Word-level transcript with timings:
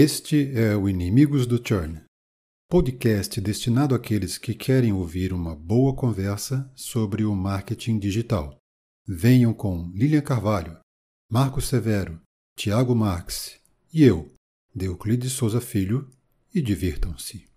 Este 0.00 0.56
é 0.56 0.76
o 0.76 0.88
Inimigos 0.88 1.44
do 1.44 1.60
Churn, 1.60 2.00
podcast 2.70 3.40
destinado 3.40 3.96
àqueles 3.96 4.38
que 4.38 4.54
querem 4.54 4.92
ouvir 4.92 5.32
uma 5.32 5.56
boa 5.56 5.92
conversa 5.92 6.70
sobre 6.76 7.24
o 7.24 7.34
marketing 7.34 7.98
digital. 7.98 8.56
Venham 9.04 9.52
com 9.52 9.90
Lilian 9.92 10.20
Carvalho, 10.20 10.78
Marcos 11.28 11.66
Severo, 11.66 12.22
Tiago 12.56 12.94
Marx 12.94 13.58
e 13.92 14.04
eu, 14.04 14.32
Euclides 14.80 15.32
Souza 15.32 15.60
Filho, 15.60 16.08
e 16.54 16.62
divirtam-se. 16.62 17.48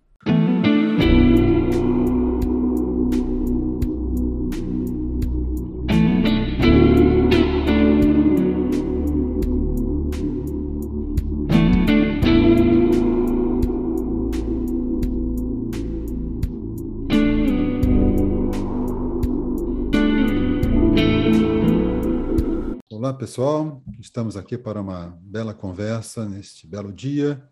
Pessoal. 23.32 23.82
Estamos 23.98 24.36
aqui 24.36 24.58
para 24.58 24.78
uma 24.78 25.18
bela 25.22 25.54
conversa 25.54 26.28
neste 26.28 26.66
belo 26.66 26.92
dia 26.92 27.42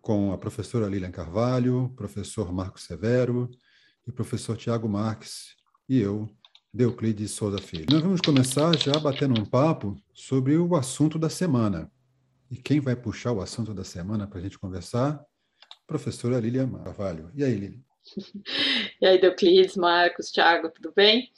com 0.00 0.32
a 0.32 0.38
professora 0.38 0.86
Lilian 0.86 1.10
Carvalho, 1.10 1.92
professor 1.96 2.52
Marco 2.52 2.80
Severo 2.80 3.50
e 4.06 4.12
professor 4.12 4.56
Tiago 4.56 4.88
Marques 4.88 5.56
e 5.88 5.98
eu, 5.98 6.30
Euclides 6.72 7.32
Souza 7.32 7.58
Filho. 7.58 7.86
Nós 7.90 8.00
vamos 8.00 8.20
começar 8.20 8.78
já 8.78 8.92
batendo 9.00 9.34
um 9.40 9.44
papo 9.44 10.00
sobre 10.12 10.56
o 10.56 10.76
assunto 10.76 11.18
da 11.18 11.28
semana. 11.28 11.90
E 12.48 12.56
quem 12.56 12.78
vai 12.78 12.94
puxar 12.94 13.32
o 13.32 13.40
assunto 13.40 13.74
da 13.74 13.82
semana 13.82 14.28
para 14.28 14.38
a 14.38 14.42
gente 14.42 14.56
conversar? 14.56 15.20
Professora 15.84 16.38
Lilian 16.38 16.70
Carvalho. 16.70 17.32
E 17.34 17.42
aí, 17.42 17.54
Lilian? 17.56 17.82
E 19.02 19.04
aí, 19.06 19.20
Euclides, 19.20 19.76
Marcos, 19.76 20.30
Tiago, 20.30 20.70
tudo 20.70 20.92
bem? 20.94 21.28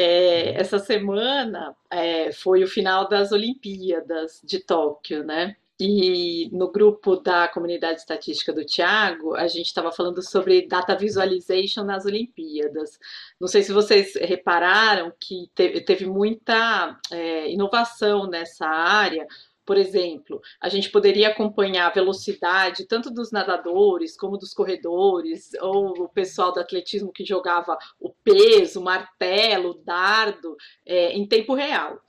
É, 0.00 0.52
essa 0.52 0.78
semana 0.78 1.74
é, 1.90 2.30
foi 2.30 2.62
o 2.62 2.68
final 2.68 3.08
das 3.08 3.32
Olimpíadas 3.32 4.40
de 4.44 4.60
Tóquio, 4.60 5.24
né? 5.24 5.56
E 5.80 6.48
no 6.52 6.70
grupo 6.70 7.16
da 7.16 7.48
comunidade 7.48 7.98
estatística 7.98 8.52
do 8.52 8.64
Tiago, 8.64 9.34
a 9.34 9.48
gente 9.48 9.66
estava 9.66 9.90
falando 9.90 10.22
sobre 10.22 10.68
data 10.68 10.94
visualization 10.94 11.82
nas 11.82 12.04
Olimpíadas. 12.06 12.96
Não 13.40 13.48
sei 13.48 13.64
se 13.64 13.72
vocês 13.72 14.14
repararam 14.14 15.12
que 15.18 15.50
teve, 15.52 16.06
muita 16.06 16.96
é, 17.10 17.50
inovação 17.50 18.28
nessa 18.28 18.68
área, 18.68 19.26
por 19.68 19.76
exemplo, 19.76 20.40
a 20.58 20.70
gente 20.70 20.88
poderia 20.88 21.28
acompanhar 21.28 21.88
a 21.88 21.92
velocidade 21.92 22.86
tanto 22.86 23.10
dos 23.10 23.30
nadadores 23.30 24.16
como 24.16 24.38
dos 24.38 24.54
corredores, 24.54 25.50
ou 25.60 26.04
o 26.04 26.08
pessoal 26.08 26.54
do 26.54 26.58
atletismo 26.58 27.12
que 27.12 27.22
jogava 27.22 27.76
o 28.00 28.08
peso, 28.08 28.80
o 28.80 28.82
martelo, 28.82 29.72
o 29.72 29.74
dardo, 29.74 30.56
é, 30.86 31.12
em 31.12 31.28
tempo 31.28 31.52
real. 31.52 32.00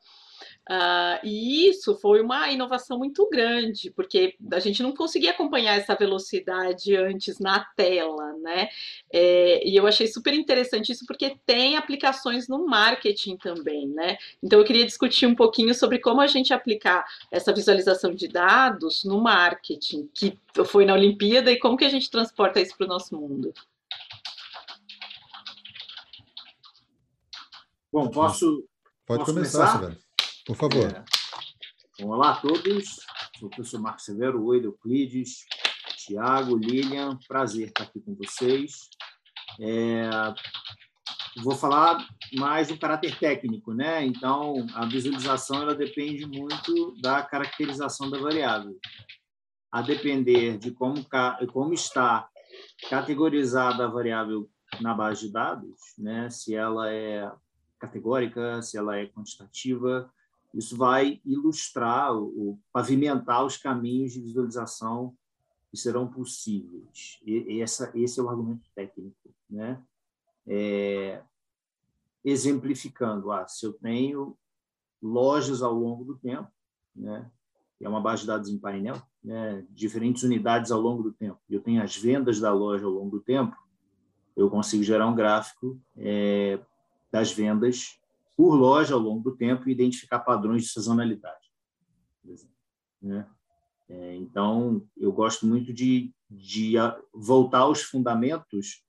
Uh, 0.69 1.17
e 1.23 1.67
isso 1.67 1.95
foi 1.95 2.21
uma 2.21 2.47
inovação 2.51 2.99
muito 2.99 3.27
grande, 3.27 3.89
porque 3.89 4.35
a 4.51 4.59
gente 4.59 4.83
não 4.83 4.91
conseguia 4.91 5.31
acompanhar 5.31 5.75
essa 5.75 5.95
velocidade 5.95 6.95
antes 6.95 7.39
na 7.39 7.65
tela, 7.75 8.33
né? 8.33 8.69
É, 9.11 9.67
e 9.67 9.75
eu 9.75 9.87
achei 9.87 10.05
super 10.05 10.31
interessante 10.31 10.91
isso, 10.91 11.07
porque 11.07 11.35
tem 11.43 11.75
aplicações 11.75 12.47
no 12.47 12.67
marketing 12.67 13.35
também, 13.37 13.87
né? 13.87 14.17
Então 14.43 14.59
eu 14.59 14.65
queria 14.65 14.85
discutir 14.85 15.25
um 15.25 15.33
pouquinho 15.33 15.73
sobre 15.73 15.97
como 15.97 16.21
a 16.21 16.27
gente 16.27 16.53
aplicar 16.53 17.03
essa 17.31 17.51
visualização 17.51 18.13
de 18.13 18.27
dados 18.27 19.03
no 19.03 19.19
marketing, 19.19 20.07
que 20.13 20.37
foi 20.65 20.85
na 20.85 20.93
Olimpíada, 20.93 21.51
e 21.51 21.57
como 21.57 21.77
que 21.77 21.85
a 21.85 21.89
gente 21.89 22.11
transporta 22.11 22.61
isso 22.61 22.77
para 22.77 22.85
o 22.85 22.89
nosso 22.89 23.15
mundo. 23.15 23.51
Bom, 27.91 28.07
posso. 28.09 28.63
Pode 29.07 29.21
posso 29.21 29.33
começar, 29.33 29.79
começar? 29.79 30.08
Por 30.49 30.55
favor. 30.55 30.91
É. 30.91 31.05
Bom, 32.01 32.09
olá 32.09 32.31
a 32.31 32.35
todos. 32.37 33.01
Sou 33.37 33.49
o 33.49 33.51
professor 33.51 33.79
Marcos 33.79 34.05
Severo, 34.05 34.43
oi, 34.45 34.65
Euclides, 34.65 35.45
Tiago, 35.95 36.57
Lilian. 36.57 37.19
Prazer 37.27 37.67
estar 37.67 37.83
aqui 37.83 38.01
com 38.01 38.15
vocês. 38.15 38.89
É, 39.61 40.09
vou 41.43 41.55
falar 41.55 42.03
mais 42.33 42.69
do 42.69 42.79
caráter 42.79 43.19
técnico, 43.19 43.75
né? 43.75 44.03
Então, 44.03 44.65
a 44.73 44.87
visualização 44.87 45.61
ela 45.61 45.75
depende 45.75 46.25
muito 46.25 46.99
da 46.99 47.21
caracterização 47.21 48.09
da 48.09 48.17
variável. 48.17 48.75
A 49.71 49.83
depender 49.83 50.57
de 50.57 50.71
como, 50.71 51.05
como 51.53 51.75
está 51.75 52.27
categorizada 52.89 53.85
a 53.85 53.87
variável 53.87 54.49
na 54.81 54.95
base 54.95 55.27
de 55.27 55.31
dados, 55.31 55.79
né? 55.95 56.27
Se 56.31 56.55
ela 56.55 56.91
é 56.91 57.31
categórica, 57.77 58.63
se 58.63 58.79
ela 58.79 58.97
é 58.97 59.05
quantitativa, 59.05 60.11
isso 60.53 60.75
vai 60.75 61.21
ilustrar, 61.25 62.15
o, 62.15 62.59
pavimentar 62.73 63.45
os 63.45 63.57
caminhos 63.57 64.13
de 64.13 64.21
visualização 64.21 65.15
que 65.69 65.77
serão 65.77 66.07
possíveis. 66.07 67.19
E, 67.23 67.61
essa, 67.61 67.91
esse 67.93 68.19
é 68.19 68.23
o 68.23 68.29
argumento 68.29 68.67
técnico. 68.73 69.15
Né? 69.49 69.81
É, 70.47 71.21
exemplificando, 72.23 73.31
ah, 73.31 73.47
se 73.47 73.65
eu 73.65 73.73
tenho 73.73 74.35
lojas 75.01 75.61
ao 75.61 75.73
longo 75.73 76.03
do 76.03 76.17
tempo, 76.17 76.51
né? 76.95 77.29
é 77.79 77.87
uma 77.87 78.01
base 78.01 78.21
de 78.21 78.27
dados 78.27 78.49
em 78.49 78.57
painel, 78.57 79.01
né? 79.23 79.65
diferentes 79.69 80.23
unidades 80.23 80.71
ao 80.71 80.81
longo 80.81 81.03
do 81.03 81.13
tempo, 81.13 81.39
eu 81.49 81.61
tenho 81.61 81.81
as 81.81 81.95
vendas 81.95 82.39
da 82.39 82.51
loja 82.51 82.85
ao 82.85 82.91
longo 82.91 83.11
do 83.11 83.23
tempo, 83.23 83.55
eu 84.35 84.49
consigo 84.49 84.83
gerar 84.83 85.07
um 85.07 85.15
gráfico 85.15 85.79
é, 85.95 86.59
das 87.11 87.31
vendas 87.31 87.98
por 88.39 88.55
loja 88.55 88.93
ao 88.93 89.01
longo 89.01 89.21
do 89.21 89.35
tempo 89.35 89.67
e 89.67 89.73
identificar 89.73 90.19
padrões 90.19 90.63
de 90.63 90.69
sazonalidade. 90.69 91.51
Né? 93.01 93.27
É, 93.89 94.15
então, 94.15 94.81
eu 94.95 95.11
gosto 95.11 95.45
muito 95.45 95.73
de, 95.73 96.13
de 96.31 96.75
voltar 97.13 97.59
aos 97.59 97.81
fundamentos 97.81 98.81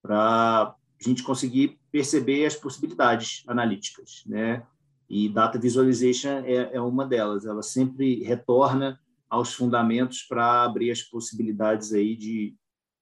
para 0.00 0.74
a 0.74 1.06
gente 1.06 1.22
conseguir 1.22 1.78
perceber 1.92 2.46
as 2.46 2.56
possibilidades 2.56 3.44
analíticas. 3.46 4.22
Né? 4.24 4.66
E 5.06 5.28
Data 5.28 5.58
Visualization 5.58 6.38
é, 6.46 6.74
é 6.74 6.80
uma 6.80 7.06
delas. 7.06 7.44
Ela 7.44 7.62
sempre 7.62 8.24
retorna 8.24 8.98
aos 9.28 9.52
fundamentos 9.52 10.22
para 10.22 10.64
abrir 10.64 10.90
as 10.90 11.02
possibilidades 11.02 11.92
aí 11.92 12.16
de, 12.16 12.56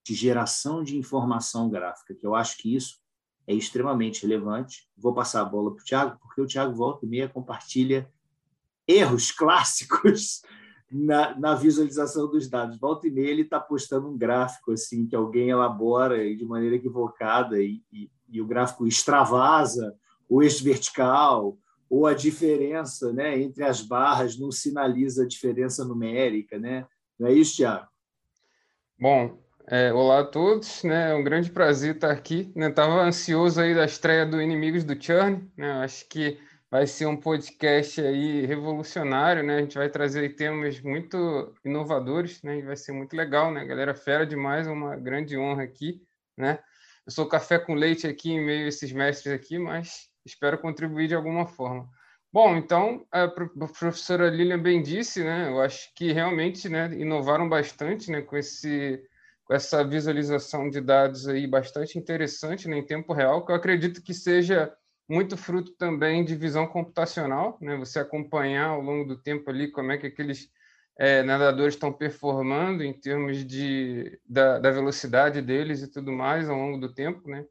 de 0.04 0.14
geração 0.14 0.82
de 0.82 0.98
informação 0.98 1.70
gráfica, 1.70 2.12
que 2.12 2.26
eu 2.26 2.34
acho 2.34 2.56
que 2.56 2.74
isso 2.74 3.01
é 3.52 3.56
extremamente 3.56 4.22
relevante. 4.22 4.88
Vou 4.96 5.14
passar 5.14 5.42
a 5.42 5.44
bola 5.44 5.74
para 5.74 5.82
o 5.82 5.84
Tiago, 5.84 6.18
porque 6.20 6.40
o 6.40 6.46
Tiago 6.46 6.74
volta 6.74 7.06
e 7.06 7.08
meia 7.08 7.28
compartilha 7.28 8.10
erros 8.86 9.30
clássicos 9.30 10.42
na, 10.90 11.38
na, 11.38 11.54
visualização 11.54 12.28
dos 12.30 12.48
dados. 12.48 12.78
Volta 12.78 13.06
e 13.06 13.10
meia 13.10 13.30
ele 13.30 13.42
está 13.42 13.60
postando 13.60 14.08
um 14.08 14.16
gráfico 14.16 14.72
assim 14.72 15.06
que 15.06 15.14
alguém 15.14 15.50
elabora 15.50 16.18
de 16.34 16.44
maneira 16.44 16.76
equivocada 16.76 17.60
e, 17.62 17.82
e, 17.92 18.10
e 18.28 18.40
o 18.40 18.46
gráfico 18.46 18.86
extravasa 18.86 19.96
o 20.28 20.42
eixo 20.42 20.64
vertical 20.64 21.58
ou 21.90 22.06
a 22.06 22.14
diferença 22.14 23.12
né, 23.12 23.38
entre 23.38 23.64
as 23.64 23.82
barras 23.82 24.38
não 24.38 24.50
sinaliza 24.50 25.24
a 25.24 25.28
diferença 25.28 25.84
numérica. 25.84 26.58
Né? 26.58 26.86
Não 27.18 27.28
é 27.28 27.34
isso, 27.34 27.56
Tiago? 27.56 27.86
Bom, 28.98 29.38
é, 29.72 29.90
olá 29.90 30.20
a 30.20 30.24
todos, 30.24 30.84
né? 30.84 31.12
É 31.12 31.14
um 31.14 31.24
grande 31.24 31.50
prazer 31.50 31.94
estar 31.94 32.10
aqui. 32.10 32.52
Né? 32.54 32.68
Tava 32.68 33.00
ansioso 33.00 33.58
aí 33.58 33.74
da 33.74 33.86
estreia 33.86 34.26
do 34.26 34.40
Inimigos 34.40 34.84
do 34.84 35.02
Churn, 35.02 35.50
né? 35.56 35.72
Acho 35.82 36.06
que 36.10 36.38
vai 36.70 36.86
ser 36.86 37.06
um 37.06 37.16
podcast 37.16 37.98
aí 38.02 38.44
revolucionário, 38.44 39.42
né? 39.42 39.56
A 39.56 39.60
gente 39.62 39.78
vai 39.78 39.88
trazer 39.88 40.36
temas 40.36 40.78
muito 40.82 41.54
inovadores, 41.64 42.42
né? 42.42 42.58
E 42.58 42.62
vai 42.62 42.76
ser 42.76 42.92
muito 42.92 43.16
legal, 43.16 43.50
né? 43.50 43.64
Galera 43.64 43.94
fera 43.94 44.26
demais, 44.26 44.66
uma 44.66 44.94
grande 44.94 45.38
honra 45.38 45.62
aqui, 45.62 46.02
né? 46.36 46.58
Eu 47.06 47.10
sou 47.10 47.26
café 47.26 47.58
com 47.58 47.72
leite 47.72 48.06
aqui 48.06 48.30
em 48.30 48.44
meio 48.44 48.66
a 48.66 48.68
esses 48.68 48.92
mestres 48.92 49.32
aqui, 49.32 49.58
mas 49.58 50.10
espero 50.22 50.58
contribuir 50.58 51.08
de 51.08 51.14
alguma 51.14 51.46
forma. 51.46 51.88
Bom, 52.30 52.56
então, 52.56 53.06
a 53.10 53.26
professora 53.26 54.28
Lilian 54.28 54.58
bem 54.58 54.82
disse, 54.82 55.24
né? 55.24 55.48
Eu 55.48 55.62
acho 55.62 55.94
que 55.94 56.12
realmente, 56.12 56.68
né, 56.68 56.90
inovaram 56.92 57.48
bastante, 57.48 58.10
né, 58.10 58.20
com 58.20 58.36
esse 58.36 59.02
essa 59.50 59.84
visualização 59.84 60.70
de 60.70 60.80
dados 60.80 61.28
aí 61.28 61.46
bastante 61.46 61.98
interessante 61.98 62.68
né, 62.68 62.78
em 62.78 62.86
tempo 62.86 63.12
real, 63.12 63.44
que 63.44 63.52
eu 63.52 63.56
acredito 63.56 64.02
que 64.02 64.14
seja 64.14 64.72
muito 65.08 65.36
fruto 65.36 65.72
também 65.72 66.24
de 66.24 66.34
visão 66.34 66.66
computacional, 66.66 67.58
né? 67.60 67.76
Você 67.76 67.98
acompanhar 67.98 68.68
ao 68.68 68.80
longo 68.80 69.06
do 69.06 69.20
tempo 69.20 69.50
ali 69.50 69.70
como 69.70 69.92
é 69.92 69.98
que 69.98 70.06
aqueles 70.06 70.48
é, 70.98 71.22
nadadores 71.22 71.74
estão 71.74 71.92
performando 71.92 72.82
em 72.82 72.92
termos 72.92 73.44
de, 73.44 74.18
da, 74.26 74.58
da, 74.58 74.70
velocidade 74.70 75.42
deles 75.42 75.82
e 75.82 75.90
tudo 75.90 76.12
mais 76.12 76.48
ao 76.48 76.56
longo 76.56 76.78
do 76.78 76.94
tempo, 76.94 77.28
né? 77.28 77.44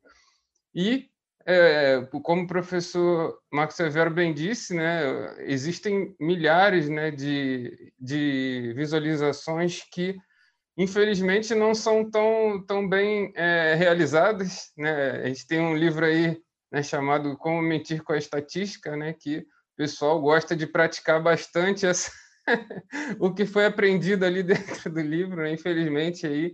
E, 0.74 1.10
é, 1.46 2.08
como 2.24 2.44
o 2.44 2.48
professor 2.48 3.38
Marcos 3.52 3.76
Severo 3.76 4.12
bem 4.12 4.34
disse, 4.34 4.76
né, 4.76 5.36
existem 5.40 6.16
milhares 6.20 6.88
né, 6.88 7.12
de, 7.12 7.94
de 8.00 8.74
visualizações 8.76 9.84
que 9.92 10.16
infelizmente 10.78 11.54
não 11.54 11.74
são 11.74 12.10
tão, 12.10 12.64
tão 12.66 12.88
bem 12.88 13.32
é, 13.36 13.76
realizadas. 13.76 14.72
Né? 14.78 15.12
A 15.24 15.28
gente 15.28 15.48
tem 15.48 15.60
um 15.60 15.76
livro 15.76 16.06
aí 16.06 16.42
né, 16.72 16.82
chamado 16.82 17.38
Como 17.38 17.62
Mentir 17.62 18.04
com 18.04 18.14
a 18.14 18.18
Estatística, 18.18 18.96
né, 18.96 19.14
que 19.14 19.40
o 19.40 19.46
pessoal 19.78 20.20
gosta 20.22 20.56
de 20.56 20.66
praticar 20.66 21.22
bastante 21.22 21.86
essa, 21.86 22.12
o 23.20 23.34
que 23.34 23.46
foi 23.46 23.66
aprendido 23.66 24.26
ali 24.26 24.42
dentro 24.44 24.90
do 24.90 25.02
livro. 25.02 25.38
Né? 25.38 25.52
Infelizmente, 25.52 26.26
aí, 26.26 26.54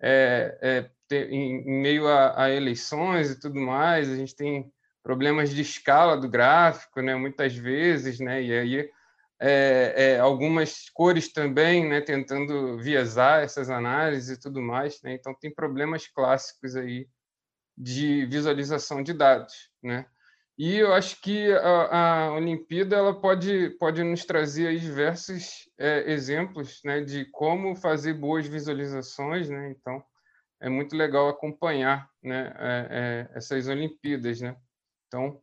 é, 0.00 0.90
é, 1.12 1.16
em, 1.16 1.82
meio 1.82 2.08
a, 2.08 2.44
a, 2.44 2.50
eleições 2.50 3.30
e 3.30 3.38
tudo 3.38 3.60
mais, 3.60 4.08
a 4.08 4.16
gente 4.16 4.34
tem 4.34 4.72
problemas 5.02 5.50
de 5.50 5.60
escala 5.62 6.16
do 6.16 6.28
gráfico, 6.28 7.00
né, 7.00 7.14
muitas 7.14 7.54
vezes, 7.54 8.20
né, 8.20 8.42
e 8.42 8.52
aí 8.52 8.90
é, 9.40 9.94
é, 9.96 10.18
algumas 10.18 10.90
cores 10.90 11.32
também, 11.32 11.88
né, 11.88 12.02
tentando 12.02 12.76
viesar 12.78 13.42
essas 13.42 13.70
análises 13.70 14.36
e 14.36 14.40
tudo 14.40 14.60
mais. 14.60 15.00
Né? 15.02 15.14
Então, 15.14 15.34
tem 15.34 15.52
problemas 15.52 16.06
clássicos 16.06 16.76
aí 16.76 17.08
de 17.76 18.26
visualização 18.26 19.02
de 19.02 19.14
dados. 19.14 19.70
Né? 19.82 20.04
E 20.58 20.76
eu 20.76 20.92
acho 20.92 21.18
que 21.22 21.50
a, 21.52 22.26
a 22.26 22.32
Olimpíada 22.34 22.96
ela 22.96 23.18
pode, 23.18 23.70
pode 23.78 24.04
nos 24.04 24.26
trazer 24.26 24.66
aí 24.66 24.78
diversos 24.78 25.66
é, 25.78 26.12
exemplos 26.12 26.82
né, 26.84 27.00
de 27.00 27.24
como 27.30 27.74
fazer 27.74 28.12
boas 28.12 28.46
visualizações. 28.46 29.48
Né? 29.48 29.70
Então, 29.70 30.04
é 30.60 30.68
muito 30.68 30.94
legal 30.94 31.30
acompanhar 31.30 32.06
né, 32.22 32.52
é, 32.58 32.88
é, 32.90 33.38
essas 33.38 33.68
Olimpíadas. 33.68 34.42
Né? 34.42 34.54
Então, 35.08 35.40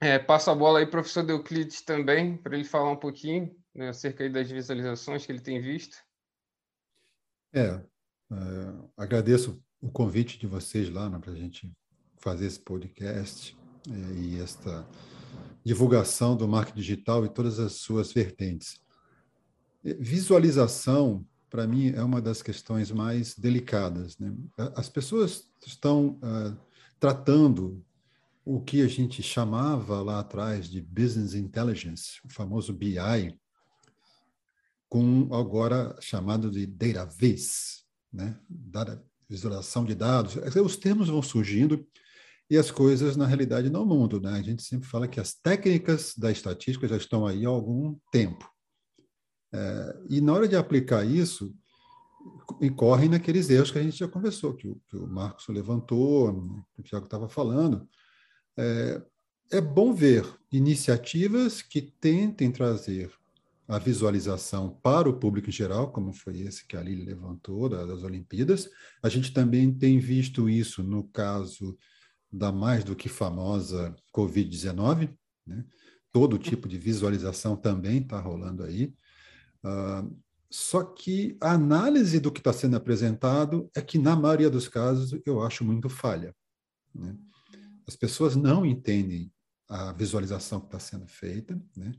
é, 0.00 0.18
passo 0.18 0.50
a 0.50 0.54
bola 0.54 0.78
aí 0.78 0.86
professor 0.86 1.28
Euclides 1.28 1.82
também, 1.82 2.36
para 2.36 2.54
ele 2.54 2.64
falar 2.64 2.90
um 2.90 2.96
pouquinho 2.96 3.54
né, 3.74 3.88
acerca 3.88 4.28
das 4.28 4.50
visualizações 4.50 5.24
que 5.24 5.32
ele 5.32 5.40
tem 5.40 5.60
visto. 5.60 5.96
É, 7.52 7.68
é 7.68 7.82
agradeço 8.96 9.62
o 9.80 9.90
convite 9.90 10.38
de 10.38 10.46
vocês 10.46 10.90
lá 10.90 11.08
né, 11.08 11.18
para 11.18 11.32
a 11.32 11.36
gente 11.36 11.72
fazer 12.18 12.46
esse 12.46 12.60
podcast 12.60 13.56
é, 13.88 14.18
e 14.18 14.40
esta 14.40 14.86
divulgação 15.64 16.36
do 16.36 16.46
marketing 16.46 16.80
digital 16.80 17.24
e 17.24 17.28
todas 17.28 17.58
as 17.58 17.72
suas 17.72 18.12
vertentes. 18.12 18.80
Visualização, 19.82 21.26
para 21.48 21.66
mim, 21.66 21.90
é 21.90 22.02
uma 22.02 22.20
das 22.20 22.42
questões 22.42 22.90
mais 22.90 23.34
delicadas. 23.34 24.18
Né? 24.18 24.34
As 24.74 24.88
pessoas 24.88 25.48
estão 25.64 26.20
uh, 26.22 26.56
tratando 26.98 27.84
o 28.46 28.60
que 28.60 28.80
a 28.80 28.86
gente 28.86 29.24
chamava 29.24 30.00
lá 30.00 30.20
atrás 30.20 30.70
de 30.70 30.80
business 30.80 31.34
intelligence, 31.34 32.20
o 32.24 32.32
famoso 32.32 32.72
BI, 32.72 32.96
com 34.88 35.28
agora 35.34 35.96
chamado 36.00 36.48
de 36.48 36.64
data 36.64 37.04
viz, 37.06 37.84
né? 38.12 38.38
Data, 38.48 39.04
visualização 39.28 39.84
de 39.84 39.96
dados. 39.96 40.36
Os 40.64 40.76
termos 40.76 41.08
vão 41.08 41.20
surgindo 41.20 41.84
e 42.48 42.56
as 42.56 42.70
coisas, 42.70 43.16
na 43.16 43.26
realidade, 43.26 43.68
não 43.68 43.84
mudam. 43.84 44.20
Né? 44.20 44.30
A 44.30 44.42
gente 44.42 44.62
sempre 44.62 44.88
fala 44.88 45.08
que 45.08 45.18
as 45.18 45.34
técnicas 45.34 46.14
da 46.16 46.30
estatística 46.30 46.86
já 46.86 46.96
estão 46.96 47.26
aí 47.26 47.44
há 47.44 47.48
algum 47.48 47.98
tempo. 48.12 48.48
É, 49.52 49.98
e 50.08 50.20
na 50.20 50.32
hora 50.32 50.46
de 50.46 50.54
aplicar 50.54 51.04
isso, 51.04 51.52
incorrem 52.60 53.08
naqueles 53.08 53.50
erros 53.50 53.72
que 53.72 53.78
a 53.80 53.82
gente 53.82 53.98
já 53.98 54.06
conversou, 54.06 54.54
que 54.54 54.68
o, 54.68 54.80
que 54.88 54.96
o 54.96 55.08
Marcos 55.08 55.48
levantou, 55.48 56.64
que 56.76 56.80
o 56.82 56.84
Tiago 56.84 57.06
estava 57.06 57.28
falando, 57.28 57.88
é, 58.58 59.02
é 59.52 59.60
bom 59.60 59.92
ver 59.92 60.26
iniciativas 60.50 61.62
que 61.62 61.82
tentem 61.82 62.50
trazer 62.50 63.10
a 63.68 63.78
visualização 63.78 64.70
para 64.82 65.08
o 65.08 65.18
público 65.18 65.48
em 65.48 65.52
geral, 65.52 65.90
como 65.90 66.12
foi 66.12 66.40
esse 66.40 66.66
que 66.66 66.76
a 66.76 66.82
Lili 66.82 67.04
levantou 67.04 67.68
das 67.68 68.02
Olimpíadas. 68.04 68.70
A 69.02 69.08
gente 69.08 69.32
também 69.32 69.72
tem 69.72 69.98
visto 69.98 70.48
isso 70.48 70.82
no 70.82 71.04
caso 71.04 71.76
da 72.32 72.52
mais 72.52 72.84
do 72.84 72.94
que 72.94 73.08
famosa 73.08 73.94
Covid-19, 74.14 75.10
né? 75.46 75.64
todo 76.12 76.38
tipo 76.38 76.68
de 76.68 76.78
visualização 76.78 77.56
também 77.56 77.98
está 77.98 78.20
rolando 78.20 78.62
aí. 78.62 78.94
Uh, 79.64 80.16
só 80.48 80.84
que 80.84 81.36
a 81.40 81.52
análise 81.52 82.20
do 82.20 82.30
que 82.30 82.40
está 82.40 82.52
sendo 82.52 82.76
apresentado 82.76 83.68
é 83.74 83.82
que, 83.82 83.98
na 83.98 84.14
maioria 84.14 84.48
dos 84.48 84.68
casos, 84.68 85.20
eu 85.26 85.42
acho 85.42 85.64
muito 85.64 85.88
falha. 85.88 86.34
Né? 86.94 87.16
As 87.86 87.96
pessoas 87.96 88.34
não 88.34 88.64
entendem 88.64 89.32
a 89.68 89.92
visualização 89.92 90.60
que 90.60 90.66
está 90.66 90.78
sendo 90.78 91.06
feita. 91.06 91.60
Né? 91.76 91.92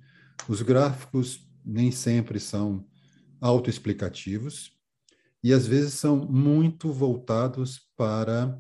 Os 0.48 0.62
gráficos 0.62 1.48
nem 1.66 1.92
sempre 1.92 2.40
são 2.40 2.86
autoexplicativos 3.40 4.72
e 5.44 5.54
às 5.54 5.66
vezes 5.68 5.94
são 5.94 6.18
muito 6.18 6.92
voltados 6.92 7.90
para 7.96 8.60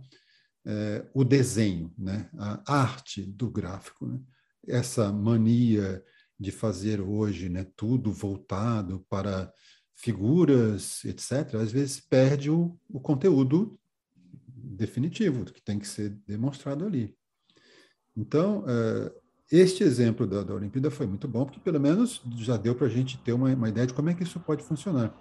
é, 0.65 1.05
o 1.13 1.23
desenho, 1.23 1.93
né? 1.97 2.29
a 2.37 2.81
arte 2.81 3.23
do 3.23 3.49
gráfico. 3.49 4.05
Né? 4.05 4.19
Essa 4.67 5.11
mania 5.11 6.03
de 6.39 6.51
fazer 6.51 7.01
hoje 7.01 7.49
né, 7.49 7.65
tudo 7.75 8.11
voltado 8.11 9.05
para 9.09 9.51
figuras, 9.95 11.03
etc., 11.03 11.55
às 11.55 11.71
vezes 11.71 11.99
perde 11.99 12.51
o, 12.51 12.77
o 12.87 12.99
conteúdo 12.99 13.79
definitivo, 14.67 15.45
que 15.45 15.61
tem 15.61 15.79
que 15.79 15.87
ser 15.87 16.09
demonstrado 16.27 16.85
ali. 16.85 17.15
Então, 18.15 18.61
uh, 18.61 19.11
este 19.51 19.83
exemplo 19.83 20.27
da, 20.27 20.43
da 20.43 20.53
Olimpíada 20.53 20.91
foi 20.91 21.05
muito 21.05 21.27
bom, 21.27 21.45
porque 21.45 21.59
pelo 21.59 21.79
menos 21.79 22.21
já 22.37 22.57
deu 22.57 22.75
para 22.75 22.87
a 22.87 22.89
gente 22.89 23.17
ter 23.19 23.31
uma, 23.31 23.53
uma, 23.53 23.69
ideia 23.69 23.87
de 23.87 23.93
como 23.93 24.09
é 24.09 24.13
que 24.13 24.23
isso 24.23 24.39
pode 24.39 24.63
funcionar. 24.63 25.15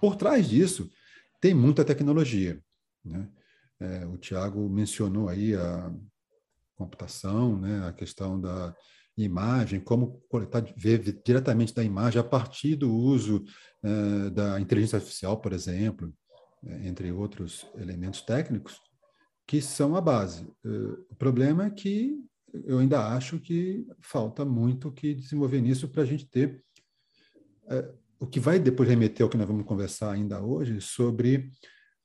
Por 0.00 0.16
trás 0.16 0.48
disso, 0.48 0.90
tem 1.40 1.54
muita 1.54 1.84
tecnologia. 1.84 2.62
Né? 3.04 3.28
É, 3.80 4.06
o 4.06 4.16
Tiago 4.16 4.68
mencionou 4.68 5.28
aí 5.28 5.54
a 5.54 5.92
computação, 6.76 7.58
né? 7.58 7.86
a 7.88 7.92
questão 7.92 8.40
da 8.40 8.74
imagem, 9.16 9.80
como 9.80 10.20
coletar, 10.28 10.62
ver 10.76 10.98
diretamente 11.24 11.74
da 11.74 11.82
imagem 11.82 12.20
a 12.20 12.24
partir 12.24 12.76
do 12.76 12.94
uso 12.94 13.44
uh, 13.82 14.30
da 14.30 14.60
inteligência 14.60 14.96
artificial, 14.96 15.40
por 15.40 15.52
exemplo, 15.52 16.12
entre 16.84 17.12
outros 17.12 17.66
elementos 17.76 18.20
técnicos 18.22 18.80
que 19.46 19.60
são 19.60 19.94
a 19.94 20.00
base. 20.00 20.44
Uh, 20.64 21.06
o 21.10 21.14
problema 21.14 21.66
é 21.66 21.70
que 21.70 22.18
eu 22.64 22.78
ainda 22.78 23.06
acho 23.08 23.38
que 23.38 23.86
falta 24.00 24.44
muito 24.44 24.90
que 24.90 25.14
desenvolver 25.14 25.60
nisso 25.60 25.88
para 25.88 26.02
a 26.02 26.06
gente 26.06 26.26
ter 26.26 26.62
uh, 27.64 27.96
o 28.18 28.26
que 28.26 28.40
vai 28.40 28.58
depois 28.58 28.88
remeter 28.88 29.22
ao 29.22 29.30
que 29.30 29.36
nós 29.36 29.46
vamos 29.46 29.66
conversar 29.66 30.12
ainda 30.12 30.42
hoje 30.42 30.80
sobre 30.80 31.50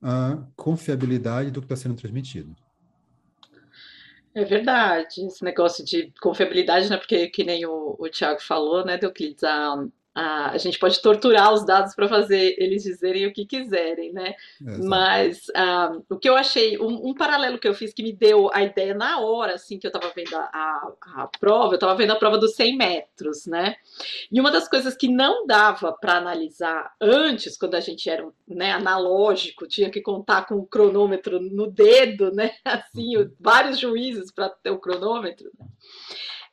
a 0.01 0.44
confiabilidade 0.56 1.51
do 1.51 1.62
que 1.62 1.65
está 1.65 1.75
sendo 1.75 1.96
transmitido. 1.96 2.55
É 4.34 4.46
verdade, 4.46 5.25
esse 5.25 5.43
negócio 5.43 5.84
de 5.84 6.12
confiabilidade, 6.22 6.89
né? 6.89 6.98
Porque 6.98 7.27
que 7.27 7.43
nem 7.43 7.65
o, 7.65 7.98
o 8.00 8.10
Tiago 8.10 8.41
falou, 8.41 8.86
né, 8.86 8.98
Euclides, 9.01 9.43
a, 9.43 9.86
a, 10.13 10.58
gente 10.58 10.77
pode 10.77 11.01
torturar 11.01 11.53
os 11.53 11.65
dados 11.65 11.96
para 11.96 12.08
fazer 12.08 12.56
eles 12.58 12.84
dizerem 12.84 13.25
o 13.25 13.34
que 13.34 13.46
quiserem, 13.46 14.12
né? 14.12 14.36
Mas 14.60 15.44
ah, 15.56 15.98
o 16.10 16.18
que 16.18 16.27
eu 16.27 16.36
achei, 16.36 16.77
um, 16.77 17.10
um, 17.10 17.13
paralelo 17.13 17.58
que 17.58 17.68
eu 17.68 17.74
fiz 17.74 17.94
que 17.94 18.03
me 18.03 18.12
deu 18.12 18.50
a 18.53 18.62
ideia 18.62 18.94
na 18.94 19.20
hora, 19.20 19.53
assim, 19.53 19.80
que 19.80 19.88
eu 19.88 19.91
estava 19.91 20.12
vendo 20.13 20.36
a, 20.36 20.41
a, 20.41 20.94
a, 21.24 21.27
prova, 21.39 21.74
eu 21.74 21.75
estava 21.75 21.96
vendo 21.96 22.12
a 22.12 22.18
prova 22.18 22.38
dos 22.38 22.56
100 22.56 22.77
metros, 22.77 23.46
né? 23.46 23.75
E 24.32 24.39
uma 24.39 24.51
das 24.51 24.68
coisas 24.68 24.96
que 24.96 25.08
não 25.08 25.46
dava 25.46 25.94
para 25.94 26.18
analisar 26.18 26.94
antes, 27.00 27.58
quando 27.58 27.75
a 27.75 27.80
gente 27.80 28.10
era 28.10 28.27
né, 28.48 28.74
analógico, 28.74 29.68
tinha 29.68 29.89
que 29.89 30.01
contar 30.01 30.46
com 30.46 30.56
o 30.56 30.65
cronômetro 30.65 31.39
no 31.39 31.68
dedo, 31.68 32.32
né? 32.32 32.51
Assim, 32.65 33.15
uhum. 33.15 33.32
vários 33.39 33.80
juízes 33.80 34.32
para 34.32 34.50
ter 34.50 34.72
o 34.72 34.80
cronômetro. 34.80 35.50
Né? 35.58 35.65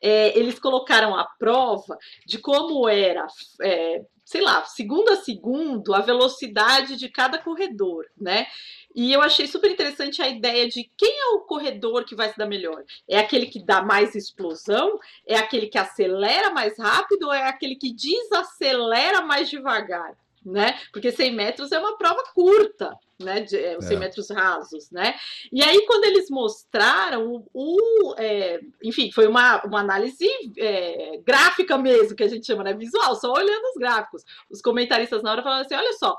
É, 0.01 0.37
eles 0.37 0.59
colocaram 0.59 1.15
a 1.15 1.25
prova 1.37 1.97
de 2.25 2.37
como 2.37 2.87
era, 2.87 3.27
é, 3.61 4.01
sei 4.23 4.41
lá, 4.41 4.63
segundo 4.65 5.09
a 5.09 5.17
segundo, 5.17 5.93
a 5.93 6.01
velocidade 6.01 6.95
de 6.95 7.09
cada 7.09 7.37
corredor, 7.37 8.05
né? 8.17 8.47
E 8.95 9.13
eu 9.13 9.21
achei 9.21 9.47
super 9.47 9.69
interessante 9.69 10.21
a 10.21 10.27
ideia 10.27 10.67
de 10.67 10.89
quem 10.97 11.11
é 11.11 11.35
o 11.35 11.41
corredor 11.41 12.05
que 12.05 12.15
vai 12.15 12.29
se 12.29 12.37
dar 12.37 12.47
melhor. 12.47 12.83
É 13.07 13.19
aquele 13.19 13.45
que 13.45 13.63
dá 13.63 13.81
mais 13.81 14.15
explosão? 14.15 14.99
É 15.27 15.37
aquele 15.37 15.67
que 15.67 15.77
acelera 15.77 16.51
mais 16.51 16.77
rápido? 16.77 17.27
Ou 17.27 17.33
é 17.33 17.47
aquele 17.47 17.75
que 17.75 17.93
desacelera 17.93 19.21
mais 19.21 19.49
devagar? 19.49 20.17
Né? 20.51 20.79
Porque 20.91 21.11
100 21.11 21.35
metros 21.35 21.71
é 21.71 21.79
uma 21.79 21.97
prova 21.97 22.23
curta, 22.33 22.95
né? 23.19 23.41
De, 23.41 23.57
é, 23.57 23.79
100 23.79 23.95
é. 23.95 23.99
metros 23.99 24.29
rasos, 24.29 24.89
né? 24.91 25.15
E 25.51 25.61
aí, 25.63 25.85
quando 25.85 26.05
eles 26.05 26.29
mostraram 26.29 27.25
o. 27.31 27.47
o 27.53 28.15
é, 28.17 28.59
enfim, 28.83 29.11
foi 29.11 29.27
uma, 29.27 29.63
uma 29.65 29.79
análise 29.79 30.27
é, 30.57 31.19
gráfica 31.25 31.77
mesmo, 31.77 32.15
que 32.15 32.23
a 32.23 32.27
gente 32.27 32.45
chama, 32.45 32.63
né? 32.63 32.73
Visual, 32.73 33.15
só 33.15 33.31
olhando 33.31 33.65
os 33.65 33.79
gráficos. 33.79 34.23
Os 34.49 34.61
comentaristas 34.61 35.23
na 35.23 35.31
hora 35.31 35.43
falaram 35.43 35.65
assim: 35.65 35.75
olha 35.75 35.93
só. 35.93 36.17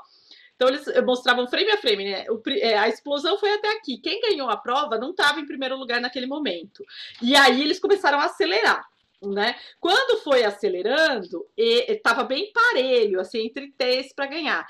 Então, 0.55 0.69
eles 0.69 0.85
mostravam 1.03 1.47
frame 1.47 1.71
a 1.71 1.77
frame, 1.77 2.05
né? 2.05 2.25
O, 2.29 2.39
é, 2.49 2.77
a 2.77 2.87
explosão 2.87 3.37
foi 3.39 3.51
até 3.53 3.75
aqui. 3.77 3.97
Quem 3.97 4.21
ganhou 4.21 4.47
a 4.47 4.57
prova 4.57 4.97
não 4.97 5.09
estava 5.09 5.39
em 5.39 5.45
primeiro 5.45 5.75
lugar 5.75 5.99
naquele 5.99 6.27
momento. 6.27 6.83
E 7.19 7.35
aí 7.35 7.61
eles 7.61 7.79
começaram 7.79 8.19
a 8.19 8.25
acelerar 8.25 8.85
né? 9.21 9.55
Quando 9.79 10.21
foi 10.21 10.43
acelerando, 10.43 11.47
estava 11.55 12.23
bem 12.23 12.51
parelho, 12.51 13.19
assim, 13.19 13.45
entre 13.45 13.71
três 13.77 14.13
para 14.13 14.27
ganhar. 14.27 14.65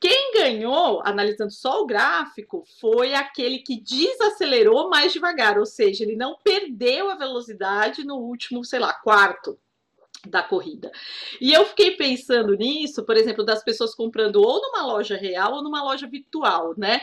Quem 0.00 0.32
ganhou, 0.32 1.02
analisando 1.04 1.52
só 1.52 1.82
o 1.82 1.86
gráfico, 1.86 2.64
foi 2.80 3.12
aquele 3.14 3.58
que 3.58 3.78
desacelerou 3.78 4.88
mais 4.88 5.12
devagar, 5.12 5.58
ou 5.58 5.66
seja, 5.66 6.04
ele 6.04 6.16
não 6.16 6.38
perdeu 6.42 7.10
a 7.10 7.16
velocidade 7.16 8.02
no 8.02 8.16
último, 8.16 8.64
sei 8.64 8.78
lá, 8.78 8.94
quarto 8.94 9.58
da 10.26 10.42
corrida. 10.42 10.90
E 11.38 11.52
eu 11.52 11.66
fiquei 11.66 11.92
pensando 11.92 12.54
nisso, 12.54 13.04
por 13.04 13.16
exemplo, 13.16 13.44
das 13.44 13.62
pessoas 13.62 13.94
comprando 13.94 14.36
ou 14.36 14.60
numa 14.60 14.86
loja 14.86 15.16
real 15.16 15.54
ou 15.54 15.62
numa 15.62 15.82
loja 15.82 16.06
virtual, 16.06 16.74
né? 16.78 17.00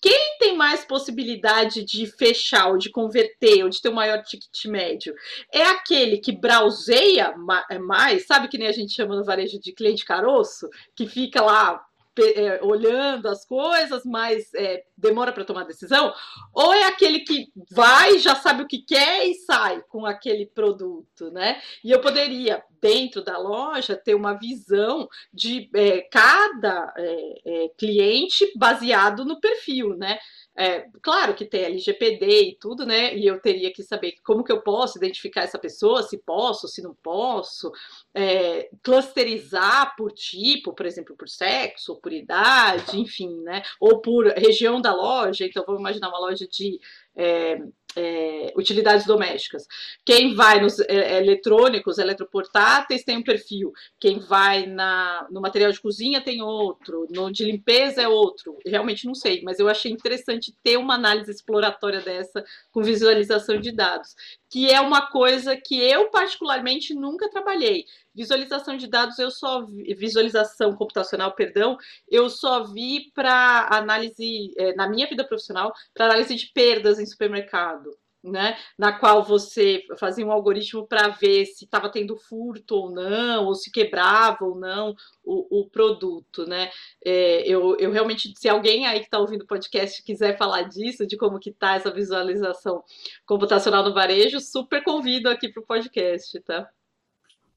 Quem 0.00 0.38
tem 0.38 0.56
mais 0.56 0.84
possibilidade 0.84 1.84
de 1.84 2.06
fechar, 2.06 2.68
ou 2.68 2.78
de 2.78 2.90
converter, 2.90 3.64
ou 3.64 3.68
de 3.68 3.80
ter 3.80 3.88
um 3.88 3.94
maior 3.94 4.22
ticket 4.22 4.64
médio? 4.66 5.14
É 5.52 5.62
aquele 5.64 6.18
que 6.18 6.32
browseia 6.32 7.34
é 7.70 7.78
mais, 7.78 8.26
sabe 8.26 8.48
que 8.48 8.58
nem 8.58 8.68
a 8.68 8.72
gente 8.72 8.92
chama 8.92 9.16
no 9.16 9.24
varejo 9.24 9.58
de 9.58 9.72
cliente 9.72 10.04
caroço, 10.04 10.68
que 10.94 11.06
fica 11.06 11.42
lá 11.42 11.84
é, 12.22 12.60
olhando 12.62 13.28
as 13.28 13.44
coisas, 13.44 14.02
mas 14.04 14.52
é, 14.54 14.84
demora 14.96 15.32
para 15.32 15.44
tomar 15.44 15.64
decisão, 15.64 16.12
ou 16.52 16.72
é 16.72 16.84
aquele 16.84 17.20
que 17.20 17.46
vai, 17.70 18.18
já 18.18 18.34
sabe 18.34 18.62
o 18.62 18.66
que 18.66 18.78
quer 18.78 19.26
e 19.26 19.34
sai 19.34 19.82
com 19.88 20.04
aquele 20.04 20.46
produto, 20.46 21.30
né? 21.30 21.60
E 21.84 21.90
eu 21.90 22.00
poderia, 22.00 22.62
dentro 22.80 23.22
da 23.22 23.38
loja, 23.38 23.96
ter 23.96 24.14
uma 24.14 24.34
visão 24.34 25.08
de 25.32 25.70
é, 25.74 26.02
cada 26.02 26.92
é, 26.96 27.64
é 27.64 27.68
cliente 27.78 28.50
baseado 28.56 29.24
no 29.24 29.40
perfil, 29.40 29.96
né? 29.96 30.18
É, 30.60 30.88
claro 31.00 31.36
que 31.36 31.44
tem 31.44 31.62
LGPD 31.66 32.26
e 32.48 32.58
tudo, 32.58 32.84
né? 32.84 33.16
E 33.16 33.24
eu 33.24 33.40
teria 33.40 33.72
que 33.72 33.80
saber 33.80 34.16
como 34.24 34.42
que 34.42 34.50
eu 34.50 34.60
posso 34.60 34.98
identificar 34.98 35.42
essa 35.42 35.56
pessoa, 35.56 36.02
se 36.02 36.18
posso, 36.18 36.66
se 36.66 36.82
não 36.82 36.96
posso, 36.96 37.70
é, 38.12 38.68
clusterizar 38.82 39.94
por 39.96 40.10
tipo, 40.10 40.72
por 40.72 40.84
exemplo, 40.84 41.16
por 41.16 41.28
sexo, 41.28 42.00
por 42.00 42.12
idade, 42.12 42.98
enfim, 42.98 43.40
né? 43.42 43.62
Ou 43.80 44.00
por 44.00 44.26
região 44.36 44.80
da 44.80 44.92
loja. 44.92 45.44
Então, 45.46 45.62
vamos 45.64 45.80
imaginar 45.80 46.08
uma 46.08 46.18
loja 46.18 46.44
de 46.48 46.80
é, 47.14 47.60
é, 47.96 48.52
utilidades 48.56 49.06
domésticas. 49.06 49.66
Quem 50.04 50.34
vai 50.34 50.60
nos 50.60 50.78
é, 50.80 51.18
eletrônicos, 51.18 51.98
eletroportáteis, 51.98 53.02
tem 53.02 53.16
um 53.16 53.22
perfil. 53.22 53.72
Quem 53.98 54.18
vai 54.18 54.66
na, 54.66 55.26
no 55.30 55.40
material 55.40 55.72
de 55.72 55.80
cozinha 55.80 56.20
tem 56.20 56.42
outro. 56.42 57.06
No 57.10 57.30
de 57.30 57.44
limpeza 57.44 58.02
é 58.02 58.08
outro. 58.08 58.56
Realmente 58.64 59.06
não 59.06 59.14
sei, 59.14 59.42
mas 59.42 59.58
eu 59.58 59.68
achei 59.68 59.90
interessante 59.90 60.54
ter 60.62 60.76
uma 60.76 60.94
análise 60.94 61.30
exploratória 61.30 62.00
dessa 62.00 62.44
com 62.72 62.82
visualização 62.82 63.60
de 63.60 63.72
dados, 63.72 64.14
que 64.50 64.70
é 64.70 64.80
uma 64.80 65.10
coisa 65.10 65.56
que 65.56 65.78
eu 65.78 66.10
particularmente 66.10 66.94
nunca 66.94 67.28
trabalhei. 67.30 67.84
Visualização 68.14 68.76
de 68.76 68.88
dados 68.88 69.16
eu 69.20 69.30
só 69.30 69.64
vi, 69.64 69.94
visualização 69.94 70.72
computacional, 70.72 71.32
perdão, 71.36 71.78
eu 72.10 72.28
só 72.28 72.64
vi 72.64 73.12
para 73.14 73.68
análise 73.70 74.52
é, 74.56 74.74
na 74.74 74.88
minha 74.88 75.06
vida 75.06 75.24
profissional, 75.24 75.72
para 75.94 76.06
análise 76.06 76.34
de 76.34 76.46
perdas 76.52 76.98
em 76.98 77.06
supermercado. 77.06 77.87
Né, 78.20 78.58
na 78.76 78.92
qual 78.98 79.22
você 79.22 79.84
fazia 79.96 80.26
um 80.26 80.32
algoritmo 80.32 80.84
para 80.84 81.06
ver 81.06 81.46
se 81.46 81.64
estava 81.64 81.88
tendo 81.88 82.16
furto 82.16 82.74
ou 82.74 82.90
não, 82.90 83.46
ou 83.46 83.54
se 83.54 83.70
quebrava 83.70 84.44
ou 84.44 84.56
não 84.58 84.96
o, 85.24 85.60
o 85.60 85.70
produto, 85.70 86.44
né? 86.44 86.68
É, 87.04 87.46
eu, 87.48 87.76
eu 87.76 87.92
realmente, 87.92 88.34
se 88.36 88.48
alguém 88.48 88.86
aí 88.86 88.98
que 88.98 89.04
está 89.04 89.20
ouvindo 89.20 89.42
o 89.42 89.46
podcast 89.46 90.02
quiser 90.02 90.36
falar 90.36 90.62
disso, 90.62 91.06
de 91.06 91.16
como 91.16 91.38
que 91.38 91.50
está 91.50 91.76
essa 91.76 91.92
visualização 91.92 92.82
computacional 93.24 93.84
no 93.84 93.94
varejo, 93.94 94.40
super 94.40 94.82
convido 94.82 95.30
aqui 95.30 95.48
para 95.48 95.62
o 95.62 95.66
podcast, 95.66 96.40
tá? 96.40 96.68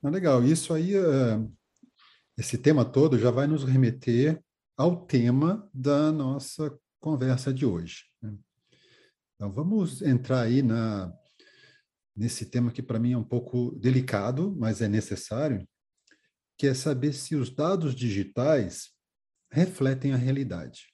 legal, 0.10 0.44
isso 0.44 0.74
aí, 0.74 0.96
é, 0.96 1.40
esse 2.38 2.58
tema 2.58 2.86
todo 2.86 3.18
já 3.18 3.32
vai 3.32 3.48
nos 3.48 3.64
remeter 3.64 4.42
ao 4.78 5.06
tema 5.06 5.70
da 5.74 6.12
nossa 6.12 6.76
conversa 7.00 7.54
de 7.54 7.66
hoje. 7.66 8.06
Né? 8.22 8.34
Então, 9.42 9.52
vamos 9.52 10.04
entrar 10.04 10.42
aí 10.42 10.62
na, 10.62 11.12
nesse 12.16 12.46
tema 12.46 12.72
que 12.72 12.84
para 12.84 13.00
mim 13.00 13.14
é 13.14 13.18
um 13.18 13.24
pouco 13.24 13.72
delicado, 13.72 14.56
mas 14.56 14.84
é 14.84 14.88
necessário, 14.88 15.68
que 16.56 16.68
é 16.68 16.76
saber 16.76 17.12
se 17.12 17.36
os 17.36 17.50
dados 17.50 17.96
digitais 17.96 18.92
refletem 19.50 20.14
a 20.14 20.16
realidade. 20.16 20.94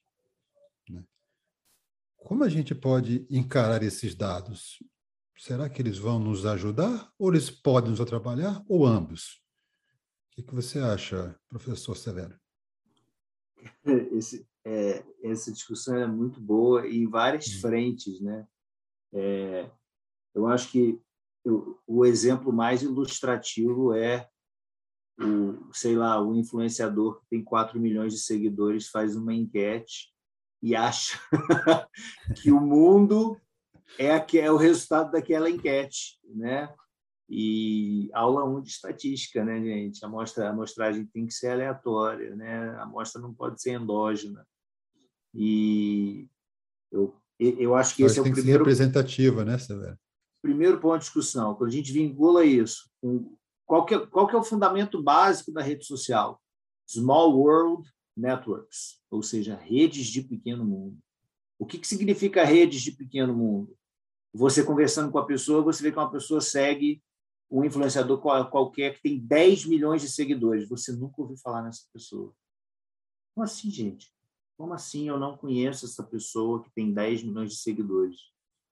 Né? 0.89 1.03
Como 2.15 2.41
a 2.45 2.47
gente 2.47 2.73
pode 2.73 3.27
encarar 3.29 3.83
esses 3.83 4.15
dados? 4.15 4.81
Será 5.37 5.69
que 5.69 5.81
eles 5.81 5.97
vão 5.97 6.17
nos 6.17 6.45
ajudar 6.45 7.11
ou 7.19 7.29
eles 7.33 7.49
podem 7.49 7.89
nos 7.89 7.99
atrapalhar 7.99 8.63
ou 8.65 8.85
ambos? 8.85 9.43
O 10.31 10.41
que, 10.41 10.55
você 10.55 10.79
acha, 10.79 11.37
professor 11.49 11.97
Severo? 11.97 12.39
Esse, 14.15 14.47
é, 14.67 15.05
essa 15.23 15.49
discussão 15.49 15.95
é 15.95 16.05
muito 16.05 16.41
boa 16.41 16.85
em 16.85 17.07
várias 17.07 17.47
hum. 17.47 17.61
frentes, 17.61 18.19
né? 18.19 18.45
É, 19.13 19.71
eu 20.35 20.45
acho 20.45 20.69
que 20.69 21.01
eu, 21.45 21.79
o 21.87 22.05
exemplo 22.05 22.51
mais 22.51 22.81
ilustrativo 22.81 23.93
é 23.93 24.27
o, 25.17 25.73
sei 25.73 25.95
lá, 25.95 26.21
o 26.21 26.35
influenciador 26.35 27.21
que 27.21 27.27
tem 27.29 27.43
4 27.43 27.79
milhões 27.79 28.13
de 28.13 28.19
seguidores 28.19 28.89
faz 28.89 29.15
uma 29.15 29.33
enquete 29.33 30.13
e 30.61 30.75
acha 30.75 31.17
que 32.35 32.51
o 32.51 32.59
mundo 32.59 33.39
é, 33.97 34.19
que 34.19 34.37
é 34.37 34.51
o 34.51 34.57
resultado 34.57 35.11
daquela 35.11 35.49
enquete, 35.49 36.19
né? 36.25 36.75
E 37.29 38.09
aula 38.13 38.43
1 38.43 38.61
de 38.61 38.69
estatística, 38.69 39.45
né, 39.45 39.61
gente? 39.61 40.03
A, 40.03 40.07
amostra, 40.09 40.47
a 40.47 40.49
amostragem 40.49 41.05
tem 41.05 41.25
que 41.25 41.33
ser 41.33 41.51
aleatória, 41.51 42.35
né? 42.35 42.69
A 42.71 42.83
amostra 42.83 43.21
não 43.21 43.33
pode 43.33 43.61
ser 43.61 43.71
endógena. 43.71 44.45
E 45.33 46.27
eu, 46.91 47.15
eu 47.39 47.75
acho 47.75 47.95
que 47.95 48.03
esse 48.03 48.19
é 48.19 48.21
o 48.21 48.25
primeiro... 48.25 48.59
Representativa, 48.59 49.45
né, 49.45 49.57
Severo? 49.57 49.97
Primeiro 50.41 50.79
ponto 50.79 50.99
de 50.99 51.05
discussão, 51.05 51.55
quando 51.55 51.69
a 51.69 51.73
gente 51.73 51.91
vincula 51.91 52.45
isso 52.45 52.89
com 53.01 53.37
qual 53.67 53.85
que, 53.85 53.93
é, 53.93 54.07
qual 54.07 54.25
que 54.27 54.35
é 54.35 54.39
o 54.39 54.43
fundamento 54.43 55.03
básico 55.03 55.51
da 55.51 55.61
rede 55.61 55.85
social? 55.85 56.41
Small 56.89 57.37
World 57.37 57.87
Networks, 58.15 59.01
ou 59.11 59.21
seja, 59.21 59.55
redes 59.57 60.07
de 60.07 60.21
pequeno 60.21 60.63
mundo. 60.63 60.97
O 61.59 61.65
que, 61.65 61.77
que 61.77 61.87
significa 61.87 62.45
redes 62.45 62.81
de 62.81 62.93
pequeno 62.93 63.35
mundo? 63.35 63.77
Você 64.33 64.63
conversando 64.63 65.11
com 65.11 65.17
a 65.17 65.25
pessoa, 65.25 65.61
você 65.61 65.83
vê 65.83 65.91
que 65.91 65.97
uma 65.97 66.09
pessoa 66.09 66.39
segue 66.39 67.03
um 67.51 67.63
influenciador 67.63 68.19
qualquer 68.19 68.95
que 68.95 69.01
tem 69.01 69.19
10 69.19 69.65
milhões 69.65 70.01
de 70.01 70.09
seguidores. 70.09 70.67
Você 70.69 70.93
nunca 70.93 71.21
ouviu 71.21 71.37
falar 71.37 71.61
nessa 71.61 71.83
pessoa. 71.91 72.33
Como 73.35 73.43
assim, 73.43 73.69
gente? 73.69 74.11
Como 74.57 74.73
assim 74.73 75.07
eu 75.07 75.19
não 75.19 75.37
conheço 75.37 75.85
essa 75.85 76.03
pessoa 76.03 76.63
que 76.63 76.71
tem 76.71 76.91
10 76.91 77.23
milhões 77.23 77.51
de 77.51 77.57
seguidores? 77.57 78.17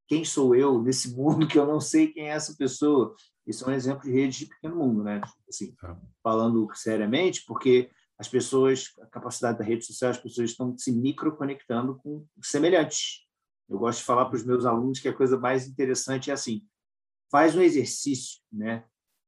Quem 0.08 0.26
sou 0.26 0.56
eu 0.56 0.82
nesse 0.82 1.14
mundo 1.16 1.48
que 1.48 1.58
eu 1.58 1.66
não 1.66 1.80
sei 1.80 2.08
quem 2.08 2.30
é 2.30 2.32
essa 2.32 2.56
pessoa? 2.56 3.16
Isso 3.46 3.64
é 3.64 3.68
um 3.68 3.76
exemplo 3.76 4.04
de 4.04 4.12
rede 4.12 4.40
de 4.40 4.46
pequeno 4.48 4.76
mundo, 4.76 5.04
né? 5.04 5.22
Assim, 5.48 5.74
tá. 5.76 5.96
falando 6.24 6.68
seriamente, 6.74 7.44
porque 7.46 7.92
as 8.18 8.28
pessoas, 8.28 8.92
a 9.02 9.06
capacidade 9.06 9.60
da 9.60 9.64
rede 9.64 9.86
social, 9.86 10.10
as 10.10 10.18
pessoas 10.18 10.50
estão 10.50 10.76
se 10.78 10.92
microconectando 10.92 11.96
com 11.96 12.26
semelhantes. 12.42 13.26
Eu 13.70 13.78
gosto 13.78 14.00
de 14.00 14.06
falar 14.06 14.26
para 14.26 14.38
os 14.38 14.46
meus 14.46 14.66
alunos 14.66 15.00
que 15.00 15.08
a 15.08 15.14
coisa 15.14 15.38
mais 15.38 15.68
interessante 15.68 16.32
é 16.32 16.34
assim: 16.34 16.66
faz 17.32 17.56
um 17.56 17.62
exercício, 17.62 18.42
né? 18.52 18.86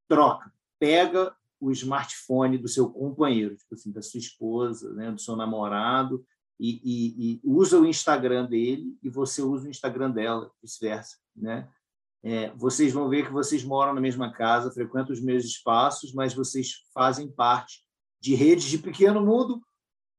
Troca, 0.07 0.51
pega 0.79 1.35
o 1.59 1.71
smartphone 1.71 2.57
do 2.57 2.67
seu 2.67 2.89
companheiro, 2.89 3.55
tipo 3.55 3.73
assim, 3.73 3.91
da 3.91 4.01
sua 4.01 4.19
esposa, 4.19 4.93
né, 4.93 5.11
do 5.11 5.19
seu 5.19 5.35
namorado, 5.35 6.25
e, 6.59 6.81
e, 6.83 7.33
e 7.35 7.41
usa 7.43 7.79
o 7.79 7.85
Instagram 7.85 8.45
dele 8.45 8.97
e 9.03 9.09
você 9.09 9.41
usa 9.41 9.67
o 9.67 9.69
Instagram 9.69 10.11
dela, 10.11 10.51
vice-versa, 10.61 11.17
né? 11.35 11.69
É, 12.23 12.49
vocês 12.55 12.91
vão 12.91 13.07
ver 13.07 13.25
que 13.25 13.31
vocês 13.31 13.63
moram 13.63 13.93
na 13.93 14.01
mesma 14.01 14.33
casa, 14.33 14.71
frequentam 14.71 15.13
os 15.13 15.21
mesmos 15.21 15.51
espaços, 15.51 16.13
mas 16.13 16.33
vocês 16.33 16.83
fazem 16.93 17.31
parte 17.31 17.85
de 18.19 18.33
redes 18.33 18.65
de 18.65 18.79
pequeno 18.79 19.23
mundo 19.23 19.61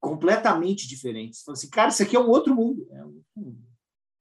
completamente 0.01 0.87
diferentes. 0.89 1.41
Você 1.41 1.45
fala 1.45 1.55
assim, 1.55 1.71
cara, 1.71 1.89
isso 1.89 2.03
aqui 2.03 2.17
é 2.17 2.21
um 2.21 2.29
outro 2.29 2.55
mundo. 2.55 2.87
É 2.93 3.05
um 3.05 3.09
outro 3.09 3.25
mundo 3.37 3.69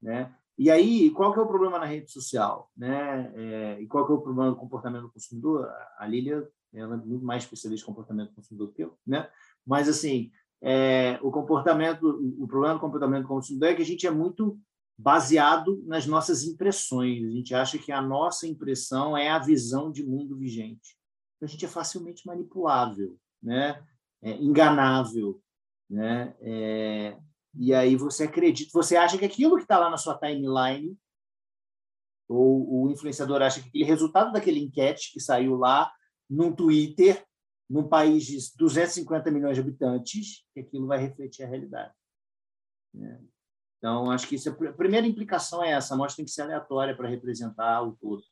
né? 0.00 0.34
E 0.56 0.70
aí, 0.70 1.10
qual 1.10 1.32
que 1.32 1.38
é 1.38 1.42
o 1.42 1.46
problema 1.46 1.78
na 1.78 1.84
rede 1.84 2.10
social? 2.10 2.70
Né? 2.76 3.32
É, 3.36 3.80
e 3.80 3.86
qual 3.86 4.04
que 4.06 4.12
é 4.12 4.14
o 4.14 4.20
problema 4.20 4.50
do 4.50 4.56
comportamento 4.56 5.02
do 5.02 5.12
consumidor? 5.12 5.70
A 5.98 6.06
Lília 6.06 6.48
ela 6.74 6.94
é 6.94 6.98
muito 6.98 7.24
mais 7.24 7.44
especialista 7.44 7.84
em 7.84 7.86
comportamento 7.86 8.30
do 8.30 8.34
consumidor 8.34 8.72
que 8.72 8.82
eu, 8.82 8.98
né? 9.06 9.30
Mas, 9.64 9.88
assim, 9.88 10.30
é, 10.60 11.18
o 11.22 11.30
comportamento, 11.30 12.20
o 12.38 12.46
problema 12.46 12.74
do 12.74 12.80
comportamento 12.80 13.22
do 13.22 13.28
consumidor 13.28 13.68
é 13.68 13.74
que 13.74 13.82
a 13.82 13.86
gente 13.86 14.06
é 14.06 14.10
muito 14.10 14.58
baseado 14.98 15.82
nas 15.86 16.06
nossas 16.06 16.42
impressões. 16.42 17.24
A 17.24 17.30
gente 17.30 17.54
acha 17.54 17.78
que 17.78 17.92
a 17.92 18.02
nossa 18.02 18.46
impressão 18.46 19.16
é 19.16 19.28
a 19.28 19.38
visão 19.38 19.92
de 19.92 20.04
mundo 20.04 20.36
vigente. 20.36 20.96
Então, 21.36 21.46
a 21.46 21.50
gente 21.50 21.64
é 21.64 21.68
facilmente 21.68 22.26
manipulável, 22.26 23.16
né? 23.40 23.80
É, 24.20 24.32
enganável, 24.32 25.40
né? 25.88 26.34
É, 26.40 27.16
e 27.54 27.72
aí 27.72 27.94
você 27.94 28.24
acredita, 28.24 28.70
você 28.74 28.96
acha 28.96 29.16
que 29.16 29.24
aquilo 29.24 29.56
que 29.56 29.62
está 29.62 29.78
lá 29.78 29.88
na 29.88 29.96
sua 29.96 30.18
timeline, 30.18 30.96
ou 32.28 32.82
o 32.82 32.90
influenciador 32.90 33.40
acha 33.40 33.62
que 33.62 33.68
aquele 33.68 33.84
resultado 33.84 34.32
daquele 34.32 34.60
enquete 34.60 35.12
que 35.12 35.20
saiu 35.20 35.56
lá 35.56 35.90
no 36.28 36.54
Twitter 36.54 37.24
num 37.68 37.86
país 37.86 38.24
de 38.24 38.38
250 38.56 39.30
milhões 39.30 39.54
de 39.54 39.60
habitantes, 39.60 40.44
que 40.54 40.60
aquilo 40.60 40.86
vai 40.86 40.98
refletir 40.98 41.42
a 41.44 41.48
realidade. 41.48 41.92
Né? 42.94 43.20
Então, 43.78 44.10
acho 44.10 44.26
que 44.26 44.34
isso 44.34 44.48
é, 44.48 44.68
a 44.68 44.72
primeira 44.72 45.06
implicação 45.06 45.62
é 45.62 45.70
essa: 45.72 45.94
a 45.94 45.96
amostra 45.96 46.16
tem 46.16 46.24
que 46.24 46.30
ser 46.30 46.42
aleatória 46.42 46.96
para 46.96 47.08
representar 47.08 47.82
o 47.82 47.96
todo. 48.00 48.22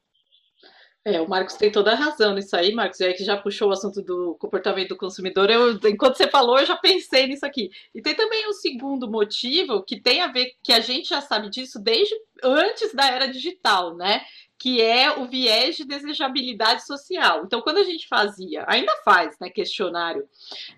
É, 1.05 1.21
o 1.21 1.28
Marcos 1.28 1.55
tem 1.55 1.71
toda 1.71 1.93
a 1.93 1.95
razão 1.95 2.35
nisso 2.35 2.57
aí, 2.57 2.75
Marcos. 2.75 3.00
Aí 3.00 3.14
que 3.14 3.23
já 3.23 3.37
puxou 3.37 3.69
o 3.69 3.73
assunto 3.73 4.02
do 4.02 4.35
comportamento 4.40 4.88
do 4.88 4.97
consumidor. 4.97 5.49
Eu, 5.49 5.78
enquanto 5.88 6.16
você 6.16 6.28
falou, 6.28 6.59
eu 6.59 6.66
já 6.66 6.76
pensei 6.76 7.28
nisso 7.28 7.47
aqui. 7.47 7.71
E 7.95 8.02
tem 8.02 8.12
também 8.16 8.49
um 8.49 8.52
segundo 8.52 9.09
motivo 9.09 9.85
que 9.85 10.00
tem 10.00 10.21
a 10.21 10.26
ver, 10.26 10.57
que 10.64 10.73
a 10.73 10.81
gente 10.81 11.11
já 11.11 11.21
sabe 11.21 11.49
disso 11.49 11.78
desde 11.78 12.12
antes 12.43 12.93
da 12.93 13.09
era 13.09 13.28
digital, 13.28 13.95
né? 13.95 14.21
Que 14.59 14.81
é 14.81 15.19
o 15.19 15.27
viés 15.27 15.77
de 15.77 15.85
desejabilidade 15.85 16.87
social. 16.87 17.43
Então, 17.45 17.61
quando 17.61 17.79
a 17.79 17.85
gente 17.85 18.09
fazia, 18.09 18.65
ainda 18.67 18.93
faz, 19.05 19.37
né, 19.39 19.51
questionário 19.51 20.27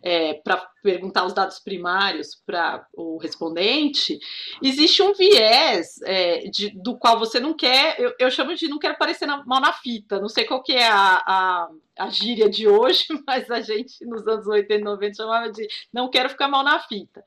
é, 0.03 0.35
para 0.35 0.57
perguntar 0.83 1.25
os 1.25 1.33
dados 1.33 1.59
primários 1.59 2.35
para 2.47 2.85
o 2.95 3.19
respondente, 3.19 4.19
existe 4.63 5.03
um 5.03 5.13
viés 5.13 6.01
é, 6.05 6.49
de, 6.51 6.71
do 6.71 6.97
qual 6.97 7.19
você 7.19 7.39
não 7.39 7.55
quer, 7.55 8.01
eu, 8.01 8.15
eu 8.19 8.31
chamo 8.31 8.55
de 8.55 8.69
não 8.69 8.79
quero 8.79 8.99
parecer 8.99 9.27
na, 9.27 9.45
mal 9.45 9.61
na 9.61 9.73
fita, 9.73 10.21
não 10.21 10.29
sei 10.29 10.45
qual 10.45 10.63
que 10.63 10.73
é 10.73 10.89
a, 10.89 11.23
a, 11.27 11.69
a 11.99 12.11
gíria 12.11 12.49
de 12.49 12.67
hoje, 12.67 13.07
mas 13.27 13.51
a 13.51 13.61
gente 13.61 14.05
nos 14.05 14.27
anos 14.27 14.47
80 14.47 14.75
e 14.75 14.85
90 14.85 15.15
chamava 15.15 15.53
de 15.53 15.69
não 15.93 16.11
quero 16.11 16.29
ficar 16.31 16.49
mal 16.49 16.65
na 16.65 16.81
fita. 16.81 17.23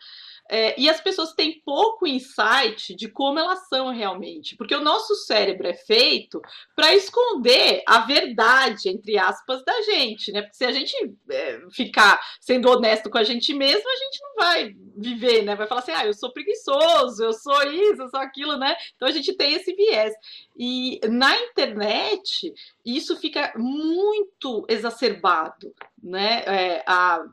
É, 0.50 0.80
e 0.80 0.90
as 0.90 1.00
pessoas 1.00 1.34
têm 1.34 1.62
pouco 1.66 2.06
insight 2.06 2.94
de 2.96 3.08
como 3.08 3.40
elas 3.40 3.68
são 3.70 3.90
realmente, 3.90 4.56
porque 4.58 4.76
o 4.76 4.82
nosso 4.82 5.16
cérebro 5.16 5.68
é 5.68 5.74
feito 5.74 6.42
para 6.76 6.94
esconder 6.94 7.82
a 7.88 8.00
verdade, 8.00 8.90
entre 8.90 9.18
aspas, 9.18 9.64
da 9.64 9.82
gente, 9.84 10.32
né? 10.32 10.42
Porque 10.42 10.58
se 10.58 10.66
a 10.66 10.72
gente 10.72 10.94
é, 11.30 11.62
ficar 11.72 12.20
sendo 12.40 12.70
honesto 12.70 13.10
com 13.10 13.18
a 13.18 13.24
gente 13.24 13.54
mesmo, 13.54 13.90
a 13.90 13.96
gente 13.96 14.22
não 14.22 14.36
vai 14.36 14.76
viver, 14.98 15.42
né? 15.44 15.56
Vai 15.56 15.68
falar 15.68 15.82
assim, 15.82 15.94
ah, 15.94 16.06
eu 16.06 16.14
sou 16.14 16.34
preguiçoso, 16.34 17.24
eu 17.24 17.34
sou 17.34 17.64
isso, 17.64 18.02
eu 18.02 18.10
sou 18.10 18.20
aquilo, 18.20 18.58
né? 18.58 18.76
Então 18.96 19.08
a 19.08 19.12
gente 19.12 19.34
tem 19.34 19.54
esse 19.54 19.74
viés. 19.74 20.14
E 20.58 21.00
na 21.06 21.36
internet, 21.40 22.54
isso 22.86 23.16
fica 23.16 23.54
muito 23.56 24.66
exacerbado, 24.68 25.74
né? 26.04 26.44
É, 26.46 26.84
a 26.86 27.24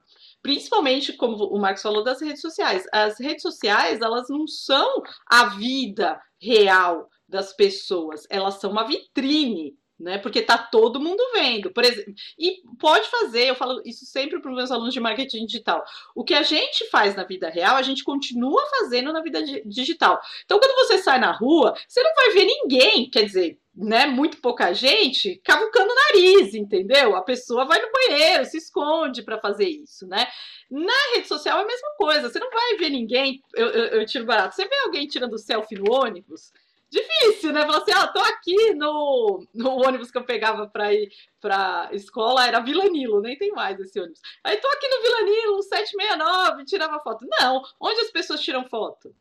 principalmente 0.42 1.12
como 1.12 1.36
o 1.44 1.58
Marcos 1.58 1.82
falou 1.82 2.02
das 2.02 2.20
redes 2.20 2.40
sociais. 2.40 2.84
As 2.92 3.18
redes 3.18 3.42
sociais, 3.42 4.00
elas 4.00 4.28
não 4.28 4.46
são 4.46 5.02
a 5.26 5.46
vida 5.46 6.20
real 6.40 7.08
das 7.28 7.52
pessoas, 7.52 8.26
elas 8.30 8.54
são 8.54 8.70
uma 8.70 8.86
vitrine 8.86 9.76
né? 9.98 10.18
Porque 10.18 10.40
tá 10.42 10.56
todo 10.56 11.00
mundo 11.00 11.22
vendo, 11.34 11.72
por 11.72 11.84
exemplo, 11.84 12.14
e 12.38 12.62
pode 12.78 13.08
fazer, 13.08 13.48
eu 13.48 13.56
falo 13.56 13.82
isso 13.84 14.06
sempre 14.06 14.40
para 14.40 14.50
os 14.50 14.56
meus 14.56 14.70
alunos 14.70 14.94
de 14.94 15.00
marketing 15.00 15.44
digital. 15.46 15.84
O 16.14 16.22
que 16.22 16.34
a 16.34 16.42
gente 16.42 16.88
faz 16.88 17.16
na 17.16 17.24
vida 17.24 17.50
real, 17.50 17.76
a 17.76 17.82
gente 17.82 18.04
continua 18.04 18.62
fazendo 18.78 19.12
na 19.12 19.20
vida 19.20 19.42
digital. 19.66 20.20
Então, 20.44 20.58
quando 20.60 20.76
você 20.86 20.98
sai 20.98 21.18
na 21.18 21.32
rua, 21.32 21.74
você 21.86 22.02
não 22.02 22.14
vai 22.14 22.30
ver 22.30 22.44
ninguém, 22.44 23.10
quer 23.10 23.24
dizer, 23.24 23.58
né, 23.78 24.06
muito 24.06 24.40
pouca 24.40 24.72
gente 24.72 25.40
cavucando 25.44 25.92
o 25.92 25.94
nariz, 25.94 26.52
entendeu? 26.52 27.14
A 27.14 27.22
pessoa 27.22 27.64
vai 27.64 27.80
no 27.80 27.92
banheiro, 27.92 28.44
se 28.44 28.58
esconde 28.58 29.22
para 29.22 29.38
fazer 29.38 29.68
isso, 29.68 30.04
né? 30.06 30.26
Na 30.68 31.14
rede 31.14 31.28
social 31.28 31.60
é 31.60 31.62
a 31.62 31.66
mesma 31.66 31.90
coisa, 31.96 32.28
você 32.28 32.40
não 32.40 32.50
vai 32.50 32.76
ver 32.76 32.90
ninguém, 32.90 33.40
eu, 33.54 33.68
eu, 33.68 33.84
eu 34.00 34.06
tiro 34.06 34.24
barato, 34.24 34.56
você 34.56 34.66
vê 34.66 34.74
alguém 34.84 35.06
tirando 35.06 35.38
selfie 35.38 35.78
no 35.78 35.92
ônibus, 35.92 36.52
difícil, 36.90 37.52
né? 37.52 37.60
Falar 37.60 37.78
assim, 37.78 37.92
ó, 37.94 38.00
ah, 38.00 38.08
tô 38.08 38.18
aqui 38.18 38.74
no, 38.74 39.46
no 39.54 39.70
ônibus 39.86 40.10
que 40.10 40.18
eu 40.18 40.24
pegava 40.24 40.66
para 40.66 40.92
ir 40.92 41.08
pra 41.40 41.88
escola, 41.92 42.46
era 42.46 42.60
Vila 42.60 42.84
Nilo, 42.86 43.20
nem 43.20 43.38
tem 43.38 43.52
mais 43.52 43.78
esse 43.78 44.00
ônibus. 44.00 44.20
Aí 44.42 44.56
tô 44.56 44.66
aqui 44.68 44.88
no 44.88 45.02
Vila 45.02 45.22
Nilo, 45.22 45.62
769, 45.62 46.64
tirava 46.64 46.98
foto. 47.00 47.24
Não, 47.38 47.62
onde 47.80 48.00
as 48.00 48.10
pessoas 48.10 48.40
tiram 48.40 48.68
foto? 48.68 49.14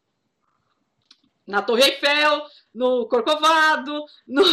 Na 1.47 1.61
Torre 1.61 1.83
Eiffel, 1.83 2.43
no 2.73 3.07
Corcovado, 3.07 4.03
no... 4.27 4.43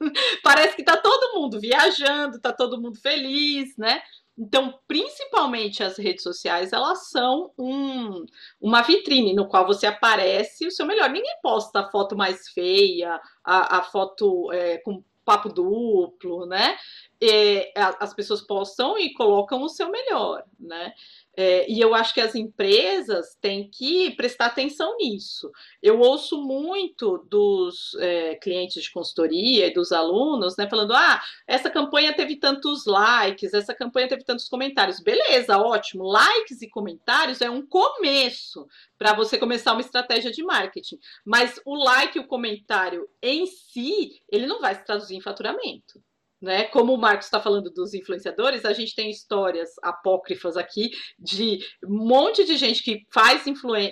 Parece 0.42 0.76
que 0.76 0.84
tá 0.84 0.96
todo 0.96 1.40
mundo 1.40 1.58
viajando, 1.58 2.38
tá 2.38 2.52
todo 2.52 2.80
mundo 2.80 3.00
feliz, 3.00 3.74
né? 3.78 4.02
Então, 4.38 4.78
principalmente 4.86 5.82
as 5.82 5.96
redes 5.96 6.22
sociais, 6.22 6.72
elas 6.72 7.08
são 7.08 7.50
um, 7.58 8.26
uma 8.60 8.82
vitrine 8.82 9.34
no 9.34 9.48
qual 9.48 9.66
você 9.66 9.86
aparece 9.86 10.66
o 10.66 10.70
seu 10.70 10.84
melhor. 10.84 11.08
Ninguém 11.08 11.38
posta 11.42 11.80
a 11.80 11.90
foto 11.90 12.14
mais 12.14 12.48
feia, 12.50 13.18
a, 13.42 13.78
a 13.78 13.82
foto 13.82 14.52
é, 14.52 14.76
com 14.78 15.02
papo 15.24 15.48
duplo, 15.48 16.46
né? 16.46 16.76
E, 17.20 17.72
as 17.74 18.12
pessoas 18.14 18.42
postam 18.42 18.98
e 18.98 19.12
colocam 19.14 19.62
o 19.62 19.68
seu 19.68 19.90
melhor, 19.90 20.44
né? 20.58 20.92
É, 21.38 21.70
e 21.70 21.78
eu 21.78 21.94
acho 21.94 22.14
que 22.14 22.20
as 22.20 22.34
empresas 22.34 23.36
têm 23.42 23.68
que 23.70 24.10
prestar 24.16 24.46
atenção 24.46 24.96
nisso. 24.96 25.50
Eu 25.82 26.00
ouço 26.00 26.42
muito 26.42 27.18
dos 27.28 27.94
é, 28.00 28.36
clientes 28.36 28.82
de 28.82 28.90
consultoria 28.90 29.66
e 29.66 29.74
dos 29.74 29.92
alunos, 29.92 30.56
né, 30.56 30.66
falando: 30.68 30.94
ah, 30.94 31.20
essa 31.46 31.68
campanha 31.68 32.14
teve 32.16 32.36
tantos 32.36 32.86
likes, 32.86 33.52
essa 33.52 33.74
campanha 33.74 34.08
teve 34.08 34.24
tantos 34.24 34.48
comentários. 34.48 34.98
Beleza, 34.98 35.58
ótimo. 35.58 36.04
Likes 36.04 36.62
e 36.62 36.70
comentários 36.70 37.42
é 37.42 37.50
um 37.50 37.66
começo 37.66 38.66
para 38.96 39.12
você 39.12 39.36
começar 39.36 39.72
uma 39.72 39.82
estratégia 39.82 40.30
de 40.30 40.42
marketing. 40.42 40.98
Mas 41.22 41.60
o 41.66 41.74
like 41.76 42.16
e 42.16 42.20
o 42.20 42.26
comentário 42.26 43.06
em 43.20 43.44
si, 43.46 44.22
ele 44.30 44.46
não 44.46 44.60
vai 44.60 44.74
se 44.74 44.84
traduzir 44.86 45.16
em 45.16 45.20
faturamento. 45.20 46.00
Né? 46.40 46.64
Como 46.64 46.92
o 46.92 46.98
Marcos 46.98 47.26
está 47.26 47.40
falando 47.40 47.70
dos 47.70 47.94
influenciadores, 47.94 48.64
a 48.64 48.72
gente 48.72 48.94
tem 48.94 49.10
histórias 49.10 49.70
apócrifas 49.82 50.56
aqui 50.56 50.90
de 51.18 51.60
um 51.82 52.06
monte 52.06 52.44
de 52.44 52.56
gente 52.58 52.82
que 52.82 53.06
faz, 53.10 53.42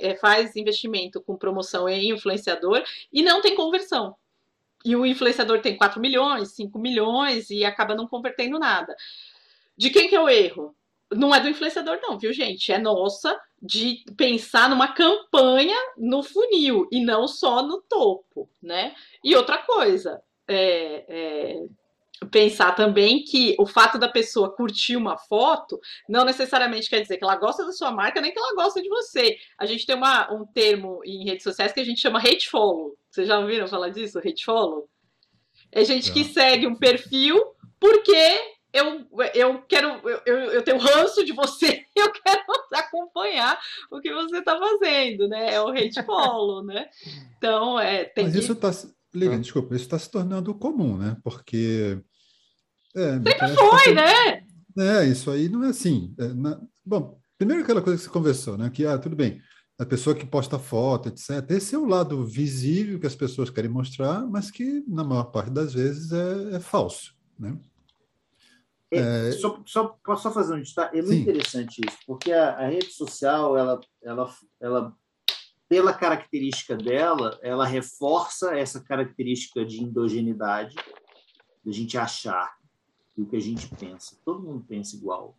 é, 0.00 0.14
faz 0.16 0.54
investimento 0.54 1.22
com 1.22 1.38
promoção 1.38 1.88
em 1.88 2.10
influenciador 2.10 2.82
e 3.12 3.22
não 3.22 3.40
tem 3.40 3.54
conversão. 3.54 4.14
E 4.84 4.94
o 4.94 5.06
influenciador 5.06 5.62
tem 5.62 5.76
4 5.76 5.98
milhões, 5.98 6.54
5 6.54 6.78
milhões 6.78 7.48
e 7.48 7.64
acaba 7.64 7.94
não 7.94 8.06
convertendo 8.06 8.58
nada. 8.58 8.94
De 9.76 9.88
quem 9.88 10.08
que 10.08 10.14
é 10.14 10.20
o 10.20 10.28
erro? 10.28 10.76
Não 11.10 11.34
é 11.34 11.40
do 11.40 11.48
influenciador, 11.48 11.98
não, 12.02 12.18
viu, 12.18 12.32
gente? 12.32 12.70
É 12.70 12.78
nossa 12.78 13.40
de 13.62 14.04
pensar 14.16 14.68
numa 14.68 14.88
campanha 14.88 15.76
no 15.96 16.22
funil 16.22 16.86
e 16.92 17.02
não 17.02 17.26
só 17.26 17.62
no 17.62 17.80
topo, 17.80 18.50
né? 18.62 18.94
E 19.22 19.34
outra 19.34 19.56
coisa, 19.58 20.22
é, 20.46 21.04
é 21.08 21.66
pensar 22.30 22.72
também 22.72 23.22
que 23.24 23.54
o 23.58 23.66
fato 23.66 23.98
da 23.98 24.08
pessoa 24.08 24.54
curtir 24.54 24.96
uma 24.96 25.16
foto 25.16 25.78
não 26.08 26.24
necessariamente 26.24 26.88
quer 26.88 27.00
dizer 27.00 27.16
que 27.16 27.24
ela 27.24 27.36
gosta 27.36 27.64
da 27.64 27.72
sua 27.72 27.90
marca, 27.90 28.20
nem 28.20 28.32
que 28.32 28.38
ela 28.38 28.54
gosta 28.54 28.82
de 28.82 28.88
você. 28.88 29.36
A 29.58 29.66
gente 29.66 29.86
tem 29.86 29.96
uma, 29.96 30.32
um 30.32 30.46
termo 30.46 31.00
em 31.04 31.24
redes 31.24 31.42
sociais 31.42 31.72
que 31.72 31.80
a 31.80 31.84
gente 31.84 32.00
chama 32.00 32.18
hate 32.18 32.48
follow. 32.48 32.96
Vocês 33.10 33.28
já 33.28 33.38
ouviram 33.38 33.66
falar 33.68 33.90
disso? 33.90 34.18
Hate 34.18 34.44
follow? 34.44 34.88
É 35.70 35.84
gente 35.84 36.12
que 36.12 36.24
segue 36.24 36.66
um 36.66 36.76
perfil 36.76 37.40
porque 37.80 38.40
eu, 38.72 39.06
eu 39.34 39.62
quero, 39.62 40.00
eu, 40.26 40.36
eu 40.36 40.62
tenho 40.62 40.78
ranço 40.78 41.24
de 41.24 41.32
você, 41.32 41.84
eu 41.94 42.10
quero 42.12 42.42
acompanhar 42.72 43.58
o 43.90 44.00
que 44.00 44.12
você 44.12 44.38
está 44.38 44.58
fazendo, 44.58 45.28
né? 45.28 45.54
É 45.54 45.60
o 45.60 45.68
hate 45.68 46.02
follow, 46.04 46.64
né? 46.64 46.88
Então, 47.36 47.78
é, 47.78 48.04
tem 48.04 48.24
Mas 48.24 48.32
que... 48.32 48.40
isso 48.40 48.52
está 48.52 48.72
Lilian, 49.14 49.40
desculpa, 49.40 49.74
isso 49.76 49.84
está 49.84 49.98
se 49.98 50.10
tornando 50.10 50.54
comum, 50.54 50.98
né? 50.98 51.16
Porque. 51.22 52.02
É, 52.94 53.12
Sempre 53.12 53.56
foi, 53.56 53.94
né? 53.94 54.44
É, 54.78 55.04
isso 55.06 55.30
aí 55.30 55.48
não 55.48 55.64
é 55.64 55.68
assim. 55.68 56.14
É, 56.18 56.28
na... 56.28 56.60
Bom, 56.84 57.18
primeiro 57.38 57.62
aquela 57.62 57.82
coisa 57.82 57.98
que 57.98 58.04
você 58.04 58.10
conversou, 58.10 58.56
né? 58.56 58.70
Que, 58.70 58.86
ah, 58.86 58.98
tudo 58.98 59.16
bem, 59.16 59.40
a 59.78 59.84
pessoa 59.84 60.14
que 60.14 60.26
posta 60.26 60.58
foto, 60.58 61.08
etc. 61.08 61.50
Esse 61.50 61.74
é 61.74 61.78
o 61.78 61.86
lado 61.86 62.24
visível 62.24 63.00
que 63.00 63.06
as 63.06 63.14
pessoas 63.14 63.50
querem 63.50 63.70
mostrar, 63.70 64.26
mas 64.26 64.50
que, 64.50 64.84
na 64.86 65.02
maior 65.02 65.24
parte 65.24 65.50
das 65.50 65.74
vezes, 65.74 66.12
é, 66.12 66.56
é 66.56 66.60
falso, 66.60 67.14
né? 67.38 67.58
É, 68.92 69.28
é... 69.28 69.32
Só, 69.32 69.60
só, 69.66 69.98
posso 70.04 70.22
só 70.22 70.32
fazer 70.32 70.54
um 70.54 70.62
destaque? 70.62 70.98
É 70.98 71.02
muito 71.02 71.14
Sim. 71.14 71.22
interessante 71.22 71.80
isso, 71.84 71.98
porque 72.06 72.32
a, 72.32 72.56
a, 72.56 72.68
rede 72.68 72.92
social, 72.92 73.56
ela, 73.56 73.80
ela, 74.02 74.34
ela 74.60 74.96
pela 75.68 75.92
característica 75.92 76.76
dela, 76.76 77.38
ela 77.42 77.66
reforça 77.66 78.56
essa 78.56 78.80
característica 78.80 79.64
de 79.64 79.82
endogeneidade, 79.82 80.76
da 81.64 81.72
gente 81.72 81.98
achar 81.98 82.54
o 83.22 83.26
que 83.26 83.36
a 83.36 83.40
gente 83.40 83.68
pensa. 83.76 84.16
Todo 84.24 84.42
mundo 84.42 84.64
pensa 84.66 84.96
igual. 84.96 85.36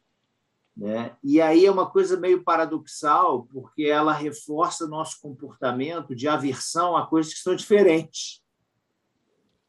Né? 0.75 1.15
E 1.23 1.41
aí 1.41 1.65
é 1.65 1.71
uma 1.71 1.89
coisa 1.89 2.17
meio 2.17 2.43
paradoxal, 2.43 3.43
porque 3.51 3.83
ela 3.83 4.11
reforça 4.11 4.87
nosso 4.87 5.21
comportamento 5.21 6.15
de 6.15 6.27
aversão 6.27 6.97
a 6.97 7.07
coisas 7.07 7.33
que 7.33 7.39
são 7.39 7.55
diferentes. 7.55 8.43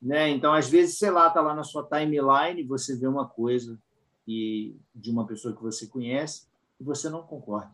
Né? 0.03 0.29
Então, 0.31 0.53
às 0.53 0.69
vezes, 0.69 0.99
sei 0.99 1.11
lá, 1.11 1.29
está 1.29 1.41
lá 1.41 1.55
na 1.55 1.65
sua 1.65 1.85
timeline, 1.85 2.63
você 2.65 2.97
vê 2.97 3.07
uma 3.07 3.29
coisa 3.29 3.79
e 4.27 4.77
de 4.95 5.11
uma 5.11 5.27
pessoa 5.27 5.55
que 5.55 5.63
você 5.63 5.87
conhece 5.87 6.49
e 6.81 6.85
você 6.85 7.09
não 7.09 7.23
concorda. 7.23 7.71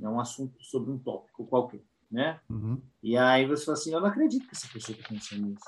É 0.00 0.08
um 0.08 0.18
assunto 0.18 0.62
sobre 0.62 0.90
um 0.90 0.98
tópico 0.98 1.46
qualquer 1.46 1.82
né? 2.10 2.40
Uhum. 2.48 2.80
E 3.02 3.16
aí 3.16 3.46
você 3.46 3.64
fala 3.64 3.78
assim, 3.78 3.92
eu 3.92 4.00
não 4.00 4.08
acredito 4.08 4.46
que 4.46 4.54
essa 4.54 4.68
pessoa 4.68 4.96
está 4.96 5.08
pensando 5.08 5.46
nisso. 5.46 5.64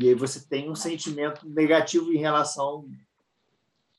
E 0.00 0.08
aí 0.08 0.14
você 0.14 0.40
tem 0.46 0.70
um 0.70 0.74
sentimento 0.74 1.48
negativo 1.48 2.12
em 2.12 2.18
relação 2.18 2.88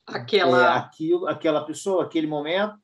aquela 0.06 0.74
é, 0.74 0.78
aquilo, 0.78 1.26
aquela 1.26 1.64
pessoa, 1.64 2.04
aquele 2.04 2.26
momento, 2.26 2.76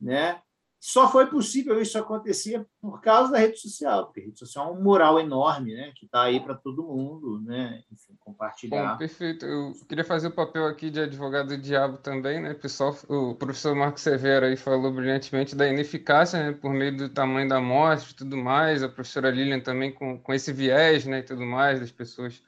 né? 0.00 0.40
Só 0.84 1.08
foi 1.08 1.28
possível 1.28 1.80
isso 1.80 1.96
acontecer 1.96 2.66
por 2.80 3.00
causa 3.00 3.30
da 3.30 3.38
rede 3.38 3.56
social, 3.56 4.06
porque 4.06 4.18
a 4.18 4.24
rede 4.24 4.38
social 4.40 4.68
é 4.68 4.72
um 4.72 4.82
mural 4.82 5.20
enorme, 5.20 5.74
né? 5.74 5.92
Que 5.94 6.06
está 6.06 6.24
aí 6.24 6.40
para 6.40 6.56
todo 6.56 6.82
mundo, 6.82 7.40
né? 7.42 7.84
Enfim, 7.92 8.16
compartilhar. 8.18 8.94
Bom, 8.94 8.98
perfeito. 8.98 9.46
Eu 9.46 9.72
queria 9.88 10.04
fazer 10.04 10.26
o 10.26 10.32
papel 10.32 10.66
aqui 10.66 10.90
de 10.90 10.98
advogado 10.98 11.50
do 11.50 11.58
diabo 11.58 11.98
também, 11.98 12.40
né? 12.40 12.52
Pessoal, 12.54 12.96
o 13.08 13.32
professor 13.36 13.76
Marco 13.76 14.00
Severo 14.00 14.46
aí 14.46 14.56
falou 14.56 14.92
brilhantemente 14.92 15.54
da 15.54 15.68
ineficácia, 15.68 16.42
né? 16.42 16.52
Por 16.52 16.72
meio 16.72 16.96
do 16.96 17.08
tamanho 17.08 17.48
da 17.48 17.58
amostra 17.58 18.10
e 18.10 18.16
tudo 18.16 18.36
mais. 18.36 18.82
A 18.82 18.88
professora 18.88 19.30
Lilian 19.30 19.60
também 19.60 19.92
com, 19.92 20.18
com 20.18 20.34
esse 20.34 20.52
viés, 20.52 21.06
né? 21.06 21.20
E 21.20 21.22
tudo 21.22 21.42
mais, 21.42 21.78
das 21.78 21.92
pessoas 21.92 22.42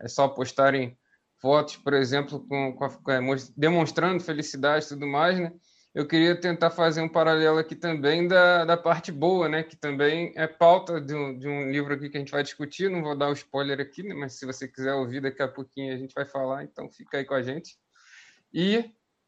é 0.00 0.08
só 0.08 0.28
postarem 0.28 0.96
fotos, 1.40 1.76
por 1.76 1.94
exemplo, 1.94 2.46
com, 2.46 2.72
com 2.72 2.84
a, 2.84 2.90
demonstrando 3.56 4.22
felicidade 4.22 4.84
e 4.84 4.88
tudo 4.88 5.06
mais, 5.06 5.38
né? 5.38 5.52
eu 5.92 6.06
queria 6.06 6.36
tentar 6.36 6.70
fazer 6.70 7.00
um 7.00 7.08
paralelo 7.08 7.58
aqui 7.58 7.74
também 7.74 8.28
da, 8.28 8.64
da 8.64 8.76
parte 8.76 9.10
boa, 9.10 9.48
né? 9.48 9.62
Que 9.64 9.76
também 9.76 10.32
é 10.36 10.46
pauta 10.46 11.00
de 11.00 11.14
um, 11.14 11.36
de 11.36 11.48
um 11.48 11.70
livro 11.70 11.92
aqui 11.92 12.08
que 12.08 12.16
a 12.16 12.20
gente 12.20 12.30
vai 12.30 12.44
discutir. 12.44 12.88
Não 12.88 13.02
vou 13.02 13.16
dar 13.16 13.28
o 13.28 13.32
spoiler 13.32 13.80
aqui, 13.80 14.02
né, 14.02 14.14
mas 14.14 14.34
se 14.34 14.46
você 14.46 14.68
quiser 14.68 14.94
ouvir 14.94 15.20
daqui 15.20 15.42
a 15.42 15.48
pouquinho 15.48 15.92
a 15.92 15.96
gente 15.96 16.14
vai 16.14 16.24
falar, 16.24 16.62
então 16.62 16.88
fica 16.88 17.18
aí 17.18 17.24
com 17.24 17.34
a 17.34 17.42
gente. 17.42 17.76
E 18.54 18.84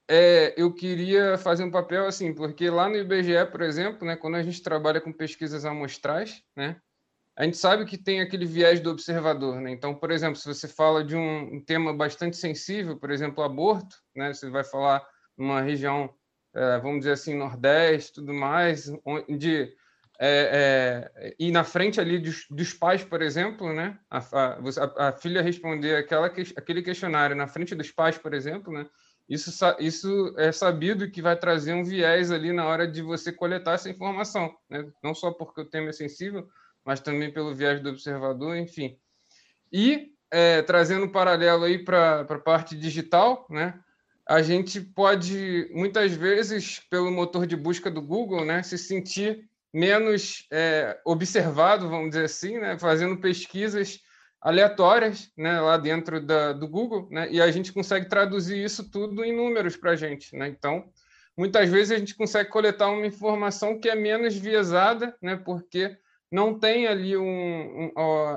é, 0.09 0.55
eu 0.57 0.73
queria 0.73 1.37
fazer 1.37 1.65
um 1.65 1.71
papel 1.71 2.07
assim, 2.07 2.33
porque 2.33 2.71
lá 2.71 2.89
no 2.89 2.97
IBGE, 2.97 3.45
por 3.51 3.63
exemplo, 3.63 4.07
né, 4.07 4.15
quando 4.15 4.37
a 4.37 4.43
gente 4.43 4.63
trabalha 4.63 5.01
com 5.01 5.13
pesquisas 5.13 5.65
amostrais, 5.65 6.43
né, 6.57 6.77
a 7.37 7.45
gente 7.45 7.57
sabe 7.57 7.85
que 7.85 7.97
tem 7.97 8.21
aquele 8.21 8.45
viés 8.45 8.81
do 8.81 8.91
observador, 8.91 9.61
né? 9.61 9.71
Então, 9.71 9.95
por 9.95 10.11
exemplo, 10.11 10.37
se 10.37 10.47
você 10.47 10.69
fala 10.69 11.03
de 11.03 11.17
um, 11.17 11.63
tema 11.65 11.95
bastante 11.95 12.37
sensível, 12.37 12.99
por 12.99 13.11
exemplo, 13.11 13.43
aborto, 13.43 13.97
né, 14.15 14.35
você 14.35 14.51
vai 14.51 14.65
falar 14.65 15.03
numa 15.37 15.63
região 15.63 16.15
é, 16.55 16.79
vamos 16.79 17.01
dizer 17.01 17.13
assim, 17.13 17.35
Nordeste, 17.35 18.15
tudo 18.15 18.35
mais, 18.35 18.93
onde 19.07 19.75
é, 20.21 21.11
é, 21.19 21.35
e 21.39 21.51
na 21.51 21.65
frente 21.65 21.99
ali 21.99 22.19
dos, 22.19 22.47
dos, 22.51 22.75
pais, 22.75 23.03
por 23.03 23.23
exemplo, 23.23 23.73
né, 23.73 23.99
a, 24.11 24.19
a, 24.19 25.09
a, 25.09 25.13
filha 25.13 25.41
responder 25.43 25.97
aquela, 25.97 26.27
aquele 26.27 26.83
questionário 26.83 27.35
na 27.35 27.49
frente 27.49 27.75
dos 27.75 27.91
pais, 27.91 28.19
por 28.19 28.35
exemplo, 28.35 28.73
né, 28.73 28.87
isso, 29.29 29.51
isso 29.79 30.35
é 30.37 30.53
sabido 30.53 31.11
que 31.11 31.23
vai 31.23 31.37
trazer 31.37 31.73
um 31.73 31.85
viés 31.85 32.31
ali 32.31 32.53
na 32.53 32.67
hora 32.67 32.87
de 32.87 33.01
você 33.01 33.33
coletar 33.33 33.73
essa 33.73 33.89
informação, 33.89 34.55
né, 34.69 34.87
não 35.03 35.15
só 35.15 35.33
porque 35.33 35.63
o 35.63 35.69
tema 35.69 35.89
é 35.89 35.93
sensível, 35.93 36.47
mas 36.85 37.01
também 37.01 37.33
pelo 37.33 37.55
viés 37.55 37.81
do 37.81 37.91
observador, 37.91 38.57
enfim. 38.57 38.97
E 39.73 40.13
é, 40.31 40.63
trazendo 40.63 41.07
um 41.07 41.13
paralelo 41.13 41.65
aí 41.65 41.79
para 41.79 42.21
a 42.21 42.39
parte 42.39 42.77
digital, 42.77 43.47
né, 43.51 43.79
a 44.27 44.41
gente 44.41 44.81
pode, 44.81 45.69
muitas 45.73 46.13
vezes, 46.13 46.81
pelo 46.91 47.11
motor 47.11 47.47
de 47.47 47.57
busca 47.57 47.91
do 47.91 48.01
Google, 48.01 48.45
né, 48.45 48.63
se 48.63 48.79
sentir 48.79 49.49
menos 49.73 50.47
é, 50.51 50.99
observado, 51.05 51.89
vamos 51.89 52.11
dizer 52.11 52.25
assim, 52.25 52.59
né, 52.59 52.79
fazendo 52.79 53.17
pesquisas 53.19 54.01
aleatórias 54.41 55.31
né, 55.37 55.61
lá 55.61 55.77
dentro 55.77 56.21
da, 56.21 56.53
do 56.53 56.69
Google, 56.69 57.09
né, 57.11 57.29
e 57.31 57.41
a 57.41 57.51
gente 57.51 57.73
consegue 57.73 58.09
traduzir 58.09 58.63
isso 58.63 58.91
tudo 58.91 59.25
em 59.25 59.35
números 59.35 59.77
para 59.77 59.93
a 59.93 59.97
gente. 59.97 60.37
Né? 60.37 60.49
Então, 60.49 60.91
muitas 61.37 61.69
vezes 61.71 61.93
a 61.93 61.99
gente 61.99 62.15
consegue 62.15 62.51
coletar 62.51 62.89
uma 62.89 63.07
informação 63.07 63.79
que 63.79 63.89
é 63.89 63.95
menos 63.95 64.35
viesada, 64.37 65.17
né, 65.23 65.37
porque 65.37 65.97
não 66.33 66.59
tem 66.59 66.87
ali 66.87 67.15
um, 67.15 67.23
um, 67.25 67.93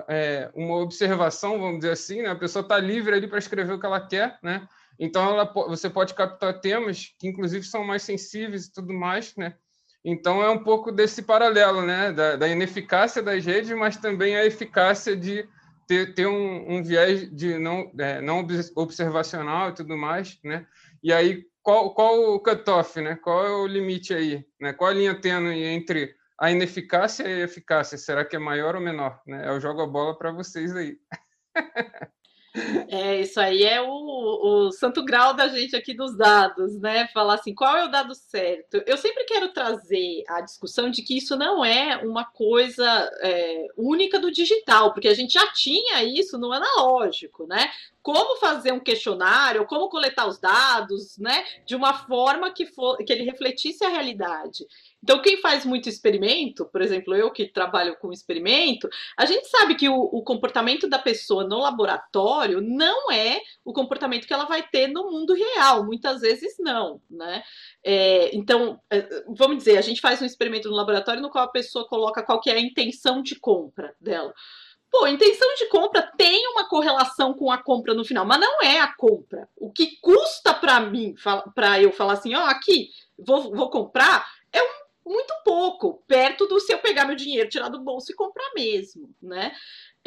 é, 0.09 0.51
uma 0.53 0.75
observação, 0.75 1.57
vamos 1.57 1.77
dizer 1.77 1.91
assim, 1.91 2.21
né? 2.21 2.29
a 2.29 2.35
pessoa 2.35 2.61
está 2.61 2.77
livre 2.77 3.15
ali 3.15 3.25
para 3.25 3.39
escrever 3.39 3.73
o 3.73 3.79
que 3.79 3.85
ela 3.85 4.05
quer, 4.05 4.37
né? 4.43 4.67
Então, 4.99 5.29
ela, 5.29 5.45
você 5.45 5.89
pode 5.89 6.13
captar 6.13 6.59
temas 6.59 7.13
que, 7.17 7.27
inclusive, 7.27 7.65
são 7.65 7.83
mais 7.83 8.03
sensíveis 8.03 8.65
e 8.65 8.73
tudo 8.73 8.93
mais, 8.93 9.33
né? 9.37 9.55
Então, 10.03 10.41
é 10.43 10.49
um 10.49 10.63
pouco 10.63 10.91
desse 10.91 11.21
paralelo, 11.21 11.81
né? 11.81 12.11
Da, 12.11 12.35
da 12.35 12.47
ineficácia 12.47 13.21
das 13.23 13.45
redes, 13.45 13.71
mas 13.71 13.97
também 13.97 14.35
a 14.37 14.45
eficácia 14.45 15.15
de 15.15 15.47
ter, 15.87 16.13
ter 16.13 16.27
um, 16.27 16.77
um 16.77 16.83
viés 16.83 17.29
de 17.33 17.57
não, 17.57 17.91
é, 17.97 18.21
não 18.21 18.45
observacional 18.75 19.69
e 19.69 19.73
tudo 19.73 19.97
mais, 19.97 20.37
né? 20.43 20.65
E 21.03 21.11
aí, 21.11 21.45
qual, 21.61 21.93
qual 21.93 22.35
o 22.35 22.39
cutoff, 22.39 23.01
né? 23.01 23.15
Qual 23.15 23.45
é 23.45 23.51
o 23.51 23.67
limite 23.67 24.13
aí? 24.13 24.45
Né? 24.59 24.71
Qual 24.73 24.89
a 24.89 24.93
linha 24.93 25.19
tênue 25.19 25.63
entre 25.63 26.13
a 26.39 26.51
ineficácia 26.51 27.27
e 27.27 27.41
a 27.41 27.45
eficácia? 27.45 27.97
Será 27.97 28.25
que 28.25 28.35
é 28.35 28.39
maior 28.39 28.75
ou 28.75 28.81
menor? 28.81 29.21
Né? 29.25 29.47
Eu 29.47 29.59
jogo 29.59 29.81
a 29.81 29.87
bola 29.87 30.17
para 30.17 30.31
vocês 30.31 30.75
aí. 30.75 30.97
É, 32.87 33.19
isso 33.19 33.37
aí 33.39 33.63
é 33.63 33.81
o, 33.81 33.87
o, 33.87 34.71
santo 34.71 35.03
grau 35.03 35.33
da 35.33 35.49
gente 35.49 35.75
aqui 35.75 35.93
dos 35.93 36.15
dados, 36.17 36.79
né? 36.79 37.07
Falar 37.09 37.35
assim, 37.35 37.53
qual 37.53 37.75
é 37.75 37.83
o 37.83 37.91
dado 37.91 38.15
certo? 38.15 38.81
Eu 38.85 38.97
sempre 38.97 39.25
quero 39.25 39.51
trazer 39.51 40.23
a 40.29 40.39
discussão 40.39 40.89
de 40.89 41.01
que 41.01 41.17
isso 41.17 41.35
não 41.35 41.65
é 41.65 41.97
uma 41.97 42.23
coisa 42.23 42.87
é, 43.21 43.67
única 43.75 44.17
do 44.19 44.31
digital, 44.31 44.93
porque 44.93 45.09
a 45.09 45.13
gente 45.13 45.33
já 45.33 45.51
tinha 45.51 46.01
isso 46.03 46.37
no 46.37 46.53
analógico, 46.53 47.45
né? 47.45 47.69
Como 48.01 48.37
fazer 48.37 48.71
um 48.71 48.79
questionário, 48.79 49.65
como 49.65 49.89
coletar 49.89 50.25
os 50.25 50.39
dados, 50.39 51.17
né? 51.17 51.43
De 51.65 51.75
uma 51.75 51.93
forma 52.05 52.51
que, 52.51 52.65
for, 52.65 52.97
que 52.97 53.11
ele 53.11 53.23
refletisse 53.23 53.83
a 53.83 53.89
realidade. 53.89 54.65
Então, 55.05 55.21
quem 55.21 55.39
faz 55.39 55.63
muito 55.63 55.87
experimento, 55.87 56.65
por 56.65 56.81
exemplo, 56.81 57.13
eu 57.13 57.31
que 57.31 57.45
trabalho 57.45 57.95
com 57.97 58.11
experimento, 58.11 58.89
a 59.15 59.23
gente 59.27 59.47
sabe 59.47 59.75
que 59.75 59.87
o, 59.87 59.93
o, 59.95 60.23
comportamento 60.23 60.89
da 60.89 60.97
pessoa 60.97 61.43
no 61.43 61.59
laboratório 61.59 62.59
não 62.59 63.11
é 63.11 63.39
o 63.63 63.71
comportamento 63.71 64.25
que 64.25 64.33
ela 64.33 64.45
vai 64.45 64.63
ter 64.63 64.87
no 64.87 65.11
mundo 65.11 65.35
real, 65.35 65.85
muitas 65.85 66.21
vezes 66.21 66.55
não, 66.57 66.99
né? 67.07 67.43
É, 67.83 68.35
então, 68.35 68.81
é, 68.89 69.07
vamos 69.27 69.59
dizer, 69.59 69.77
a 69.77 69.81
gente 69.81 70.01
faz 70.01 70.19
um 70.23 70.25
experimento 70.25 70.69
no 70.69 70.75
laboratório 70.75 71.21
no 71.21 71.29
qual 71.29 71.43
a 71.43 71.51
pessoa 71.51 71.87
coloca 71.87 72.23
qual 72.23 72.41
que 72.41 72.49
é 72.49 72.53
a 72.53 72.59
intenção 72.59 73.21
de 73.21 73.35
compra 73.35 73.95
dela. 74.01 74.33
Pô, 74.89 75.05
intenção 75.05 75.53
de 75.55 75.67
compra 75.67 76.01
tem 76.17 76.47
uma 76.47 76.67
correlação 76.67 77.35
com 77.35 77.51
a 77.51 77.59
compra 77.59 77.93
no 77.93 78.03
final, 78.03 78.25
mas 78.25 78.39
não 78.39 78.59
é 78.63 78.79
a 78.79 78.91
compra. 78.91 79.47
O 79.55 79.71
que 79.71 79.99
custa 80.01 80.51
para 80.51 80.79
mim, 80.79 81.13
para 81.53 81.79
eu 81.79 81.91
falar 81.91 82.13
assim, 82.13 82.33
ó, 82.33 82.43
oh, 82.43 82.49
aqui, 82.49 82.89
vou, 83.19 83.53
vou 83.53 83.69
comprar, 83.69 84.25
é 84.51 84.63
um 84.63 84.84
muito 85.05 85.33
pouco, 85.43 86.03
perto 86.07 86.47
do 86.47 86.59
se 86.59 86.73
eu 86.73 86.79
pegar 86.79 87.05
meu 87.05 87.15
dinheiro, 87.15 87.49
tirar 87.49 87.69
do 87.69 87.83
bolso 87.83 88.11
e 88.11 88.15
comprar 88.15 88.51
mesmo, 88.55 89.13
né? 89.21 89.51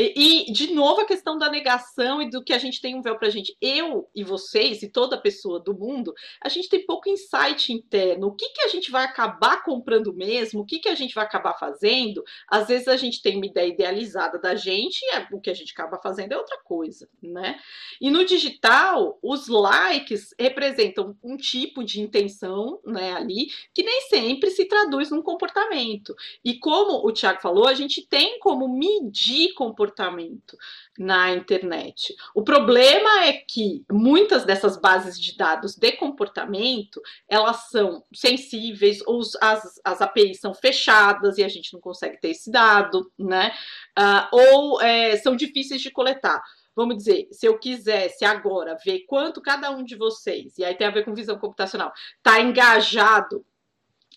E, 0.01 0.49
e, 0.49 0.53
de 0.53 0.73
novo, 0.73 1.01
a 1.01 1.05
questão 1.05 1.37
da 1.37 1.51
negação 1.51 2.23
e 2.23 2.31
do 2.31 2.43
que 2.43 2.53
a 2.53 2.59
gente 2.59 2.81
tem 2.81 2.95
um 2.95 3.03
véu 3.03 3.19
pra 3.19 3.31
gente. 3.31 3.57
Eu 3.61 4.09
e 4.15 4.23
vocês 4.23 4.81
e 4.81 4.89
toda 4.89 5.21
pessoa 5.21 5.59
do 5.59 5.77
mundo, 5.77 6.15
a 6.41 6.49
gente 6.49 6.69
tem 6.69 6.87
pouco 6.87 7.09
insight 7.09 7.73
interno. 7.73 8.29
O 8.29 8.33
que, 8.37 8.49
que 8.51 8.61
a 8.61 8.69
gente 8.69 8.93
vai 8.93 9.05
acabar 9.05 9.65
comprando 9.65 10.15
mesmo? 10.15 10.61
O 10.61 10.65
que, 10.65 10.79
que 10.79 10.89
a 10.89 10.95
gente 10.95 11.13
vai 11.17 11.25
acabar 11.25 11.55
fazendo? 11.55 12.23
Às 12.49 12.69
vezes 12.69 12.87
a 12.87 12.97
gente 12.97 13.21
tem 13.21 13.37
uma 13.37 13.47
ideia 13.47 13.67
idealizada 13.67 14.39
da 14.39 14.55
gente 14.55 15.03
e 15.03 15.17
é, 15.17 15.27
o 15.33 15.41
que 15.41 15.51
a 15.51 15.55
gente 15.55 15.73
acaba 15.73 15.99
fazendo 16.01 16.31
é 16.31 16.39
outra 16.39 16.59
coisa, 16.63 17.09
né? 17.21 17.59
E 18.01 18.09
no 18.09 18.25
digital, 18.25 19.19
os 19.21 19.49
likes 19.49 20.33
representam 20.39 21.17
um 21.25 21.37
tipo 21.37 21.83
de 21.83 22.01
intenção, 22.01 22.79
né, 22.87 23.15
ali, 23.15 23.49
que 23.75 23.83
nem 23.83 24.03
sempre 24.03 24.51
se 24.51 24.65
traduz 24.67 25.11
num 25.11 25.23
comportamento. 25.23 26.15
E 26.45 26.57
como 26.57 27.05
o 27.05 27.11
Tiago 27.11 27.41
falou, 27.41 27.67
a 27.67 27.75
gente 27.75 28.07
tem 28.07 28.39
como 28.39 28.69
medir 28.69 29.55
comportamento 29.55 29.88
comportamento 29.89 30.57
na 30.99 31.33
internet. 31.33 32.15
O 32.35 32.43
problema 32.43 33.25
é 33.25 33.33
que 33.33 33.85
muitas 33.91 34.45
dessas 34.45 34.77
bases 34.77 35.19
de 35.19 35.37
dados 35.37 35.75
de 35.77 35.93
comportamento 35.93 37.01
elas 37.29 37.69
são 37.71 38.05
sensíveis, 38.13 39.01
ou 39.07 39.21
as, 39.41 39.81
as 39.85 40.01
APIs 40.01 40.41
são 40.41 40.55
fechadas 40.55 41.39
e 41.39 41.45
a 41.45 41.49
gente 41.49 41.73
não 41.73 41.81
consegue 41.81 42.21
ter 42.21 42.31
esse 42.31 42.51
dado, 42.51 43.11
né? 43.19 43.53
Uh, 43.99 44.37
ou 44.37 44.81
é, 44.81 45.17
são 45.17 45.35
difíceis 45.35 45.81
de 45.81 45.91
coletar 45.91 46.43
vamos 46.77 46.99
dizer, 46.99 47.27
se 47.33 47.45
eu 47.45 47.59
quisesse 47.59 48.25
agora 48.25 48.77
ver 48.85 49.01
quanto 49.01 49.43
cada 49.43 49.69
um 49.69 49.83
de 49.83 49.97
vocês, 49.97 50.57
e 50.59 50.65
aí 50.65 50.77
tem 50.77 50.87
a 50.87 50.93
ver 50.93 51.05
com 51.05 51.13
visão 51.13 51.37
computacional, 51.37 51.93
está 52.19 52.41
engajado 52.41 53.45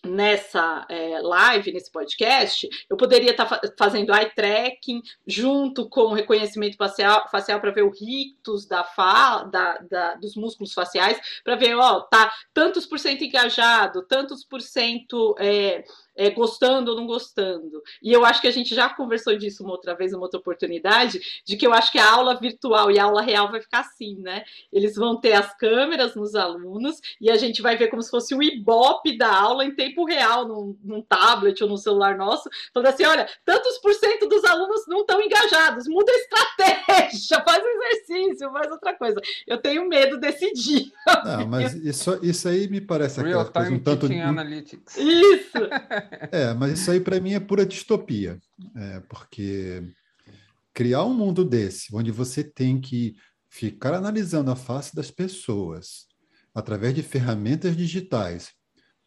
nessa 0.05 0.85
é, 0.89 1.19
live, 1.21 1.71
nesse 1.71 1.91
podcast, 1.91 2.67
eu 2.89 2.97
poderia 2.97 3.31
estar 3.31 3.45
tá 3.45 3.61
fazendo 3.77 4.13
eye 4.13 4.31
tracking 4.33 5.01
junto 5.27 5.87
com 5.87 6.01
o 6.01 6.13
reconhecimento 6.13 6.75
facial, 6.75 7.27
facial 7.29 7.59
para 7.59 7.71
ver 7.71 7.83
o 7.83 7.91
rictus 7.91 8.65
da 8.65 8.83
da, 9.51 9.77
da, 9.77 10.15
dos 10.15 10.35
músculos 10.35 10.73
faciais, 10.73 11.19
para 11.43 11.55
ver, 11.55 11.75
ó, 11.75 12.01
tá 12.01 12.33
tantos 12.53 12.85
por 12.85 12.99
cento 12.99 13.23
engajado, 13.23 14.03
tantos 14.03 14.43
por 14.43 14.61
cento 14.61 15.35
é, 15.39 15.83
é, 16.21 16.29
gostando 16.29 16.91
ou 16.91 16.97
não 16.97 17.07
gostando. 17.07 17.81
E 17.99 18.13
eu 18.13 18.23
acho 18.23 18.39
que 18.39 18.47
a 18.47 18.51
gente 18.51 18.75
já 18.75 18.87
conversou 18.87 19.35
disso 19.35 19.63
uma 19.63 19.71
outra 19.71 19.95
vez, 19.95 20.13
uma 20.13 20.21
outra 20.21 20.39
oportunidade, 20.39 21.19
de 21.43 21.57
que 21.57 21.65
eu 21.65 21.73
acho 21.73 21.91
que 21.91 21.97
a 21.97 22.11
aula 22.11 22.39
virtual 22.39 22.91
e 22.91 22.99
a 22.99 23.05
aula 23.05 23.23
real 23.23 23.49
vai 23.49 23.59
ficar 23.59 23.79
assim, 23.79 24.17
né? 24.17 24.43
Eles 24.71 24.95
vão 24.95 25.19
ter 25.19 25.33
as 25.33 25.57
câmeras 25.57 26.13
nos 26.13 26.35
alunos 26.35 27.01
e 27.19 27.31
a 27.31 27.37
gente 27.37 27.59
vai 27.59 27.75
ver 27.75 27.87
como 27.87 28.03
se 28.03 28.11
fosse 28.11 28.35
o 28.35 28.43
ibope 28.43 29.17
da 29.17 29.33
aula 29.33 29.65
em 29.65 29.73
tempo 29.73 30.05
real, 30.05 30.47
num, 30.47 30.77
num 30.83 31.01
tablet 31.01 31.59
ou 31.63 31.69
no 31.69 31.77
celular 31.77 32.15
nosso, 32.15 32.47
falando 32.71 32.89
assim: 32.89 33.05
olha, 33.05 33.27
tantos 33.43 33.79
por 33.79 33.93
cento 33.95 34.27
dos 34.27 34.45
alunos 34.45 34.85
não 34.87 35.01
estão 35.01 35.19
engajados, 35.19 35.87
muda 35.87 36.11
a 36.11 36.15
estratégia, 36.15 37.41
faz 37.43 37.63
um 37.63 37.81
exercício, 37.81 38.51
faz 38.51 38.71
outra 38.71 38.93
coisa. 38.93 39.19
Eu 39.47 39.57
tenho 39.57 39.87
medo 39.89 40.19
desse 40.19 40.53
dia. 40.53 40.85
Não, 41.25 41.47
mas 41.47 41.73
isso, 41.73 42.19
isso 42.21 42.47
aí 42.47 42.69
me 42.69 42.79
parece 42.79 43.21
Real 43.21 43.51
time 43.51 43.77
um 43.77 43.79
tanto. 43.79 44.05
Analytics. 44.05 44.97
Isso! 44.97 45.57
É, 46.31 46.53
mas 46.53 46.79
isso 46.79 46.91
aí 46.91 46.99
para 46.99 47.19
mim 47.19 47.33
é 47.33 47.39
pura 47.39 47.65
distopia. 47.65 48.39
É, 48.75 48.99
porque 49.01 49.83
criar 50.73 51.03
um 51.05 51.13
mundo 51.13 51.43
desse, 51.43 51.95
onde 51.95 52.11
você 52.11 52.43
tem 52.43 52.79
que 52.79 53.15
ficar 53.49 53.93
analisando 53.93 54.51
a 54.51 54.55
face 54.55 54.95
das 54.95 55.11
pessoas 55.11 56.07
através 56.53 56.93
de 56.93 57.03
ferramentas 57.03 57.75
digitais 57.75 58.51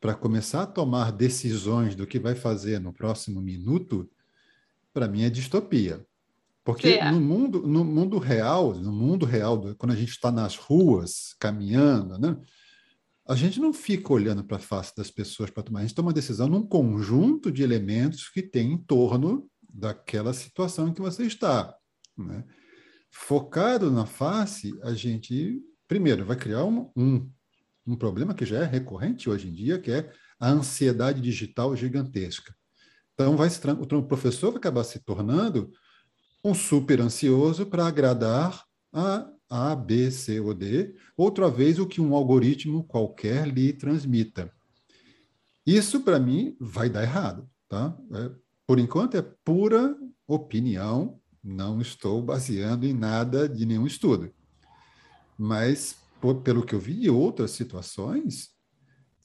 para 0.01 0.14
começar 0.14 0.62
a 0.62 0.67
tomar 0.67 1.12
decisões 1.12 1.95
do 1.95 2.07
que 2.07 2.19
vai 2.19 2.35
fazer 2.35 2.79
no 2.79 2.93
próximo 2.93 3.40
minuto, 3.40 4.11
para 4.93 5.09
mim 5.09 5.23
é 5.23 5.31
distopia. 5.31 6.05
Porque 6.62 7.03
no 7.05 7.21
mundo, 7.21 7.67
no 7.67 7.85
mundo 7.85 8.19
real, 8.19 8.75
no 8.75 8.93
mundo 8.93 9.27
real, 9.27 9.75
quando 9.77 9.93
a 9.93 9.97
gente 9.97 10.11
está 10.11 10.31
nas 10.31 10.57
ruas 10.57 11.35
caminhando, 11.38 12.19
né, 12.19 12.37
a 13.26 13.34
gente 13.34 13.58
não 13.58 13.72
fica 13.72 14.12
olhando 14.12 14.44
para 14.44 14.58
a 14.58 14.60
face 14.60 14.94
das 14.96 15.10
pessoas 15.10 15.50
para 15.50 15.62
tomar, 15.62 15.80
a 15.80 15.82
gente 15.82 15.94
toma 15.94 16.12
decisão 16.12 16.46
num 16.46 16.66
conjunto 16.66 17.50
de 17.50 17.62
elementos 17.62 18.28
que 18.28 18.42
tem 18.42 18.72
em 18.72 18.78
torno 18.78 19.48
daquela 19.68 20.32
situação 20.34 20.88
em 20.88 20.94
que 20.94 21.00
você 21.00 21.24
está. 21.24 21.74
Né? 22.16 22.44
Focado 23.10 23.90
na 23.90 24.04
face, 24.04 24.78
a 24.82 24.92
gente, 24.92 25.60
primeiro, 25.88 26.24
vai 26.24 26.37
criar 26.37 26.64
um, 26.64 26.90
um, 26.94 27.30
um 27.87 27.96
problema 27.96 28.34
que 28.34 28.44
já 28.44 28.58
é 28.58 28.64
recorrente 28.64 29.30
hoje 29.30 29.48
em 29.48 29.52
dia, 29.52 29.78
que 29.78 29.90
é 29.90 30.12
a 30.38 30.50
ansiedade 30.50 31.20
digital 31.20 31.74
gigantesca. 31.74 32.54
Então, 33.14 33.37
vai 33.37 33.48
o 33.48 34.02
professor 34.02 34.50
vai 34.50 34.58
acabar 34.58 34.84
se 34.84 34.98
tornando 34.98 35.70
um 36.44 36.52
super 36.52 37.00
ansioso 37.00 37.64
para 37.64 37.87
agradar 37.87 38.64
a 38.92 39.26
a, 39.48 39.74
B, 39.74 40.11
C 40.11 40.40
ou 40.40 40.54
D, 40.54 40.94
outra 41.16 41.48
vez 41.50 41.78
o 41.78 41.87
que 41.87 42.00
um 42.00 42.14
algoritmo 42.14 42.85
qualquer 42.85 43.46
lhe 43.46 43.72
transmita. 43.72 44.52
Isso, 45.66 46.00
para 46.00 46.18
mim, 46.18 46.57
vai 46.61 46.88
dar 46.90 47.02
errado. 47.02 47.48
Tá? 47.68 47.96
É, 48.12 48.30
por 48.66 48.78
enquanto, 48.78 49.16
é 49.16 49.22
pura 49.22 49.96
opinião, 50.26 51.20
não 51.42 51.80
estou 51.80 52.22
baseando 52.22 52.87
em 52.87 52.92
nada 52.92 53.48
de 53.48 53.66
nenhum 53.66 53.87
estudo. 53.87 54.33
Mas, 55.37 55.96
por, 56.20 56.42
pelo 56.42 56.64
que 56.64 56.74
eu 56.74 56.80
vi 56.80 56.94
de 56.94 57.11
outras 57.11 57.50
situações, 57.50 58.50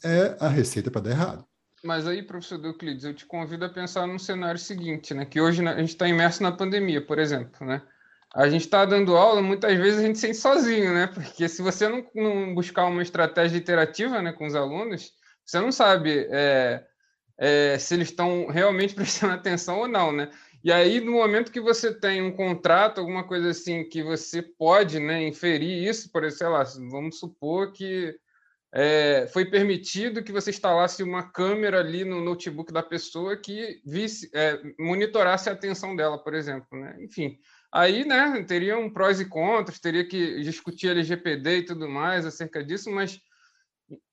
é 0.03 0.37
a 0.39 0.47
receita 0.47 0.89
para 0.89 1.01
dar 1.01 1.11
errado. 1.11 1.45
Mas 1.83 2.05
aí, 2.05 2.21
professor 2.21 2.63
Euclides, 2.63 3.05
eu 3.05 3.13
te 3.13 3.25
convido 3.25 3.63
a 3.63 3.69
pensar 3.69 4.05
num 4.05 4.19
cenário 4.19 4.59
seguinte, 4.59 5.13
né? 5.13 5.25
Que 5.25 5.39
hoje 5.39 5.65
a 5.65 5.79
gente 5.79 5.89
está 5.89 6.07
imerso 6.07 6.43
na 6.43 6.51
pandemia, 6.51 7.05
por 7.05 7.19
exemplo, 7.19 7.65
né? 7.65 7.81
A 8.33 8.47
gente 8.47 8.61
está 8.61 8.85
dando 8.85 9.17
aula, 9.17 9.41
muitas 9.41 9.75
vezes 9.77 9.99
a 9.99 10.03
gente 10.03 10.19
sente 10.19 10.37
sozinho, 10.37 10.93
né? 10.93 11.07
Porque 11.07 11.49
se 11.49 11.61
você 11.61 11.87
não, 11.87 12.05
não 12.13 12.53
buscar 12.53 12.85
uma 12.85 13.01
estratégia 13.01 13.57
interativa 13.57 14.21
né, 14.21 14.31
com 14.31 14.45
os 14.45 14.55
alunos, 14.55 15.11
você 15.43 15.59
não 15.59 15.71
sabe 15.71 16.27
é, 16.29 16.83
é, 17.37 17.77
se 17.79 17.95
eles 17.95 18.09
estão 18.09 18.47
realmente 18.47 18.93
prestando 18.95 19.33
atenção 19.33 19.79
ou 19.79 19.87
não, 19.87 20.11
né? 20.11 20.29
E 20.63 20.71
aí, 20.71 20.99
no 20.99 21.13
momento 21.13 21.51
que 21.51 21.61
você 21.61 21.93
tem 21.93 22.21
um 22.21 22.33
contrato, 22.35 22.99
alguma 22.99 23.23
coisa 23.23 23.49
assim, 23.49 23.87
que 23.87 24.03
você 24.03 24.41
pode 24.41 24.99
né, 24.99 25.25
inferir 25.25 25.87
isso, 25.87 26.11
por 26.11 26.29
sei 26.29 26.47
lá, 26.47 26.63
vamos 26.91 27.17
supor 27.17 27.71
que 27.71 28.13
é, 28.73 29.27
foi 29.31 29.45
permitido 29.45 30.21
que 30.21 30.33
você 30.33 30.51
instalasse 30.51 31.01
uma 31.01 31.23
câmera 31.23 31.79
ali 31.79 32.03
no 32.03 32.21
notebook 32.21 32.71
da 32.71 32.83
pessoa 32.83 33.37
que 33.37 33.81
visse, 33.85 34.29
é, 34.33 34.59
monitorasse 34.77 35.49
a 35.49 35.53
atenção 35.53 35.95
dela, 35.95 36.21
por 36.21 36.33
exemplo. 36.33 36.77
Né? 36.77 36.97
Enfim, 36.99 37.39
Aí, 37.71 38.03
né, 38.03 38.43
teria 38.47 38.77
um 38.77 38.89
prós 38.89 39.19
e 39.19 39.25
contras, 39.25 39.79
teria 39.79 40.07
que 40.07 40.41
discutir 40.41 40.89
LGPD 40.89 41.57
e 41.57 41.65
tudo 41.65 41.87
mais 41.87 42.25
acerca 42.25 42.63
disso, 42.63 42.89
mas 42.91 43.21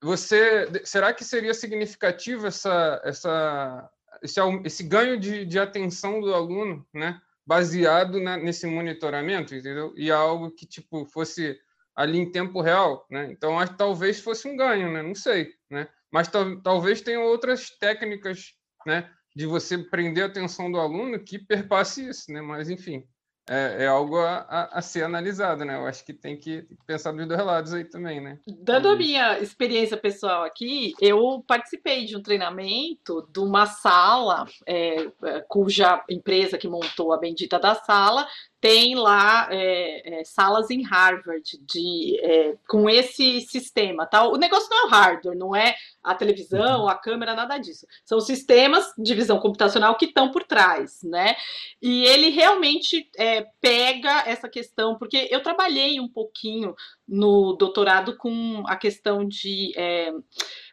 você, 0.03 0.69
será 0.85 1.13
que 1.13 1.25
seria 1.25 1.55
significativo 1.55 2.47
essa, 2.47 3.01
essa, 3.05 3.91
esse, 4.23 4.41
esse 4.65 4.83
ganho 4.83 5.19
de, 5.19 5.45
de 5.45 5.59
atenção 5.59 6.21
do 6.21 6.35
aluno, 6.35 6.87
né, 6.93 7.21
baseado 7.47 8.21
nesse 8.21 8.67
monitoramento, 8.67 9.55
entendeu? 9.55 9.95
E 9.97 10.11
algo 10.11 10.51
que 10.51 10.67
tipo 10.67 11.07
fosse 11.07 11.59
ali 11.95 12.19
em 12.19 12.31
tempo 12.31 12.61
real, 12.61 13.07
né? 13.11 13.31
Então, 13.31 13.59
acho 13.59 13.75
talvez 13.75 14.21
fosse 14.21 14.47
um 14.47 14.57
ganho, 14.57 14.93
né? 14.93 15.03
Não 15.03 15.15
sei, 15.15 15.55
né? 15.71 15.89
Mas 16.11 16.29
talvez 16.63 17.01
tenham 17.01 17.23
outras 17.23 17.71
técnicas, 17.71 18.55
né, 18.85 19.11
de 19.35 19.47
você 19.47 19.79
prender 19.79 20.25
a 20.25 20.27
atenção 20.27 20.71
do 20.71 20.79
aluno 20.79 21.19
que 21.19 21.39
perpasse 21.39 22.09
isso, 22.09 22.31
né? 22.33 22.41
Mas 22.41 22.69
enfim, 22.69 23.07
é, 23.49 23.85
é 23.85 23.87
algo 23.87 24.19
a, 24.19 24.47
a, 24.49 24.79
a, 24.79 24.83
ser 24.83 25.05
analisado, 25.05 25.65
né? 25.65 25.77
Eu 25.77 25.87
acho 25.87 26.05
que 26.05 26.13
tem 26.13 26.37
que 26.37 26.67
pensar 26.87 27.13
dos 27.13 27.27
dois 27.27 27.45
lados 27.45 27.73
aí 27.73 27.85
também, 27.85 28.21
né? 28.21 28.39
Dando 28.47 28.89
a 28.89 28.97
minha 28.97 29.39
experiência 29.39 29.97
pessoal 29.97 30.43
aqui, 30.43 30.95
eu 31.01 31.45
participei 31.47 32.05
de 32.05 32.17
um 32.17 32.23
treinamento 32.23 33.29
de 33.33 33.39
uma 33.39 33.67
sala 33.67 34.47
é, 34.67 35.07
é 35.25 35.41
cuja 35.49 36.05
empresa 36.11 36.59
que 36.59 36.69
montou 36.69 37.13
a 37.13 37.19
bendita 37.19 37.59
da 37.59 37.75
sala 37.75 38.27
tem 38.61 38.95
lá 38.95 39.49
é, 39.51 40.21
é, 40.21 40.25
salas 40.25 40.71
em 40.71 40.83
Harvard 40.83 41.59
de, 41.61 42.19
é, 42.23 42.57
com 42.69 42.89
esse 42.89 43.41
sistema. 43.43 44.07
Tá? 44.07 44.27
O 44.27 44.37
negócio 44.37 44.69
não 44.71 44.79
é 44.79 44.87
o 44.87 44.91
hardware, 44.91 45.39
não 45.39 45.55
é 45.55 45.77
a 46.03 46.15
televisão, 46.15 46.83
uhum. 46.83 46.89
a 46.89 46.95
câmera, 46.95 47.35
nada 47.35 47.59
disso. 47.59 47.87
São 48.05 48.21
sistemas 48.21 48.93
de 48.97 49.15
visão 49.15 49.39
computacional 49.39 49.97
que 49.97 50.07
estão 50.07 50.31
por 50.31 50.45
trás, 50.45 51.01
né? 51.03 51.37
E 51.83 52.05
ele 52.07 52.31
realmente 52.31 53.11
é, 53.19 53.47
pega 53.61 54.23
essa 54.27 54.49
questão, 54.49 54.97
porque 54.97 55.29
eu 55.31 55.43
trabalhei 55.43 56.01
um 56.01 56.09
pouquinho 56.09 56.75
no 57.07 57.55
doutorado 57.55 58.17
com 58.17 58.63
a 58.67 58.77
questão 58.77 59.27
de 59.27 59.73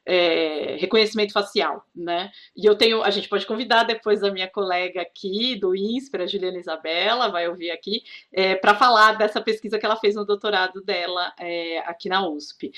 é, 0.06 0.74
é, 0.74 0.76
reconhecimento 0.78 1.32
facial, 1.32 1.86
né? 1.96 2.30
E 2.56 2.66
eu 2.66 2.76
tenho, 2.76 3.04
a 3.04 3.10
gente 3.10 3.30
pode 3.30 3.46
convidar 3.46 3.84
depois 3.84 4.24
a 4.24 4.32
minha 4.32 4.50
colega 4.50 5.02
aqui 5.02 5.56
do 5.56 5.76
INSPER, 5.76 6.22
a 6.22 6.26
Juliana 6.26 6.58
Isabela, 6.58 7.32
vai 7.32 7.48
ouvir 7.48 7.72
aqui, 7.72 8.04
é, 8.32 8.56
para 8.56 8.76
falar 8.76 9.14
dessa 9.14 9.42
pesquisa 9.42 9.80
que 9.80 9.86
ela 9.86 9.96
fez 9.96 10.16
no 10.16 10.26
doutorado 10.26 10.82
dela 10.84 11.34
é, 11.40 11.80
aqui 11.80 12.10
na 12.10 12.28
USP. 12.28 12.72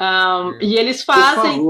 Um, 0.00 0.58
e 0.60 0.76
eles 0.76 1.04
fazem. 1.04 1.60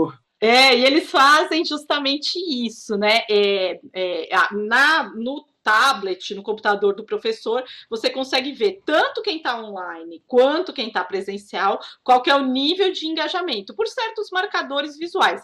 É, 0.41 0.75
e 0.75 0.87
eles 0.87 1.11
fazem 1.11 1.65
justamente 1.65 2.39
isso, 2.39 2.97
né? 2.97 3.25
É, 3.29 3.79
é, 3.93 4.29
na, 4.53 5.13
no 5.15 5.45
tablet, 5.63 6.35
no 6.35 6.43
computador 6.43 6.95
do 6.95 7.05
professor, 7.05 7.65
você 7.89 8.11
consegue 8.11 8.53
ver 8.53 8.83
tanto 8.85 9.23
quem 9.23 9.39
está 9.39 9.61
online 9.61 10.23
quanto 10.27 10.73
quem 10.73 10.89
está 10.89 11.05
presencial, 11.05 11.81
qual 12.03 12.23
que 12.23 12.31
é 12.31 12.35
o 12.35 12.47
nível 12.47 12.93
de 12.93 13.07
engajamento, 13.07 13.75
por 13.75 13.87
certos 13.87 14.31
marcadores 14.31 14.97
visuais. 14.97 15.43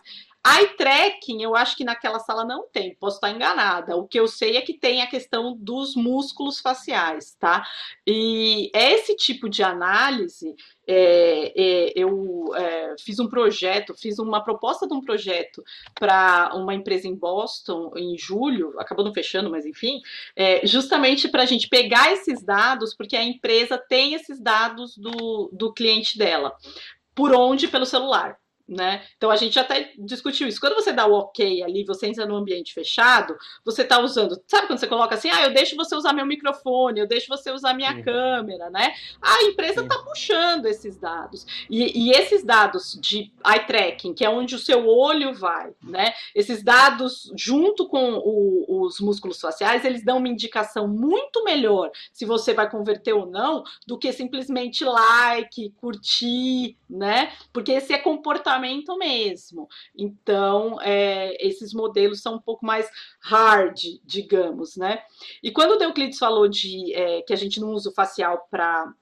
Eye 0.48 0.68
tracking, 0.76 1.42
eu 1.42 1.56
acho 1.56 1.76
que 1.76 1.82
naquela 1.82 2.20
sala 2.20 2.44
não 2.44 2.68
tem, 2.68 2.94
posso 2.94 3.16
estar 3.16 3.30
enganada. 3.32 3.96
O 3.96 4.06
que 4.06 4.20
eu 4.20 4.28
sei 4.28 4.56
é 4.56 4.60
que 4.60 4.74
tem 4.74 5.02
a 5.02 5.08
questão 5.08 5.56
dos 5.58 5.96
músculos 5.96 6.60
faciais, 6.60 7.34
tá? 7.34 7.66
E 8.06 8.70
esse 8.72 9.16
tipo 9.16 9.48
de 9.48 9.64
análise, 9.64 10.54
é, 10.86 11.52
é, 11.56 11.92
eu 11.96 12.54
é, 12.54 12.94
fiz 13.00 13.18
um 13.18 13.28
projeto, 13.28 13.92
fiz 13.92 14.20
uma 14.20 14.40
proposta 14.40 14.86
de 14.86 14.94
um 14.94 15.00
projeto 15.00 15.64
para 15.98 16.52
uma 16.54 16.74
empresa 16.74 17.08
em 17.08 17.16
Boston 17.16 17.90
em 17.96 18.16
julho, 18.16 18.78
acabou 18.78 19.04
não 19.04 19.12
fechando, 19.12 19.50
mas 19.50 19.66
enfim, 19.66 20.00
é, 20.36 20.64
justamente 20.64 21.26
para 21.28 21.42
a 21.42 21.46
gente 21.46 21.68
pegar 21.68 22.12
esses 22.12 22.40
dados, 22.44 22.94
porque 22.94 23.16
a 23.16 23.24
empresa 23.24 23.76
tem 23.76 24.14
esses 24.14 24.40
dados 24.40 24.96
do, 24.96 25.50
do 25.52 25.72
cliente 25.72 26.16
dela. 26.16 26.54
Por 27.16 27.34
onde? 27.34 27.66
Pelo 27.66 27.84
celular 27.84 28.38
né? 28.68 29.04
Então 29.16 29.30
a 29.30 29.36
gente 29.36 29.58
até 29.58 29.92
discutiu 29.98 30.48
isso. 30.48 30.60
Quando 30.60 30.74
você 30.74 30.92
dá 30.92 31.06
o 31.06 31.12
ok 31.12 31.62
ali, 31.62 31.84
você 31.84 32.06
entra 32.06 32.26
no 32.26 32.34
ambiente 32.34 32.74
fechado, 32.74 33.36
você 33.64 33.82
está 33.82 34.00
usando. 34.00 34.40
Sabe 34.46 34.66
quando 34.66 34.78
você 34.78 34.86
coloca 34.86 35.14
assim, 35.14 35.30
ah, 35.30 35.44
eu 35.44 35.54
deixo 35.54 35.76
você 35.76 35.94
usar 35.94 36.12
meu 36.12 36.26
microfone, 36.26 37.00
eu 37.00 37.06
deixo 37.06 37.28
você 37.28 37.50
usar 37.52 37.74
minha 37.74 37.94
Sim. 37.94 38.02
câmera, 38.02 38.68
né? 38.70 38.92
A 39.22 39.44
empresa 39.44 39.82
está 39.82 39.98
puxando 39.98 40.66
esses 40.66 40.98
dados. 40.98 41.46
E, 41.70 42.08
e, 42.08 42.10
esses 42.10 42.44
dados 42.44 42.98
de 43.00 43.32
eye 43.46 43.66
tracking, 43.66 44.14
que 44.14 44.24
é 44.24 44.30
onde 44.30 44.54
o 44.54 44.58
seu 44.58 44.88
olho 44.88 45.32
vai, 45.32 45.72
né? 45.82 46.12
Esses 46.34 46.62
dados, 46.62 47.32
junto 47.36 47.86
com 47.88 48.14
o, 48.14 48.84
os 48.84 48.98
músculos 49.00 49.40
faciais, 49.40 49.84
eles 49.84 50.04
dão 50.04 50.18
uma 50.18 50.28
indicação 50.28 50.88
muito 50.88 51.44
melhor 51.44 51.90
se 52.12 52.24
você 52.24 52.52
vai 52.52 52.68
converter 52.68 53.12
ou 53.12 53.26
não, 53.26 53.62
do 53.86 53.98
que 53.98 54.12
simplesmente 54.12 54.84
like, 54.84 55.70
curtir, 55.76 56.76
né? 56.88 57.32
Porque 57.52 57.72
esse 57.72 57.92
é 57.92 57.98
comportamento 57.98 58.55
comportamento 58.56 58.96
mesmo. 58.96 59.68
Então, 59.96 60.80
é, 60.80 61.36
esses 61.46 61.72
modelos 61.72 62.20
são 62.20 62.36
um 62.36 62.40
pouco 62.40 62.64
mais 62.64 62.88
hard, 63.20 63.78
digamos, 64.04 64.76
né? 64.76 65.02
E 65.42 65.50
quando 65.50 65.78
o 65.78 65.82
Euclides 65.82 66.18
falou 66.18 66.48
de 66.48 66.92
é, 66.94 67.22
que 67.22 67.32
a 67.32 67.36
gente 67.36 67.60
não 67.60 67.70
usa 67.70 67.90
o 67.90 67.94
facial 67.94 68.46
para 68.50 68.92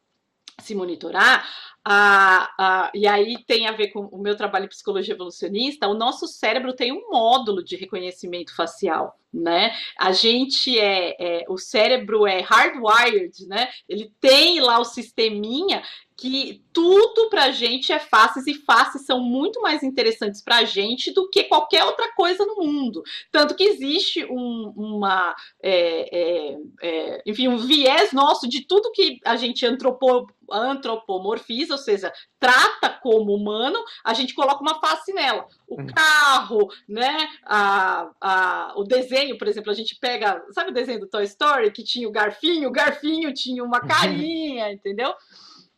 se 0.61 0.75
monitorar, 0.75 1.47
ah, 1.85 2.51
ah, 2.59 2.93
e 2.95 3.07
aí 3.07 3.37
tem 3.47 3.67
a 3.67 3.73
ver 3.73 3.89
com 3.89 4.07
o 4.07 4.19
meu 4.19 4.37
trabalho 4.37 4.65
em 4.65 4.69
psicologia 4.69 5.15
evolucionista, 5.15 5.87
o 5.87 5.95
nosso 5.95 6.27
cérebro 6.27 6.73
tem 6.73 6.93
um 6.93 7.11
módulo 7.11 7.63
de 7.63 7.77
reconhecimento 7.77 8.57
facial, 8.57 9.19
né? 9.33 9.75
A 9.99 10.11
gente 10.11 10.79
é, 10.79 11.15
é 11.19 11.45
o 11.49 11.59
cérebro 11.59 12.27
é 12.27 12.41
hardwired, 12.41 13.47
né? 13.47 13.69
Ele 13.87 14.11
tem 14.19 14.61
lá 14.61 14.79
o 14.79 14.85
sisteminha 14.85 15.83
que 16.17 16.63
tudo 16.73 17.29
para 17.29 17.47
a 17.47 17.51
gente 17.51 17.93
é 17.93 17.99
faces 17.99 18.47
e 18.47 18.55
faces 18.55 19.05
são 19.05 19.21
muito 19.21 19.61
mais 19.61 19.83
interessantes 19.83 20.41
para 20.41 20.59
a 20.59 20.65
gente 20.65 21.13
do 21.13 21.29
que 21.29 21.45
qualquer 21.45 21.85
outra 21.85 22.13
coisa 22.15 22.45
no 22.47 22.57
mundo. 22.57 23.03
Tanto 23.33 23.55
que 23.55 23.65
existe 23.65 24.25
um, 24.25 24.73
uma, 24.77 25.35
é, 25.63 26.19
é, 26.19 26.59
é, 26.83 27.23
enfim, 27.27 27.49
um 27.49 27.57
viés 27.57 28.13
nosso 28.13 28.49
de 28.49 28.65
tudo 28.65 28.93
que 28.93 29.19
a 29.25 29.37
gente 29.37 29.67
antropo, 29.67 30.27
antropomorfiza, 30.51 31.74
ou 31.75 31.79
seja, 31.79 32.13
trata 32.39 32.89
como 32.89 33.35
humano, 33.35 33.79
a 34.05 34.15
gente 34.15 34.35
coloca 34.35 34.63
uma 34.63 34.81
face 34.81 35.13
nela. 35.13 35.47
O 35.69 35.81
hum. 35.81 35.87
carro, 35.87 36.69
né? 36.89 37.29
A, 37.45 38.11
a, 38.21 38.73
o 38.77 38.85
desenho, 38.85 39.37
por 39.39 39.47
exemplo, 39.47 39.71
a 39.71 39.75
gente 39.75 39.97
pega, 40.01 40.43
sabe 40.53 40.71
o 40.71 40.75
desenho 40.75 41.01
do 41.01 41.09
Toy 41.09 41.25
Story 41.25 41.71
que 41.71 41.85
tinha 41.85 42.09
o 42.09 42.13
garfinho? 42.13 42.69
O 42.69 42.73
garfinho 42.73 43.33
tinha 43.33 43.63
uma 43.63 43.81
carinha, 43.87 44.73
entendeu? 44.73 45.15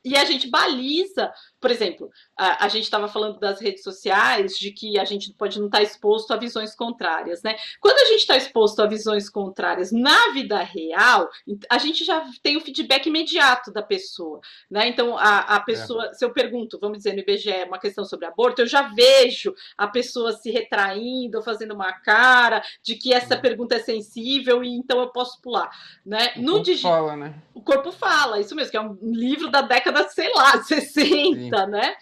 E 0.04 0.16
a 0.16 0.24
gente 0.24 0.48
baliza 0.48 1.32
por 1.60 1.70
exemplo, 1.70 2.10
a, 2.36 2.66
a 2.66 2.68
gente 2.68 2.84
estava 2.84 3.08
falando 3.08 3.38
das 3.38 3.60
redes 3.60 3.82
sociais, 3.82 4.58
de 4.58 4.70
que 4.70 4.98
a 4.98 5.04
gente 5.04 5.32
pode 5.32 5.58
não 5.58 5.66
estar 5.66 5.78
tá 5.78 5.84
exposto 5.84 6.32
a 6.32 6.36
visões 6.36 6.74
contrárias, 6.74 7.42
né? 7.42 7.56
Quando 7.80 7.98
a 7.98 8.04
gente 8.10 8.20
está 8.20 8.36
exposto 8.36 8.80
a 8.80 8.86
visões 8.86 9.28
contrárias 9.28 9.90
na 9.90 10.32
vida 10.32 10.58
real, 10.58 11.28
a 11.70 11.78
gente 11.78 12.04
já 12.04 12.24
tem 12.42 12.56
o 12.56 12.60
feedback 12.60 13.06
imediato 13.06 13.72
da 13.72 13.82
pessoa, 13.82 14.40
né? 14.70 14.88
Então, 14.88 15.16
a, 15.16 15.38
a 15.40 15.60
pessoa, 15.60 16.06
é. 16.06 16.14
se 16.14 16.24
eu 16.24 16.32
pergunto, 16.32 16.78
vamos 16.78 16.98
dizer, 16.98 17.14
no 17.14 17.20
IBGE, 17.20 17.64
uma 17.66 17.78
questão 17.78 18.04
sobre 18.04 18.26
aborto, 18.26 18.62
eu 18.62 18.66
já 18.66 18.82
vejo 18.82 19.54
a 19.76 19.86
pessoa 19.86 20.32
se 20.32 20.50
retraindo, 20.50 21.42
fazendo 21.42 21.74
uma 21.74 21.92
cara 21.92 22.62
de 22.82 22.96
que 22.96 23.14
essa 23.14 23.36
pergunta 23.36 23.76
é 23.76 23.80
sensível 23.80 24.62
e 24.62 24.68
então 24.68 25.00
eu 25.00 25.08
posso 25.08 25.40
pular, 25.40 25.70
né? 26.04 26.32
O 26.36 26.40
no 26.40 26.52
corpo 26.52 26.64
digi... 26.64 26.82
fala, 26.82 27.16
né? 27.16 27.34
O 27.54 27.62
corpo 27.62 27.90
fala, 27.90 28.40
isso 28.40 28.54
mesmo, 28.54 28.70
que 28.70 28.76
é 28.76 28.80
um 28.80 28.98
livro 29.02 29.50
da 29.50 29.62
década, 29.62 30.06
sei 30.08 30.30
lá, 30.34 30.60
60, 30.62 31.06
Sim. 31.06 31.45
Né? 31.50 31.94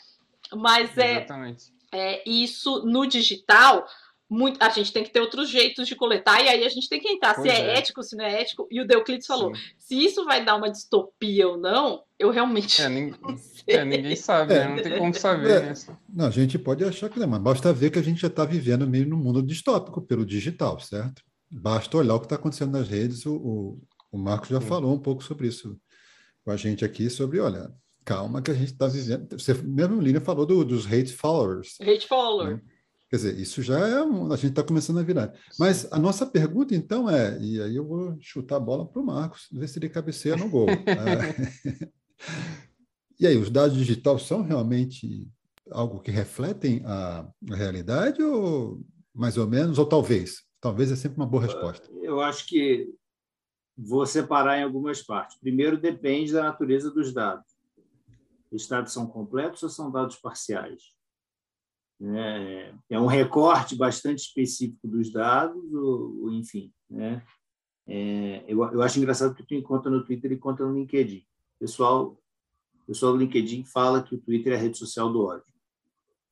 Mas 0.52 0.96
é, 0.98 1.26
é 1.92 2.28
isso 2.28 2.84
no 2.84 3.06
digital. 3.06 3.86
Muito, 4.28 4.60
a 4.60 4.70
gente 4.70 4.92
tem 4.92 5.04
que 5.04 5.10
ter 5.10 5.20
outros 5.20 5.50
jeitos 5.50 5.86
de 5.86 5.94
coletar, 5.94 6.42
e 6.42 6.48
aí 6.48 6.64
a 6.64 6.68
gente 6.68 6.88
tem 6.88 6.98
que 6.98 7.08
entrar 7.08 7.34
pois 7.34 7.46
se 7.46 7.54
é, 7.54 7.60
é, 7.60 7.78
ético, 7.78 8.02
se 8.02 8.16
não 8.16 8.24
é 8.24 8.40
ético. 8.40 8.66
E 8.70 8.80
o 8.80 8.86
Euclides 8.90 9.26
falou: 9.26 9.54
Sim. 9.54 9.60
se 9.78 10.04
isso 10.04 10.24
vai 10.24 10.44
dar 10.44 10.56
uma 10.56 10.70
distopia 10.70 11.46
ou 11.46 11.58
não, 11.58 12.02
eu 12.18 12.30
realmente. 12.30 12.80
É, 12.80 12.88
ninguém, 12.88 13.14
é, 13.68 13.84
ninguém 13.84 14.16
sabe, 14.16 14.54
né? 14.54 14.68
Não 14.68 14.82
tem 14.82 14.98
como 14.98 15.14
saber. 15.14 15.50
É, 15.50 15.60
né? 15.66 15.74
Não, 16.08 16.26
a 16.26 16.30
gente 16.30 16.58
pode 16.58 16.82
achar 16.84 17.10
que 17.10 17.20
não, 17.20 17.28
mas 17.28 17.42
basta 17.42 17.72
ver 17.72 17.90
que 17.90 17.98
a 17.98 18.02
gente 18.02 18.20
já 18.20 18.28
está 18.28 18.44
vivendo 18.44 18.86
meio 18.86 19.06
no 19.06 19.16
mundo 19.16 19.42
distópico 19.42 20.00
pelo 20.00 20.24
digital, 20.24 20.80
certo? 20.80 21.22
Basta 21.50 21.96
olhar 21.96 22.14
o 22.14 22.18
que 22.18 22.26
está 22.26 22.36
acontecendo 22.36 22.72
nas 22.72 22.88
redes. 22.88 23.26
O, 23.26 23.36
o, 23.36 23.82
o 24.10 24.18
Marcos 24.18 24.48
já 24.48 24.60
Sim. 24.60 24.66
falou 24.66 24.94
um 24.94 24.98
pouco 24.98 25.22
sobre 25.22 25.48
isso 25.48 25.78
com 26.44 26.50
a 26.50 26.56
gente 26.56 26.84
aqui, 26.84 27.08
sobre, 27.08 27.40
olha, 27.40 27.70
calma 28.04 28.42
que 28.42 28.50
a 28.50 28.54
gente 28.54 28.72
está 28.72 28.86
vivendo. 28.86 29.38
Você 29.38 29.54
mesmo, 29.54 30.00
Lina, 30.00 30.20
falou 30.20 30.44
do, 30.44 30.64
dos 30.64 30.86
hate 30.86 31.12
followers. 31.12 31.76
Hate 31.80 32.06
follower. 32.06 32.56
Né? 32.56 32.62
Quer 33.10 33.16
dizer, 33.16 33.38
isso 33.38 33.62
já 33.62 33.78
é. 33.78 34.02
Um, 34.02 34.32
a 34.32 34.36
gente 34.36 34.50
está 34.50 34.62
começando 34.62 34.98
a 34.98 35.02
virar. 35.02 35.32
Mas 35.58 35.90
a 35.92 35.98
nossa 35.98 36.26
pergunta, 36.26 36.74
então, 36.74 37.08
é. 37.08 37.38
E 37.40 37.60
aí 37.60 37.76
eu 37.76 37.86
vou 37.86 38.16
chutar 38.20 38.56
a 38.56 38.60
bola 38.60 38.86
para 38.86 39.00
o 39.00 39.06
Marcos, 39.06 39.48
ver 39.52 39.68
se 39.68 39.78
ele 39.78 39.88
cabeceia 39.88 40.36
no 40.36 40.48
gol. 40.48 40.68
é. 40.86 41.88
E 43.18 43.28
aí, 43.28 43.36
os 43.36 43.48
dados 43.48 43.76
digitais 43.76 44.22
são 44.22 44.42
realmente 44.42 45.28
algo 45.70 46.00
que 46.00 46.10
refletem 46.10 46.82
a, 46.84 47.26
a 47.50 47.54
realidade, 47.54 48.20
ou 48.20 48.80
mais 49.14 49.38
ou 49.38 49.46
menos, 49.46 49.78
ou 49.78 49.86
talvez? 49.86 50.42
Talvez 50.60 50.90
é 50.90 50.96
sempre 50.96 51.18
uma 51.18 51.26
boa 51.26 51.44
resposta. 51.44 51.88
Eu 52.02 52.20
acho 52.20 52.46
que 52.46 52.92
vou 53.76 54.04
separar 54.04 54.58
em 54.58 54.64
algumas 54.64 55.00
partes. 55.02 55.38
Primeiro, 55.38 55.80
depende 55.80 56.32
da 56.32 56.42
natureza 56.42 56.90
dos 56.90 57.14
dados. 57.14 57.53
Os 58.54 58.68
dados 58.68 58.92
são 58.92 59.06
completos 59.08 59.62
ou 59.64 59.68
são 59.68 59.90
dados 59.90 60.14
parciais? 60.14 60.94
É, 62.00 62.74
é 62.90 63.00
um 63.00 63.06
recorte 63.06 63.74
bastante 63.74 64.20
específico 64.20 64.86
dos 64.86 65.12
dados, 65.12 65.72
ou, 65.72 66.22
ou 66.22 66.32
enfim. 66.32 66.72
Né? 66.88 67.20
É, 67.84 68.44
eu, 68.46 68.62
eu 68.72 68.80
acho 68.80 68.98
engraçado 68.98 69.34
que 69.34 69.42
tu 69.42 69.54
encontra 69.54 69.90
no 69.90 70.04
Twitter 70.04 70.30
e 70.30 70.36
encontra 70.36 70.64
no 70.64 70.78
LinkedIn. 70.78 71.26
Pessoal, 71.58 72.16
o 72.82 72.86
pessoal 72.86 73.12
do 73.12 73.18
LinkedIn 73.18 73.64
fala 73.64 74.02
que 74.02 74.14
o 74.14 74.20
Twitter 74.20 74.52
é 74.52 74.56
a 74.56 74.60
rede 74.60 74.78
social 74.78 75.12
do 75.12 75.24
ódio. 75.24 75.52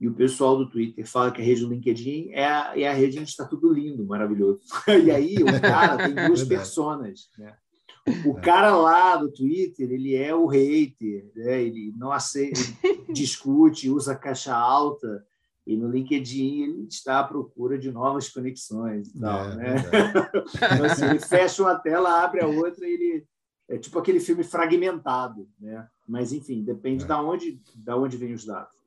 E 0.01 0.07
o 0.07 0.15
pessoal 0.15 0.57
do 0.57 0.69
Twitter 0.69 1.05
fala 1.07 1.33
que 1.33 1.41
a 1.41 1.45
rede 1.45 1.63
do 1.63 1.71
LinkedIn 1.71 2.31
é 2.31 2.45
a, 2.45 2.79
é 2.79 2.89
a 2.89 2.93
rede 2.93 3.19
onde 3.19 3.31
está 3.31 3.45
tudo 3.47 3.73
lindo, 3.73 4.05
maravilhoso. 4.05 4.61
E 4.87 5.11
aí 5.11 5.37
o 5.43 5.61
cara 5.61 5.97
tem 5.97 6.27
duas 6.27 6.45
personas. 6.45 7.31
Né? 7.37 7.57
O 8.27 8.35
cara 8.35 8.77
lá 8.77 9.17
do 9.17 9.31
Twitter, 9.31 9.91
ele 9.91 10.17
é 10.17 10.35
o 10.35 10.47
hater, 10.47 11.31
né? 11.37 11.63
ele 11.63 11.95
não 11.97 12.11
aceita, 12.11 12.61
ele 12.83 13.05
discute, 13.13 13.89
usa 13.89 14.17
caixa 14.17 14.55
alta, 14.55 15.25
e 15.65 15.77
no 15.77 15.89
LinkedIn 15.89 16.63
ele 16.63 16.87
está 16.89 17.21
à 17.21 17.25
procura 17.25 17.79
de 17.79 17.93
novas 17.93 18.29
conexões 18.29 19.09
e 19.15 19.21
tal, 19.21 19.53
é, 19.53 19.57
né? 19.57 19.75
então, 20.75 20.85
assim, 20.85 21.05
ele 21.05 21.21
fecha 21.21 21.63
uma 21.63 21.77
tela, 21.77 22.25
abre 22.25 22.43
a 22.43 22.47
outra 22.47 22.87
e 22.87 22.93
ele 22.93 23.27
é 23.69 23.79
tipo 23.79 23.99
aquele 23.99 24.19
filme 24.19 24.43
fragmentado, 24.43 25.49
né? 25.61 25.89
Mas 26.07 26.33
enfim, 26.33 26.65
depende 26.65 27.05
é. 27.05 27.07
da 27.07 27.23
onde 27.23 27.63
da 27.77 27.97
onde 27.97 28.17
vem 28.17 28.33
os 28.33 28.45
dados. 28.45 28.83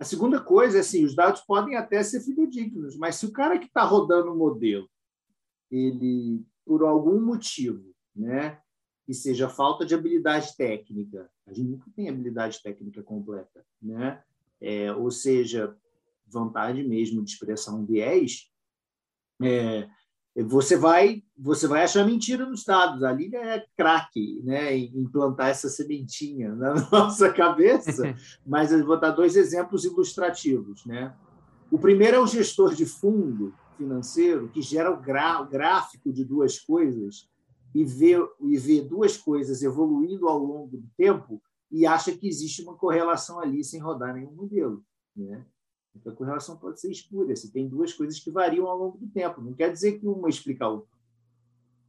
A 0.00 0.04
segunda 0.04 0.40
coisa 0.40 0.78
é 0.78 0.80
assim, 0.80 1.04
os 1.04 1.14
dados 1.14 1.42
podem 1.42 1.76
até 1.76 2.02
ser 2.02 2.20
fidedignos, 2.20 2.96
mas 2.96 3.16
se 3.16 3.26
o 3.26 3.32
cara 3.32 3.58
que 3.58 3.66
está 3.66 3.82
rodando 3.82 4.32
o 4.32 4.36
modelo, 4.36 4.88
ele 5.70 6.42
por 6.64 6.82
algum 6.84 7.20
motivo 7.20 7.87
né? 8.18 8.58
que 9.08 9.14
seja 9.14 9.48
falta 9.48 9.86
de 9.86 9.94
habilidade 9.94 10.54
técnica. 10.54 11.30
A 11.46 11.52
gente 11.54 11.70
nunca 11.70 11.90
tem 11.96 12.10
habilidade 12.10 12.62
técnica 12.62 13.02
completa, 13.02 13.64
né? 13.80 14.22
É, 14.60 14.92
ou 14.92 15.10
seja, 15.10 15.74
vontade 16.26 16.84
mesmo 16.84 17.24
de 17.24 17.30
expressar 17.30 17.72
um 17.72 17.86
viés, 17.86 18.50
é, 19.42 19.88
você 20.44 20.76
vai 20.76 21.22
você 21.38 21.66
vai 21.66 21.84
achar 21.84 22.04
mentira 22.04 22.44
nos 22.44 22.64
dados. 22.64 23.02
A 23.02 23.10
Lília 23.10 23.38
é 23.38 23.66
craque 23.74 24.42
né, 24.44 24.76
em 24.76 25.00
implantar 25.00 25.48
essa 25.48 25.70
sementinha 25.70 26.52
na 26.54 26.74
nossa 26.90 27.32
cabeça, 27.32 28.14
mas 28.46 28.72
eu 28.72 28.84
vou 28.84 29.00
dar 29.00 29.12
dois 29.12 29.36
exemplos 29.36 29.86
ilustrativos. 29.86 30.84
Né? 30.84 31.16
O 31.70 31.78
primeiro 31.78 32.18
é 32.18 32.20
o 32.20 32.26
gestor 32.26 32.74
de 32.74 32.84
fundo 32.84 33.54
financeiro 33.78 34.50
que 34.50 34.60
gera 34.60 34.90
o, 34.90 34.96
o 34.96 35.46
gráfico 35.48 36.12
de 36.12 36.26
duas 36.26 36.58
coisas 36.58 37.26
e 37.74 37.84
vê, 37.84 38.14
e 38.40 38.56
vê 38.56 38.80
duas 38.80 39.16
coisas 39.16 39.62
evoluindo 39.62 40.28
ao 40.28 40.38
longo 40.38 40.76
do 40.76 40.88
tempo 40.96 41.42
e 41.70 41.86
acha 41.86 42.16
que 42.16 42.26
existe 42.26 42.62
uma 42.62 42.74
correlação 42.74 43.40
ali 43.40 43.62
sem 43.62 43.80
rodar 43.80 44.14
nenhum 44.14 44.32
modelo. 44.32 44.84
Né? 45.14 45.44
Então, 45.94 46.12
a 46.12 46.16
correlação 46.16 46.56
pode 46.56 46.80
ser 46.80 46.90
espúria. 46.90 47.34
Você 47.36 47.50
tem 47.50 47.68
duas 47.68 47.92
coisas 47.92 48.18
que 48.20 48.30
variam 48.30 48.66
ao 48.66 48.78
longo 48.78 48.98
do 48.98 49.08
tempo. 49.08 49.40
Não 49.40 49.52
quer 49.52 49.72
dizer 49.72 49.98
que 49.98 50.06
uma 50.06 50.28
explica 50.28 50.64
a 50.64 50.68
outra. 50.68 50.98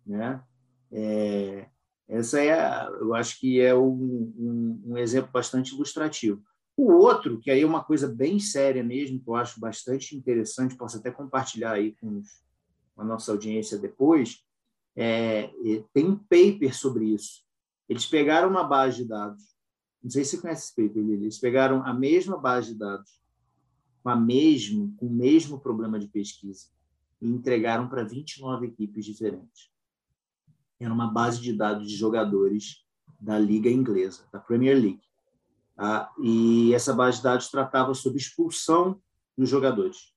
Né? 0.05 0.43
É, 0.91 1.69
essa 2.07 2.41
é, 2.41 2.87
eu 2.99 3.13
acho 3.13 3.39
que 3.39 3.61
é 3.61 3.73
um, 3.75 4.33
um, 4.37 4.83
um, 4.87 4.97
exemplo 4.97 5.31
bastante 5.31 5.73
ilustrativo. 5.73 6.41
O 6.75 6.91
outro, 6.91 7.39
que 7.39 7.51
aí 7.51 7.61
é 7.61 7.65
uma 7.65 7.83
coisa 7.83 8.07
bem 8.07 8.39
séria 8.39 8.83
mesmo, 8.83 9.19
que 9.19 9.29
eu 9.29 9.35
acho 9.35 9.59
bastante 9.59 10.15
interessante, 10.15 10.75
posso 10.75 10.97
até 10.97 11.11
compartilhar 11.11 11.73
aí 11.73 11.95
com 11.97 12.23
a 12.97 13.03
nossa 13.03 13.31
audiência 13.31 13.77
depois, 13.77 14.43
é, 14.95 15.51
tem 15.93 16.05
um 16.05 16.15
paper 16.15 16.75
sobre 16.75 17.05
isso. 17.05 17.43
Eles 17.87 18.05
pegaram 18.05 18.49
uma 18.49 18.63
base 18.63 18.97
de 18.97 19.05
dados, 19.05 19.43
não 20.03 20.09
sei 20.09 20.23
se 20.23 20.31
você 20.31 20.41
conhece 20.41 20.65
esse 20.65 20.75
paper, 20.75 21.03
eles 21.03 21.37
pegaram 21.37 21.83
a 21.85 21.93
mesma 21.93 22.37
base 22.37 22.73
de 22.73 22.79
dados, 22.79 23.19
com, 24.01 24.09
a 24.09 24.15
mesmo, 24.15 24.93
com 24.97 25.07
o 25.07 25.11
mesmo 25.11 25.59
problema 25.59 25.99
de 25.99 26.07
pesquisa, 26.07 26.67
e 27.21 27.27
entregaram 27.27 27.87
para 27.87 28.03
29 28.03 28.67
equipes 28.67 29.05
diferentes. 29.05 29.69
Era 30.79 30.93
uma 30.93 31.11
base 31.11 31.41
de 31.41 31.51
dados 31.51 31.87
de 31.87 31.95
jogadores 31.95 32.85
da 33.19 33.37
Liga 33.37 33.69
Inglesa, 33.69 34.23
da 34.31 34.39
Premier 34.39 34.77
League. 34.79 35.01
Tá? 35.75 36.09
E 36.21 36.73
essa 36.73 36.93
base 36.93 37.17
de 37.17 37.23
dados 37.23 37.49
tratava 37.49 37.93
sobre 37.93 38.19
expulsão 38.19 39.01
dos 39.37 39.49
jogadores. 39.49 40.13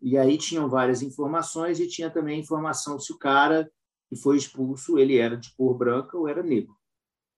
E 0.00 0.16
aí 0.16 0.38
tinham 0.38 0.68
várias 0.68 1.02
informações 1.02 1.80
e 1.80 1.88
tinha 1.88 2.10
também 2.10 2.40
informação 2.40 2.98
se 2.98 3.12
o 3.12 3.18
cara 3.18 3.70
foi 4.16 4.36
expulso, 4.36 4.98
ele 4.98 5.16
era 5.16 5.36
de 5.36 5.52
cor 5.54 5.76
branca 5.76 6.16
ou 6.16 6.28
era 6.28 6.42
negro. 6.42 6.76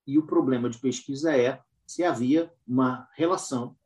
E 0.06 0.18
o 0.18 0.26
problema 0.26 0.68
de 0.70 0.78
pesquisa 0.78 1.36
é 1.36 1.62
se 1.86 2.02
havia 2.02 2.52
uma 2.66 3.08
relação 3.14 3.76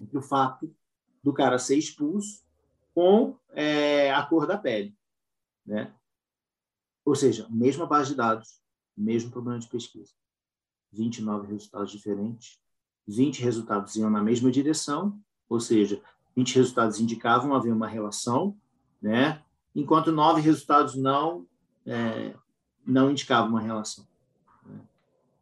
entre 0.00 0.16
o 0.16 0.22
fato 0.22 0.74
do 1.22 1.32
cara 1.32 1.58
ser 1.58 1.76
expulso 1.76 2.44
com 2.94 3.36
é, 3.52 4.12
a 4.12 4.24
cor 4.24 4.46
da 4.46 4.56
pele. 4.56 4.96
Né? 5.66 5.94
Ou 7.04 7.14
seja, 7.14 7.46
mesma 7.50 7.86
base 7.86 8.10
de 8.10 8.16
dados, 8.16 8.60
mesmo 8.96 9.30
problema 9.30 9.58
de 9.58 9.68
pesquisa. 9.68 10.12
29 10.92 11.48
resultados 11.48 11.92
diferentes, 11.92 12.60
20 13.06 13.42
resultados 13.42 13.96
iam 13.96 14.10
na 14.10 14.22
mesma 14.22 14.50
direção, 14.50 15.20
ou 15.48 15.60
seja, 15.60 16.02
20 16.36 16.54
resultados 16.56 17.00
indicavam 17.00 17.54
haver 17.54 17.72
uma 17.72 17.88
relação, 17.88 18.56
né? 19.00 19.42
enquanto 19.74 20.12
nove 20.12 20.40
resultados 20.40 20.94
não 20.94 21.46
é, 21.86 22.34
não 22.86 23.10
indicavam 23.10 23.50
uma 23.50 23.60
relação. 23.60 24.06
Né? 24.64 24.80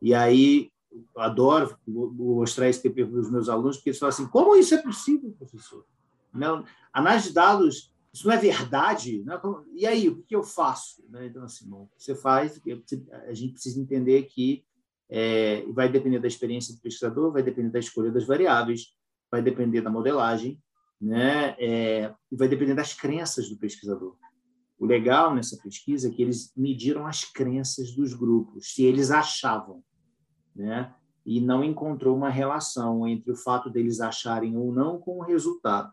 E 0.00 0.14
aí, 0.14 0.70
adoro 1.16 1.76
mostrar 1.86 2.68
esse 2.68 2.82
tempo 2.82 2.94
para 2.94 3.20
os 3.20 3.30
meus 3.30 3.48
alunos, 3.48 3.76
porque 3.76 3.90
eles 3.90 3.98
falam 3.98 4.12
assim, 4.12 4.26
como 4.26 4.56
isso 4.56 4.74
é 4.74 4.82
possível, 4.82 5.34
professor? 5.38 5.84
Não, 6.32 6.64
análise 6.92 7.28
de 7.28 7.34
dados, 7.34 7.92
isso 8.12 8.26
não 8.26 8.34
é 8.34 8.38
verdade? 8.38 9.22
Né? 9.24 9.40
E 9.74 9.86
aí, 9.86 10.08
o 10.08 10.22
que 10.22 10.34
eu 10.34 10.42
faço? 10.42 11.04
Né? 11.08 11.26
Então, 11.26 11.44
assim, 11.44 11.68
bom, 11.68 11.88
você 11.96 12.14
faz, 12.14 12.60
a 13.28 13.34
gente 13.34 13.52
precisa 13.52 13.80
entender 13.80 14.22
que 14.24 14.64
é, 15.08 15.64
vai 15.68 15.88
depender 15.88 16.18
da 16.18 16.28
experiência 16.28 16.74
do 16.74 16.80
pesquisador, 16.80 17.32
vai 17.32 17.42
depender 17.42 17.70
da 17.70 17.78
escolha 17.78 18.10
das 18.10 18.24
variáveis, 18.24 18.94
vai 19.30 19.42
depender 19.42 19.80
da 19.80 19.90
modelagem, 19.90 20.60
né? 21.00 21.54
É, 21.58 22.14
e 22.30 22.36
vai 22.36 22.48
depender 22.48 22.74
das 22.74 22.94
crenças 22.94 23.48
do 23.48 23.56
pesquisador. 23.56 24.16
O 24.78 24.84
legal 24.84 25.34
nessa 25.34 25.56
pesquisa 25.56 26.08
é 26.08 26.10
que 26.10 26.22
eles 26.22 26.52
mediram 26.56 27.06
as 27.06 27.24
crenças 27.24 27.92
dos 27.92 28.12
grupos, 28.12 28.74
se 28.74 28.84
eles 28.84 29.10
achavam, 29.10 29.82
né? 30.54 30.94
E 31.24 31.40
não 31.40 31.64
encontrou 31.64 32.16
uma 32.16 32.28
relação 32.28 33.06
entre 33.06 33.32
o 33.32 33.36
fato 33.36 33.68
deles 33.68 34.00
acharem 34.00 34.56
ou 34.56 34.72
não 34.72 34.98
com 34.98 35.18
o 35.18 35.22
resultado. 35.22 35.92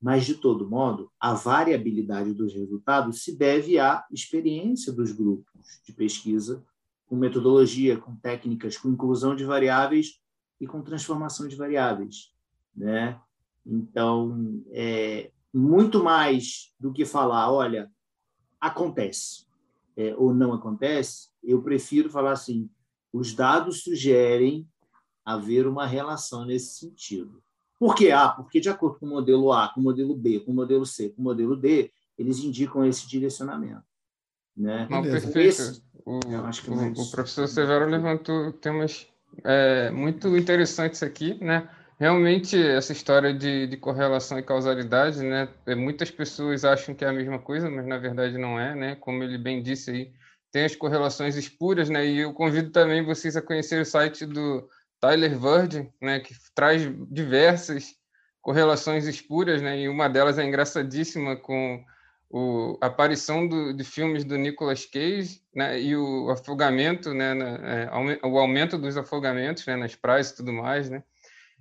Mas, 0.00 0.26
de 0.26 0.34
todo 0.34 0.68
modo, 0.68 1.10
a 1.18 1.32
variabilidade 1.32 2.34
dos 2.34 2.52
resultados 2.52 3.24
se 3.24 3.34
deve 3.34 3.78
à 3.78 4.04
experiência 4.10 4.92
dos 4.92 5.12
grupos 5.12 5.80
de 5.86 5.92
pesquisa, 5.94 6.62
com 7.06 7.16
metodologia, 7.16 7.96
com 7.96 8.14
técnicas, 8.16 8.76
com 8.76 8.90
inclusão 8.90 9.34
de 9.34 9.44
variáveis 9.44 10.20
e 10.60 10.66
com 10.66 10.82
transformação 10.82 11.48
de 11.48 11.56
variáveis. 11.56 12.34
Né? 12.76 13.18
Então, 13.64 14.62
é, 14.72 15.30
muito 15.52 16.02
mais 16.02 16.74
do 16.78 16.92
que 16.92 17.04
falar, 17.04 17.50
olha, 17.50 17.90
acontece 18.66 19.44
é, 19.96 20.14
ou 20.16 20.34
não 20.34 20.52
acontece, 20.52 21.28
eu 21.42 21.62
prefiro 21.62 22.10
falar 22.10 22.32
assim: 22.32 22.68
os 23.12 23.34
dados 23.34 23.82
sugerem 23.82 24.68
haver 25.24 25.66
uma 25.66 25.86
relação 25.86 26.44
nesse 26.44 26.80
sentido. 26.80 27.42
Por 27.78 27.94
quê? 27.94 28.10
Ah, 28.10 28.28
porque 28.28 28.60
de 28.60 28.68
acordo 28.68 28.98
com 28.98 29.06
o 29.06 29.10
modelo 29.10 29.52
A, 29.52 29.68
com 29.68 29.80
o 29.80 29.82
modelo 29.82 30.14
B, 30.14 30.40
com 30.40 30.52
o 30.52 30.54
modelo 30.54 30.86
C, 30.86 31.10
com 31.10 31.20
o 31.20 31.24
modelo 31.24 31.56
D, 31.56 31.90
eles 32.18 32.38
indicam 32.38 32.84
esse 32.84 33.06
direcionamento. 33.06 33.84
Né? 34.56 34.86
Não, 34.90 35.02
perfeito. 35.02 35.38
Esse, 35.38 35.82
o, 36.04 36.20
o, 36.20 37.02
o, 37.02 37.10
professor 37.10 37.48
Severo 37.48 37.86
levantou 37.86 38.52
temas 38.52 39.08
é, 39.42 39.90
muito 39.90 40.36
interessantes 40.36 41.02
aqui, 41.02 41.34
né? 41.42 41.68
Realmente, 41.98 42.60
essa 42.60 42.92
história 42.92 43.32
de, 43.32 43.68
de, 43.68 43.76
correlação 43.76 44.38
e 44.38 44.42
causalidade, 44.42 45.22
né? 45.22 45.48
É, 45.64 45.74
muitas 45.76 46.10
pessoas 46.10 46.64
acham 46.64 46.94
que 46.94 47.04
é 47.04 47.08
a 47.08 47.12
mesma 47.12 47.38
coisa, 47.38 47.70
mas 47.70 47.86
na 47.86 47.98
verdade 47.98 48.36
não 48.36 48.58
é, 48.58 48.74
né? 48.74 48.96
Como 48.96 49.22
ele 49.22 49.38
bem 49.38 49.62
disse 49.62 49.90
aí, 49.90 50.12
tem 50.50 50.64
as 50.64 50.74
correlações 50.74 51.36
espuras, 51.36 51.88
né? 51.88 52.04
E 52.04 52.18
eu 52.18 52.32
convido 52.32 52.70
também 52.70 53.04
vocês 53.04 53.36
a 53.36 53.42
conhecer 53.42 53.80
o 53.80 53.84
site 53.84 54.26
do 54.26 54.68
Tyler 55.00 55.38
Virgin, 55.38 55.88
né? 56.00 56.18
Que 56.18 56.34
traz 56.54 56.82
diversas 57.10 57.94
correlações 58.42 59.06
espuras, 59.06 59.62
né? 59.62 59.80
E 59.80 59.88
uma 59.88 60.08
delas 60.08 60.36
é 60.38 60.44
engraçadíssima 60.44 61.36
com 61.36 61.84
o, 62.28 62.76
a 62.80 62.86
aparição 62.86 63.46
do, 63.46 63.72
de 63.72 63.84
filmes 63.84 64.24
do 64.24 64.36
Nicolas 64.36 64.84
Cage, 64.84 65.40
né? 65.54 65.80
E 65.80 65.96
o 65.96 66.28
afogamento, 66.30 67.14
né? 67.14 67.34
Na, 67.34 67.46
é, 67.46 67.90
o 68.24 68.36
aumento 68.38 68.76
dos 68.76 68.96
afogamentos, 68.96 69.64
né? 69.66 69.76
Nas 69.76 69.94
praias 69.94 70.30
e 70.30 70.36
tudo 70.36 70.52
mais, 70.52 70.90
né? 70.90 71.04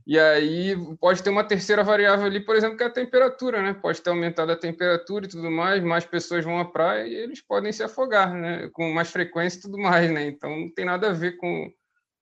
E 0.05 0.19
aí 0.19 0.75
pode 0.99 1.23
ter 1.23 1.29
uma 1.29 1.45
terceira 1.45 1.83
variável 1.83 2.25
ali, 2.25 2.41
por 2.41 2.55
exemplo, 2.55 2.75
que 2.77 2.83
é 2.83 2.87
a 2.87 2.91
temperatura, 2.91 3.61
né? 3.61 3.73
Pode 3.73 4.01
ter 4.01 4.09
aumentado 4.09 4.51
a 4.51 4.57
temperatura 4.57 5.25
e 5.25 5.29
tudo 5.29 5.49
mais, 5.49 5.81
mais 5.81 6.05
pessoas 6.05 6.43
vão 6.43 6.59
à 6.59 6.65
praia 6.65 7.07
e 7.07 7.15
eles 7.15 7.41
podem 7.41 7.71
se 7.71 7.83
afogar, 7.83 8.33
né? 8.33 8.69
Com 8.73 8.91
mais 8.91 9.09
frequência 9.09 9.59
e 9.59 9.61
tudo 9.61 9.77
mais, 9.77 10.11
né? 10.11 10.27
Então 10.27 10.49
não 10.49 10.69
tem 10.69 10.83
nada 10.83 11.09
a 11.09 11.13
ver 11.13 11.37
com 11.37 11.71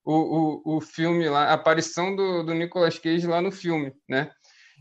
o, 0.06 0.14
o, 0.14 0.78
o 0.78 0.82
filme 0.82 1.28
lá, 1.28 1.46
a 1.46 1.54
aparição 1.54 2.16
do, 2.16 2.44
do 2.44 2.54
Nicolas 2.54 3.00
Cage 3.00 3.26
lá 3.26 3.42
no 3.42 3.52
filme, 3.52 3.92
né? 4.08 4.32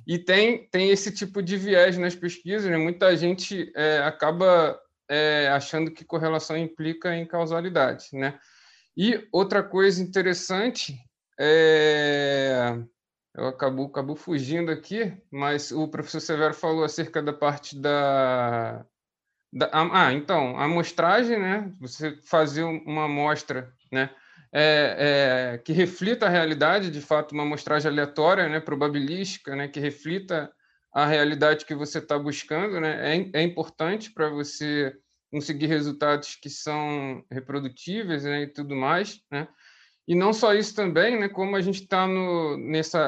E 0.07 0.19
tem, 0.19 0.69
tem 0.71 0.91
esse 0.91 1.13
tipo 1.13 1.43
de 1.43 1.57
viés 1.57 1.97
nas 1.97 2.15
pesquisas, 2.15 2.71
né? 2.71 2.77
Muita 2.77 3.17
gente 3.17 3.73
é, 3.75 3.99
acaba 3.99 4.79
é, 5.09 5.49
achando 5.49 5.91
que 5.91 6.05
correlação 6.05 6.57
implica 6.57 7.15
em 7.17 7.27
causalidade, 7.27 8.09
né? 8.13 8.39
E 8.95 9.27
outra 9.33 9.63
coisa 9.63 10.03
interessante 10.03 10.99
é... 11.41 12.79
Eu 13.35 13.47
acabo, 13.47 13.85
acabo 13.85 14.17
fugindo 14.17 14.71
aqui, 14.71 15.17
mas 15.31 15.71
o 15.71 15.89
professor 15.89 16.21
Severo 16.21 16.53
falou 16.53 16.85
acerca 16.85 17.23
da 17.23 17.33
parte 17.33 17.79
da, 17.79 18.85
da 19.53 19.71
ah, 19.73 20.13
então, 20.13 20.59
a 20.59 20.65
amostragem, 20.65 21.39
né? 21.39 21.73
Você 21.81 22.19
fazer 22.25 22.65
uma 22.65 23.05
amostra, 23.05 23.73
né? 23.91 24.11
É, 24.53 25.55
é, 25.55 25.59
que 25.59 25.73
reflita 25.73 26.27
a 26.27 26.29
realidade, 26.29 26.91
de 26.91 27.01
fato, 27.01 27.33
uma 27.33 27.45
amostragem 27.45 27.91
aleatória, 27.91 28.49
né? 28.49 28.59
Probabilística, 28.59 29.55
né? 29.55 29.69
Que 29.69 29.79
reflita 29.79 30.53
a 30.93 31.07
realidade 31.07 31.65
que 31.65 31.75
você 31.75 31.99
está 31.99 32.19
buscando, 32.19 32.81
né? 32.81 33.17
É, 33.17 33.31
é 33.41 33.43
importante 33.43 34.13
para 34.13 34.29
você 34.29 34.93
conseguir 35.31 35.67
resultados 35.67 36.35
que 36.35 36.51
são 36.51 37.25
reprodutíveis, 37.31 38.25
né? 38.25 38.43
E 38.43 38.49
tudo 38.49 38.75
mais, 38.75 39.21
né? 39.31 39.47
E 40.11 40.15
não 40.17 40.33
só 40.33 40.53
isso 40.53 40.75
também, 40.75 41.21
né, 41.21 41.29
como 41.29 41.55
a 41.55 41.61
gente 41.61 41.83
está 41.83 42.05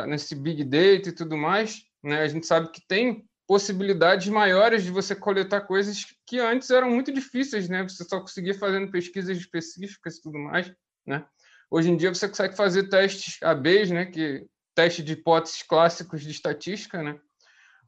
nesse 0.06 0.36
big 0.36 0.62
data 0.62 1.08
e 1.08 1.12
tudo 1.12 1.36
mais, 1.36 1.82
né, 2.00 2.20
a 2.22 2.28
gente 2.28 2.46
sabe 2.46 2.70
que 2.70 2.80
tem 2.86 3.28
possibilidades 3.44 4.28
maiores 4.28 4.84
de 4.84 4.92
você 4.92 5.12
coletar 5.12 5.62
coisas 5.62 6.06
que 6.24 6.38
antes 6.38 6.70
eram 6.70 6.88
muito 6.88 7.12
difíceis, 7.12 7.68
né? 7.68 7.82
Você 7.82 8.04
só 8.04 8.20
conseguia 8.20 8.54
fazendo 8.54 8.88
pesquisas 8.92 9.36
específicas 9.36 10.16
e 10.16 10.22
tudo 10.22 10.38
mais, 10.38 10.72
né? 11.04 11.26
Hoje 11.68 11.90
em 11.90 11.96
dia 11.96 12.14
você 12.14 12.28
consegue 12.28 12.56
fazer 12.56 12.88
testes 12.88 13.42
ABs, 13.42 13.90
né, 13.90 14.06
que 14.06 14.46
teste 14.72 15.02
de 15.02 15.14
hipóteses 15.14 15.60
clássicos 15.64 16.22
de 16.22 16.30
estatística, 16.30 17.02
né? 17.02 17.18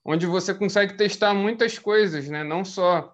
Onde 0.05 0.27
você 0.27 0.53
consegue 0.53 0.97
testar 0.97 1.33
muitas 1.35 1.79
coisas, 1.79 2.29
né? 2.29 2.43
Não 2.43 2.65
só 2.65 3.14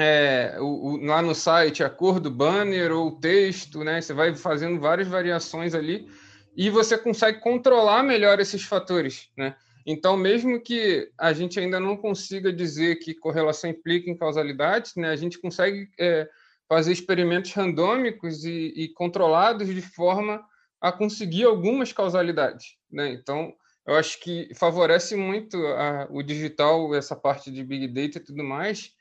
é, 0.00 0.56
o, 0.58 0.64
o, 0.64 1.04
lá 1.04 1.20
no 1.20 1.34
site 1.34 1.84
a 1.84 1.90
cor 1.90 2.20
do 2.20 2.30
banner 2.30 2.92
ou 2.92 3.08
o 3.08 3.20
texto, 3.20 3.84
né? 3.84 4.00
Você 4.00 4.14
vai 4.14 4.34
fazendo 4.34 4.80
várias 4.80 5.08
variações 5.08 5.74
ali 5.74 6.08
e 6.56 6.70
você 6.70 6.96
consegue 6.96 7.40
controlar 7.40 8.02
melhor 8.02 8.40
esses 8.40 8.62
fatores, 8.62 9.28
né? 9.36 9.54
Então, 9.86 10.16
mesmo 10.16 10.60
que 10.60 11.10
a 11.18 11.32
gente 11.32 11.58
ainda 11.58 11.80
não 11.80 11.96
consiga 11.96 12.52
dizer 12.52 12.96
que 12.96 13.14
correlação 13.14 13.70
implica 13.70 14.10
em 14.10 14.16
causalidade, 14.16 14.92
né? 14.96 15.10
A 15.10 15.16
gente 15.16 15.38
consegue 15.38 15.88
é, 15.98 16.28
fazer 16.68 16.92
experimentos 16.92 17.52
randômicos 17.52 18.44
e, 18.44 18.72
e, 18.76 18.88
controlados 18.88 19.66
de 19.68 19.82
forma 19.82 20.44
a 20.80 20.92
conseguir 20.92 21.44
algumas 21.44 21.92
causalidades, 21.92 22.76
né? 22.90 23.10
Então, 23.10 23.52
eu 23.86 23.94
acho 23.94 24.20
que 24.20 24.50
favorece 24.54 25.16
muito 25.16 25.56
a, 25.66 26.06
o 26.10 26.22
digital, 26.22 26.94
essa 26.94 27.16
parte 27.16 27.50
de 27.50 27.64
big 27.64 27.88
data 27.88 28.18
e 28.18 28.24
tudo 28.24 28.44
mais, 28.44 28.92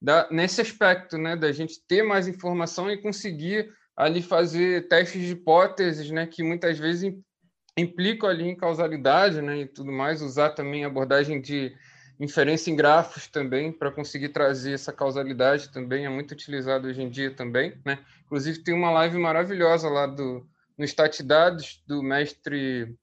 da, 0.00 0.28
nesse 0.30 0.60
aspecto, 0.60 1.18
né, 1.18 1.36
da 1.36 1.52
gente 1.52 1.80
ter 1.86 2.02
mais 2.02 2.26
informação 2.26 2.90
e 2.90 3.00
conseguir 3.00 3.72
ali 3.96 4.22
fazer 4.22 4.88
testes 4.88 5.22
de 5.22 5.32
hipóteses, 5.32 6.10
né, 6.10 6.26
que 6.26 6.42
muitas 6.42 6.78
vezes 6.78 7.14
implicam 7.76 8.28
ali 8.28 8.48
em 8.48 8.56
causalidade, 8.56 9.42
né, 9.42 9.58
e 9.58 9.66
tudo 9.66 9.92
mais, 9.92 10.22
usar 10.22 10.50
também 10.50 10.84
abordagem 10.84 11.40
de 11.40 11.74
inferência 12.18 12.70
em 12.70 12.76
grafos 12.76 13.26
também 13.26 13.72
para 13.72 13.90
conseguir 13.90 14.28
trazer 14.28 14.74
essa 14.74 14.92
causalidade 14.92 15.72
também 15.72 16.04
é 16.04 16.08
muito 16.08 16.32
utilizado 16.32 16.86
hoje 16.86 17.00
em 17.00 17.08
dia 17.08 17.34
também, 17.34 17.80
né? 17.84 17.98
Inclusive 18.26 18.62
tem 18.62 18.74
uma 18.74 18.90
live 18.90 19.16
maravilhosa 19.16 19.88
lá 19.88 20.06
do 20.06 20.46
no 20.76 20.84
Statdados 20.84 21.82
do 21.86 22.02
mestre 22.02 22.94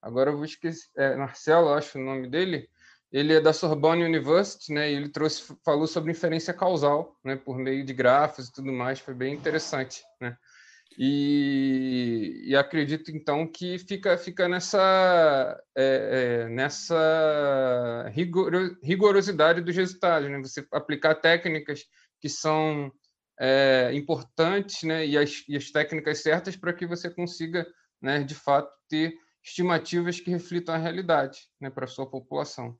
agora 0.00 0.30
eu 0.30 0.36
vou 0.36 0.44
esquecer, 0.44 0.88
é, 0.96 1.16
Marcelo, 1.16 1.72
acho 1.74 1.98
o 1.98 2.02
nome 2.02 2.28
dele, 2.28 2.68
ele 3.12 3.34
é 3.34 3.40
da 3.40 3.52
Sorbonne 3.52 4.04
University, 4.04 4.72
né? 4.72 4.90
E 4.90 4.94
ele 4.94 5.08
trouxe, 5.08 5.54
falou 5.64 5.86
sobre 5.86 6.12
inferência 6.12 6.54
causal, 6.54 7.18
né? 7.24 7.36
Por 7.36 7.58
meio 7.58 7.84
de 7.84 7.92
grafos 7.92 8.48
e 8.48 8.52
tudo 8.52 8.72
mais, 8.72 9.00
foi 9.00 9.14
bem 9.14 9.34
interessante, 9.34 10.02
né? 10.20 10.36
E, 10.98 12.42
e 12.46 12.56
acredito 12.56 13.10
então 13.10 13.46
que 13.46 13.78
fica, 13.78 14.18
fica 14.18 14.48
nessa, 14.48 15.60
é, 15.76 16.44
é, 16.46 16.48
nessa 16.48 18.10
rigor, 18.12 18.76
rigorosidade 18.82 19.60
dos 19.60 19.74
resultados, 19.74 20.30
né? 20.30 20.38
Você 20.38 20.66
aplicar 20.72 21.16
técnicas 21.16 21.84
que 22.20 22.28
são 22.28 22.92
é, 23.40 23.90
importantes, 23.92 24.84
né? 24.84 25.04
E 25.06 25.18
as, 25.18 25.44
e 25.48 25.56
as 25.56 25.70
técnicas 25.70 26.22
certas 26.22 26.56
para 26.56 26.72
que 26.72 26.86
você 26.86 27.10
consiga, 27.10 27.66
né? 28.00 28.22
De 28.22 28.34
fato 28.36 28.70
ter 28.88 29.14
estimativas 29.42 30.20
que 30.20 30.30
reflitam 30.30 30.74
a 30.74 30.78
realidade 30.78 31.48
né, 31.60 31.70
para 31.70 31.86
sua 31.86 32.08
população. 32.08 32.78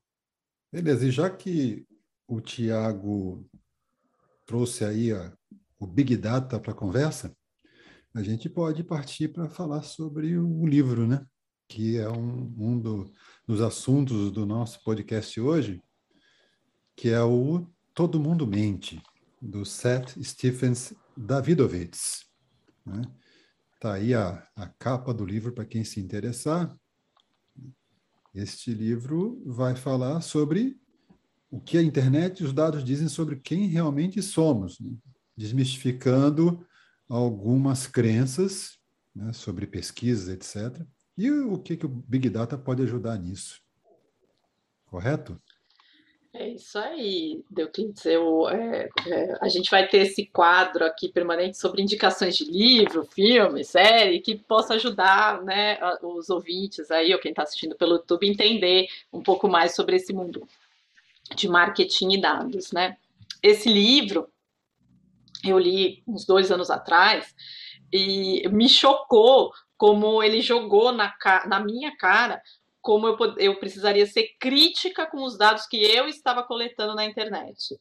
Beleza, 0.71 1.05
e 1.05 1.11
já 1.11 1.29
que 1.29 1.85
o 2.25 2.39
Tiago 2.39 3.45
trouxe 4.45 4.85
aí 4.85 5.11
a, 5.11 5.35
o 5.77 5.85
Big 5.85 6.15
Data 6.15 6.59
para 6.59 6.71
a 6.71 6.75
conversa, 6.75 7.35
a 8.13 8.23
gente 8.23 8.49
pode 8.49 8.81
partir 8.81 9.27
para 9.29 9.49
falar 9.49 9.83
sobre 9.83 10.37
o 10.37 10.65
livro, 10.65 11.05
né? 11.05 11.25
que 11.67 11.97
é 11.97 12.09
um, 12.09 12.53
um 12.57 12.79
do, 12.79 13.11
dos 13.45 13.61
assuntos 13.61 14.31
do 14.31 14.45
nosso 14.45 14.81
podcast 14.83 15.39
hoje, 15.39 15.81
que 16.95 17.09
é 17.09 17.21
o 17.21 17.65
Todo 17.93 18.19
Mundo 18.19 18.47
Mente, 18.47 19.01
do 19.41 19.65
Seth 19.65 20.21
Stephens 20.21 20.93
Davidovitz. 21.17 22.25
Né? 22.85 23.01
Tá 23.79 23.93
aí 23.93 24.13
a, 24.13 24.47
a 24.55 24.67
capa 24.67 25.13
do 25.13 25.25
livro 25.25 25.53
para 25.53 25.65
quem 25.65 25.83
se 25.83 25.99
interessar. 25.99 26.73
Este 28.33 28.73
livro 28.73 29.41
vai 29.45 29.75
falar 29.75 30.21
sobre 30.21 30.79
o 31.49 31.59
que 31.59 31.77
a 31.77 31.83
internet 31.83 32.39
e 32.39 32.45
os 32.45 32.53
dados 32.53 32.83
dizem 32.83 33.09
sobre 33.09 33.35
quem 33.35 33.67
realmente 33.67 34.21
somos, 34.21 34.79
né? 34.79 34.91
desmistificando 35.35 36.65
algumas 37.09 37.87
crenças 37.87 38.79
né, 39.13 39.33
sobre 39.33 39.67
pesquisas, 39.67 40.29
etc. 40.29 40.85
E 41.17 41.29
o 41.29 41.57
que, 41.57 41.75
que 41.75 41.85
o 41.85 41.89
Big 41.89 42.29
Data 42.29 42.57
pode 42.57 42.81
ajudar 42.83 43.17
nisso? 43.17 43.61
Correto? 44.85 45.41
É 46.33 46.47
isso 46.47 46.79
aí, 46.79 47.43
Deuclides. 47.49 48.05
Eu, 48.05 48.47
é, 48.47 48.89
é, 49.05 49.37
a 49.41 49.49
gente 49.49 49.69
vai 49.69 49.87
ter 49.87 49.99
esse 49.99 50.25
quadro 50.27 50.85
aqui 50.85 51.09
permanente 51.09 51.57
sobre 51.57 51.81
indicações 51.81 52.37
de 52.37 52.45
livro, 52.45 53.03
filme, 53.03 53.65
série, 53.65 54.21
que 54.21 54.35
possa 54.35 54.75
ajudar 54.75 55.41
né, 55.43 55.77
os 56.01 56.29
ouvintes 56.29 56.89
aí, 56.89 57.13
ou 57.13 57.19
quem 57.19 57.31
está 57.31 57.43
assistindo 57.43 57.75
pelo 57.75 57.95
YouTube, 57.95 58.29
entender 58.29 58.87
um 59.11 59.21
pouco 59.21 59.49
mais 59.49 59.75
sobre 59.75 59.97
esse 59.97 60.13
mundo 60.13 60.47
de 61.35 61.49
marketing 61.49 62.13
e 62.13 62.21
dados. 62.21 62.71
Né? 62.71 62.97
Esse 63.43 63.67
livro 63.67 64.29
eu 65.43 65.59
li 65.59 66.01
uns 66.07 66.25
dois 66.25 66.49
anos 66.49 66.69
atrás 66.69 67.35
e 67.91 68.47
me 68.49 68.69
chocou 68.69 69.51
como 69.75 70.21
ele 70.23 70.41
jogou 70.41 70.91
na, 70.93 71.13
na 71.47 71.59
minha 71.59 71.95
cara 71.97 72.41
como 72.81 73.07
eu, 73.07 73.17
eu 73.37 73.59
precisaria 73.59 74.05
ser 74.05 74.29
crítica 74.39 75.05
com 75.05 75.23
os 75.23 75.37
dados 75.37 75.67
que 75.67 75.77
eu 75.77 76.07
estava 76.07 76.43
coletando 76.43 76.95
na 76.95 77.05
internet. 77.05 77.75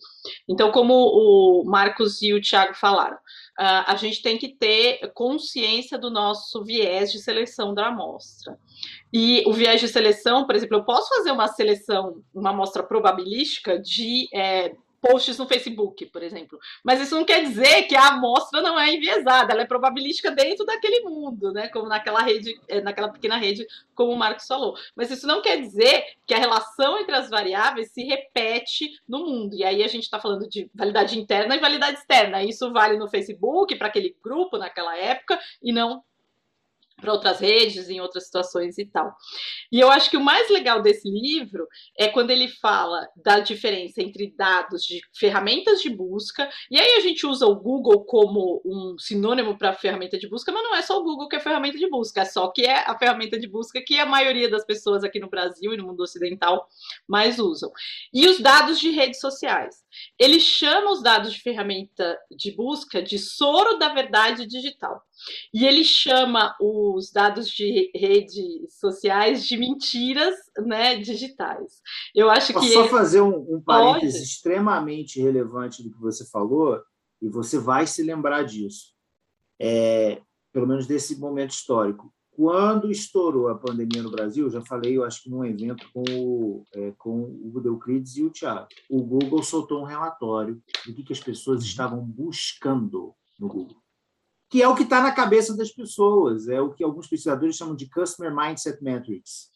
Então, 0.49 0.71
como 0.71 0.95
o 0.95 1.65
Marcos 1.65 2.21
e 2.23 2.33
o 2.35 2.41
Tiago 2.41 2.75
falaram, 2.75 3.17
uh, 3.17 3.85
a 3.87 3.97
gente 3.97 4.23
tem 4.23 4.37
que 4.37 4.49
ter 4.49 5.11
consciência 5.15 5.99
do 5.99 6.11
nosso 6.11 6.63
viés 6.63 7.11
de 7.11 7.19
seleção 7.19 7.73
da 7.73 7.87
amostra. 7.87 8.59
E 9.13 9.43
o 9.47 9.53
viés 9.53 9.81
de 9.81 9.89
seleção, 9.89 10.47
por 10.47 10.55
exemplo, 10.55 10.77
eu 10.77 10.85
posso 10.85 11.09
fazer 11.09 11.33
uma 11.33 11.49
seleção, 11.49 12.23
uma 12.35 12.51
amostra 12.51 12.83
probabilística 12.83 13.79
de 13.79 14.29
é, 14.35 14.73
posts 15.01 15.39
no 15.39 15.47
Facebook, 15.47 16.07
por 16.07 16.23
exemplo. 16.23 16.59
Mas 16.85 17.01
isso 17.01 17.15
não 17.15 17.25
quer 17.25 17.43
dizer 17.43 17.85
que 17.85 17.97
a 17.97 18.09
amostra 18.09 18.61
não 18.61 18.79
é 18.79 18.93
enviesada, 18.93 19.53
ela 19.53 19.63
é 19.63 19.67
probabilística 19.67 20.31
dentro 20.31 20.65
daquele 20.65 21.01
mundo, 21.01 21.53
né? 21.53 21.69
Como 21.69 21.89
naquela 21.89 22.21
rede, 22.21 22.61
é, 22.69 22.81
naquela 22.81 23.09
pequena 23.09 23.37
rede, 23.37 23.67
como 23.95 24.13
o 24.13 24.17
Marcos 24.17 24.47
falou. 24.47 24.75
Mas 24.95 25.11
isso 25.11 25.27
não 25.27 25.43
quer 25.43 25.61
dizer 25.61 26.05
que 26.27 26.35
a 26.35 26.39
relação 26.39 26.99
entre 26.99 27.15
as 27.15 27.31
variáveis 27.31 27.93
se 27.93 28.03
repete 28.05 28.91
no 29.09 29.27
mundo. 29.27 29.55
E 29.55 29.65
aí 29.65 29.83
a 29.83 29.89
gente 29.89 30.05
está 30.05 30.21
falando 30.21 30.49
de 30.49 30.71
validade 30.75 31.19
interna 31.19 31.57
e 31.57 31.61
validade 31.61 31.99
externa. 31.99 32.43
Isso 32.43 32.73
vale 32.73 32.99
no 32.99 33.09
Facebook, 33.09 33.77
para 33.77 33.89
aquele 33.89 34.17
grupo 34.23 34.59
naquela 34.59 34.97
época, 34.97 35.39
e 35.63 35.73
não 35.73 36.03
para 37.01 37.13
outras 37.13 37.41
redes, 37.41 37.89
em 37.89 38.01
outras 38.01 38.27
situações 38.27 38.79
e 38.79 38.87
tal. 38.87 39.15
E 39.73 39.81
eu 39.81 39.91
acho 39.91 40.11
que 40.11 40.17
o 40.17 40.25
mais 40.25 40.51
legal 40.51 40.83
desse 40.83 41.09
livro 41.09 41.67
é 41.99 42.09
quando 42.09 42.31
ele 42.31 42.49
fala 42.49 43.09
da 43.17 43.41
diferença 43.41 44.03
entre 44.03 44.33
dados 44.37 44.85
de 44.85 45.01
ferramentas 45.15 45.81
de 45.81 45.91
busca, 45.91 46.49
e 46.71 46.79
aí 46.79 46.93
a 46.93 47.01
gente 47.01 47.27
usa 47.27 47.47
o 47.47 47.57
Google 47.57 48.05
como 48.05 48.61
um 48.65 48.97
sinônimo 48.99 49.57
para 49.57 49.73
ferramenta 49.73 50.19
de 50.19 50.29
busca, 50.29 50.53
mas 50.53 50.63
não 50.63 50.77
é 50.77 50.83
só 50.83 50.99
o 50.99 51.05
Google 51.05 51.29
que 51.29 51.37
é 51.37 51.41
ferramenta 51.41 51.79
de 51.79 51.89
busca, 51.89 52.23
é 52.23 52.25
só 52.25 52.49
que 52.49 52.63
é 52.63 52.85
a 52.87 52.97
ferramenta 52.99 53.39
de 53.39 53.49
busca 53.49 53.83
que 53.83 53.99
a 53.99 54.07
maioria 54.07 54.49
das 54.49 54.65
pessoas 54.65 55.03
aqui 55.03 55.19
no 55.19 55.29
Brasil 55.29 55.73
e 55.73 55.77
no 55.77 55.87
mundo 55.87 56.03
ocidental 56.03 56.69
mais 57.09 57.39
usam. 57.39 57.71
E 58.13 58.29
os 58.29 58.41
dados 58.41 58.79
de 58.79 58.91
redes 58.91 59.21
sociais. 59.21 59.77
Ele 60.19 60.39
chama 60.39 60.93
os 60.93 61.03
dados 61.03 61.33
de 61.33 61.41
ferramenta 61.41 62.19
de 62.31 62.53
busca 62.53 63.03
de 63.03 63.19
soro 63.19 63.79
da 63.79 63.89
verdade 63.89 64.47
digital. 64.47 65.03
E 65.53 65.67
ele 65.67 65.85
chama 65.85 66.55
os 66.61 67.11
dados 67.11 67.49
de 67.49 67.91
redes 67.95 68.45
sociais 68.79 69.47
de 69.47 69.57
mentiras 69.57 70.35
né, 70.65 70.97
digitais. 70.97 71.81
Eu 72.15 72.31
acho 72.31 72.53
Posso 72.53 72.67
que. 72.67 72.73
Só 72.73 72.89
fazer 72.89 73.21
um, 73.21 73.57
um 73.57 73.61
parêntese 73.61 74.19
Pode? 74.19 74.25
extremamente 74.25 75.21
relevante 75.21 75.83
do 75.83 75.91
que 75.91 76.01
você 76.01 76.29
falou, 76.31 76.81
e 77.21 77.29
você 77.29 77.59
vai 77.59 77.87
se 77.87 78.03
lembrar 78.03 78.45
disso. 78.45 78.95
É, 79.61 80.23
pelo 80.53 80.67
menos 80.67 80.87
desse 80.87 81.19
momento 81.19 81.51
histórico. 81.51 82.13
Quando 82.31 82.91
estourou 82.91 83.49
a 83.49 83.59
pandemia 83.59 84.03
no 84.03 84.11
Brasil, 84.11 84.49
já 84.49 84.63
falei, 84.63 84.97
eu 84.97 85.05
acho 85.05 85.23
que 85.23 85.29
num 85.29 85.45
evento 85.45 85.87
com 85.93 86.03
o, 86.11 86.65
é, 86.75 86.93
com 86.93 87.25
o 87.25 87.63
Euclides 87.63 88.17
e 88.17 88.23
o 88.23 88.31
Thiago, 88.31 88.67
o 88.89 89.03
Google 89.03 89.43
soltou 89.43 89.83
um 89.83 89.85
relatório 89.85 90.63
do 90.87 90.95
que, 90.95 91.03
que 91.03 91.13
as 91.13 91.21
pessoas 91.21 91.63
estavam 91.63 92.03
buscando 92.03 93.15
no 93.39 93.47
Google 93.47 93.77
que 94.51 94.61
é 94.61 94.69
o 94.69 94.75
que 94.75 94.83
está 94.83 95.01
na 95.01 95.13
cabeça 95.13 95.57
das 95.57 95.71
pessoas, 95.71 96.49
é 96.49 96.61
o 96.61 96.75
que 96.75 96.83
alguns 96.83 97.07
pesquisadores 97.07 97.57
chamam 97.57 97.77
de 97.77 97.89
Customer 97.89 98.35
Mindset 98.35 98.83
Metrics, 98.83 99.49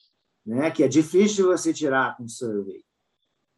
né? 0.47 0.71
que 0.71 0.85
é 0.85 0.89
difícil 0.89 1.49
você 1.49 1.75
tirar 1.75 2.17
com 2.17 2.29
survey. 2.29 2.85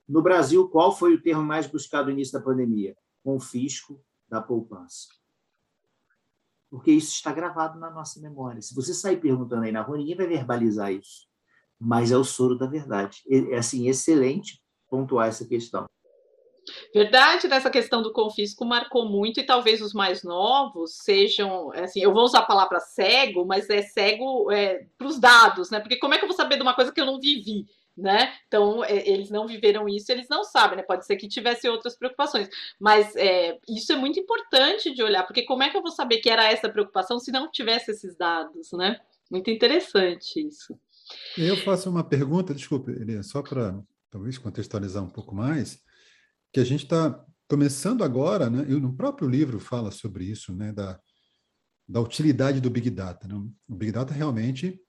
No 0.08 0.22
Brasil, 0.22 0.66
qual 0.68 0.96
foi 0.96 1.14
o 1.14 1.22
termo 1.22 1.42
mais 1.42 1.66
buscado 1.66 2.06
no 2.06 2.12
início 2.12 2.32
da 2.38 2.44
pandemia? 2.44 2.96
Confisco 3.22 4.02
da 4.26 4.40
poupança. 4.40 5.08
Porque 6.70 6.90
isso 6.90 7.12
está 7.12 7.32
gravado 7.32 7.78
na 7.78 7.90
nossa 7.90 8.18
memória. 8.18 8.62
Se 8.62 8.74
você 8.74 8.94
sair 8.94 9.20
perguntando 9.20 9.64
aí 9.64 9.72
na 9.72 9.82
rua, 9.82 9.98
ninguém 9.98 10.16
vai 10.16 10.26
verbalizar 10.26 10.90
isso. 10.90 11.28
Mas 11.78 12.10
é 12.10 12.16
o 12.16 12.24
soro 12.24 12.56
da 12.56 12.66
verdade. 12.66 13.22
É 13.28 13.58
assim, 13.58 13.88
excelente 13.88 14.62
pontuar 14.88 15.28
essa 15.28 15.44
questão. 15.44 15.86
Verdade, 16.94 17.48
nessa 17.48 17.70
questão 17.70 18.02
do 18.02 18.12
confisco 18.12 18.64
marcou 18.64 19.08
muito, 19.08 19.40
e 19.40 19.46
talvez 19.46 19.80
os 19.80 19.92
mais 19.92 20.22
novos 20.22 20.96
sejam, 21.02 21.70
assim, 21.72 22.00
eu 22.00 22.12
vou 22.12 22.24
usar 22.24 22.40
a 22.40 22.46
palavra 22.46 22.80
cego, 22.80 23.44
mas 23.44 23.68
é 23.70 23.82
cego 23.82 24.50
é, 24.50 24.86
para 24.98 25.06
os 25.06 25.18
dados, 25.18 25.70
né? 25.70 25.80
Porque 25.80 25.98
como 25.98 26.14
é 26.14 26.18
que 26.18 26.24
eu 26.24 26.28
vou 26.28 26.36
saber 26.36 26.56
de 26.56 26.62
uma 26.62 26.74
coisa 26.74 26.92
que 26.92 27.00
eu 27.00 27.06
não 27.06 27.20
vivi? 27.20 27.66
Né? 27.96 28.34
Então, 28.46 28.84
é, 28.84 29.08
eles 29.08 29.30
não 29.30 29.46
viveram 29.46 29.88
isso, 29.88 30.12
eles 30.12 30.28
não 30.28 30.44
sabem, 30.44 30.76
né? 30.76 30.82
Pode 30.82 31.06
ser 31.06 31.16
que 31.16 31.26
tivesse 31.26 31.66
outras 31.66 31.96
preocupações, 31.96 32.46
mas 32.78 33.16
é, 33.16 33.58
isso 33.66 33.90
é 33.90 33.96
muito 33.96 34.20
importante 34.20 34.94
de 34.94 35.02
olhar, 35.02 35.22
porque 35.22 35.46
como 35.46 35.62
é 35.62 35.70
que 35.70 35.78
eu 35.78 35.82
vou 35.82 35.90
saber 35.90 36.18
que 36.18 36.28
era 36.28 36.44
essa 36.52 36.68
preocupação 36.68 37.18
se 37.18 37.32
não 37.32 37.50
tivesse 37.50 37.92
esses 37.92 38.14
dados, 38.14 38.70
né? 38.72 39.00
Muito 39.30 39.50
interessante 39.50 40.46
isso. 40.46 40.78
Eu 41.38 41.56
faço 41.56 41.88
uma 41.88 42.04
pergunta, 42.04 42.54
desculpe, 42.54 42.90
Elia, 42.90 43.22
só 43.22 43.40
para 43.40 43.82
talvez 44.10 44.36
contextualizar 44.36 45.02
um 45.02 45.08
pouco 45.08 45.34
mais 45.34 45.82
que 46.56 46.60
a 46.60 46.64
gente 46.64 46.84
está 46.84 47.22
começando 47.50 48.02
agora, 48.02 48.48
né? 48.48 48.64
Eu 48.66 48.80
no 48.80 48.96
próprio 48.96 49.28
livro 49.28 49.60
fala 49.60 49.90
sobre 49.90 50.24
isso, 50.24 50.56
né? 50.56 50.72
Da, 50.72 50.98
da 51.86 52.00
utilidade 52.00 52.62
do 52.62 52.70
Big 52.70 52.88
Data. 52.88 53.28
Né? 53.28 53.34
O 53.68 53.74
Big 53.74 53.92
Data 53.92 54.14
realmente 54.14 54.80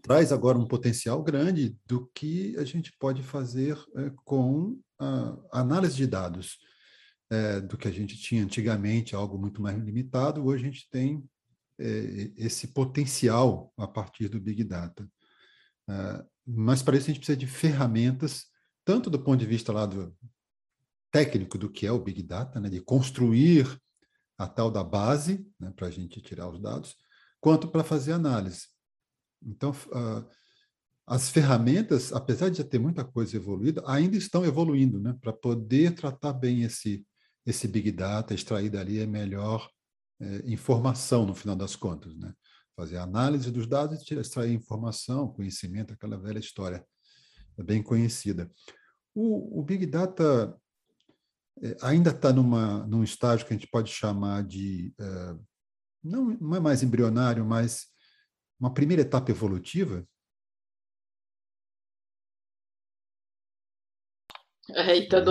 traz 0.00 0.32
agora 0.32 0.56
um 0.56 0.66
potencial 0.66 1.22
grande 1.22 1.78
do 1.86 2.10
que 2.14 2.56
a 2.56 2.64
gente 2.64 2.90
pode 2.98 3.22
fazer 3.22 3.78
é, 3.96 4.10
com 4.24 4.80
a 4.98 5.60
análise 5.60 5.94
de 5.94 6.06
dados. 6.06 6.56
É, 7.30 7.60
do 7.60 7.76
que 7.76 7.86
a 7.86 7.92
gente 7.92 8.16
tinha 8.16 8.42
antigamente, 8.42 9.14
algo 9.14 9.36
muito 9.36 9.60
mais 9.60 9.78
limitado, 9.78 10.42
hoje 10.42 10.62
a 10.62 10.70
gente 10.70 10.88
tem 10.88 11.22
é, 11.78 12.32
esse 12.34 12.68
potencial 12.68 13.74
a 13.76 13.86
partir 13.86 14.28
do 14.28 14.40
Big 14.40 14.64
Data. 14.64 15.06
É, 15.86 16.24
mas 16.46 16.82
para 16.82 16.96
isso 16.96 17.04
a 17.04 17.08
gente 17.08 17.18
precisa 17.18 17.36
de 17.36 17.46
ferramentas, 17.46 18.46
tanto 18.86 19.10
do 19.10 19.22
ponto 19.22 19.38
de 19.38 19.44
vista 19.44 19.70
lá 19.70 19.84
do, 19.84 20.16
técnico 21.10 21.58
do 21.58 21.70
que 21.70 21.86
é 21.86 21.92
o 21.92 21.98
Big 21.98 22.22
Data, 22.22 22.60
né, 22.60 22.68
de 22.68 22.80
construir 22.80 23.80
a 24.36 24.46
tal 24.46 24.70
da 24.70 24.84
base, 24.84 25.46
né, 25.58 25.72
para 25.74 25.88
a 25.88 25.90
gente 25.90 26.20
tirar 26.20 26.48
os 26.48 26.60
dados, 26.60 26.96
quanto 27.40 27.68
para 27.68 27.82
fazer 27.82 28.12
análise. 28.12 28.66
Então, 29.42 29.70
uh, 29.70 30.28
as 31.06 31.30
ferramentas, 31.30 32.12
apesar 32.12 32.50
de 32.50 32.58
já 32.58 32.64
ter 32.64 32.78
muita 32.78 33.04
coisa 33.04 33.36
evoluída, 33.36 33.82
ainda 33.86 34.16
estão 34.16 34.44
evoluindo, 34.44 35.00
né, 35.00 35.16
para 35.20 35.32
poder 35.32 35.94
tratar 35.94 36.34
bem 36.34 36.62
esse, 36.62 37.04
esse 37.46 37.66
Big 37.66 37.90
Data, 37.90 38.34
extrair 38.34 38.68
dali 38.68 39.02
a 39.02 39.06
melhor 39.06 39.70
é, 40.20 40.42
informação, 40.44 41.24
no 41.24 41.34
final 41.34 41.56
das 41.56 41.74
contas. 41.74 42.14
Né? 42.16 42.32
Fazer 42.76 42.98
análise 42.98 43.50
dos 43.50 43.66
dados 43.66 44.02
e 44.02 44.14
extrair 44.14 44.52
informação, 44.52 45.32
conhecimento, 45.32 45.94
aquela 45.94 46.18
velha 46.18 46.38
história 46.38 46.84
bem 47.56 47.82
conhecida. 47.82 48.50
O, 49.14 49.60
o 49.60 49.62
Big 49.64 49.86
Data 49.86 50.54
é, 50.54 50.67
ainda 51.82 52.10
está 52.10 52.32
num 52.32 53.02
estágio 53.02 53.46
que 53.46 53.52
a 53.52 53.56
gente 53.56 53.68
pode 53.68 53.90
chamar 53.90 54.42
de, 54.44 54.92
uh, 55.00 55.40
não, 56.02 56.36
não 56.40 56.56
é 56.56 56.60
mais 56.60 56.82
embrionário, 56.82 57.44
mas 57.44 57.86
uma 58.58 58.72
primeira 58.72 59.02
etapa 59.02 59.30
evolutiva? 59.30 60.06
É, 64.70 64.96
então, 64.96 65.22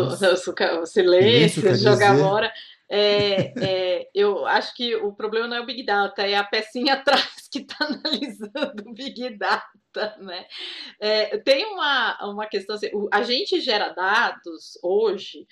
o 0.81 0.85
silêncio, 0.85 1.75
jogar 1.77 2.17
fora. 2.17 2.51
É, 2.89 3.53
é, 3.61 4.09
eu 4.13 4.45
acho 4.45 4.73
que 4.73 4.95
o 4.95 5.13
problema 5.13 5.45
não 5.45 5.57
é 5.57 5.61
o 5.61 5.65
Big 5.65 5.85
Data, 5.85 6.25
é 6.25 6.35
a 6.35 6.43
pecinha 6.43 6.93
atrás 6.95 7.47
que 7.51 7.59
está 7.59 7.85
analisando 7.85 8.89
o 8.89 8.93
Big 8.93 9.37
Data. 9.37 10.17
Né? 10.19 10.45
É, 10.99 11.37
tem 11.39 11.65
uma, 11.65 12.17
uma 12.29 12.47
questão 12.47 12.75
assim, 12.75 12.89
a 13.11 13.21
gente 13.23 13.59
gera 13.59 13.89
dados 13.89 14.79
hoje 14.81 15.45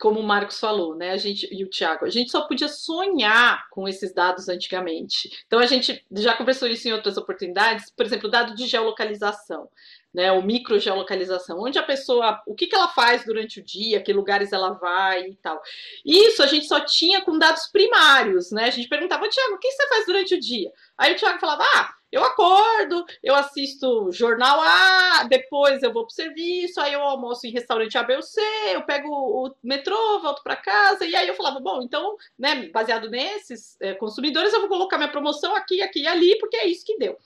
como 0.00 0.18
o 0.18 0.26
Marcos 0.26 0.58
falou, 0.58 0.96
né? 0.96 1.10
A 1.10 1.16
gente 1.16 1.48
e 1.52 1.62
o 1.62 1.68
Tiago, 1.68 2.06
a 2.06 2.10
gente 2.10 2.30
só 2.30 2.42
podia 2.42 2.68
sonhar 2.68 3.68
com 3.70 3.86
esses 3.86 4.12
dados 4.12 4.48
antigamente. 4.48 5.30
Então 5.46 5.58
a 5.58 5.66
gente 5.66 6.04
já 6.12 6.34
conversou 6.34 6.66
isso 6.68 6.88
em 6.88 6.92
outras 6.92 7.16
oportunidades, 7.16 7.90
por 7.90 8.06
exemplo, 8.06 8.30
dado 8.30 8.54
de 8.54 8.66
geolocalização 8.66 9.68
né, 10.12 10.32
o 10.32 10.42
microgeolocalização, 10.42 11.60
onde 11.60 11.78
a 11.78 11.82
pessoa, 11.82 12.42
o 12.46 12.54
que, 12.54 12.66
que 12.66 12.74
ela 12.74 12.88
faz 12.88 13.24
durante 13.24 13.60
o 13.60 13.64
dia, 13.64 14.02
que 14.02 14.12
lugares 14.12 14.52
ela 14.52 14.72
vai 14.72 15.28
e 15.28 15.36
tal. 15.36 15.60
Isso 16.04 16.42
a 16.42 16.46
gente 16.46 16.66
só 16.66 16.80
tinha 16.80 17.22
com 17.22 17.38
dados 17.38 17.68
primários, 17.68 18.50
né? 18.50 18.64
A 18.64 18.70
gente 18.70 18.88
perguntava, 18.88 19.28
Tiago, 19.28 19.54
o 19.54 19.58
que 19.58 19.70
você 19.70 19.88
faz 19.88 20.06
durante 20.06 20.34
o 20.34 20.40
dia? 20.40 20.72
Aí 20.98 21.12
o 21.12 21.16
Tiago 21.16 21.38
falava, 21.38 21.64
ah, 21.74 21.94
eu 22.12 22.24
acordo, 22.24 23.04
eu 23.22 23.34
assisto 23.34 24.10
jornal 24.10 24.60
A, 24.60 25.24
depois 25.24 25.82
eu 25.82 25.92
vou 25.92 26.04
para 26.04 26.12
o 26.12 26.14
serviço, 26.14 26.80
aí 26.80 26.92
eu 26.92 27.02
almoço 27.02 27.46
em 27.46 27.52
restaurante 27.52 27.96
A, 27.96 28.02
B 28.02 28.16
ou 28.16 28.22
C, 28.22 28.40
eu 28.72 28.82
pego 28.82 29.08
o 29.08 29.54
metrô, 29.62 30.20
volto 30.20 30.42
para 30.42 30.56
casa, 30.56 31.04
e 31.04 31.14
aí 31.14 31.28
eu 31.28 31.34
falava, 31.34 31.60
bom, 31.60 31.80
então, 31.82 32.16
né, 32.38 32.66
baseado 32.72 33.08
nesses 33.08 33.76
é, 33.80 33.94
consumidores, 33.94 34.52
eu 34.52 34.60
vou 34.60 34.68
colocar 34.68 34.98
minha 34.98 35.10
promoção 35.10 35.54
aqui, 35.54 35.82
aqui 35.82 36.02
e 36.02 36.06
ali, 36.08 36.36
porque 36.38 36.56
é 36.56 36.66
isso 36.66 36.84
que 36.84 36.98
deu. 36.98 37.16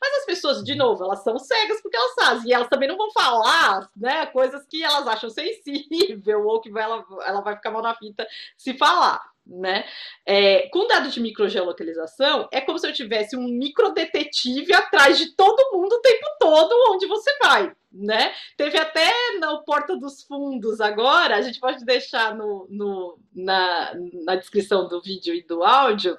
Mas 0.00 0.18
as 0.18 0.26
pessoas, 0.26 0.62
de 0.62 0.74
novo, 0.74 1.04
elas 1.04 1.22
são 1.22 1.38
cegas 1.38 1.80
porque 1.80 1.96
elas 1.96 2.14
fazem, 2.14 2.50
e 2.50 2.52
elas 2.52 2.68
também 2.68 2.88
não 2.88 2.98
vão 2.98 3.10
falar, 3.12 3.88
né, 3.96 4.26
coisas 4.26 4.66
que 4.66 4.84
elas 4.84 5.06
acham 5.08 5.30
sensível 5.30 6.44
ou 6.46 6.60
que 6.60 6.68
ela, 6.68 7.04
ela 7.24 7.40
vai 7.40 7.56
ficar 7.56 7.70
mal 7.70 7.82
na 7.82 7.94
fita 7.94 8.26
se 8.56 8.74
falar 8.74 9.33
né? 9.46 9.84
É, 10.24 10.68
com 10.68 10.86
dados 10.86 11.12
de 11.12 11.20
microgeolocalização, 11.20 12.48
é 12.50 12.60
como 12.60 12.78
se 12.78 12.86
eu 12.86 12.92
tivesse 12.92 13.36
um 13.36 13.46
microdetetive 13.46 14.72
atrás 14.72 15.18
de 15.18 15.34
todo 15.34 15.72
mundo 15.72 15.94
o 15.94 16.00
tempo 16.00 16.26
todo 16.40 16.74
onde 16.90 17.06
você 17.06 17.30
vai, 17.42 17.72
né? 17.92 18.32
Teve 18.56 18.78
até 18.78 19.12
na 19.38 19.58
Porta 19.58 19.96
dos 19.96 20.22
Fundos 20.22 20.80
agora, 20.80 21.36
a 21.36 21.42
gente 21.42 21.60
pode 21.60 21.84
deixar 21.84 22.34
no, 22.34 22.66
no, 22.70 23.18
na, 23.34 23.92
na 24.24 24.36
descrição 24.36 24.88
do 24.88 25.02
vídeo 25.02 25.34
e 25.34 25.42
do 25.42 25.62
áudio, 25.62 26.16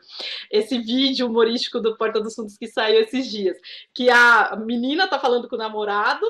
esse 0.52 0.78
vídeo 0.78 1.28
humorístico 1.28 1.80
do 1.80 1.98
Porta 1.98 2.22
dos 2.22 2.36
Fundos 2.36 2.58
que 2.58 2.68
saiu 2.68 3.02
esses 3.02 3.30
dias, 3.30 3.58
que 3.94 4.10
a 4.10 4.56
menina 4.56 5.08
tá 5.08 5.20
falando 5.20 5.50
com 5.50 5.56
o 5.56 5.60
namorado, 5.60 6.26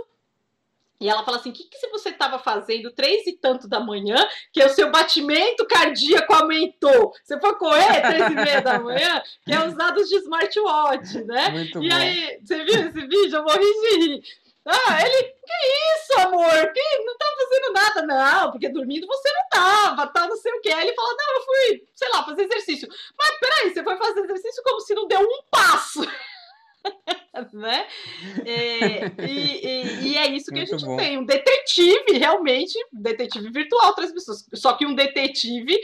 e 0.99 1.09
ela 1.09 1.23
fala 1.23 1.37
assim: 1.37 1.49
o 1.49 1.53
que, 1.53 1.65
que 1.65 1.87
você 1.89 2.09
estava 2.09 2.39
fazendo 2.39 2.91
três 2.91 3.25
e 3.27 3.33
tanto 3.33 3.67
da 3.67 3.79
manhã, 3.79 4.15
que 4.51 4.63
o 4.63 4.69
seu 4.69 4.89
batimento 4.91 5.65
cardíaco 5.67 6.33
aumentou? 6.33 7.11
Você 7.23 7.39
foi 7.39 7.55
correr 7.55 8.01
três 8.01 8.31
e 8.31 8.35
meia 8.35 8.61
da 8.61 8.79
manhã, 8.79 9.21
que 9.43 9.53
é 9.53 9.65
os 9.65 9.75
dados 9.75 10.07
de 10.07 10.15
smartwatch, 10.17 11.23
né? 11.25 11.49
Muito 11.49 11.83
e 11.83 11.89
bom. 11.89 11.95
aí, 11.95 12.39
você 12.41 12.63
viu 12.63 12.75
esse 12.75 13.07
vídeo? 13.07 13.35
Eu 13.35 13.43
morri 13.43 13.59
de 13.59 13.97
rir. 13.97 14.23
Ah, 14.67 14.99
ele, 15.05 15.23
que 15.23 15.53
isso, 15.95 16.19
amor? 16.21 16.73
Que 16.73 17.03
não 17.05 17.15
tá 17.17 17.25
fazendo 17.37 17.73
nada, 17.73 18.01
não, 18.01 18.51
porque 18.51 18.67
dormindo 18.67 19.05
você 19.05 19.31
não 19.31 19.47
tava, 19.47 20.07
tá, 20.07 20.27
não 20.27 20.35
sei 20.35 20.51
o 20.53 20.61
que. 20.61 20.69
Aí 20.69 20.87
ele 20.87 20.95
fala, 20.95 21.15
não, 21.15 21.35
eu 21.35 21.45
fui, 21.45 21.87
sei 21.93 22.09
lá, 22.09 22.23
fazer 22.25 22.43
exercício. 22.45 22.89
Mas 23.15 23.39
peraí, 23.39 23.71
você 23.71 23.83
foi 23.83 23.95
fazer 23.95 24.21
exercício 24.21 24.63
como 24.63 24.81
se 24.81 24.95
não 24.95 25.07
deu 25.07 25.19
um 25.21 25.43
passo. 25.51 26.01
né? 27.53 27.87
É, 28.45 29.27
e, 29.27 29.67
e, 29.67 30.07
e, 30.07 30.17
é 30.17 30.27
isso 30.27 30.51
que 30.51 30.57
Muito 30.57 30.75
a 30.75 30.77
gente 30.77 30.87
bom. 30.87 30.97
tem, 30.97 31.17
um 31.17 31.25
detetive, 31.25 32.17
realmente, 32.17 32.77
detetive 32.91 33.49
virtual, 33.49 33.93
três 33.93 34.11
pessoas. 34.11 34.45
Só 34.53 34.73
que 34.73 34.85
um 34.85 34.95
detetive 34.95 35.77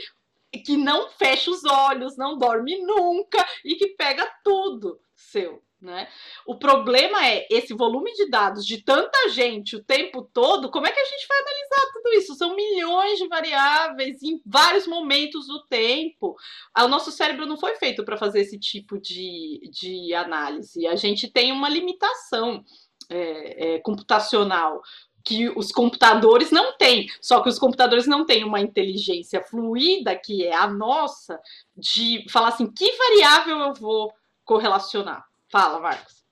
que 0.64 0.76
não 0.76 1.08
fecha 1.10 1.50
os 1.50 1.64
olhos, 1.64 2.16
não 2.16 2.38
dorme 2.38 2.78
nunca 2.78 3.44
e 3.64 3.74
que 3.74 3.88
pega 3.88 4.30
tudo 4.44 5.00
seu. 5.14 5.62
Né? 5.82 6.06
O 6.46 6.56
problema 6.56 7.26
é 7.26 7.44
esse 7.50 7.74
volume 7.74 8.12
de 8.12 8.30
dados 8.30 8.64
de 8.64 8.80
tanta 8.84 9.28
gente 9.30 9.74
o 9.74 9.82
tempo 9.82 10.22
todo. 10.32 10.70
Como 10.70 10.86
é 10.86 10.92
que 10.92 11.00
a 11.00 11.04
gente 11.04 11.26
vai 11.26 11.38
analisar 11.40 11.92
tudo 11.92 12.12
isso? 12.14 12.34
São 12.36 12.54
milhões 12.54 13.18
de 13.18 13.26
variáveis 13.26 14.22
em 14.22 14.40
vários 14.46 14.86
momentos 14.86 15.48
do 15.48 15.66
tempo. 15.66 16.36
O 16.78 16.86
nosso 16.86 17.10
cérebro 17.10 17.46
não 17.46 17.56
foi 17.56 17.74
feito 17.74 18.04
para 18.04 18.16
fazer 18.16 18.42
esse 18.42 18.60
tipo 18.60 18.96
de, 19.00 19.60
de 19.72 20.14
análise. 20.14 20.86
A 20.86 20.94
gente 20.94 21.28
tem 21.28 21.50
uma 21.50 21.68
limitação 21.68 22.64
é, 23.10 23.74
é, 23.74 23.78
computacional 23.80 24.80
que 25.24 25.48
os 25.48 25.72
computadores 25.72 26.52
não 26.52 26.76
têm. 26.76 27.08
Só 27.20 27.42
que 27.42 27.48
os 27.48 27.58
computadores 27.58 28.06
não 28.06 28.24
têm 28.24 28.44
uma 28.44 28.60
inteligência 28.60 29.42
fluida, 29.42 30.14
que 30.14 30.46
é 30.46 30.54
a 30.54 30.68
nossa, 30.68 31.40
de 31.76 32.24
falar 32.30 32.48
assim: 32.50 32.70
que 32.70 32.96
variável 32.96 33.58
eu 33.58 33.74
vou 33.74 34.12
correlacionar? 34.44 35.31
Fala, 35.52 35.78
Marcos. 35.78 36.24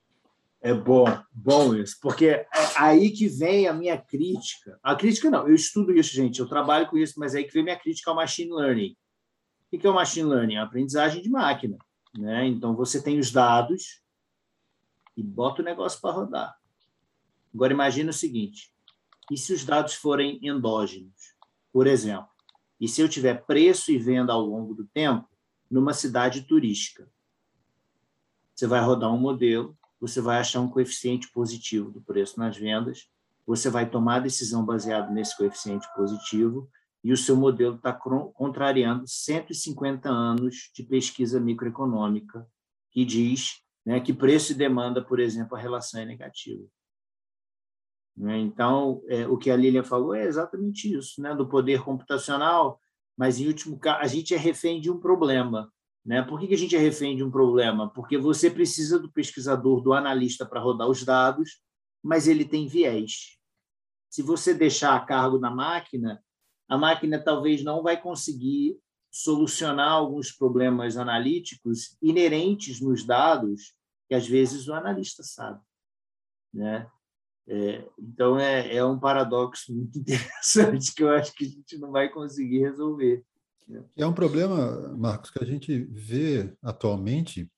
É 0.59 0.73
bom, 0.73 1.05
bom 1.31 1.75
isso, 1.75 1.97
porque 2.01 2.25
é 2.25 2.47
aí 2.75 3.11
que 3.11 3.27
vem 3.27 3.67
a 3.67 3.73
minha 3.73 3.95
crítica. 3.95 4.79
A 4.81 4.95
crítica 4.95 5.29
não, 5.29 5.47
eu 5.47 5.53
estudo 5.53 5.91
isso, 5.91 6.11
gente, 6.11 6.39
eu 6.39 6.47
trabalho 6.47 6.87
com 6.87 6.97
isso, 6.97 7.19
mas 7.19 7.35
é 7.35 7.37
aí 7.37 7.43
que 7.43 7.53
vem 7.53 7.63
minha 7.63 7.79
crítica 7.79 8.09
ao 8.09 8.15
machine 8.15 8.51
learning. 8.51 8.97
O 9.71 9.77
que 9.77 9.85
é 9.85 9.89
o 9.89 9.93
machine 9.93 10.27
learning? 10.27 10.55
A 10.55 10.63
aprendizagem 10.63 11.21
de 11.21 11.29
máquina. 11.29 11.77
Né? 12.17 12.47
Então, 12.47 12.75
você 12.75 13.01
tem 13.01 13.19
os 13.19 13.31
dados 13.31 14.01
e 15.15 15.21
bota 15.21 15.61
o 15.61 15.65
negócio 15.65 16.01
para 16.01 16.15
rodar. 16.15 16.55
Agora, 17.53 17.73
imagine 17.73 18.09
o 18.09 18.13
seguinte: 18.13 18.73
e 19.29 19.37
se 19.37 19.53
os 19.53 19.63
dados 19.63 19.93
forem 19.93 20.39
endógenos? 20.41 21.35
Por 21.71 21.85
exemplo, 21.85 22.29
e 22.79 22.87
se 22.87 23.01
eu 23.01 23.07
tiver 23.07 23.45
preço 23.45 23.91
e 23.91 23.99
venda 23.99 24.33
ao 24.33 24.41
longo 24.41 24.73
do 24.73 24.85
tempo 24.87 25.29
numa 25.69 25.93
cidade 25.93 26.41
turística? 26.41 27.07
Você 28.61 28.67
vai 28.67 28.79
rodar 28.79 29.11
um 29.11 29.17
modelo, 29.17 29.75
você 29.99 30.21
vai 30.21 30.37
achar 30.37 30.61
um 30.61 30.69
coeficiente 30.69 31.31
positivo 31.31 31.89
do 31.89 31.99
preço 31.99 32.39
nas 32.39 32.55
vendas, 32.55 33.09
você 33.43 33.71
vai 33.71 33.89
tomar 33.89 34.17
a 34.17 34.19
decisão 34.19 34.63
baseada 34.63 35.09
nesse 35.09 35.35
coeficiente 35.35 35.87
positivo 35.95 36.69
e 37.03 37.11
o 37.11 37.17
seu 37.17 37.35
modelo 37.35 37.77
está 37.77 37.91
contrariando 37.91 39.07
150 39.07 40.07
anos 40.07 40.69
de 40.75 40.83
pesquisa 40.83 41.39
microeconômica 41.39 42.47
que 42.91 43.03
diz 43.03 43.63
né, 43.83 43.99
que 43.99 44.13
preço 44.13 44.51
e 44.51 44.55
demanda, 44.55 45.03
por 45.03 45.19
exemplo, 45.19 45.57
a 45.57 45.59
relação 45.59 45.99
é 45.99 46.05
negativa. 46.05 46.63
Né? 48.15 48.37
Então, 48.37 49.01
é, 49.07 49.27
o 49.27 49.39
que 49.39 49.49
a 49.49 49.55
Lilian 49.55 49.83
falou 49.83 50.13
é 50.13 50.23
exatamente 50.23 50.95
isso, 50.95 51.19
né, 51.19 51.33
do 51.33 51.49
poder 51.49 51.81
computacional, 51.81 52.79
mas, 53.17 53.39
em 53.39 53.47
último 53.47 53.79
caso, 53.79 54.01
a 54.01 54.07
gente 54.07 54.35
é 54.35 54.37
refém 54.37 54.79
de 54.79 54.91
um 54.91 54.99
problema. 54.99 55.73
Né? 56.05 56.21
Por 56.23 56.39
que, 56.39 56.53
a 56.53 56.57
gente 56.57 56.75
é 56.75 56.79
refém 56.79 57.15
de 57.15 57.23
um 57.23 57.31
problema? 57.31 57.89
Porque 57.89 58.17
você 58.17 58.49
precisa 58.49 58.97
do 58.97 59.11
pesquisador, 59.11 59.81
do 59.81 59.93
analista 59.93 60.45
para 60.45 60.59
rodar 60.59 60.87
os 60.87 61.03
dados, 61.03 61.61
mas 62.03 62.27
ele 62.27 62.43
tem 62.43 62.67
viés. 62.67 63.37
Se 64.09 64.21
você 64.21 64.53
deixar 64.53 64.95
a 64.95 65.05
cargo 65.05 65.37
na 65.37 65.51
máquina, 65.51 66.21
a 66.67 66.77
máquina 66.77 67.23
talvez 67.23 67.63
não 67.63 67.83
vai 67.83 68.01
conseguir 68.01 68.79
solucionar 69.11 69.91
alguns 69.91 70.31
problemas 70.31 70.97
analíticos 70.97 71.97
inerentes 72.01 72.79
nos 72.79 73.05
dados 73.05 73.75
que 74.07 74.15
às 74.15 74.27
vezes 74.27 74.67
o 74.67 74.73
analista 74.73 75.21
sabe, 75.23 75.61
né? 76.53 76.89
É, 77.47 77.85
então 77.99 78.39
é, 78.39 78.75
é 78.75 78.85
um 78.85 78.99
paradoxo 78.99 79.73
muito 79.73 79.97
interessante 79.99 80.93
que 80.93 81.03
eu 81.03 81.09
acho 81.09 81.33
que 81.33 81.45
a 81.45 81.47
gente 81.47 81.77
não 81.77 81.91
vai 81.91 82.09
conseguir 82.09 82.59
resolver. 82.59 83.23
É 83.97 84.05
um 84.05 84.13
problema, 84.13 84.95
Marcos, 84.97 85.29
que 85.29 85.43
a 85.43 85.47
gente 85.47 85.83
vê 85.91 86.53
atualmente 86.61 87.49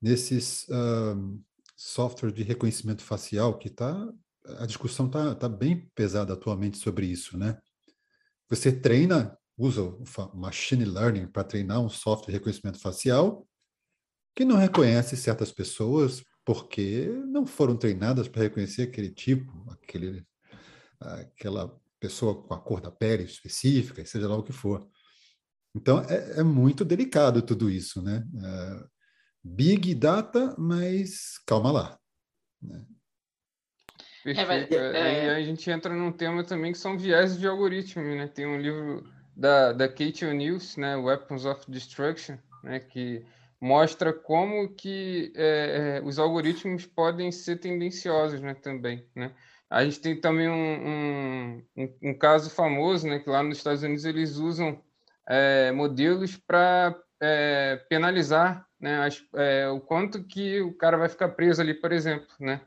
nesses 0.00 0.66
uh, 0.68 1.42
softwares 1.76 2.34
de 2.34 2.42
reconhecimento 2.42 3.02
facial, 3.02 3.58
que 3.58 3.70
tá, 3.70 4.12
a 4.58 4.66
discussão 4.66 5.06
está 5.06 5.34
tá 5.34 5.48
bem 5.48 5.90
pesada 5.94 6.32
atualmente 6.32 6.78
sobre 6.78 7.06
isso, 7.06 7.36
né? 7.38 7.58
Você 8.48 8.70
treina, 8.70 9.36
usa 9.56 9.82
o 9.82 10.04
machine 10.34 10.84
learning 10.84 11.26
para 11.26 11.42
treinar 11.42 11.80
um 11.80 11.88
software 11.88 12.26
de 12.26 12.38
reconhecimento 12.38 12.78
facial 12.78 13.46
que 14.34 14.44
não 14.44 14.56
reconhece 14.56 15.16
certas 15.16 15.50
pessoas 15.50 16.22
porque 16.44 17.08
não 17.26 17.44
foram 17.44 17.76
treinadas 17.76 18.28
para 18.28 18.42
reconhecer 18.42 18.82
aquele 18.82 19.10
tipo, 19.10 19.50
aquele, 19.68 20.24
aquela 21.00 21.76
pessoa 21.98 22.40
com 22.40 22.54
a 22.54 22.60
cor 22.60 22.80
da 22.80 22.90
pele 22.90 23.24
específica, 23.24 24.04
seja 24.04 24.28
lá 24.28 24.36
o 24.36 24.44
que 24.44 24.52
for. 24.52 24.86
Então, 25.76 26.00
é, 26.08 26.40
é 26.40 26.42
muito 26.42 26.86
delicado 26.86 27.42
tudo 27.42 27.68
isso, 27.70 28.00
né? 28.02 28.24
É, 28.42 28.84
big 29.44 29.94
data, 29.94 30.54
mas 30.58 31.38
calma 31.46 31.70
lá. 31.70 31.98
Né? 32.62 32.82
Perfeito. 34.24 34.74
É, 34.74 35.26
é... 35.26 35.34
a 35.36 35.42
gente 35.42 35.70
entra 35.70 35.94
num 35.94 36.10
tema 36.10 36.42
também 36.42 36.72
que 36.72 36.78
são 36.78 36.98
viés 36.98 37.38
de 37.38 37.46
algoritmo, 37.46 38.02
né? 38.02 38.26
Tem 38.26 38.46
um 38.46 38.58
livro 38.58 39.06
da, 39.36 39.74
da 39.74 39.86
Kate 39.86 40.24
O'Neill, 40.24 40.56
né? 40.78 40.96
Weapons 40.96 41.44
of 41.44 41.70
Destruction, 41.70 42.38
né? 42.64 42.80
Que 42.80 43.26
mostra 43.60 44.14
como 44.14 44.74
que 44.74 45.30
é, 45.36 46.00
os 46.02 46.18
algoritmos 46.18 46.86
podem 46.86 47.30
ser 47.30 47.58
tendenciosos 47.58 48.40
né, 48.40 48.54
também. 48.54 49.06
Né? 49.14 49.32
A 49.68 49.84
gente 49.84 50.00
tem 50.00 50.20
também 50.20 50.48
um, 50.48 51.62
um, 51.76 51.94
um, 52.02 52.14
caso 52.14 52.50
famoso, 52.50 53.06
né, 53.06 53.18
que 53.18 53.28
lá 53.28 53.42
nos 53.42 53.58
Estados 53.58 53.82
Unidos 53.82 54.04
eles 54.04 54.36
usam 54.36 54.80
é, 55.28 55.72
modelos 55.72 56.36
para 56.36 56.96
é, 57.20 57.76
penalizar 57.88 58.66
né, 58.80 59.04
as, 59.04 59.22
é, 59.34 59.68
o 59.68 59.80
quanto 59.80 60.22
que 60.24 60.60
o 60.60 60.72
cara 60.76 60.96
vai 60.96 61.08
ficar 61.08 61.30
preso 61.30 61.60
ali, 61.60 61.74
por 61.74 61.92
exemplo. 61.92 62.28
Né? 62.38 62.60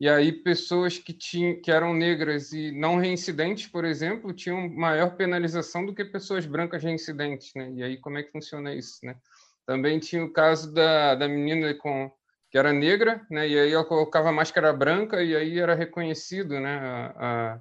E 0.00 0.08
aí 0.08 0.32
pessoas 0.32 0.98
que, 0.98 1.12
tinham, 1.12 1.60
que 1.60 1.70
eram 1.70 1.94
negras 1.94 2.52
e 2.52 2.72
não 2.72 2.98
reincidentes, 2.98 3.66
por 3.68 3.84
exemplo, 3.84 4.32
tinham 4.32 4.68
maior 4.68 5.16
penalização 5.16 5.86
do 5.86 5.94
que 5.94 6.04
pessoas 6.04 6.46
brancas 6.46 6.82
reincidentes. 6.82 7.52
Né? 7.54 7.72
E 7.76 7.82
aí 7.82 7.96
como 7.98 8.18
é 8.18 8.22
que 8.22 8.32
funciona 8.32 8.74
isso? 8.74 8.98
Né? 9.04 9.16
Também 9.66 9.98
tinha 9.98 10.24
o 10.24 10.32
caso 10.32 10.72
da, 10.72 11.14
da 11.14 11.28
menina 11.28 11.72
com 11.74 12.10
que 12.52 12.58
era 12.58 12.70
negra, 12.70 13.24
né? 13.30 13.48
E 13.48 13.58
aí 13.58 13.72
ela 13.72 13.82
colocava 13.82 14.30
máscara 14.30 14.74
branca 14.74 15.22
e 15.22 15.34
aí 15.34 15.58
era 15.58 15.74
reconhecido, 15.74 16.60
né? 16.60 16.78
A, 16.78 17.14
a, 17.16 17.60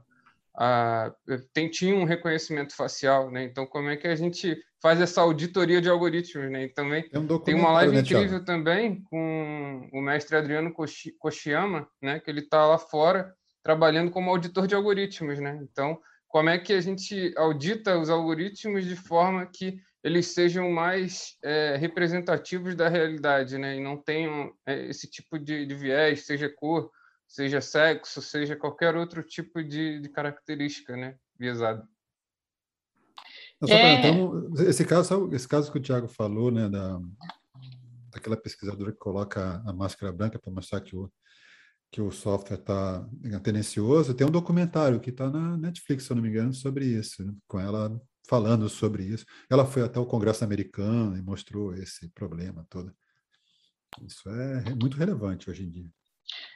a, 0.56 1.14
tem, 1.54 1.70
tinha 1.70 1.96
um 1.96 2.04
reconhecimento 2.04 2.76
facial, 2.76 3.32
né? 3.32 3.44
Então, 3.44 3.66
como 3.66 3.90
é 3.90 3.98
que 3.98 4.08
a 4.08 4.16
gente 4.16 4.58
faz 4.82 5.00
essa 5.00 5.22
auditoria 5.22 5.82
de 5.82 5.90
algoritmos, 5.90 6.52
né? 6.52 6.66
E 6.66 6.70
também 6.70 7.08
tem, 7.08 7.20
um 7.22 7.40
tem 7.40 7.56
uma 7.56 7.72
live 7.72 7.96
né, 7.96 8.02
incrível 8.02 8.44
também 8.44 9.02
com 9.04 9.90
o 9.94 10.02
mestre 10.02 10.36
Adriano 10.36 10.74
Koshiyama, 11.20 11.88
né? 12.02 12.20
Que 12.20 12.30
ele 12.30 12.42
está 12.42 12.66
lá 12.66 12.78
fora 12.78 13.34
trabalhando 13.64 14.12
como 14.12 14.30
auditor 14.30 14.68
de 14.68 14.76
algoritmos, 14.76 15.40
né? 15.40 15.60
Então, 15.62 16.00
como 16.28 16.50
é 16.50 16.58
que 16.58 16.74
a 16.74 16.82
gente 16.82 17.34
audita 17.38 17.98
os 17.98 18.10
algoritmos 18.10 18.86
de 18.86 18.96
forma 18.96 19.46
que 19.46 19.80
eles 20.04 20.28
sejam 20.28 20.72
mais 20.72 21.38
é, 21.44 21.76
representativos 21.78 22.74
da 22.76 22.90
realidade, 22.90 23.58
né? 23.58 23.78
E 23.78 23.80
não 23.80 23.98
tenham 23.98 24.52
é, 24.66 24.88
esse 24.88 25.08
tipo 25.10 25.38
de, 25.38 25.66
de, 25.66 25.76
viés, 25.76 26.26
seja 26.26 26.50
cor, 26.50 26.90
seja 27.32 27.62
sexo, 27.62 28.22
seja 28.22 28.58
qualquer 28.58 28.96
outro 28.96 29.24
tipo 29.24 29.64
de, 29.64 30.02
de 30.02 30.10
característica, 30.10 30.98
né? 30.98 31.16
Viesado. 31.40 31.88
É... 33.70 34.00
Então, 34.00 34.54
esse 34.68 34.84
caso, 34.84 35.30
esse 35.34 35.48
caso 35.48 35.72
que 35.72 35.78
o 35.78 35.82
Tiago 35.82 36.10
falou, 36.10 36.52
né, 36.52 36.68
da, 36.68 37.00
daquela 38.12 38.36
pesquisadora 38.36 38.92
que 38.92 38.98
coloca 38.98 39.64
a 39.66 39.72
máscara 39.72 40.12
branca 40.12 40.38
para 40.38 40.52
mostrar 40.52 40.82
que 40.82 40.96
o 40.96 41.12
que 41.94 42.02
o 42.02 42.10
software 42.10 42.56
está 42.56 43.06
tendencioso, 43.44 44.14
tem 44.14 44.26
um 44.26 44.32
documentário 44.32 44.98
que 45.02 45.10
está 45.10 45.30
na 45.30 45.58
Netflix, 45.58 46.06
se 46.06 46.12
eu 46.14 46.16
não 46.16 46.24
me 46.24 46.30
engano, 46.30 46.54
sobre 46.54 46.86
isso, 46.86 47.22
né? 47.22 47.34
com 47.46 47.60
ela 47.60 48.02
falando 48.30 48.70
sobre 48.70 49.04
isso. 49.04 49.26
Ela 49.50 49.66
foi 49.66 49.82
até 49.82 50.00
o 50.00 50.06
Congresso 50.06 50.42
americano 50.42 51.18
e 51.18 51.22
mostrou 51.22 51.74
esse 51.74 52.08
problema 52.12 52.66
todo. 52.70 52.96
Isso 54.02 54.30
é 54.30 54.74
muito 54.74 54.96
relevante 54.96 55.50
hoje 55.50 55.66
em 55.66 55.70
dia. 55.70 55.90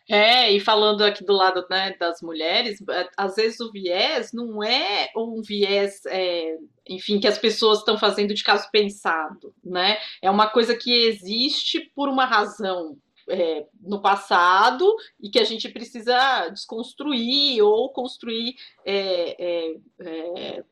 É, 0.07 0.51
e 0.51 0.59
falando 0.59 1.03
aqui 1.03 1.25
do 1.25 1.33
lado 1.33 1.65
né, 1.69 1.95
das 1.99 2.21
mulheres, 2.21 2.79
é, 2.89 3.09
às 3.17 3.35
vezes 3.35 3.59
o 3.59 3.71
viés 3.71 4.31
não 4.31 4.63
é 4.63 5.09
um 5.15 5.41
viés, 5.41 6.05
é, 6.05 6.57
enfim, 6.87 7.19
que 7.19 7.27
as 7.27 7.39
pessoas 7.39 7.79
estão 7.79 7.97
fazendo 7.97 8.33
de 8.33 8.43
caso 8.43 8.69
pensado, 8.71 9.53
né? 9.63 9.97
É 10.21 10.29
uma 10.29 10.47
coisa 10.47 10.75
que 10.75 10.91
existe 10.91 11.79
por 11.95 12.07
uma 12.07 12.25
razão 12.25 12.97
é, 13.27 13.65
no 13.81 13.99
passado 13.99 14.95
e 15.19 15.29
que 15.29 15.39
a 15.39 15.43
gente 15.43 15.67
precisa 15.69 16.49
desconstruir 16.49 17.63
ou 17.63 17.91
construir 17.91 18.55
é, 18.85 19.43
é, 19.43 19.75
é 20.01 20.63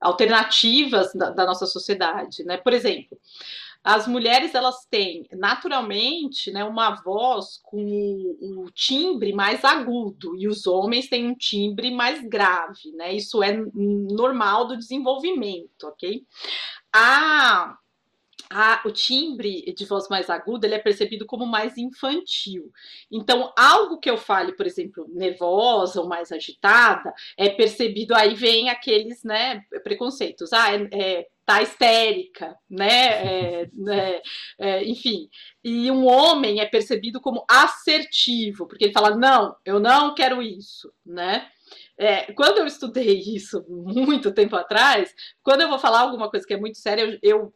alternativas 0.00 1.14
da, 1.14 1.30
da 1.30 1.46
nossa 1.46 1.64
sociedade, 1.64 2.42
né? 2.44 2.56
Por 2.56 2.72
exemplo, 2.72 3.16
as 3.84 4.06
mulheres 4.06 4.54
elas 4.54 4.86
têm 4.86 5.26
naturalmente 5.32 6.52
né, 6.52 6.64
uma 6.64 7.02
voz 7.02 7.60
com 7.62 7.82
o, 8.40 8.70
timbre 8.74 9.32
mais 9.32 9.64
agudo 9.64 10.36
e 10.36 10.46
os 10.46 10.66
homens 10.66 11.08
têm 11.08 11.26
um 11.26 11.34
timbre 11.34 11.90
mais 11.90 12.22
grave, 12.26 12.92
né? 12.94 13.12
Isso 13.12 13.42
é 13.42 13.52
normal 13.74 14.66
do 14.66 14.76
desenvolvimento, 14.76 15.84
ok? 15.84 16.24
A 16.92 17.76
a, 18.52 18.82
o 18.84 18.90
timbre 18.90 19.72
de 19.72 19.84
voz 19.86 20.08
mais 20.08 20.28
aguda 20.28 20.66
ele 20.66 20.74
é 20.74 20.78
percebido 20.78 21.24
como 21.26 21.46
mais 21.46 21.78
infantil. 21.78 22.70
Então, 23.10 23.52
algo 23.56 23.98
que 23.98 24.10
eu 24.10 24.18
fale, 24.18 24.52
por 24.52 24.66
exemplo, 24.66 25.06
nervosa 25.08 26.00
ou 26.00 26.08
mais 26.08 26.30
agitada, 26.30 27.12
é 27.36 27.48
percebido, 27.48 28.14
aí 28.14 28.34
vem 28.34 28.68
aqueles 28.68 29.24
né, 29.24 29.62
preconceitos. 29.82 30.52
Ah, 30.52 30.74
é, 30.74 30.88
é 30.92 31.28
tá 31.44 31.62
histérica, 31.62 32.56
né? 32.68 32.86
É, 32.88 33.70
é, 33.88 34.22
é, 34.58 34.84
enfim. 34.84 35.28
E 35.62 35.90
um 35.90 36.06
homem 36.06 36.60
é 36.60 36.66
percebido 36.66 37.20
como 37.20 37.44
assertivo, 37.48 38.66
porque 38.66 38.84
ele 38.84 38.92
fala: 38.92 39.16
não, 39.16 39.56
eu 39.64 39.80
não 39.80 40.14
quero 40.14 40.42
isso, 40.42 40.92
né? 41.04 41.48
É, 41.98 42.32
quando 42.32 42.58
eu 42.58 42.66
estudei 42.66 43.20
isso 43.34 43.64
muito 43.68 44.32
tempo 44.32 44.56
atrás, 44.56 45.14
quando 45.42 45.62
eu 45.62 45.68
vou 45.68 45.78
falar 45.78 46.00
alguma 46.00 46.30
coisa 46.30 46.46
que 46.46 46.54
é 46.54 46.58
muito 46.58 46.78
séria, 46.78 47.02
eu, 47.02 47.18
eu 47.22 47.54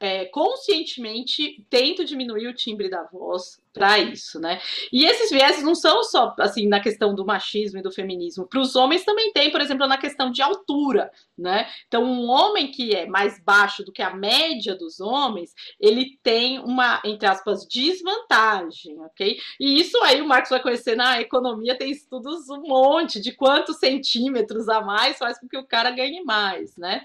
é, 0.00 0.26
conscientemente 0.26 1.64
tento 1.70 2.04
diminuir 2.04 2.48
o 2.48 2.54
timbre 2.54 2.90
da 2.90 3.04
voz 3.04 3.58
para 3.76 3.98
isso, 3.98 4.40
né? 4.40 4.58
E 4.90 5.04
esses 5.04 5.30
vieses 5.30 5.62
não 5.62 5.74
são 5.74 6.02
só 6.02 6.34
assim 6.38 6.66
na 6.66 6.80
questão 6.80 7.14
do 7.14 7.26
machismo 7.26 7.78
e 7.78 7.82
do 7.82 7.92
feminismo. 7.92 8.46
Para 8.46 8.60
os 8.60 8.74
homens 8.74 9.04
também 9.04 9.32
tem, 9.34 9.50
por 9.50 9.60
exemplo, 9.60 9.86
na 9.86 9.98
questão 9.98 10.30
de 10.30 10.40
altura, 10.40 11.10
né? 11.36 11.68
Então, 11.86 12.02
um 12.02 12.30
homem 12.30 12.70
que 12.70 12.94
é 12.94 13.06
mais 13.06 13.38
baixo 13.44 13.84
do 13.84 13.92
que 13.92 14.00
a 14.00 14.14
média 14.14 14.74
dos 14.74 14.98
homens, 14.98 15.52
ele 15.78 16.18
tem 16.22 16.58
uma, 16.60 17.02
entre 17.04 17.26
aspas, 17.28 17.66
desvantagem, 17.68 18.98
ok? 19.00 19.38
E 19.60 19.78
isso 19.78 20.02
aí 20.02 20.22
o 20.22 20.26
Marcos 20.26 20.50
vai 20.50 20.62
conhecer 20.62 20.96
na 20.96 21.20
economia, 21.20 21.76
tem 21.76 21.90
estudos 21.90 22.48
um 22.48 22.62
monte 22.62 23.20
de 23.20 23.32
quantos 23.32 23.76
centímetros 23.76 24.70
a 24.70 24.80
mais 24.80 25.18
faz 25.18 25.38
com 25.38 25.46
que 25.46 25.58
o 25.58 25.66
cara 25.66 25.90
ganhe 25.90 26.24
mais, 26.24 26.74
né? 26.78 27.02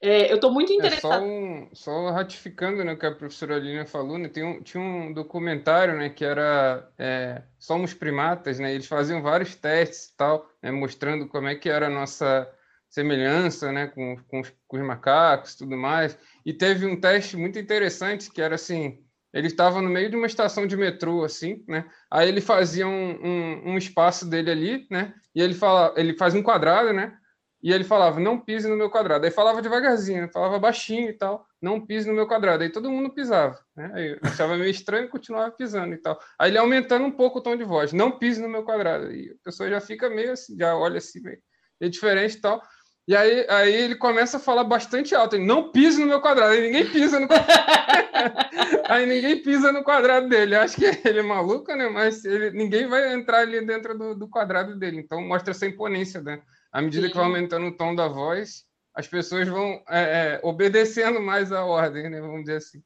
É, 0.00 0.30
eu 0.30 0.36
estou 0.36 0.50
muito 0.50 0.72
interessada. 0.72 1.16
É, 1.16 1.18
só, 1.18 1.24
um, 1.24 1.68
só, 1.74 2.10
ratificando 2.10 2.82
né, 2.82 2.94
o 2.94 2.98
que 2.98 3.06
a 3.06 3.14
professora 3.14 3.56
Alina 3.56 3.84
falou, 3.84 4.16
né, 4.16 4.28
tem 4.28 4.44
um, 4.44 4.62
tinha 4.62 4.82
um 4.82 5.12
documentário, 5.12 5.96
né? 5.98 6.05
Né, 6.06 6.10
que 6.10 6.24
era 6.24 6.88
é, 6.98 7.42
Somos 7.58 7.92
Primatas, 7.92 8.58
né, 8.58 8.72
eles 8.72 8.86
faziam 8.86 9.22
vários 9.22 9.54
testes 9.54 10.08
e 10.08 10.16
tal, 10.16 10.48
né, 10.62 10.70
mostrando 10.70 11.28
como 11.28 11.48
é 11.48 11.54
que 11.54 11.68
era 11.68 11.86
a 11.86 11.90
nossa 11.90 12.48
semelhança 12.88 13.72
né, 13.72 13.88
com, 13.88 14.16
com, 14.28 14.40
os, 14.40 14.52
com 14.66 14.78
os 14.78 14.86
macacos 14.86 15.54
tudo 15.54 15.76
mais. 15.76 16.16
E 16.44 16.52
teve 16.52 16.86
um 16.86 16.98
teste 16.98 17.36
muito 17.36 17.58
interessante 17.58 18.30
que 18.30 18.40
era 18.40 18.54
assim, 18.54 19.02
ele 19.34 19.48
estava 19.48 19.82
no 19.82 19.90
meio 19.90 20.08
de 20.08 20.16
uma 20.16 20.26
estação 20.26 20.66
de 20.66 20.76
metrô, 20.76 21.24
assim, 21.24 21.62
né? 21.68 21.84
Aí 22.10 22.26
ele 22.26 22.40
fazia 22.40 22.86
um, 22.86 23.10
um, 23.22 23.72
um, 23.72 23.76
espaço 23.76 24.24
dele 24.24 24.50
ali, 24.50 24.86
né? 24.90 25.12
E 25.34 25.42
ele 25.42 25.52
fala, 25.52 25.92
ele 25.96 26.16
faz 26.16 26.34
um 26.34 26.42
quadrado, 26.42 26.92
né? 26.92 27.18
E 27.62 27.70
ele 27.70 27.84
falava, 27.84 28.18
não 28.18 28.40
pise 28.40 28.66
no 28.66 28.76
meu 28.76 28.88
quadrado. 28.88 29.26
Aí 29.26 29.30
falava 29.30 29.60
devagarzinho, 29.60 30.30
falava 30.32 30.58
baixinho 30.58 31.10
e 31.10 31.12
tal, 31.12 31.46
não 31.66 31.84
pise 31.84 32.08
no 32.08 32.14
meu 32.14 32.26
quadrado. 32.26 32.62
Aí 32.62 32.70
todo 32.70 32.90
mundo 32.90 33.10
pisava. 33.10 33.58
Né? 33.76 33.90
Aí 33.94 34.10
eu 34.12 34.18
achava 34.22 34.56
meio 34.56 34.70
estranho 34.70 35.06
e 35.06 35.08
continuava 35.08 35.50
pisando 35.50 35.94
e 35.94 35.98
tal. 35.98 36.18
Aí 36.38 36.50
ele 36.50 36.58
aumentando 36.58 37.04
um 37.04 37.10
pouco 37.10 37.38
o 37.38 37.42
tom 37.42 37.56
de 37.56 37.64
voz, 37.64 37.92
não 37.92 38.18
pise 38.18 38.40
no 38.40 38.48
meu 38.48 38.62
quadrado. 38.62 39.12
E 39.12 39.30
a 39.30 39.44
pessoa 39.44 39.68
já 39.68 39.80
fica 39.80 40.08
meio 40.08 40.32
assim, 40.32 40.56
já 40.56 40.76
olha 40.76 40.98
assim, 40.98 41.20
meio, 41.20 41.38
meio 41.80 41.90
diferente 41.90 42.36
e 42.36 42.40
tal. 42.40 42.62
E 43.08 43.14
aí, 43.14 43.46
aí 43.48 43.72
ele 43.72 43.94
começa 43.94 44.36
a 44.36 44.40
falar 44.40 44.64
bastante 44.64 45.14
alto, 45.14 45.36
ele, 45.36 45.46
não 45.46 45.70
pise 45.70 46.00
no 46.00 46.08
meu 46.08 46.20
quadrado. 46.20 46.52
Aí 46.52 46.60
ninguém 46.60 46.90
pisa 46.90 47.20
no 47.20 47.28
quadrado. 47.28 47.52
aí 48.88 49.06
ninguém 49.06 49.42
pisa 49.42 49.72
no 49.72 49.84
quadrado 49.84 50.28
dele. 50.28 50.56
Eu 50.56 50.60
acho 50.60 50.76
que 50.76 50.84
ele 51.08 51.20
é 51.20 51.22
maluco, 51.22 51.72
né? 51.74 51.88
Mas 51.88 52.24
ele, 52.24 52.50
ninguém 52.50 52.86
vai 52.88 53.12
entrar 53.12 53.40
ali 53.40 53.64
dentro 53.64 53.96
do, 53.96 54.14
do 54.14 54.28
quadrado 54.28 54.76
dele. 54.76 54.98
Então 55.00 55.20
mostra 55.20 55.52
essa 55.52 55.66
imponência, 55.66 56.20
né? 56.20 56.42
à 56.76 56.82
medida 56.82 57.06
Sim. 57.06 57.12
que 57.12 57.16
vai 57.16 57.26
aumentando 57.26 57.66
o 57.66 57.74
tom 57.74 57.94
da 57.94 58.06
voz, 58.06 58.64
as 58.96 59.06
pessoas 59.06 59.46
vão 59.46 59.82
é, 59.90 60.00
é, 60.00 60.40
obedecendo 60.42 61.20
mais 61.20 61.52
a 61.52 61.64
ordem, 61.64 62.08
né? 62.08 62.18
Vamos 62.18 62.40
dizer 62.40 62.56
assim. 62.56 62.82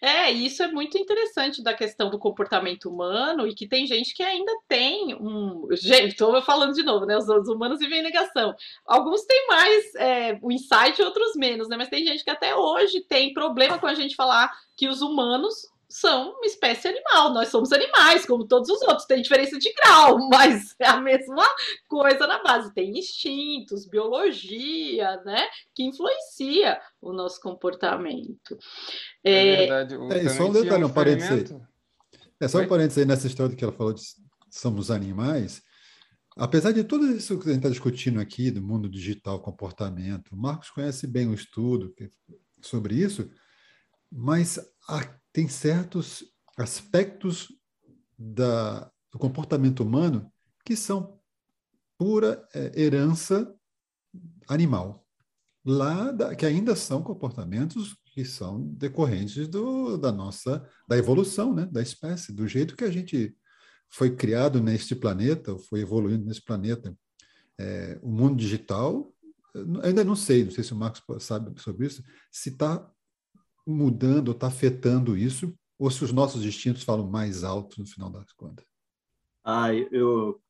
É, 0.00 0.30
isso 0.30 0.62
é 0.62 0.68
muito 0.68 0.96
interessante 0.96 1.62
da 1.62 1.74
questão 1.74 2.08
do 2.08 2.18
comportamento 2.18 2.88
humano 2.88 3.46
e 3.46 3.54
que 3.54 3.66
tem 3.66 3.86
gente 3.86 4.14
que 4.14 4.22
ainda 4.22 4.52
tem 4.68 5.14
um. 5.16 5.66
Gente, 5.72 6.12
estou 6.12 6.40
falando 6.42 6.72
de 6.72 6.84
novo, 6.84 7.04
né? 7.04 7.18
Os, 7.18 7.28
os, 7.28 7.48
humanos 7.48 7.80
vivem 7.80 7.98
em 7.98 8.04
negação. 8.04 8.54
Alguns 8.86 9.24
têm 9.24 9.46
mais 9.48 9.94
é, 9.96 10.38
o 10.40 10.52
insight, 10.52 11.02
outros 11.02 11.34
menos, 11.34 11.68
né? 11.68 11.76
Mas 11.76 11.88
tem 11.88 12.06
gente 12.06 12.22
que 12.22 12.30
até 12.30 12.54
hoje 12.54 13.00
tem 13.00 13.34
problema 13.34 13.78
com 13.78 13.86
a 13.86 13.94
gente 13.94 14.14
falar 14.14 14.50
que 14.76 14.88
os 14.88 15.02
humanos 15.02 15.68
são 15.88 16.32
uma 16.32 16.46
espécie 16.46 16.88
animal. 16.88 17.32
Nós 17.32 17.48
somos 17.48 17.72
animais, 17.72 18.26
como 18.26 18.46
todos 18.46 18.68
os 18.68 18.82
outros. 18.82 19.06
Tem 19.06 19.22
diferença 19.22 19.58
de 19.58 19.72
grau, 19.74 20.18
mas 20.28 20.74
é 20.78 20.86
a 20.86 21.00
mesma 21.00 21.44
coisa 21.88 22.26
na 22.26 22.42
base. 22.42 22.74
Tem 22.74 22.98
instintos, 22.98 23.86
biologia, 23.86 25.20
né? 25.24 25.48
Que 25.74 25.84
influencia 25.84 26.78
o 27.00 27.12
nosso 27.12 27.40
comportamento. 27.40 28.58
É, 29.24 29.32
é 29.32 29.56
verdade. 29.56 29.94
é, 30.12 30.28
só 30.28 30.46
um 30.46 30.52
detalhe, 30.52 30.84
um 30.84 30.92
parênteses 30.92 31.52
aí. 31.52 31.60
É 32.40 32.46
só 32.46 32.58
um 32.58 32.68
parênteses 32.68 32.98
aí 32.98 33.04
nessa 33.04 33.26
história 33.26 33.56
que 33.56 33.64
ela 33.64 33.72
falou 33.72 33.92
de 33.92 34.02
somos 34.50 34.90
animais. 34.90 35.62
Apesar 36.36 36.70
de 36.70 36.84
tudo 36.84 37.10
isso 37.10 37.36
que 37.38 37.48
a 37.48 37.52
gente 37.52 37.58
está 37.58 37.68
discutindo 37.68 38.20
aqui, 38.20 38.50
do 38.50 38.62
mundo 38.62 38.88
digital, 38.88 39.40
comportamento, 39.40 40.32
o 40.32 40.36
Marcos 40.36 40.70
conhece 40.70 41.04
bem 41.06 41.26
o 41.26 41.34
estudo 41.34 41.92
sobre 42.62 42.94
isso, 42.94 43.28
mas 44.10 44.58
a 44.88 45.18
tem 45.32 45.46
certos 45.46 46.24
aspectos 46.56 47.52
da, 48.18 48.90
do 49.12 49.18
comportamento 49.18 49.80
humano 49.80 50.32
que 50.64 50.74
são 50.74 51.20
pura 51.96 52.46
é, 52.54 52.80
herança 52.80 53.54
animal. 54.48 55.06
Lá, 55.64 56.10
da, 56.10 56.34
que 56.34 56.46
ainda 56.46 56.74
são 56.74 57.02
comportamentos 57.02 57.96
que 58.06 58.24
são 58.24 58.60
decorrentes 58.74 59.46
do, 59.46 59.96
da 59.96 60.10
nossa 60.10 60.66
da 60.88 60.96
evolução, 60.96 61.54
né, 61.54 61.66
da 61.66 61.82
espécie, 61.82 62.32
do 62.32 62.48
jeito 62.48 62.76
que 62.76 62.84
a 62.84 62.90
gente 62.90 63.36
foi 63.88 64.16
criado 64.16 64.60
neste 64.60 64.94
planeta, 64.94 65.56
foi 65.58 65.80
evoluindo 65.80 66.24
nesse 66.24 66.42
planeta. 66.42 66.96
É, 67.58 67.98
o 68.02 68.10
mundo 68.10 68.36
digital, 68.36 69.12
ainda 69.82 70.04
não 70.04 70.16
sei, 70.16 70.44
não 70.44 70.50
sei 70.50 70.64
se 70.64 70.72
o 70.72 70.76
Marcos 70.76 71.02
sabe 71.24 71.60
sobre 71.60 71.86
isso, 71.86 72.02
se 72.30 72.50
está 72.50 72.90
mudando, 73.72 74.32
está 74.32 74.46
afetando 74.46 75.16
isso, 75.16 75.54
ou 75.78 75.90
se 75.90 76.02
os 76.02 76.12
nossos 76.12 76.44
instintos 76.44 76.82
falam 76.82 77.06
mais 77.06 77.44
alto 77.44 77.80
no 77.80 77.86
final 77.86 78.10
das 78.10 78.32
contas. 78.32 78.64
Ah, 79.44 79.72
eu, 79.72 80.40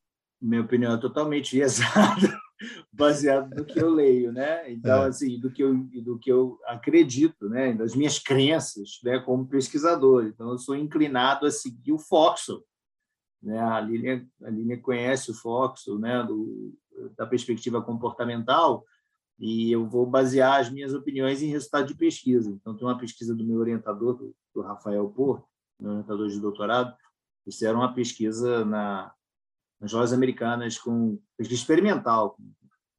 minha 0.41 0.61
opinião 0.61 0.93
é 0.93 0.97
totalmente 0.97 1.59
exata, 1.59 2.39
baseado 2.91 3.55
no 3.55 3.65
que 3.65 3.79
eu 3.79 3.89
leio, 3.89 4.31
né? 4.31 4.71
Então, 4.71 5.03
é. 5.03 5.07
assim, 5.07 5.39
do 5.39 5.51
que 5.51 5.63
eu 5.63 5.73
do 6.03 6.17
que 6.17 6.31
eu 6.31 6.59
acredito, 6.65 7.47
né? 7.49 7.73
Das 7.73 7.95
minhas 7.95 8.19
crenças, 8.19 8.99
né? 9.03 9.19
Como 9.19 9.47
pesquisador. 9.47 10.25
Então, 10.25 10.49
eu 10.51 10.57
sou 10.57 10.75
inclinado 10.75 11.45
a 11.45 11.51
seguir 11.51 11.91
o 11.91 11.99
Foxel, 11.99 12.63
né? 13.41 13.59
A 13.59 13.79
Lilian, 13.79 14.25
a 14.43 14.49
Lilian 14.49 14.81
conhece 14.81 15.31
o 15.31 15.35
Foxel, 15.35 15.99
né? 15.99 16.23
Do, 16.23 16.73
da 17.15 17.25
perspectiva 17.25 17.81
comportamental 17.81 18.83
e 19.39 19.71
eu 19.71 19.87
vou 19.87 20.05
basear 20.05 20.59
as 20.59 20.69
minhas 20.69 20.93
opiniões 20.93 21.41
em 21.41 21.47
resultado 21.47 21.87
de 21.87 21.95
pesquisa. 21.95 22.51
Então, 22.51 22.75
tem 22.75 22.85
uma 22.85 22.97
pesquisa 22.97 23.33
do 23.33 23.45
meu 23.45 23.59
orientador, 23.59 24.33
do, 24.53 24.61
Rafael 24.61 25.09
Porto, 25.09 25.47
meu 25.79 25.91
orientador 25.91 26.27
de 26.27 26.39
doutorado, 26.39 26.93
fizeram 27.45 27.79
uma 27.79 27.93
pesquisa 27.93 28.65
na, 28.65 29.13
nas 29.79 29.93
lojas 29.93 30.11
americanas 30.11 30.77
com 30.77 31.17
pesquisa 31.37 31.61
experimental, 31.61 32.31
com 32.31 32.51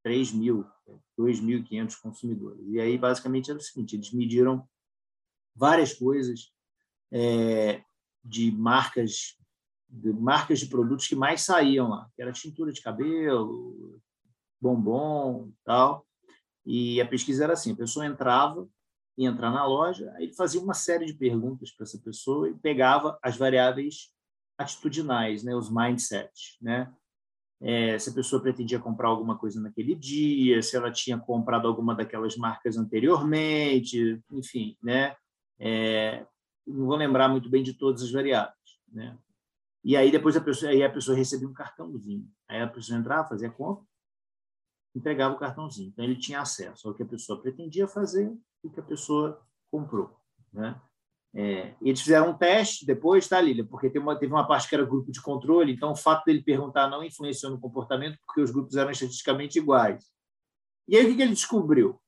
3 0.03 0.32
mil, 0.32 0.64
2.500 1.18 2.01
consumidores. 2.01 2.66
E 2.68 2.80
aí, 2.80 2.97
basicamente, 2.97 3.51
era 3.51 3.59
o 3.59 3.62
seguinte, 3.62 3.95
eles 3.95 4.11
mediram 4.11 4.66
várias 5.55 5.93
coisas 5.93 6.51
é, 7.12 7.82
de 8.24 8.51
marcas 8.51 9.36
de 9.93 10.12
marcas 10.12 10.61
de 10.61 10.66
produtos 10.66 11.09
que 11.09 11.16
mais 11.16 11.41
saíam 11.41 11.88
lá, 11.88 12.09
que 12.14 12.22
era 12.22 12.30
tintura 12.30 12.72
de 12.72 12.80
cabelo, 12.80 14.01
bombom, 14.61 15.51
tal. 15.64 16.07
E 16.64 17.00
a 17.00 17.06
pesquisa 17.06 17.44
era 17.44 17.52
assim: 17.54 17.72
a 17.72 17.76
pessoa 17.76 18.06
entrava, 18.06 18.68
ia 19.16 19.28
entrar 19.28 19.50
na 19.50 19.64
loja, 19.66 20.12
aí 20.16 20.24
ele 20.24 20.34
fazia 20.34 20.61
uma 20.61 20.74
série 20.74 21.06
de 21.06 21.14
perguntas 21.14 21.70
para 21.70 21.84
essa 21.84 21.98
pessoa 21.98 22.48
e 22.48 22.54
pegava 22.54 23.18
as 23.22 23.36
variáveis 23.36 24.12
atitudinais, 24.58 25.42
né, 25.42 25.54
os 25.54 25.70
mindsets, 25.70 26.58
né? 26.61 26.92
É, 27.62 27.98
se 27.98 28.08
a 28.08 28.14
pessoa 28.14 28.40
pretendia 28.40 28.78
comprar 28.78 29.08
alguma 29.08 29.36
coisa 29.36 29.61
naquele 29.61 29.94
dia, 29.94 30.62
se 30.62 30.76
ela 30.76 30.90
tinha 30.90 31.18
comprado 31.18 31.68
alguma 31.68 31.94
daquelas 31.94 32.36
marcas 32.36 32.78
anteriormente, 32.78 34.22
enfim, 34.32 34.76
né? 34.82 35.14
É, 35.58 36.24
não 36.66 36.86
vou 36.86 36.96
lembrar 36.96 37.28
muito 37.28 37.50
bem 37.50 37.62
de 37.62 37.74
todas 37.74 38.02
as 38.02 38.11
variáveis, 38.11 38.56
né? 38.90 39.18
E 39.84 39.96
aí 39.96 40.11
depois 40.11 40.36
a 40.36 40.40
pessoa, 40.40 40.70
aí 40.70 40.82
a 40.82 40.90
pessoa 40.90 41.16
recebia 41.16 41.48
um 41.48 41.52
cartãozinho. 41.52 42.30
Aí 42.48 42.61
a 42.61 42.66
pessoa 42.66 42.98
entrava, 42.98 43.28
fazia 43.28 43.48
a 43.48 43.52
compra, 43.52 43.84
entregava 44.95 45.34
o 45.34 45.38
cartãozinho. 45.38 45.91
Então 45.91 46.05
ele 46.05 46.16
tinha 46.16 46.41
acesso 46.41 46.88
ao 46.88 46.95
que 46.95 47.03
a 47.03 47.07
pessoa 47.07 47.41
pretendia 47.41 47.86
fazer 47.86 48.32
e 48.62 48.66
o 48.66 48.70
que 48.70 48.80
a 48.80 48.84
pessoa 48.84 49.41
comprou, 49.70 50.16
né? 50.53 50.80
É, 51.32 51.74
eles 51.80 52.01
fizeram 52.01 52.30
um 52.30 52.36
teste 52.36 52.84
depois, 52.84 53.28
tá, 53.28 53.41
Lília? 53.41 53.64
Porque 53.64 53.97
uma, 53.99 54.18
teve 54.18 54.32
uma 54.32 54.47
parte 54.47 54.68
que 54.68 54.74
era 54.74 54.84
grupo 54.84 55.12
de 55.12 55.22
controle, 55.22 55.72
então 55.72 55.93
o 55.93 55.97
fato 55.97 56.24
dele 56.24 56.43
perguntar 56.43 56.88
não 56.88 57.05
influenciou 57.05 57.53
no 57.53 57.61
comportamento, 57.61 58.18
porque 58.26 58.41
os 58.41 58.51
grupos 58.51 58.74
eram 58.74 58.91
estatisticamente 58.91 59.59
iguais. 59.59 60.05
E 60.88 60.97
aí 60.97 61.09
o 61.09 61.16
que 61.16 61.22
ele 61.22 61.30
descobriu? 61.30 62.01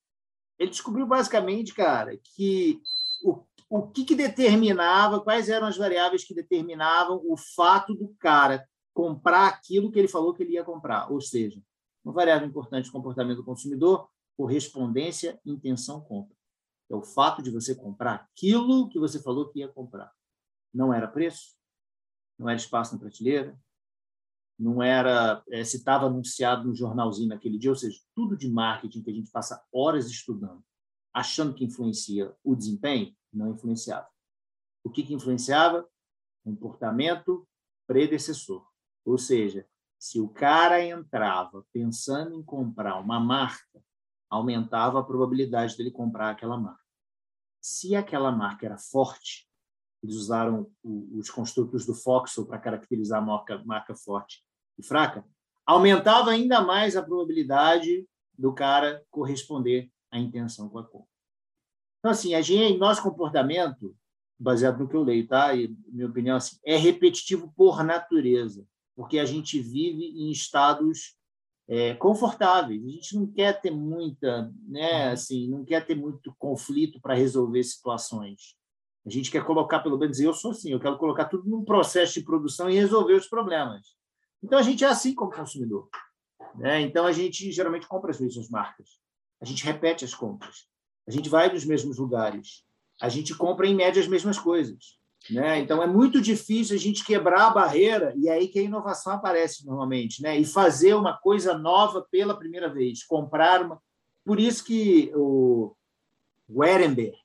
Ele 0.58 0.70
descobriu 0.70 1.06
basicamente, 1.06 1.72
cara, 1.72 2.18
que 2.34 2.80
o, 3.24 3.44
o 3.70 3.88
que, 3.88 4.04
que 4.04 4.16
determinava, 4.16 5.20
quais 5.20 5.48
eram 5.48 5.68
as 5.68 5.76
variáveis 5.76 6.24
que 6.24 6.34
determinavam 6.34 7.22
o 7.24 7.36
fato 7.36 7.94
do 7.94 8.12
cara 8.18 8.66
comprar 8.92 9.46
aquilo 9.46 9.90
que 9.90 9.98
ele 9.98 10.08
falou 10.08 10.34
que 10.34 10.42
ele 10.42 10.54
ia 10.54 10.64
comprar. 10.64 11.10
Ou 11.12 11.20
seja, 11.20 11.62
uma 12.04 12.12
variável 12.12 12.48
importante 12.48 12.86
do 12.86 12.92
comportamento 12.92 13.38
do 13.38 13.44
consumidor, 13.44 14.08
correspondência, 14.36 15.40
intenção, 15.44 16.00
compra. 16.00 16.36
É 16.90 16.94
o 16.94 17.02
fato 17.02 17.42
de 17.42 17.50
você 17.50 17.74
comprar 17.74 18.14
aquilo 18.14 18.88
que 18.88 18.98
você 18.98 19.22
falou 19.22 19.48
que 19.48 19.60
ia 19.60 19.68
comprar. 19.68 20.12
Não 20.74 20.92
era 20.92 21.08
preço, 21.08 21.56
não 22.38 22.48
era 22.48 22.56
espaço 22.56 22.94
na 22.94 23.00
prateleira, 23.00 23.58
não 24.58 24.82
era 24.82 25.42
é, 25.50 25.64
se 25.64 25.78
estava 25.78 26.06
anunciado 26.06 26.68
no 26.68 26.74
jornalzinho 26.74 27.28
naquele 27.28 27.58
dia, 27.58 27.70
ou 27.70 27.76
seja, 27.76 27.98
tudo 28.14 28.36
de 28.36 28.48
marketing 28.48 29.02
que 29.02 29.10
a 29.10 29.14
gente 29.14 29.30
passa 29.30 29.62
horas 29.72 30.10
estudando, 30.10 30.62
achando 31.12 31.54
que 31.54 31.64
influencia 31.64 32.34
o 32.44 32.54
desempenho, 32.54 33.14
não 33.32 33.52
influenciava. 33.52 34.08
O 34.84 34.90
que, 34.90 35.02
que 35.02 35.14
influenciava? 35.14 35.88
Comportamento 36.44 37.46
predecessor. 37.86 38.66
Ou 39.04 39.18
seja, 39.18 39.66
se 40.02 40.18
o 40.18 40.28
cara 40.28 40.84
entrava 40.84 41.64
pensando 41.72 42.34
em 42.34 42.42
comprar 42.42 42.98
uma 42.98 43.20
marca, 43.20 43.80
aumentava 44.28 44.98
a 44.98 45.04
probabilidade 45.04 45.76
dele 45.76 45.92
comprar 45.92 46.30
aquela 46.30 46.58
marca. 46.58 46.82
Se 47.60 47.94
aquela 47.94 48.32
marca 48.32 48.66
era 48.66 48.76
forte, 48.76 49.48
eles 50.02 50.16
usaram 50.16 50.68
os 50.82 51.30
construtos 51.30 51.86
do 51.86 51.94
Foxel 51.94 52.44
para 52.44 52.58
caracterizar 52.58 53.22
a 53.22 53.24
marca, 53.24 53.62
marca 53.64 53.94
forte 53.94 54.44
e 54.76 54.82
fraca, 54.82 55.24
aumentava 55.64 56.32
ainda 56.32 56.60
mais 56.60 56.96
a 56.96 57.02
probabilidade 57.04 58.04
do 58.36 58.52
cara 58.52 59.06
corresponder 59.08 59.88
à 60.10 60.18
intenção 60.18 60.68
com 60.68 60.80
a 60.80 60.84
compra. 60.84 61.06
Então, 62.00 62.10
assim, 62.10 62.34
a 62.34 62.42
gente, 62.42 62.76
nosso 62.76 63.04
comportamento, 63.04 63.96
baseado 64.36 64.80
no 64.80 64.88
que 64.88 64.96
eu 64.96 65.04
leio, 65.04 65.28
tá? 65.28 65.54
E 65.54 65.68
minha 65.86 66.08
opinião 66.08 66.38
assim, 66.38 66.58
é 66.64 66.76
repetitivo 66.76 67.52
por 67.56 67.84
natureza, 67.84 68.66
porque 68.94 69.18
a 69.18 69.24
gente 69.24 69.60
vive 69.60 70.04
em 70.04 70.30
estados 70.30 71.16
é, 71.68 71.94
confortáveis. 71.94 72.84
A 72.84 72.88
gente 72.88 73.16
não 73.16 73.26
quer 73.26 73.60
ter 73.60 73.70
muita, 73.70 74.52
né, 74.66 75.06
uhum. 75.06 75.12
assim, 75.12 75.48
não 75.48 75.64
quer 75.64 75.84
ter 75.86 75.94
muito 75.94 76.34
conflito 76.38 77.00
para 77.00 77.14
resolver 77.14 77.62
situações. 77.64 78.56
A 79.04 79.10
gente 79.10 79.30
quer 79.30 79.44
colocar, 79.44 79.80
pelo 79.80 79.98
menos 79.98 80.20
eu 80.20 80.32
sou 80.32 80.52
assim, 80.52 80.70
eu 80.70 80.80
quero 80.80 80.96
colocar 80.96 81.24
tudo 81.24 81.48
num 81.48 81.64
processo 81.64 82.14
de 82.14 82.24
produção 82.24 82.70
e 82.70 82.74
resolver 82.74 83.14
os 83.14 83.26
problemas. 83.26 83.96
Então 84.42 84.58
a 84.58 84.62
gente 84.62 84.84
é 84.84 84.88
assim 84.88 85.14
como 85.14 85.32
consumidor. 85.32 85.88
Né? 86.54 86.82
Então 86.82 87.06
a 87.06 87.12
gente 87.12 87.50
geralmente 87.50 87.86
compra 87.86 88.10
as 88.10 88.20
mesmas 88.20 88.48
marcas. 88.48 89.00
A 89.40 89.44
gente 89.44 89.64
repete 89.64 90.04
as 90.04 90.14
compras. 90.14 90.68
A 91.06 91.10
gente 91.10 91.28
vai 91.28 91.52
nos 91.52 91.64
mesmos 91.64 91.98
lugares. 91.98 92.64
A 93.00 93.08
gente 93.08 93.34
compra 93.34 93.66
em 93.66 93.74
média 93.74 94.00
as 94.00 94.06
mesmas 94.06 94.38
coisas. 94.38 95.00
Né? 95.30 95.60
Então 95.60 95.82
é 95.82 95.86
muito 95.86 96.20
difícil 96.20 96.74
a 96.74 96.78
gente 96.78 97.04
quebrar 97.04 97.46
a 97.46 97.50
barreira 97.50 98.12
e 98.16 98.28
é 98.28 98.32
aí 98.32 98.48
que 98.48 98.58
a 98.58 98.62
inovação 98.62 99.12
aparece 99.12 99.64
normalmente, 99.64 100.20
né? 100.20 100.36
E 100.38 100.44
fazer 100.44 100.94
uma 100.94 101.16
coisa 101.16 101.56
nova 101.56 102.06
pela 102.10 102.36
primeira 102.36 102.72
vez, 102.72 103.04
comprar 103.04 103.62
uma. 103.64 103.80
Por 104.24 104.40
isso 104.40 104.64
que 104.64 105.12
o 105.14 105.76
Werenberg, 106.50 107.16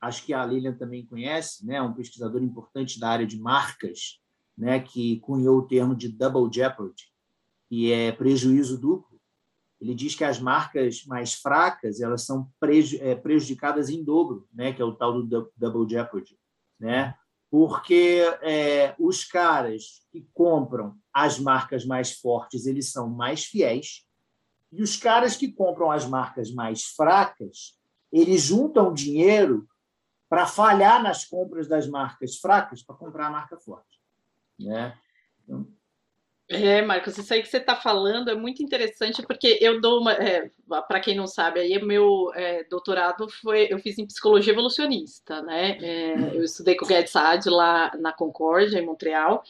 acho 0.00 0.24
que 0.24 0.34
a 0.34 0.44
Lilian 0.44 0.74
também 0.74 1.06
conhece, 1.06 1.64
né? 1.66 1.80
Um 1.80 1.94
pesquisador 1.94 2.42
importante 2.42 3.00
da 3.00 3.08
área 3.08 3.26
de 3.26 3.40
marcas, 3.40 4.20
né? 4.56 4.78
Que 4.80 5.18
cunhou 5.20 5.58
o 5.58 5.66
termo 5.66 5.96
de 5.96 6.08
double 6.08 6.52
jeopardy, 6.52 7.10
que 7.68 7.90
é 7.90 8.12
prejuízo 8.12 8.78
duplo. 8.78 9.18
Ele 9.80 9.94
diz 9.94 10.14
que 10.14 10.24
as 10.24 10.38
marcas 10.38 11.04
mais 11.06 11.34
fracas 11.34 12.00
elas 12.00 12.26
são 12.26 12.50
é, 13.00 13.14
prejudicadas 13.14 13.88
em 13.88 14.04
dobro, 14.04 14.46
né? 14.52 14.72
Que 14.72 14.82
é 14.82 14.84
o 14.84 14.94
tal 14.94 15.22
do 15.22 15.50
double 15.56 15.88
jeopardy, 15.88 16.38
né? 16.78 17.14
Porque 17.50 18.22
é, 18.42 18.94
os 18.98 19.24
caras 19.24 20.06
que 20.10 20.26
compram 20.34 20.96
as 21.12 21.38
marcas 21.38 21.84
mais 21.84 22.12
fortes 22.12 22.66
eles 22.66 22.90
são 22.90 23.08
mais 23.08 23.44
fiéis 23.44 24.06
e 24.70 24.82
os 24.82 24.96
caras 24.96 25.36
que 25.36 25.50
compram 25.50 25.90
as 25.90 26.06
marcas 26.06 26.52
mais 26.52 26.84
fracas 26.84 27.78
eles 28.12 28.42
juntam 28.42 28.92
dinheiro 28.92 29.66
para 30.28 30.46
falhar 30.46 31.02
nas 31.02 31.24
compras 31.24 31.66
das 31.66 31.88
marcas 31.88 32.36
fracas 32.36 32.82
para 32.82 32.96
comprar 32.96 33.28
a 33.28 33.30
marca 33.30 33.56
forte, 33.56 33.98
né? 34.58 34.98
Então, 35.42 35.66
é, 36.48 36.80
Marcos, 36.80 37.18
isso 37.18 37.32
aí 37.34 37.42
que 37.42 37.48
você 37.48 37.58
está 37.58 37.76
falando 37.76 38.30
é 38.30 38.34
muito 38.34 38.62
interessante, 38.62 39.22
porque 39.22 39.58
eu 39.60 39.80
dou 39.80 40.00
uma. 40.00 40.12
É, 40.14 40.50
Para 40.88 40.98
quem 41.00 41.14
não 41.14 41.26
sabe, 41.26 41.60
aí 41.60 41.78
meu 41.84 42.32
é, 42.34 42.64
doutorado 42.64 43.28
foi. 43.28 43.66
Eu 43.70 43.78
fiz 43.78 43.98
em 43.98 44.06
psicologia 44.06 44.52
evolucionista, 44.52 45.42
né? 45.42 45.78
É, 45.82 46.14
eu 46.34 46.42
estudei 46.42 46.74
com 46.74 46.86
o 46.86 46.88
Guedes 46.88 47.12
Saad 47.12 47.48
lá 47.50 47.92
na 47.98 48.12
Concórdia, 48.12 48.78
em 48.78 48.86
Montreal. 48.86 49.42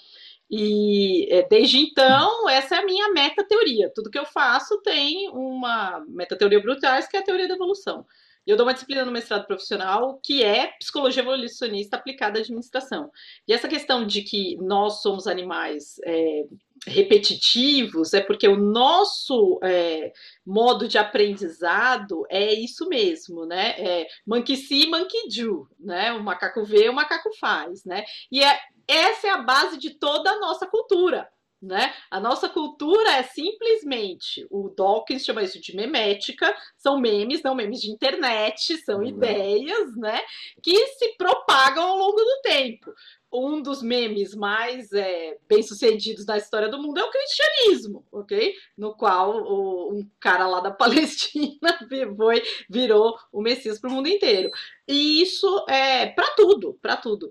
E 0.51 1.29
é, 1.31 1.47
desde 1.47 1.79
então, 1.79 2.49
essa 2.49 2.77
é 2.77 2.79
a 2.79 2.85
minha 2.85 3.13
meta-teoria. 3.13 3.93
Tudo 3.95 4.11
que 4.11 4.19
eu 4.19 4.25
faço 4.27 4.81
tem 4.83 5.29
uma 5.29 6.05
meta-teoria 6.09 6.61
Brutais, 6.61 7.07
que 7.07 7.17
é 7.17 7.21
a 7.21 7.25
teoria 7.25 7.47
da 7.47 7.55
evolução. 7.55 8.05
Eu 8.51 8.57
dou 8.57 8.67
uma 8.67 8.73
disciplina 8.73 9.05
no 9.05 9.13
mestrado 9.13 9.47
profissional 9.47 10.19
que 10.25 10.43
é 10.43 10.69
psicologia 10.79 11.23
evolucionista 11.23 11.97
aplicada 11.97 12.39
à 12.39 12.43
administração. 12.43 13.11
E 13.47 13.53
essa 13.53 13.69
questão 13.69 14.07
de 14.07 14.23
que 14.23 14.57
nós 14.57 15.03
somos 15.03 15.27
animais 15.27 16.01
é, 16.05 16.45
repetitivos 16.87 18.15
é 18.15 18.21
porque 18.23 18.49
o 18.49 18.57
nosso 18.57 19.61
é, 19.63 20.13
modo 20.47 20.89
de 20.89 20.97
aprendizado 20.97 22.25
é 22.31 22.53
isso 22.55 22.89
mesmo, 22.89 23.45
né? 23.45 23.75
É 23.79 24.07
monkey 24.27 24.57
see, 24.57 24.89
monkey 24.89 25.29
do, 25.29 25.69
né? 25.79 26.13
O 26.13 26.23
macaco 26.23 26.65
vê, 26.65 26.89
o 26.89 26.95
macaco 26.95 27.31
faz, 27.39 27.85
né? 27.85 28.05
E 28.33 28.43
é, 28.43 28.59
essa 28.87 29.27
é 29.27 29.31
a 29.31 29.43
base 29.43 29.79
de 29.79 29.91
toda 29.91 30.31
a 30.31 30.41
nossa 30.41 30.67
cultura. 30.67 31.29
Né? 31.61 31.93
A 32.09 32.21
nossa 32.21 32.49
cultura 32.49 33.17
é 33.17 33.25
simplesmente, 33.25 34.47
o 34.49 34.69
Dawkins 34.69 35.25
chama 35.25 35.43
isso 35.43 35.61
de 35.61 35.75
memética, 35.75 36.57
são 36.77 37.01
memes, 37.01 37.43
não 37.43 37.53
memes 37.53 37.81
de 37.81 37.91
internet, 37.91 38.79
são 38.85 38.99
uhum. 38.99 39.07
ideias 39.07 39.97
né, 39.97 40.21
que 40.63 40.87
se 40.87 41.17
propagam 41.17 41.83
ao 41.83 41.99
longo 41.99 42.17
do 42.17 42.41
tempo. 42.43 42.95
Um 43.31 43.61
dos 43.61 43.83
memes 43.83 44.37
mais 44.37 44.93
é, 44.93 45.37
bem-sucedidos 45.49 46.25
na 46.25 46.39
história 46.39 46.69
do 46.69 46.81
mundo 46.81 47.01
é 47.01 47.05
o 47.05 47.11
cristianismo, 47.11 48.07
ok? 48.13 48.55
No 48.77 48.95
qual 48.95 49.43
o, 49.43 49.99
um 49.99 50.09
cara 50.21 50.47
lá 50.47 50.61
da 50.61 50.71
Palestina 50.73 51.77
foi, 52.17 52.41
virou 52.71 53.19
o 53.33 53.43
Messias 53.43 53.81
para 53.81 53.91
o 53.91 53.93
mundo 53.93 54.09
inteiro. 54.09 54.49
E 54.87 55.21
isso 55.21 55.67
é 55.69 56.07
para 56.07 56.29
tudo, 56.37 56.79
para 56.81 56.97
tudo 56.97 57.29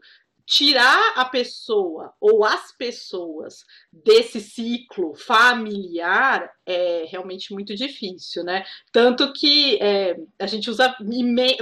tirar 0.47 1.13
a 1.17 1.25
pessoa 1.25 2.13
ou 2.21 2.45
as 2.45 2.71
pessoas 2.71 3.65
desse 3.91 4.39
ciclo 4.39 5.13
familiar 5.13 6.49
é 6.65 7.05
realmente 7.09 7.53
muito 7.53 7.75
difícil, 7.75 8.45
né? 8.45 8.65
Tanto 8.93 9.33
que 9.33 9.77
é, 9.81 10.15
a 10.39 10.47
gente 10.47 10.69
usa 10.69 10.95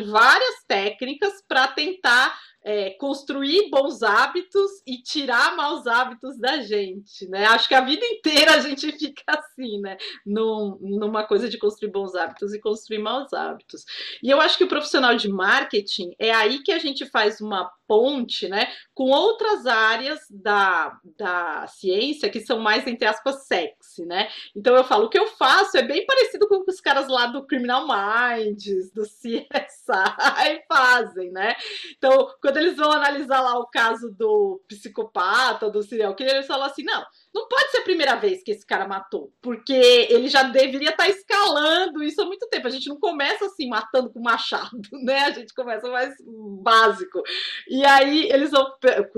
várias 0.05 0.63
técnicas 0.67 1.43
para 1.47 1.67
tentar 1.69 2.39
é, 2.65 2.89
construir 2.99 3.69
bons 3.69 4.01
hábitos 4.01 4.71
e 4.87 4.97
tirar 4.97 5.55
maus 5.55 5.85
hábitos 5.85 6.35
da 6.39 6.61
gente, 6.61 7.27
né? 7.29 7.45
Acho 7.45 7.67
que 7.67 7.75
a 7.75 7.81
vida 7.81 8.03
inteira 8.03 8.55
a 8.55 8.59
gente 8.59 8.91
fica 8.97 9.23
assim, 9.27 9.79
né? 9.81 9.95
Num, 10.25 10.75
numa 10.81 11.23
coisa 11.23 11.47
de 11.47 11.59
construir 11.59 11.91
bons 11.91 12.15
hábitos 12.15 12.55
e 12.55 12.59
construir 12.59 12.97
maus 12.97 13.31
hábitos. 13.33 13.85
E 14.23 14.31
eu 14.31 14.41
acho 14.41 14.57
que 14.57 14.63
o 14.63 14.67
profissional 14.67 15.15
de 15.15 15.29
marketing 15.29 16.15
é 16.17 16.31
aí 16.31 16.63
que 16.63 16.71
a 16.71 16.79
gente 16.79 17.05
faz 17.05 17.39
uma 17.39 17.71
ponte, 17.87 18.47
né? 18.47 18.67
Com 18.95 19.11
outras 19.11 19.67
áreas 19.67 20.19
da, 20.29 20.97
da 21.17 21.67
ciência 21.67 22.29
que 22.29 22.39
são 22.39 22.59
mais, 22.59 22.87
entre 22.87 23.05
aspas, 23.05 23.45
sexy, 23.45 24.05
né? 24.05 24.27
Então 24.55 24.75
eu 24.75 24.83
falo, 24.83 25.05
o 25.05 25.09
que 25.09 25.19
eu 25.19 25.27
faço 25.27 25.77
é 25.77 25.83
bem 25.83 26.03
parecido 26.03 26.47
com 26.47 26.55
o 26.55 26.65
que 26.65 26.71
os 26.71 26.81
caras 26.81 27.07
lá 27.07 27.27
do 27.27 27.45
Criminal 27.45 27.85
Minds, 27.87 28.91
do 28.91 29.03
CSI 29.05 30.63
fazem, 30.67 31.31
né? 31.31 31.55
Então, 31.97 32.27
quando 32.41 32.54
quando 32.55 32.57
eles 32.57 32.77
vão 32.77 32.89
analisar 32.89 33.41
lá 33.41 33.59
o 33.59 33.67
caso 33.67 34.09
do 34.11 34.61
psicopata, 34.67 35.69
do 35.69 35.83
serial 35.83 36.15
killer, 36.15 36.35
eles 36.35 36.47
falam 36.47 36.65
assim: 36.65 36.83
não, 36.83 37.05
não 37.35 37.49
pode 37.49 37.69
ser 37.69 37.79
a 37.79 37.83
primeira 37.83 38.15
vez 38.15 38.41
que 38.41 38.51
esse 38.51 38.65
cara 38.65 38.87
matou, 38.87 39.29
porque 39.41 39.73
ele 39.73 40.29
já 40.29 40.43
deveria 40.43 40.91
estar 40.91 41.03
tá 41.03 41.09
escalando 41.09 42.01
isso 42.01 42.21
há 42.21 42.25
muito 42.25 42.47
tempo. 42.47 42.65
A 42.65 42.71
gente 42.71 42.87
não 42.87 42.97
começa 42.97 43.45
assim 43.47 43.67
matando 43.67 44.09
com 44.09 44.21
machado, 44.21 44.79
né? 45.03 45.19
A 45.25 45.31
gente 45.31 45.53
começa 45.53 45.85
mais 45.89 46.15
básico. 46.63 47.21
E 47.67 47.85
aí 47.85 48.29
eles 48.31 48.51
vão, 48.51 48.65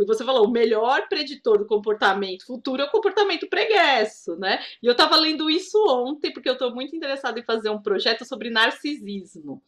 você 0.08 0.26
falou, 0.26 0.48
o 0.48 0.52
melhor 0.52 1.08
preditor 1.08 1.60
do 1.60 1.68
comportamento 1.68 2.48
futuro 2.48 2.82
é 2.82 2.86
o 2.86 2.92
comportamento 2.92 3.48
preguiço, 3.48 4.36
né? 4.38 4.64
E 4.82 4.88
eu 4.88 4.94
estava 4.94 5.16
lendo 5.16 5.48
isso 5.48 5.78
ontem 5.88 6.34
porque 6.34 6.50
eu 6.50 6.54
estou 6.54 6.74
muito 6.74 6.96
interessada 6.96 7.40
em 7.40 7.46
fazer 7.46 7.70
um 7.70 7.80
projeto 7.80 8.26
sobre 8.26 8.50
narcisismo, 8.50 9.62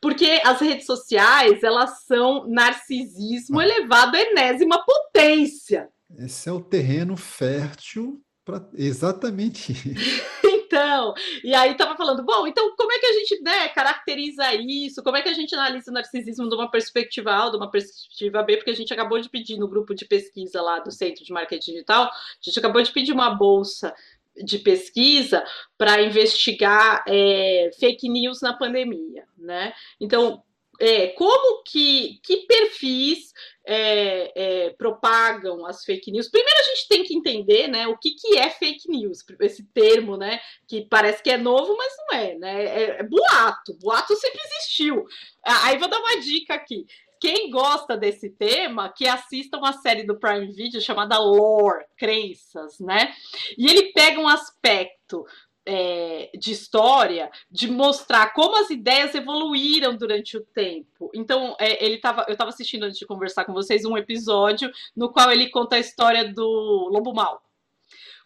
porque 0.00 0.40
as 0.46 0.62
redes 0.62 0.86
sociais 0.86 1.62
elas 1.62 2.04
são 2.06 2.48
narcisismo 2.48 3.60
elevado 3.60 4.16
à 4.16 4.20
enésima 4.20 4.82
potência. 4.82 5.90
Esse 6.18 6.48
é 6.48 6.52
o 6.52 6.60
terreno 6.60 7.16
fértil 7.16 8.22
para 8.44 8.68
exatamente 8.74 9.72
Então, 10.72 11.12
e 11.44 11.54
aí 11.54 11.74
tava 11.76 11.94
falando, 11.98 12.24
bom, 12.24 12.46
então 12.46 12.74
como 12.74 12.90
é 12.90 12.98
que 12.98 13.04
a 13.04 13.12
gente 13.12 13.42
né, 13.42 13.68
caracteriza 13.68 14.54
isso? 14.54 15.02
Como 15.02 15.18
é 15.18 15.22
que 15.22 15.28
a 15.28 15.34
gente 15.34 15.54
analisa 15.54 15.90
o 15.90 15.94
narcisismo 15.94 16.48
de 16.48 16.54
uma 16.54 16.70
perspectiva 16.70 17.30
A, 17.30 17.50
de 17.50 17.58
uma 17.58 17.70
perspectiva 17.70 18.42
B? 18.42 18.56
Porque 18.56 18.70
a 18.70 18.74
gente 18.74 18.90
acabou 18.90 19.20
de 19.20 19.28
pedir 19.28 19.58
no 19.58 19.68
grupo 19.68 19.94
de 19.94 20.06
pesquisa 20.06 20.62
lá 20.62 20.78
do 20.78 20.90
Centro 20.90 21.24
de 21.24 21.30
Marketing 21.32 21.72
Digital, 21.72 22.06
a 22.06 22.10
gente 22.40 22.58
acabou 22.58 22.82
de 22.82 22.90
pedir 22.90 23.12
uma 23.12 23.34
bolsa 23.34 23.94
de 24.34 24.58
pesquisa 24.58 25.44
para 25.76 26.00
investigar 26.00 27.04
é, 27.06 27.70
fake 27.78 28.08
news 28.08 28.40
na 28.40 28.54
pandemia, 28.54 29.26
né? 29.36 29.74
Então, 30.00 30.42
é, 30.82 31.08
como 31.10 31.62
que, 31.62 32.18
que 32.24 32.38
perfis 32.38 33.32
é, 33.64 34.32
é, 34.34 34.70
propagam 34.70 35.64
as 35.64 35.84
fake 35.84 36.10
news? 36.10 36.28
Primeiro 36.28 36.58
a 36.58 36.62
gente 36.64 36.88
tem 36.88 37.04
que 37.04 37.14
entender 37.14 37.68
né, 37.68 37.86
o 37.86 37.96
que, 37.96 38.10
que 38.16 38.36
é 38.36 38.50
fake 38.50 38.90
news, 38.90 39.24
esse 39.40 39.62
termo, 39.72 40.16
né? 40.16 40.40
Que 40.66 40.84
parece 40.84 41.22
que 41.22 41.30
é 41.30 41.36
novo, 41.36 41.76
mas 41.76 41.92
não 41.98 42.18
é, 42.18 42.34
né? 42.34 42.64
É, 42.64 42.82
é 42.98 43.02
boato, 43.04 43.78
boato 43.80 44.16
sempre 44.16 44.40
existiu. 44.44 45.04
Aí 45.44 45.78
vou 45.78 45.88
dar 45.88 46.00
uma 46.00 46.18
dica 46.18 46.54
aqui. 46.54 46.84
Quem 47.20 47.48
gosta 47.50 47.96
desse 47.96 48.30
tema, 48.30 48.92
que 48.92 49.06
assista 49.06 49.58
uma 49.58 49.72
série 49.74 50.02
do 50.02 50.18
Prime 50.18 50.50
Video 50.50 50.80
chamada 50.80 51.16
Lore, 51.16 51.84
Crenças, 51.96 52.80
né? 52.80 53.14
E 53.56 53.70
ele 53.70 53.92
pega 53.92 54.20
um 54.20 54.26
aspecto 54.26 55.24
é, 55.66 56.30
de 56.38 56.52
história 56.52 57.30
de 57.50 57.70
mostrar 57.70 58.32
como 58.32 58.56
as 58.56 58.70
ideias 58.70 59.14
evoluíram 59.14 59.96
durante 59.96 60.36
o 60.36 60.44
tempo. 60.44 61.10
Então, 61.14 61.56
é, 61.58 61.84
ele 61.84 61.98
tava, 61.98 62.24
eu 62.28 62.32
estava 62.32 62.50
assistindo 62.50 62.84
antes 62.84 62.98
de 62.98 63.06
conversar 63.06 63.44
com 63.44 63.52
vocês 63.52 63.84
um 63.84 63.96
episódio 63.96 64.70
no 64.96 65.12
qual 65.12 65.30
ele 65.30 65.50
conta 65.50 65.76
a 65.76 65.80
história 65.80 66.32
do 66.32 66.88
Lobo 66.92 67.14
Mal. 67.14 67.42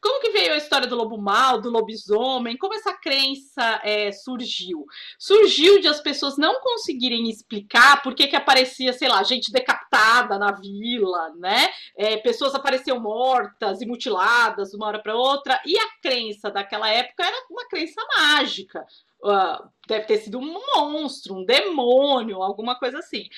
Como 0.01 0.21
que 0.21 0.31
veio 0.31 0.53
a 0.53 0.57
história 0.57 0.87
do 0.87 0.97
lobo 0.97 1.19
mal, 1.19 1.61
do 1.61 1.71
lobisomem? 1.71 2.57
Como 2.57 2.75
essa 2.75 2.93
crença 2.93 3.81
é, 3.83 4.13
surgiu? 4.13 4.85
Surgiu 5.19 5.81
de 5.81 5.89
as 5.89 6.01
pessoas 6.01 6.37
não 6.37 6.61
conseguirem 6.61 7.29
explicar 7.29 8.03
por 8.03 8.15
que, 8.15 8.27
que 8.27 8.37
aparecia, 8.37 8.93
sei 8.93 9.09
lá, 9.09 9.23
gente 9.23 9.51
decapitada 9.53 10.39
na 10.39 10.53
vila, 10.53 11.33
né? 11.37 11.69
É, 11.97 12.17
pessoas 12.17 12.55
apareciam 12.55 13.01
mortas 13.01 13.81
e 13.81 13.87
mutiladas 13.87 14.71
de 14.71 14.77
uma 14.77 14.87
hora 14.87 15.03
para 15.03 15.15
outra. 15.15 15.61
E 15.65 15.79
a 15.79 16.01
crença 16.03 16.51
daquela 16.51 16.89
época 16.91 17.25
era 17.25 17.37
uma 17.51 17.67
crença 17.69 18.01
mágica. 18.17 18.87
Uh, 19.23 19.69
deve 19.89 20.05
ter 20.05 20.19
sido 20.19 20.39
um 20.39 20.61
monstro, 20.77 21.35
um 21.35 21.45
demônio, 21.45 22.43
alguma 22.43 22.79
coisa 22.79 22.99
assim. 22.99 23.29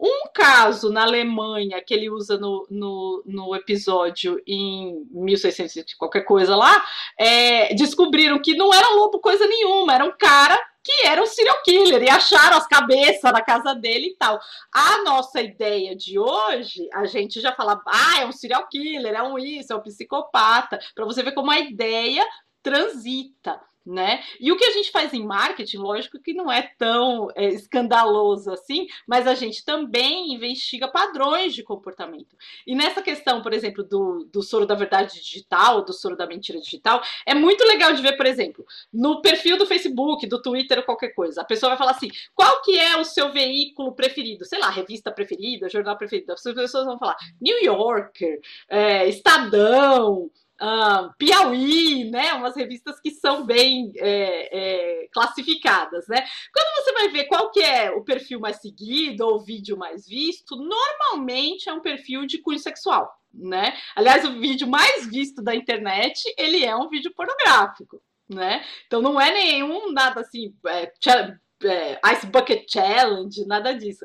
Um 0.00 0.30
caso 0.32 0.90
na 0.90 1.02
Alemanha 1.02 1.82
que 1.84 1.92
ele 1.92 2.08
usa 2.08 2.38
no, 2.38 2.66
no, 2.70 3.22
no 3.26 3.54
episódio 3.54 4.40
em 4.46 5.06
1600 5.10 5.92
qualquer 5.94 6.22
coisa 6.22 6.56
lá, 6.56 6.82
é, 7.18 7.74
descobriram 7.74 8.40
que 8.40 8.56
não 8.56 8.72
era 8.72 8.88
lobo 8.94 9.18
coisa 9.20 9.46
nenhuma, 9.46 9.94
era 9.94 10.04
um 10.04 10.16
cara 10.16 10.58
que 10.82 11.06
era 11.06 11.22
um 11.22 11.26
serial 11.26 11.62
killer 11.62 12.02
e 12.02 12.08
acharam 12.08 12.56
as 12.56 12.66
cabeças 12.66 13.30
na 13.30 13.42
casa 13.42 13.74
dele 13.74 14.08
e 14.08 14.16
tal. 14.16 14.40
A 14.72 15.02
nossa 15.02 15.42
ideia 15.42 15.94
de 15.94 16.18
hoje, 16.18 16.88
a 16.94 17.04
gente 17.04 17.38
já 17.38 17.52
fala, 17.52 17.78
ah, 17.86 18.20
é 18.22 18.26
um 18.26 18.32
serial 18.32 18.66
killer, 18.68 19.14
é 19.14 19.22
um 19.22 19.38
isso, 19.38 19.70
é 19.70 19.76
um 19.76 19.82
psicopata, 19.82 20.78
para 20.94 21.04
você 21.04 21.22
ver 21.22 21.32
como 21.32 21.50
a 21.50 21.60
ideia 21.60 22.24
transita 22.62 23.60
né? 23.90 24.22
E 24.38 24.52
o 24.52 24.56
que 24.56 24.64
a 24.64 24.70
gente 24.70 24.90
faz 24.90 25.12
em 25.12 25.24
marketing, 25.24 25.78
lógico 25.78 26.20
que 26.20 26.32
não 26.32 26.50
é 26.50 26.62
tão 26.78 27.28
é, 27.34 27.48
escandaloso 27.48 28.50
assim, 28.52 28.86
mas 29.06 29.26
a 29.26 29.34
gente 29.34 29.64
também 29.64 30.32
investiga 30.32 30.86
padrões 30.86 31.54
de 31.54 31.62
comportamento. 31.62 32.36
E 32.66 32.74
nessa 32.74 33.02
questão, 33.02 33.42
por 33.42 33.52
exemplo, 33.52 33.82
do, 33.82 34.28
do 34.32 34.42
soro 34.42 34.64
da 34.64 34.76
verdade 34.76 35.20
digital, 35.20 35.84
do 35.84 35.92
soro 35.92 36.16
da 36.16 36.26
mentira 36.26 36.60
digital, 36.60 37.02
é 37.26 37.34
muito 37.34 37.64
legal 37.64 37.92
de 37.92 38.00
ver, 38.00 38.16
por 38.16 38.26
exemplo, 38.26 38.64
no 38.92 39.20
perfil 39.20 39.58
do 39.58 39.66
Facebook, 39.66 40.26
do 40.26 40.40
Twitter 40.40 40.78
ou 40.78 40.84
qualquer 40.84 41.08
coisa. 41.08 41.40
A 41.40 41.44
pessoa 41.44 41.70
vai 41.70 41.78
falar 41.78 41.92
assim: 41.92 42.10
qual 42.34 42.62
que 42.62 42.78
é 42.78 42.96
o 42.96 43.04
seu 43.04 43.32
veículo 43.32 43.92
preferido? 43.92 44.44
Sei 44.44 44.58
lá, 44.58 44.70
revista 44.70 45.10
preferida, 45.10 45.68
jornal 45.68 45.96
preferido. 45.96 46.32
As 46.32 46.42
pessoas 46.42 46.86
vão 46.86 46.98
falar 46.98 47.16
New 47.40 47.60
Yorker, 47.64 48.40
é, 48.68 49.08
Estadão 49.08 50.30
uh, 50.60 51.12
Piauí, 51.16 52.10
né? 52.10 52.32
Umas 52.34 52.54
revistas 52.54 53.00
que 53.00 53.10
são 53.10 53.44
bem 53.44 53.92
é, 53.96 55.04
é, 55.04 55.08
classificadas, 55.12 56.06
né? 56.08 56.24
Quando 56.52 56.84
você 56.84 56.92
vai 56.92 57.08
ver 57.08 57.24
qual 57.24 57.50
que 57.50 57.60
é 57.60 57.90
o 57.90 58.04
perfil 58.04 58.38
mais 58.38 58.60
seguido 58.60 59.26
ou 59.26 59.36
o 59.36 59.44
vídeo 59.44 59.76
mais 59.76 60.06
visto, 60.06 60.56
normalmente 60.56 61.68
é 61.68 61.72
um 61.72 61.80
perfil 61.80 62.26
de 62.26 62.38
cunho 62.38 62.58
sexual, 62.58 63.10
né? 63.32 63.76
Aliás, 63.96 64.24
o 64.24 64.38
vídeo 64.38 64.68
mais 64.68 65.06
visto 65.06 65.42
da 65.42 65.54
internet, 65.54 66.22
ele 66.36 66.64
é 66.64 66.76
um 66.76 66.88
vídeo 66.88 67.12
pornográfico, 67.14 68.02
né? 68.28 68.64
Então 68.86 69.00
não 69.00 69.20
é 69.20 69.32
nenhum 69.32 69.92
nada 69.92 70.20
assim, 70.20 70.54
é, 70.66 70.92
é, 71.64 72.00
Ice 72.12 72.26
Bucket 72.26 72.64
Challenge, 72.70 73.44
nada 73.46 73.72
disso. 73.72 74.04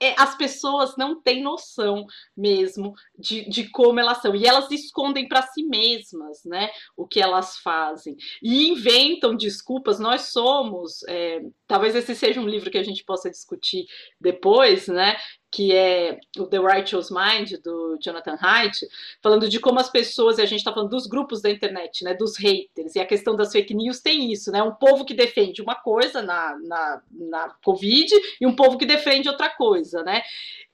É, 0.00 0.14
as 0.20 0.36
pessoas 0.36 0.96
não 0.96 1.20
têm 1.20 1.42
noção 1.42 2.06
mesmo 2.36 2.94
de, 3.18 3.48
de 3.48 3.68
como 3.70 4.00
elas 4.00 4.18
são. 4.18 4.34
E 4.34 4.46
elas 4.46 4.70
escondem 4.70 5.28
para 5.28 5.42
si 5.42 5.62
mesmas 5.64 6.44
né, 6.44 6.70
o 6.96 7.06
que 7.06 7.20
elas 7.20 7.58
fazem. 7.58 8.16
E 8.42 8.68
inventam 8.68 9.36
desculpas. 9.36 9.98
Nós 9.98 10.32
somos. 10.32 11.02
É, 11.08 11.40
talvez 11.66 11.94
esse 11.94 12.14
seja 12.14 12.40
um 12.40 12.48
livro 12.48 12.70
que 12.70 12.78
a 12.78 12.84
gente 12.84 13.04
possa 13.04 13.30
discutir 13.30 13.86
depois, 14.20 14.88
né? 14.88 15.16
Que 15.50 15.74
é 15.74 16.18
o 16.36 16.46
The 16.46 16.58
Righteous 16.58 17.10
Mind, 17.10 17.54
do 17.62 17.98
Jonathan 18.00 18.36
Haidt, 18.40 18.86
falando 19.22 19.48
de 19.48 19.58
como 19.58 19.80
as 19.80 19.90
pessoas, 19.90 20.38
e 20.38 20.42
a 20.42 20.46
gente 20.46 20.58
está 20.58 20.72
falando 20.72 20.90
dos 20.90 21.06
grupos 21.06 21.40
da 21.40 21.50
internet, 21.50 22.04
né, 22.04 22.14
dos 22.14 22.36
haters, 22.36 22.94
e 22.94 23.00
a 23.00 23.06
questão 23.06 23.34
das 23.34 23.52
fake 23.52 23.74
news 23.74 24.00
tem 24.00 24.30
isso, 24.30 24.50
né, 24.52 24.62
um 24.62 24.74
povo 24.74 25.04
que 25.04 25.14
defende 25.14 25.62
uma 25.62 25.74
coisa 25.74 26.20
na, 26.20 26.58
na, 26.58 27.02
na 27.10 27.48
Covid 27.64 28.12
e 28.40 28.46
um 28.46 28.54
povo 28.54 28.76
que 28.76 28.84
defende 28.84 29.28
outra 29.28 29.48
coisa, 29.48 30.02
né, 30.02 30.22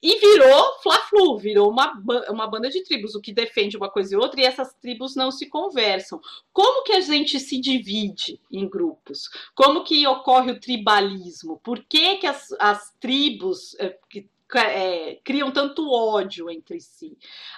e 0.03 0.19
virou 0.19 0.81
Fla-Flu, 0.83 1.39
virou 1.39 1.71
uma, 1.71 1.95
uma 2.29 2.47
banda 2.47 2.69
de 2.69 2.83
tribos, 2.83 3.15
o 3.15 3.23
que 3.23 3.33
defende 3.33 3.75
uma 3.75 3.89
coisa 3.89 4.15
e 4.15 4.19
outra, 4.19 4.39
e 4.39 4.45
essas 4.45 4.75
tribos 4.75 5.17
não 5.17 5.31
se 5.31 5.47
conversam. 5.47 6.21
Como 6.53 6.85
que 6.85 6.93
a 6.93 7.01
gente 7.01 7.41
se 7.41 7.59
divide 7.59 8.39
em 8.53 8.69
grupos? 8.69 9.31
Como 9.55 9.83
que 9.83 10.07
ocorre 10.07 10.53
o 10.53 10.61
tribalismo? 10.61 11.59
Por 11.65 11.83
que, 11.83 12.17
que 12.17 12.27
as, 12.27 12.55
as 12.61 12.93
tribos 13.01 13.75
eh, 13.81 13.97
que 14.11 14.29
é, 14.55 15.19
criam 15.25 15.51
tanto 15.51 15.91
ódio 15.91 16.51
entre 16.51 16.81
si. 16.81 17.17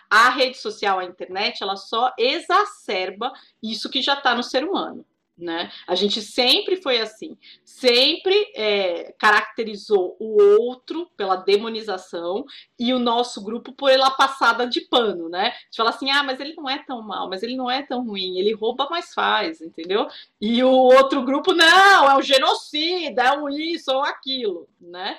A 0.08 0.30
rede 0.30 0.56
social, 0.56 0.98
a 0.98 1.04
internet, 1.04 1.62
ela 1.62 1.76
só 1.76 2.12
exacerba 2.18 3.32
isso 3.62 3.90
que 3.90 4.02
já 4.02 4.14
está 4.14 4.34
no 4.34 4.42
ser 4.42 4.64
humano. 4.64 5.04
Né? 5.38 5.70
A 5.86 5.94
gente 5.94 6.22
sempre 6.22 6.76
foi 6.76 6.98
assim, 6.98 7.36
sempre 7.62 8.34
é, 8.54 9.12
caracterizou 9.18 10.16
o 10.18 10.40
outro 10.62 11.10
pela 11.14 11.36
demonização 11.36 12.46
e 12.78 12.94
o 12.94 12.98
nosso 12.98 13.44
grupo 13.44 13.70
por 13.70 13.90
ela 13.90 14.10
passada 14.10 14.66
de 14.66 14.80
pano, 14.80 15.28
né? 15.28 15.52
Gente 15.66 15.76
fala 15.76 15.90
assim, 15.90 16.10
ah, 16.10 16.22
mas 16.22 16.40
ele 16.40 16.54
não 16.54 16.70
é 16.70 16.78
tão 16.78 17.02
mal, 17.02 17.28
mas 17.28 17.42
ele 17.42 17.54
não 17.54 17.70
é 17.70 17.82
tão 17.82 18.02
ruim, 18.06 18.38
ele 18.38 18.54
rouba, 18.54 18.88
mas 18.90 19.12
faz, 19.12 19.60
entendeu? 19.60 20.08
E 20.40 20.64
o 20.64 20.70
outro 20.70 21.22
grupo, 21.22 21.52
não, 21.52 22.10
é 22.10 22.16
um 22.16 22.22
genocida, 22.22 23.24
é 23.24 23.36
um 23.36 23.50
isso 23.50 23.92
ou 23.92 24.02
aquilo, 24.04 24.66
né? 24.80 25.18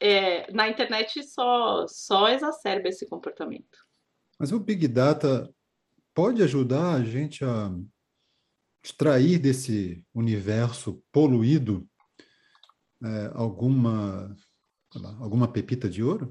É, 0.00 0.50
na 0.52 0.68
internet 0.68 1.22
só, 1.24 1.86
só 1.88 2.28
exacerba 2.28 2.88
esse 2.88 3.08
comportamento. 3.08 3.78
Mas 4.38 4.52
o 4.52 4.60
Big 4.60 4.86
Data 4.86 5.52
pode 6.14 6.42
ajudar 6.42 6.94
a 6.94 7.04
gente 7.04 7.44
a 7.44 7.70
extrair 8.82 9.38
desse 9.38 10.04
universo 10.14 11.02
poluído 11.12 11.88
é, 13.02 13.30
alguma, 13.34 14.36
lá, 14.94 15.10
alguma 15.20 15.50
pepita 15.50 15.88
de 15.88 16.02
ouro? 16.02 16.28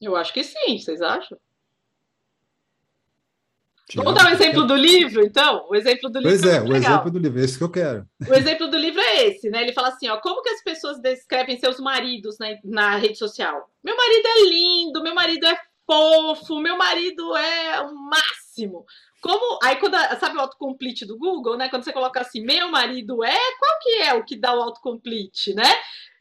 Eu 0.00 0.16
acho 0.16 0.32
que 0.32 0.42
sim, 0.42 0.78
vocês 0.78 1.00
acham? 1.00 1.38
Vamos 3.96 4.14
dar 4.14 4.26
um 4.26 4.32
exemplo 4.32 4.64
do 4.64 4.74
livro, 4.74 5.24
então? 5.24 5.66
O 5.68 5.74
exemplo 5.74 6.08
do 6.08 6.20
livro. 6.20 6.30
Pois 6.30 6.52
é, 6.52 6.56
é 6.56 6.62
o 6.62 6.76
exemplo 6.76 7.10
do 7.10 7.18
livro, 7.18 7.40
esse 7.40 7.58
que 7.58 7.64
eu 7.64 7.70
quero. 7.70 8.06
O 8.28 8.34
exemplo 8.34 8.68
do 8.68 8.76
livro 8.76 9.00
é 9.00 9.26
esse, 9.26 9.50
né? 9.50 9.62
Ele 9.62 9.72
fala 9.72 9.88
assim: 9.88 10.08
ó, 10.08 10.18
como 10.18 10.42
que 10.42 10.50
as 10.50 10.62
pessoas 10.62 11.00
descrevem 11.00 11.58
seus 11.58 11.78
maridos 11.78 12.38
na, 12.38 12.48
na 12.64 12.96
rede 12.96 13.18
social? 13.18 13.68
Meu 13.82 13.96
marido 13.96 14.26
é 14.26 14.48
lindo, 14.48 15.02
meu 15.02 15.14
marido 15.14 15.46
é 15.46 15.56
fofo, 15.86 16.58
meu 16.60 16.76
marido 16.76 17.36
é 17.36 17.80
o 17.80 17.94
máximo. 17.94 18.84
Como 19.20 19.58
aí 19.62 19.76
quando 19.76 19.96
sabe 20.18 20.36
o 20.36 20.40
autocomplete 20.40 21.06
do 21.06 21.16
Google, 21.16 21.56
né? 21.56 21.68
Quando 21.68 21.84
você 21.84 21.92
coloca 21.92 22.20
assim, 22.20 22.44
meu 22.44 22.68
marido 22.68 23.22
é, 23.22 23.38
qual 23.58 23.78
que 23.80 23.90
é 24.02 24.14
o 24.14 24.24
que 24.24 24.36
dá 24.36 24.54
o 24.54 24.62
autocomplete, 24.62 25.54
né? 25.54 25.70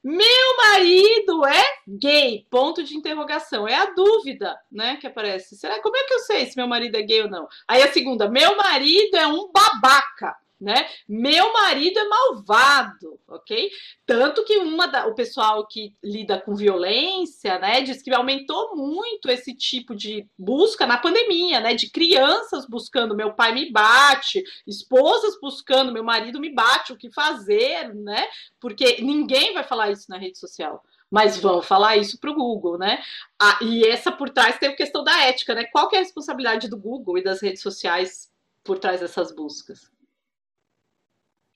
Meu 0.03 0.57
marido 0.57 1.45
é 1.45 1.63
gay, 1.87 2.47
ponto 2.49 2.83
de 2.83 2.97
interrogação. 2.97 3.67
É 3.67 3.75
a 3.75 3.93
dúvida, 3.93 4.59
né, 4.71 4.97
que 4.97 5.05
aparece. 5.05 5.55
Será 5.55 5.79
como 5.79 5.95
é 5.95 6.03
que 6.05 6.13
eu 6.13 6.19
sei 6.19 6.45
se 6.47 6.57
meu 6.57 6.67
marido 6.67 6.95
é 6.95 7.01
gay 7.03 7.21
ou 7.21 7.29
não? 7.29 7.47
Aí 7.67 7.83
a 7.83 7.91
segunda, 7.93 8.29
meu 8.29 8.57
marido 8.57 9.15
é 9.15 9.27
um 9.27 9.51
babaca 9.51 10.35
né? 10.61 10.87
Meu 11.09 11.51
marido 11.51 11.99
é 11.99 12.07
malvado, 12.07 13.19
ok? 13.27 13.71
Tanto 14.05 14.45
que 14.45 14.57
uma 14.57 14.87
da, 14.87 15.07
o 15.07 15.15
pessoal 15.15 15.67
que 15.67 15.95
lida 16.03 16.39
com 16.39 16.55
violência, 16.55 17.57
né, 17.57 17.81
diz 17.81 18.01
que 18.01 18.13
aumentou 18.13 18.75
muito 18.75 19.29
esse 19.29 19.55
tipo 19.55 19.95
de 19.95 20.27
busca 20.37 20.85
na 20.85 20.97
pandemia, 20.97 21.59
né? 21.59 21.73
De 21.73 21.89
crianças 21.89 22.67
buscando 22.67 23.15
meu 23.15 23.33
pai 23.33 23.53
me 23.53 23.71
bate, 23.71 24.43
esposas 24.67 25.39
buscando 25.41 25.91
meu 25.91 26.03
marido 26.03 26.39
me 26.39 26.53
bate, 26.53 26.93
o 26.93 26.97
que 26.97 27.09
fazer, 27.11 27.93
né? 27.95 28.27
Porque 28.59 29.01
ninguém 29.01 29.53
vai 29.53 29.63
falar 29.63 29.91
isso 29.91 30.05
na 30.09 30.17
rede 30.17 30.37
social 30.37 30.83
mas 31.11 31.37
vão 31.37 31.61
falar 31.61 31.97
isso 31.97 32.17
para 32.17 32.31
o 32.31 32.33
Google, 32.33 32.77
né? 32.77 33.03
Ah, 33.37 33.59
e 33.61 33.85
essa 33.85 34.09
por 34.13 34.29
trás 34.29 34.57
tem 34.57 34.69
a 34.69 34.75
questão 34.75 35.03
da 35.03 35.25
ética, 35.25 35.53
né? 35.53 35.65
Qual 35.65 35.89
é 35.91 35.97
a 35.97 35.99
responsabilidade 35.99 36.69
do 36.69 36.77
Google 36.77 37.17
e 37.17 37.23
das 37.23 37.41
redes 37.41 37.61
sociais 37.61 38.31
por 38.63 38.79
trás 38.79 39.01
dessas 39.01 39.35
buscas? 39.35 39.91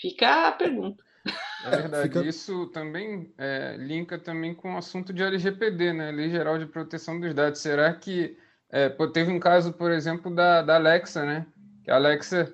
Fica 0.10 0.50
a 0.50 0.52
pergunta. 0.52 1.04
É 1.66 1.70
verdade, 1.70 2.04
Fica... 2.04 2.24
isso 2.24 2.68
também 2.68 3.34
é, 3.40 3.76
linka 3.80 4.20
também 4.20 4.54
com 4.54 4.76
o 4.76 4.78
assunto 4.78 5.12
de 5.12 5.24
LGPD, 5.24 5.94
né? 5.94 6.12
Lei 6.12 6.30
Geral 6.30 6.60
de 6.60 6.68
Proteção 6.68 7.20
dos 7.20 7.34
Dados. 7.34 7.60
Será 7.60 7.92
que 7.92 8.38
é, 8.70 8.88
teve 9.12 9.32
um 9.32 9.40
caso, 9.40 9.74
por 9.74 9.92
exemplo, 9.92 10.34
da, 10.34 10.62
da 10.62 10.76
Alexa, 10.76 11.26
né? 11.26 11.48
Que 11.84 11.90
a 11.90 11.96
Alexa 11.96 12.54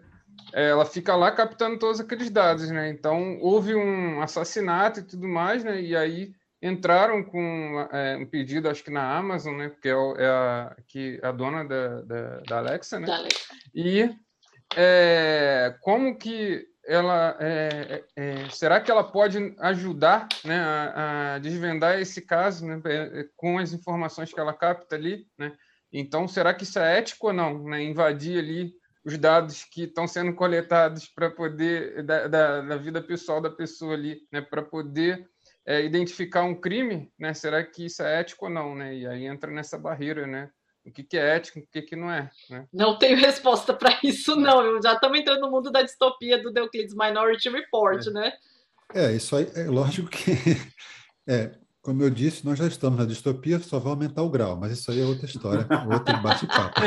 é, 0.54 0.70
ela 0.70 0.86
fica 0.86 1.14
lá 1.14 1.30
captando 1.30 1.78
todos 1.78 2.00
aqueles 2.00 2.30
dados, 2.30 2.70
né? 2.72 2.90
Então 2.90 3.38
houve 3.42 3.76
um 3.76 4.22
assassinato 4.22 5.02
e 5.02 5.04
tudo 5.04 5.28
mais, 5.28 5.62
né? 5.62 5.82
E 5.82 5.94
aí 5.94 6.32
entraram 6.62 7.22
com 7.22 7.86
é, 7.92 8.16
um 8.16 8.26
pedido, 8.26 8.70
acho 8.70 8.82
que 8.82 8.92
na 8.92 9.18
Amazon, 9.18 9.58
né? 9.58 9.68
Porque 9.68 9.90
é, 9.90 9.92
é 9.92 10.28
a, 10.28 10.76
que 10.88 11.20
a 11.22 11.34
dona 11.34 11.66
da, 11.66 12.02
da, 12.02 12.40
da 12.48 12.58
Alexa, 12.60 12.98
né? 12.98 13.08
Da 13.08 13.18
Alexa. 13.18 13.54
E 13.76 14.10
é, 14.78 15.76
como 15.82 16.18
que 16.18 16.71
ela 16.86 17.38
é, 17.40 18.04
é, 18.16 18.44
é, 18.44 18.50
será 18.50 18.82
que 18.82 18.90
ela 18.90 19.04
pode 19.04 19.56
ajudar 19.60 20.28
né, 20.44 20.60
a, 20.60 21.36
a 21.36 21.40
desvendar 21.40 22.00
esse 22.00 22.22
caso 22.22 22.66
né, 22.66 22.82
é, 22.86 23.26
com 23.36 23.58
as 23.58 23.72
informações 23.74 24.34
que 24.34 24.40
ela 24.40 24.54
capta 24.54 24.96
ali? 24.96 25.28
Né? 25.38 25.56
Então, 25.94 26.28
será 26.28 26.54
que 26.54 26.64
isso 26.64 26.80
é 26.80 26.98
ético 26.98 27.28
ou 27.28 27.34
não? 27.34 27.64
Né, 27.64 27.84
invadir 27.84 28.40
ali 28.40 28.74
os 29.06 29.18
dados 29.18 29.64
que 29.64 29.84
estão 29.84 30.08
sendo 30.08 30.34
coletados 30.34 31.08
para 31.08 31.30
poder 31.30 32.04
da, 32.04 32.28
da, 32.28 32.62
da, 32.62 32.78
vida 32.78 33.02
pessoal 33.02 33.42
da 33.42 33.50
pessoa 33.50 33.94
ali, 33.94 34.20
né, 34.32 34.42
para 34.42 34.62
poder 34.62 35.28
é, 35.66 35.84
identificar 35.84 36.44
um 36.44 36.60
crime? 36.60 37.12
Né? 37.18 37.34
Será 37.34 37.64
que 37.64 37.86
isso 37.86 38.02
é 38.02 38.20
ético 38.20 38.46
ou 38.46 38.52
não? 38.52 38.76
Né? 38.76 38.96
E 38.96 39.08
aí 39.08 39.26
entra 39.26 39.52
nessa 39.52 39.78
barreira, 39.78 40.26
né? 40.26 40.50
O 40.86 40.92
que, 40.92 41.04
que 41.04 41.18
é 41.18 41.36
ético, 41.36 41.60
o 41.60 41.68
que, 41.72 41.82
que 41.82 41.96
não 41.96 42.12
é. 42.12 42.30
Né? 42.50 42.68
Não 42.74 42.98
tenho 42.98 43.18
resposta 43.20 43.74
para 43.74 44.00
isso, 44.04 44.36
não. 44.36 44.62
Eu 44.64 44.82
já 44.82 44.94
estamos 44.94 45.20
entrando 45.20 45.42
no 45.42 45.52
mundo 45.52 45.72
da 45.72 45.82
distopia 45.82 46.42
do 46.42 46.58
Euclides 46.58 46.96
Minority 46.96 47.50
Report, 47.50 48.08
é. 48.08 48.12
né? 48.12 48.34
É, 48.94 49.14
isso 49.14 49.36
aí 49.36 49.50
é 49.56 49.64
lógico 49.66 50.10
que. 50.10 50.32
É, 51.28 51.52
como 51.84 52.02
eu 52.02 52.10
disse, 52.10 52.44
nós 52.44 52.58
já 52.58 52.66
estamos 52.66 52.98
na 52.98 53.06
distopia, 53.06 53.60
só 53.60 53.78
vai 53.78 53.94
aumentar 53.94 54.24
o 54.24 54.30
grau, 54.30 54.58
mas 54.58 54.72
isso 54.72 54.90
aí 54.90 55.00
é 55.00 55.06
outra 55.06 55.28
história, 55.28 55.68
outro 55.94 56.20
bate-papo. 56.20 56.82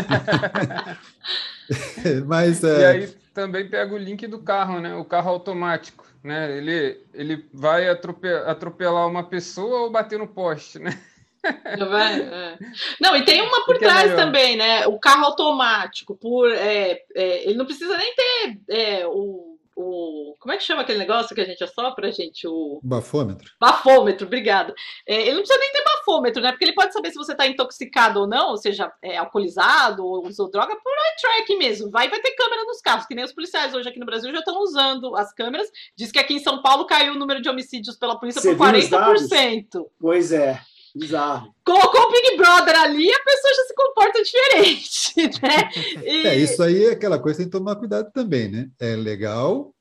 mas, 2.26 2.64
é... 2.64 2.80
E 2.80 2.84
aí 2.84 3.06
também 3.32 3.70
pega 3.70 3.94
o 3.94 3.96
link 3.96 4.26
do 4.26 4.40
carro, 4.40 4.80
né? 4.80 4.94
O 4.96 5.04
carro 5.04 5.30
automático, 5.30 6.04
né? 6.22 6.58
Ele, 6.58 7.00
ele 7.14 7.48
vai 7.54 7.88
atropelar 7.88 9.08
uma 9.08 9.22
pessoa 9.22 9.82
ou 9.82 9.90
bater 9.90 10.18
no 10.18 10.26
poste, 10.26 10.80
né? 10.80 11.00
Vai, 11.90 12.20
é. 12.20 12.58
Não, 13.00 13.16
e 13.16 13.24
tem 13.24 13.42
uma 13.42 13.64
por 13.64 13.76
é 13.76 13.78
trás 13.78 14.10
é 14.10 14.16
também, 14.16 14.56
né? 14.56 14.86
O 14.86 14.98
carro 14.98 15.26
automático, 15.26 16.16
por 16.16 16.50
é, 16.50 17.02
é, 17.14 17.44
ele 17.48 17.54
não 17.54 17.66
precisa 17.66 17.96
nem 17.96 18.14
ter 18.14 19.06
o, 19.06 19.58
o. 19.76 20.34
Como 20.38 20.52
é 20.52 20.56
que 20.56 20.64
chama 20.64 20.82
aquele 20.82 20.98
negócio 20.98 21.34
que 21.34 21.40
a 21.40 21.44
gente 21.44 21.62
assopra, 21.62 22.12
gente? 22.12 22.46
O 22.46 22.80
bafômetro. 22.82 23.52
Bafômetro, 23.60 24.26
obrigada. 24.26 24.74
Ele 25.06 25.32
não 25.32 25.40
precisa 25.40 25.60
nem 25.60 25.72
ter 25.72 25.84
bafômetro, 25.84 26.42
né? 26.42 26.50
Porque 26.50 26.64
ele 26.64 26.74
pode 26.74 26.92
saber 26.92 27.10
se 27.10 27.16
você 27.16 27.32
está 27.32 27.46
intoxicado 27.46 28.20
ou 28.20 28.26
não, 28.26 28.50
ou 28.50 28.56
seja, 28.56 28.92
alcoolizado 29.18 30.04
ou 30.04 30.26
usou 30.26 30.50
droga 30.50 30.76
por 30.76 30.92
eye 30.92 31.16
track 31.20 31.56
mesmo. 31.56 31.90
Vai 31.90 32.08
vai 32.08 32.20
ter 32.20 32.32
câmera 32.32 32.64
nos 32.64 32.80
carros, 32.80 33.06
que 33.06 33.14
nem 33.14 33.24
os 33.24 33.32
policiais 33.32 33.74
hoje 33.74 33.88
aqui 33.88 33.98
no 33.98 34.06
Brasil 34.06 34.30
já 34.32 34.38
estão 34.38 34.60
usando 34.60 35.16
as 35.16 35.32
câmeras. 35.32 35.68
Diz 35.96 36.12
que 36.12 36.18
aqui 36.18 36.34
em 36.34 36.40
São 36.40 36.62
Paulo 36.62 36.86
caiu 36.86 37.14
o 37.14 37.18
número 37.18 37.40
de 37.40 37.48
homicídios 37.48 37.96
pela 37.96 38.18
polícia 38.18 38.40
Você 38.40 38.54
por 38.54 38.68
40%. 38.68 39.86
Pois 39.98 40.32
é. 40.32 40.60
Bizarro. 40.94 41.52
Colocou 41.64 42.02
o 42.02 42.12
Big 42.12 42.36
Brother 42.36 42.78
ali 42.80 43.12
a 43.12 43.24
pessoa 43.24 43.54
já 43.54 43.64
se 43.64 43.74
comporta 43.74 44.22
diferente, 44.22 45.40
né? 45.42 46.04
E... 46.04 46.26
É, 46.26 46.36
isso 46.36 46.62
aí 46.62 46.84
é 46.84 46.90
aquela 46.92 47.18
coisa, 47.18 47.38
tem 47.38 47.46
que 47.46 47.52
tomar 47.52 47.74
cuidado 47.76 48.12
também, 48.12 48.48
né? 48.48 48.70
É 48.78 48.94
legal, 48.94 49.74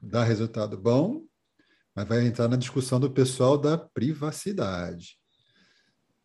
dá 0.00 0.22
resultado 0.22 0.78
bom, 0.78 1.22
mas 1.92 2.06
vai 2.06 2.24
entrar 2.24 2.46
na 2.46 2.56
discussão 2.56 3.00
do 3.00 3.10
pessoal 3.10 3.58
da 3.58 3.76
privacidade. 3.76 5.18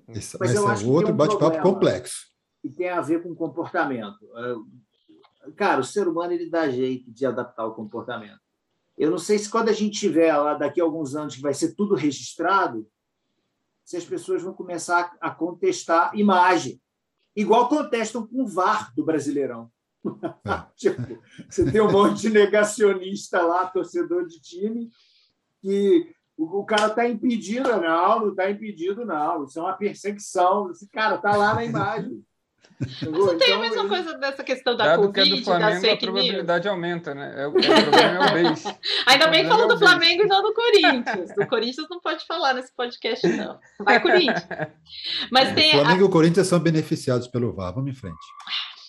Esse, 0.10 0.38
mas 0.40 0.52
esse 0.52 0.60
é 0.60 0.88
outro 0.88 1.12
um 1.12 1.18
bate-papo 1.18 1.62
complexo. 1.62 2.28
E 2.64 2.70
tem 2.70 2.90
a 2.90 3.02
ver 3.02 3.24
com 3.24 3.34
comportamento. 3.34 4.20
Cara, 5.56 5.82
o 5.82 5.84
ser 5.84 6.08
humano 6.08 6.34
ele 6.34 6.50
dá 6.50 6.70
jeito 6.70 7.12
de 7.12 7.26
adaptar 7.26 7.66
o 7.66 7.74
comportamento. 7.74 8.40
Eu 8.98 9.10
não 9.10 9.18
sei 9.18 9.40
se 9.40 9.50
quando 9.50 9.70
a 9.70 9.74
gente 9.74 10.00
tiver 10.00 10.36
lá 10.38 10.54
daqui 10.54 10.80
a 10.80 10.84
alguns 10.84 11.16
anos 11.16 11.36
que 11.36 11.42
vai 11.42 11.54
ser 11.54 11.74
tudo 11.74 11.96
registrado, 11.96 12.88
se 13.84 13.98
as 13.98 14.06
pessoas 14.06 14.42
vão 14.42 14.54
começar 14.54 15.16
a 15.20 15.32
contestar 15.32 16.18
imagem, 16.18 16.82
igual 17.36 17.68
contestam 17.68 18.26
com 18.26 18.44
o 18.44 18.48
VAR 18.48 18.94
do 18.96 19.04
Brasileirão. 19.04 19.72
É. 20.46 20.64
tipo, 20.76 21.02
você 21.50 21.70
tem 21.72 21.82
um 21.82 21.92
monte 21.92 22.22
de 22.22 22.30
negacionista 22.30 23.42
lá, 23.42 23.68
torcedor 23.68 24.28
de 24.28 24.40
time, 24.42 24.90
que 25.62 26.14
o, 26.38 26.60
o 26.60 26.66
cara 26.66 26.88
está 26.88 27.08
impedido, 27.08 27.70
não, 27.70 28.20
não 28.20 28.30
está 28.30 28.50
impedido, 28.50 29.06
não. 29.06 29.46
Isso 29.46 29.60
é 29.60 29.62
uma 29.62 29.74
perseguição. 29.74 30.70
Esse 30.72 30.90
cara 30.90 31.16
está 31.16 31.36
lá 31.36 31.54
na 31.54 31.64
imagem. 31.64 32.24
Mas 32.80 33.02
não 33.02 33.38
tem 33.38 33.50
então, 33.50 33.60
a 33.60 33.62
mesma 33.62 33.88
coisa 33.88 34.18
dessa 34.18 34.44
questão 34.44 34.76
da 34.76 34.86
Dado 34.86 35.04
Covid, 35.04 35.14
que 35.14 35.34
é 35.34 35.38
do 35.38 35.44
Flamengo, 35.44 35.92
a 35.92 35.98
probabilidade 35.98 36.66
news. 36.66 36.74
aumenta, 36.74 37.16
né? 37.16 37.34
É, 37.38 37.48
o, 37.48 37.58
é, 37.58 37.80
o 37.80 37.82
problema 37.84 38.02
é 38.02 38.20
o 38.20 38.44
base. 38.44 38.76
Ainda 39.08 39.28
bem 39.28 39.44
que 39.44 39.50
falou 39.50 39.66
é 39.66 39.68
do 39.70 39.78
Flamengo 39.78 40.24
e 40.24 40.26
não 40.26 40.42
do 40.42 40.54
Corinthians. 40.54 41.36
Do 41.36 41.48
Corinthians 41.48 41.88
não 41.90 42.00
pode 42.00 42.26
falar 42.26 42.54
nesse 42.54 42.74
podcast, 42.76 43.28
não. 43.28 43.60
Vai, 43.80 44.00
Corinthians. 44.02 44.48
Mas 45.32 45.50
é, 45.50 45.54
tem 45.54 45.70
o 45.70 45.72
Flamengo 45.74 46.00
a... 46.00 46.02
e 46.02 46.04
o 46.04 46.10
Corinthians 46.10 46.48
são 46.48 46.60
beneficiados 46.60 47.28
pelo 47.28 47.54
VAR. 47.54 47.74
Vamos 47.74 47.92
em 47.92 47.96
frente. 47.96 48.18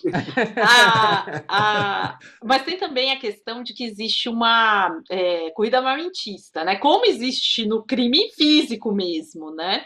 ah, 0.62 1.44
ah, 1.48 2.18
mas 2.42 2.62
tem 2.62 2.76
também 2.76 3.10
a 3.10 3.18
questão 3.18 3.62
de 3.62 3.72
que 3.72 3.84
existe 3.84 4.28
uma 4.28 5.00
é, 5.10 5.50
corrida 5.52 5.78
armamentista, 5.78 6.62
né? 6.64 6.76
Como 6.76 7.06
existe 7.06 7.66
no 7.66 7.84
crime 7.84 8.30
físico 8.36 8.92
mesmo, 8.92 9.50
né? 9.54 9.84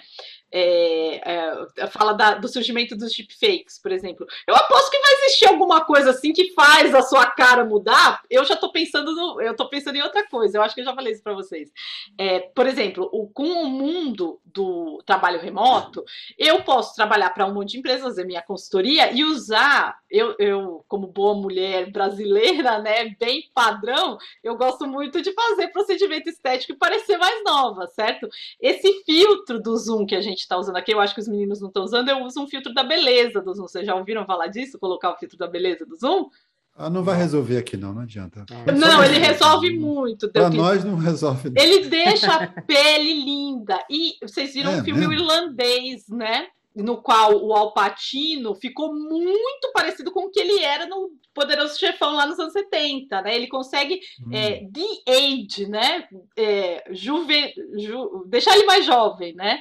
É, 0.51 1.33
é, 1.77 1.87
fala 1.89 2.13
da, 2.13 2.35
do 2.35 2.49
surgimento 2.49 2.97
dos 2.97 3.15
deepfakes, 3.15 3.79
por 3.79 3.93
exemplo. 3.93 4.27
Eu 4.47 4.55
aposto 4.55 4.91
que 4.91 4.99
vai 4.99 5.13
existir 5.15 5.47
alguma 5.47 5.85
coisa 5.85 6.11
assim 6.11 6.33
que 6.33 6.53
faz 6.53 6.95
a 6.95 7.03
sua 7.03 7.27
cara 7.27 7.65
mudar. 7.65 8.23
Eu 8.31 8.45
já 8.45 8.55
estou 8.55 8.73
pensando 8.73 9.15
no, 9.15 9.41
eu 9.41 9.55
tô 9.55 9.69
pensando 9.69 9.97
em 9.97 10.03
outra 10.03 10.27
coisa. 10.27 10.59
Eu 10.59 10.63
acho 10.63 10.75
que 10.75 10.81
eu 10.81 10.85
já 10.85 10.95
falei 10.95 11.13
isso 11.13 11.23
para 11.23 11.35
vocês. 11.35 11.71
É, 12.17 12.41
por 12.41 12.67
exemplo, 12.67 13.09
o, 13.13 13.29
com 13.29 13.45
o 13.45 13.67
mundo 13.67 14.41
do 14.55 15.03
trabalho 15.05 15.41
remoto, 15.41 16.05
eu 16.39 16.63
posso 16.63 16.95
trabalhar 16.95 17.31
para 17.31 17.47
um 17.47 17.55
monte 17.55 17.73
de 17.73 17.79
empresas, 17.79 18.03
fazer 18.03 18.25
minha 18.25 18.43
consultoria 18.43 19.13
e 19.13 19.25
usar, 19.25 19.99
eu, 20.11 20.35
eu 20.39 20.85
como 20.89 21.07
boa 21.07 21.35
mulher 21.35 21.91
brasileira, 21.91 22.79
né, 22.79 23.15
bem 23.19 23.51
padrão, 23.53 24.19
eu 24.43 24.57
gosto 24.57 24.87
muito 24.87 25.21
de 25.21 25.33
fazer 25.33 25.69
procedimento 25.69 26.29
estético 26.29 26.73
e 26.73 26.77
parecer 26.77 27.19
mais 27.19 27.45
nova, 27.45 27.87
certo? 27.89 28.29
Esse 28.61 29.03
filtro 29.05 29.61
do 29.61 29.77
Zoom 29.77 30.07
que 30.07 30.15
a 30.15 30.21
gente 30.21 30.39
gente 30.39 30.41
está 30.41 30.57
usando 30.57 30.77
aqui, 30.77 30.93
eu 30.93 31.01
acho 31.01 31.15
que 31.15 31.21
os 31.21 31.29
meninos 31.29 31.61
não 31.61 31.69
estão 31.69 31.83
usando, 31.83 32.09
eu 32.09 32.23
uso 32.23 32.41
um 32.41 32.47
filtro 32.47 32.73
da 32.73 32.85
beleza 32.85 33.41
do 33.41 33.53
Zoom. 33.53 33.67
Vocês 33.67 33.85
já 33.85 33.95
ouviram 33.95 34.25
falar 34.25 34.47
disso? 34.47 34.79
Colocar 34.79 35.11
o 35.11 35.17
filtro 35.17 35.37
da 35.37 35.49
beleza 35.49 35.85
do 35.85 35.97
Zoom? 35.97 36.31
Ah, 36.79 36.89
não 36.89 37.03
vai 37.03 37.17
resolver 37.17 37.59
aqui, 37.59 37.77
não, 37.77 37.93
não 37.93 38.03
adianta. 38.03 38.47
Não, 38.73 39.03
ele 39.03 39.19
resolve 39.19 39.77
muito. 39.77 40.31
Para 40.31 40.49
nós 40.49 40.85
não 40.85 40.95
resolve. 40.95 41.53
Ele 41.57 41.89
deixa 41.89 42.33
a 42.33 42.47
pele 42.47 43.25
linda. 43.25 43.85
E 43.91 44.15
vocês 44.23 44.55
viram 44.55 44.71
é, 44.71 44.77
um 44.77 44.85
filme 44.85 45.01
mesmo? 45.01 45.13
irlandês, 45.15 46.09
né? 46.09 46.47
no 46.83 47.03
qual 47.03 47.45
o 47.45 47.53
Alpatino 47.53 48.55
ficou 48.55 48.95
muito 48.95 49.73
parecido 49.75 50.13
com 50.13 50.27
o 50.27 50.31
que 50.31 50.39
ele 50.39 50.61
era 50.61 50.87
no 50.87 51.11
Poderoso 51.39 51.79
Chefão 51.79 52.17
lá 52.17 52.27
nos 52.27 52.39
anos 52.41 52.53
70, 52.53 53.23
né? 53.23 53.37
Ele 53.37 53.47
consegue 53.47 54.01
hum. 54.27 54.31
é, 54.35 54.61
de-age, 54.69 55.69
né? 55.69 56.09
É, 56.37 56.85
juve, 56.91 57.55
ju, 57.79 58.25
deixar 58.27 58.57
ele 58.57 58.67
mais 58.67 58.85
jovem, 58.85 59.35
né? 59.35 59.61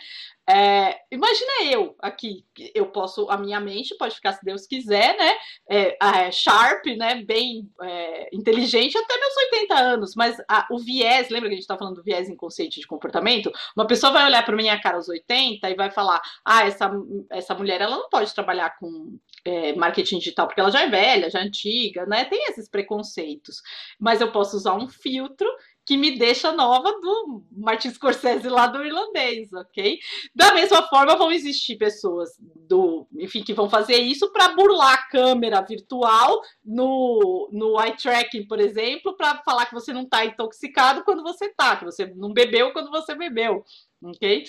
É, 0.50 0.98
imagina 1.12 1.66
eu 1.70 1.94
aqui, 2.00 2.46
eu 2.74 2.86
posso, 2.86 3.30
a 3.30 3.38
minha 3.38 3.60
mente 3.60 3.98
pode 3.98 4.16
ficar, 4.16 4.32
se 4.32 4.46
Deus 4.46 4.66
quiser, 4.66 5.18
né? 5.18 5.34
É, 5.70 5.98
é, 6.02 6.32
sharp, 6.32 6.86
né? 6.98 7.22
Bem 7.24 7.70
é, 7.82 8.30
inteligente 8.34 8.98
até 8.98 9.20
meus 9.20 9.36
80 9.52 9.76
anos, 9.76 10.16
mas 10.16 10.38
a, 10.50 10.66
o 10.72 10.80
viés, 10.80 11.30
lembra 11.30 11.50
que 11.50 11.54
a 11.54 11.58
gente 11.58 11.64
está 11.64 11.78
falando 11.78 11.96
do 11.96 12.04
viés 12.04 12.30
inconsciente 12.30 12.80
de 12.80 12.88
comportamento? 12.88 13.52
Uma 13.76 13.86
pessoa 13.86 14.14
vai 14.14 14.26
olhar 14.26 14.44
para 14.44 14.56
minha 14.56 14.82
cara 14.82 14.96
aos 14.96 15.10
80 15.10 15.70
e 15.70 15.76
vai 15.76 15.92
falar: 15.92 16.22
ah, 16.44 16.66
essa, 16.66 16.90
essa 17.30 17.54
mulher 17.54 17.82
ela 17.82 17.98
não 17.98 18.10
pode 18.10 18.34
trabalhar 18.34 18.78
com 18.80 19.20
é, 19.48 19.74
marketing 19.76 20.20
digital 20.20 20.46
porque 20.46 20.60
ela 20.60 20.70
já 20.70 20.82
é 20.82 20.90
velha, 20.90 21.30
já 21.30 21.40
é 21.40 21.44
antiga, 21.44 22.06
né? 22.06 22.26
Tem 22.26 22.46
esses 22.50 22.70
preconceitos, 22.70 23.62
mas 23.98 24.20
eu 24.20 24.32
posso 24.32 24.58
usar 24.58 24.76
um 24.76 24.90
filtro 24.90 25.48
que 25.86 25.96
me 25.96 26.18
deixa 26.18 26.52
nova 26.52 26.92
do 27.00 27.46
Martin 27.50 27.90
Scorsese 27.92 28.50
lá 28.50 28.68
do 28.68 28.84
irlandês, 28.84 29.54
ok? 29.54 29.98
Da 30.36 30.54
mesma 30.54 30.84
forma, 30.84 31.16
vão 31.16 31.32
existir 31.32 31.78
pessoas 31.78 32.32
do, 32.68 33.08
enfim, 33.18 33.42
que 33.42 33.54
vão 33.54 33.70
fazer 33.70 33.96
isso 33.96 34.30
para 34.34 34.50
burlar 34.50 34.96
a 34.96 35.08
câmera 35.08 35.62
virtual 35.62 36.42
no, 36.64 37.50
no 37.54 37.82
eye 37.82 37.96
tracking, 37.96 38.46
por 38.48 38.60
exemplo, 38.60 39.16
para 39.16 39.42
falar 39.44 39.66
que 39.66 39.74
você 39.74 39.94
não 39.94 40.02
está 40.02 40.26
intoxicado 40.26 41.06
quando 41.06 41.24
você 41.24 41.46
está, 41.46 41.78
que 41.78 41.86
você 41.86 42.06
não 42.18 42.34
bebeu 42.34 42.74
quando 42.74 42.92
você 42.92 43.16
bebeu. 43.16 43.64
Ok? 44.02 44.44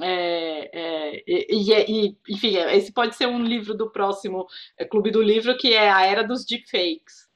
É, 0.00 0.78
é, 0.78 1.22
e, 1.26 1.72
e, 1.72 2.16
enfim, 2.28 2.56
esse 2.56 2.92
pode 2.92 3.16
ser 3.16 3.26
um 3.26 3.42
livro 3.42 3.74
do 3.74 3.90
próximo 3.90 4.46
é, 4.78 4.84
Clube 4.84 5.10
do 5.10 5.22
Livro, 5.22 5.56
que 5.56 5.72
é 5.72 5.90
a 5.90 6.04
Era 6.04 6.22
dos 6.22 6.44
Deepfakes. 6.44 7.28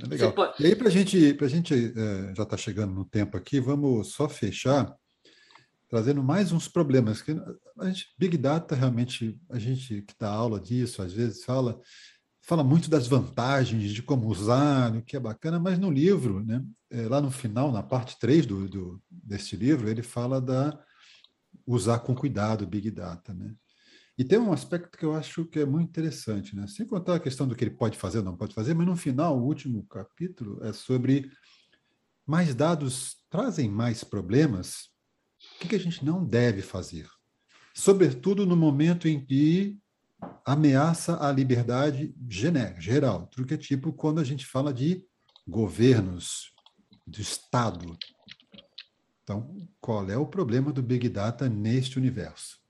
É 0.00 0.06
legal. 0.06 0.32
Pode... 0.32 0.62
E 0.62 0.66
aí, 0.66 0.76
para 0.76 0.90
gente, 0.90 1.36
a 1.40 1.48
gente 1.48 1.74
é, 1.74 2.34
já 2.34 2.44
está 2.44 2.56
chegando 2.56 2.94
no 2.94 3.04
tempo 3.04 3.36
aqui, 3.36 3.60
vamos 3.60 4.12
só 4.12 4.28
fechar 4.28 4.96
trazendo 5.94 6.24
mais 6.24 6.50
uns 6.50 6.66
problemas. 6.66 7.22
que 7.22 7.32
a 7.78 7.86
gente, 7.86 8.12
Big 8.18 8.36
Data, 8.36 8.74
realmente, 8.74 9.38
a 9.48 9.60
gente 9.60 10.02
que 10.02 10.14
dá 10.18 10.28
aula 10.28 10.60
disso, 10.60 11.00
às 11.00 11.12
vezes 11.12 11.44
fala, 11.44 11.80
fala 12.46 12.62
muito 12.62 12.90
das 12.90 13.06
vantagens, 13.06 13.92
de 13.92 14.02
como 14.02 14.28
usar, 14.28 14.94
o 14.94 15.02
que 15.02 15.16
é 15.16 15.20
bacana, 15.20 15.58
mas 15.58 15.78
no 15.78 15.90
livro, 15.90 16.44
né, 16.44 16.62
é, 16.90 17.08
lá 17.08 17.20
no 17.20 17.30
final, 17.30 17.72
na 17.72 17.82
parte 17.82 18.18
3 18.18 18.44
do, 18.44 18.68
do, 18.68 19.02
desse 19.10 19.56
livro, 19.56 19.88
ele 19.88 20.02
fala 20.02 20.40
da 20.40 20.78
usar 21.66 22.00
com 22.00 22.14
cuidado 22.14 22.66
Big 22.66 22.90
Data. 22.90 23.32
Né? 23.32 23.54
E 24.18 24.24
tem 24.24 24.38
um 24.38 24.52
aspecto 24.52 24.98
que 24.98 25.04
eu 25.04 25.14
acho 25.14 25.46
que 25.46 25.60
é 25.60 25.64
muito 25.64 25.88
interessante, 25.88 26.54
né? 26.54 26.66
Sem 26.66 26.86
contar 26.86 27.16
a 27.16 27.20
questão 27.20 27.48
do 27.48 27.56
que 27.56 27.64
ele 27.64 27.74
pode 27.74 27.96
fazer 27.96 28.18
ou 28.18 28.24
não 28.24 28.36
pode 28.36 28.54
fazer, 28.54 28.74
mas 28.74 28.86
no 28.86 28.96
final, 28.96 29.38
o 29.38 29.44
último 29.44 29.84
capítulo 29.86 30.62
é 30.62 30.72
sobre 30.72 31.30
mais 32.26 32.54
dados 32.54 33.16
trazem 33.30 33.70
mais 33.70 34.04
problemas. 34.04 34.90
O 35.56 35.60
que, 35.60 35.68
que 35.68 35.76
a 35.76 35.80
gente 35.80 36.04
não 36.04 36.24
deve 36.24 36.62
fazer? 36.62 37.08
Sobretudo 37.74 38.46
no 38.46 38.56
momento 38.56 39.08
em 39.08 39.24
que 39.24 39.78
ameaça 40.44 41.22
a 41.24 41.32
liberdade 41.32 42.14
geral, 42.78 43.26
tudo 43.26 43.46
que 43.46 43.54
é 43.54 43.58
tipo 43.58 43.92
quando 43.92 44.20
a 44.20 44.24
gente 44.24 44.46
fala 44.46 44.72
de 44.72 45.04
governos, 45.46 46.52
do 47.06 47.20
Estado. 47.20 47.96
Então, 49.22 49.56
qual 49.80 50.08
é 50.10 50.16
o 50.16 50.26
problema 50.26 50.72
do 50.72 50.82
Big 50.82 51.08
Data 51.08 51.48
neste 51.48 51.98
universo? 51.98 52.62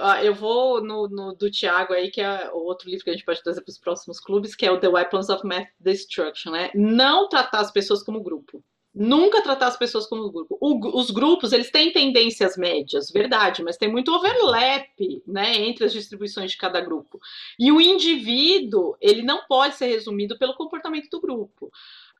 Ah, 0.00 0.22
eu 0.22 0.34
vou 0.34 0.82
no, 0.82 1.08
no, 1.08 1.34
do 1.34 1.50
Tiago 1.50 1.92
aí, 1.94 2.10
que 2.10 2.20
é 2.20 2.50
o 2.52 2.58
outro 2.58 2.88
livro 2.88 3.04
que 3.04 3.10
a 3.10 3.12
gente 3.12 3.24
pode 3.24 3.42
trazer 3.42 3.62
para 3.62 3.70
os 3.70 3.78
próximos 3.78 4.20
clubes, 4.20 4.54
que 4.54 4.66
é 4.66 4.70
o 4.70 4.78
The 4.78 4.88
Weapons 4.88 5.30
of 5.30 5.46
Math 5.46 5.68
Destruction, 5.80 6.52
né? 6.52 6.70
Não 6.74 7.28
tratar 7.28 7.60
as 7.60 7.70
pessoas 7.70 8.02
como 8.02 8.22
grupo. 8.22 8.61
Nunca 8.94 9.42
tratar 9.42 9.68
as 9.68 9.76
pessoas 9.76 10.06
como 10.06 10.30
grupo. 10.30 10.58
O, 10.60 10.98
os 10.98 11.10
grupos, 11.10 11.52
eles 11.52 11.70
têm 11.70 11.92
tendências 11.92 12.58
médias, 12.58 13.10
verdade, 13.10 13.62
mas 13.62 13.78
tem 13.78 13.90
muito 13.90 14.12
overlap, 14.12 14.90
né, 15.26 15.56
entre 15.60 15.86
as 15.86 15.92
distribuições 15.94 16.50
de 16.50 16.58
cada 16.58 16.78
grupo. 16.78 17.18
E 17.58 17.72
o 17.72 17.80
indivíduo, 17.80 18.94
ele 19.00 19.22
não 19.22 19.46
pode 19.46 19.76
ser 19.76 19.86
resumido 19.86 20.38
pelo 20.38 20.54
comportamento 20.54 21.08
do 21.08 21.20
grupo. 21.22 21.72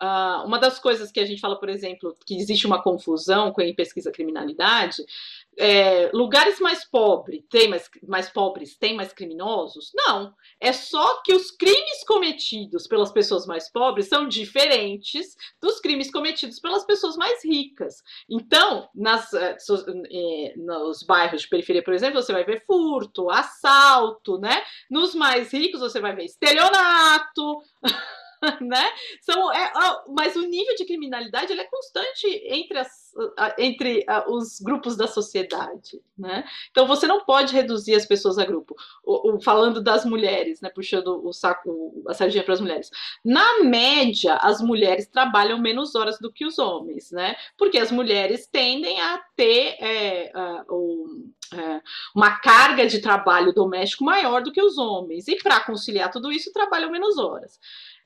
Uh, 0.02 0.44
uma 0.44 0.58
das 0.58 0.80
coisas 0.80 1.12
que 1.12 1.20
a 1.20 1.24
gente 1.24 1.40
fala, 1.40 1.56
por 1.56 1.68
exemplo, 1.68 2.16
que 2.26 2.36
existe 2.36 2.66
uma 2.66 2.82
confusão 2.82 3.52
com 3.52 3.62
a 3.62 3.74
pesquisa 3.74 4.10
criminalidade, 4.10 5.04
é, 5.56 6.10
lugares 6.12 6.58
mais 6.58 6.84
pobres 6.84 7.44
têm 7.48 7.68
mais, 7.68 7.88
mais 8.08 8.28
pobres 8.28 8.76
têm 8.76 8.96
mais 8.96 9.12
criminosos? 9.12 9.92
Não. 9.94 10.34
É 10.60 10.72
só 10.72 11.22
que 11.22 11.32
os 11.32 11.52
crimes 11.52 12.02
cometidos 12.04 12.88
pelas 12.88 13.12
pessoas 13.12 13.46
mais 13.46 13.70
pobres 13.70 14.08
são 14.08 14.26
diferentes 14.26 15.36
dos 15.60 15.78
crimes 15.78 16.10
cometidos 16.10 16.58
pelas 16.58 16.84
pessoas 16.84 17.16
mais 17.16 17.44
ricas. 17.44 18.02
Então, 18.28 18.88
nas, 18.94 19.32
eh, 19.34 19.56
eh, 20.10 20.54
nos 20.56 21.04
bairros 21.04 21.42
de 21.42 21.48
periferia, 21.48 21.82
por 21.84 21.94
exemplo, 21.94 22.20
você 22.20 22.32
vai 22.32 22.44
ver 22.44 22.64
furto, 22.64 23.30
assalto, 23.30 24.36
né? 24.38 24.64
Nos 24.90 25.14
mais 25.14 25.52
ricos, 25.52 25.80
você 25.80 26.00
vai 26.00 26.12
ver 26.12 26.24
estelionato. 26.24 27.62
né? 28.60 28.90
São, 29.20 29.52
é, 29.52 29.72
mas 30.08 30.34
o 30.34 30.42
nível 30.42 30.74
de 30.74 30.84
criminalidade 30.84 31.52
ele 31.52 31.60
é 31.60 31.66
constante 31.66 32.26
entre, 32.46 32.78
as, 32.78 33.12
entre 33.56 34.04
os 34.28 34.60
grupos 34.60 34.96
da 34.96 35.06
sociedade, 35.06 36.02
né? 36.18 36.44
Então 36.70 36.86
você 36.86 37.06
não 37.06 37.24
pode 37.24 37.54
reduzir 37.54 37.94
as 37.94 38.04
pessoas 38.04 38.38
a 38.38 38.44
grupo. 38.44 38.74
O, 39.04 39.34
o, 39.36 39.40
falando 39.40 39.80
das 39.80 40.04
mulheres, 40.04 40.60
né? 40.60 40.70
Puxando 40.70 41.24
o 41.24 41.32
saco, 41.32 42.02
a 42.08 42.14
sardinha 42.14 42.42
para 42.42 42.54
as 42.54 42.60
mulheres. 42.60 42.90
Na 43.24 43.62
média, 43.62 44.34
as 44.36 44.60
mulheres 44.60 45.06
trabalham 45.06 45.58
menos 45.58 45.94
horas 45.94 46.18
do 46.18 46.32
que 46.32 46.44
os 46.44 46.58
homens, 46.58 47.10
né? 47.12 47.36
Porque 47.56 47.78
as 47.78 47.92
mulheres 47.92 48.46
tendem 48.46 49.00
a 49.00 49.22
ter 49.36 49.76
é, 49.80 50.32
o 50.68 51.32
é, 51.54 51.82
uma 52.14 52.38
carga 52.38 52.86
de 52.86 53.00
trabalho 53.00 53.52
doméstico 53.52 54.04
maior 54.04 54.42
do 54.42 54.50
que 54.50 54.62
os 54.62 54.78
homens. 54.78 55.28
E 55.28 55.36
para 55.36 55.60
conciliar 55.60 56.10
tudo 56.10 56.32
isso, 56.32 56.52
trabalham 56.52 56.90
menos 56.90 57.18
horas. 57.18 57.58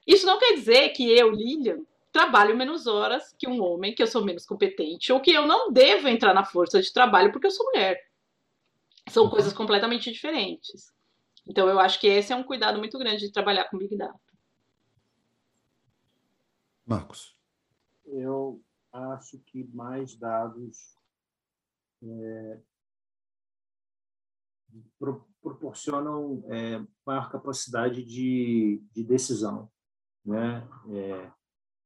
Isso 0.07 0.27
não 0.27 0.39
quer 0.39 0.55
dizer 0.55 0.91
que 0.91 1.11
eu, 1.11 1.31
Lilian, 1.31 1.78
trabalho 2.12 2.57
menos 2.57 2.87
horas 2.87 3.35
que 3.39 3.49
um 3.49 3.62
homem, 3.62 3.95
que 3.95 4.03
eu 4.03 4.07
sou 4.07 4.24
menos 4.24 4.47
competente, 4.47 5.12
ou 5.12 5.20
que 5.20 5.33
eu 5.33 5.47
não 5.47 5.73
devo 5.73 6.09
entrar 6.09 6.33
na 6.33 6.45
força 6.45 6.81
de 6.81 6.93
trabalho 6.93 7.33
porque 7.33 7.47
eu 7.47 7.51
sou 7.51 7.66
mulher. 7.66 8.01
São 9.09 9.24
uhum. 9.24 9.31
coisas 9.31 9.53
completamente 9.53 10.11
diferentes. 10.11 10.93
Então, 11.47 11.69
eu 11.69 11.78
acho 11.78 12.01
que 12.01 12.07
esse 12.07 12.33
é 12.33 12.37
um 12.37 12.43
cuidado 12.43 12.78
muito 12.78 12.99
grande 12.99 13.27
de 13.27 13.33
trabalhar 13.33 13.69
com 13.69 13.78
Big 13.78 13.97
Data. 13.97 14.19
Marcos. 16.85 17.37
Eu 18.05 18.62
acho 18.93 19.39
que 19.41 19.65
mais 19.65 20.16
dados 20.16 20.97
é, 22.03 22.59
pro, 24.99 25.28
proporcionam 25.43 26.43
é, 26.49 26.83
maior 27.05 27.31
capacidade 27.31 28.03
de, 28.03 28.83
de 28.93 29.05
decisão, 29.05 29.70
né? 30.27 30.66
É, 30.90 31.31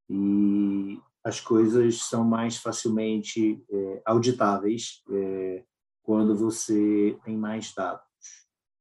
e 0.09 1.01
as 1.23 1.41
coisas 1.41 2.03
são 2.03 2.25
mais 2.25 2.57
facilmente 2.57 3.63
é, 3.71 4.03
auditáveis 4.07 5.03
é, 5.11 5.65
quando 6.03 6.35
você 6.35 7.19
tem 7.25 7.37
mais 7.37 7.73
dados, 7.75 8.05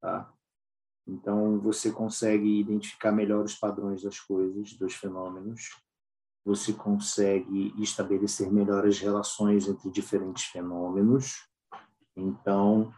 tá? 0.02 0.34
Então 1.06 1.60
você 1.60 1.92
consegue 1.92 2.60
identificar 2.60 3.12
melhor 3.12 3.44
os 3.44 3.56
padrões 3.56 4.02
das 4.02 4.20
coisas, 4.20 4.74
dos 4.74 4.96
fenômenos, 4.96 5.70
você 6.46 6.72
consegue 6.74 7.74
estabelecer 7.82 8.52
melhor 8.52 8.86
as 8.86 9.00
relações 9.00 9.68
entre 9.68 9.92
diferentes 9.92 10.46
fenômenos. 10.46 11.48
Então, 12.16 12.94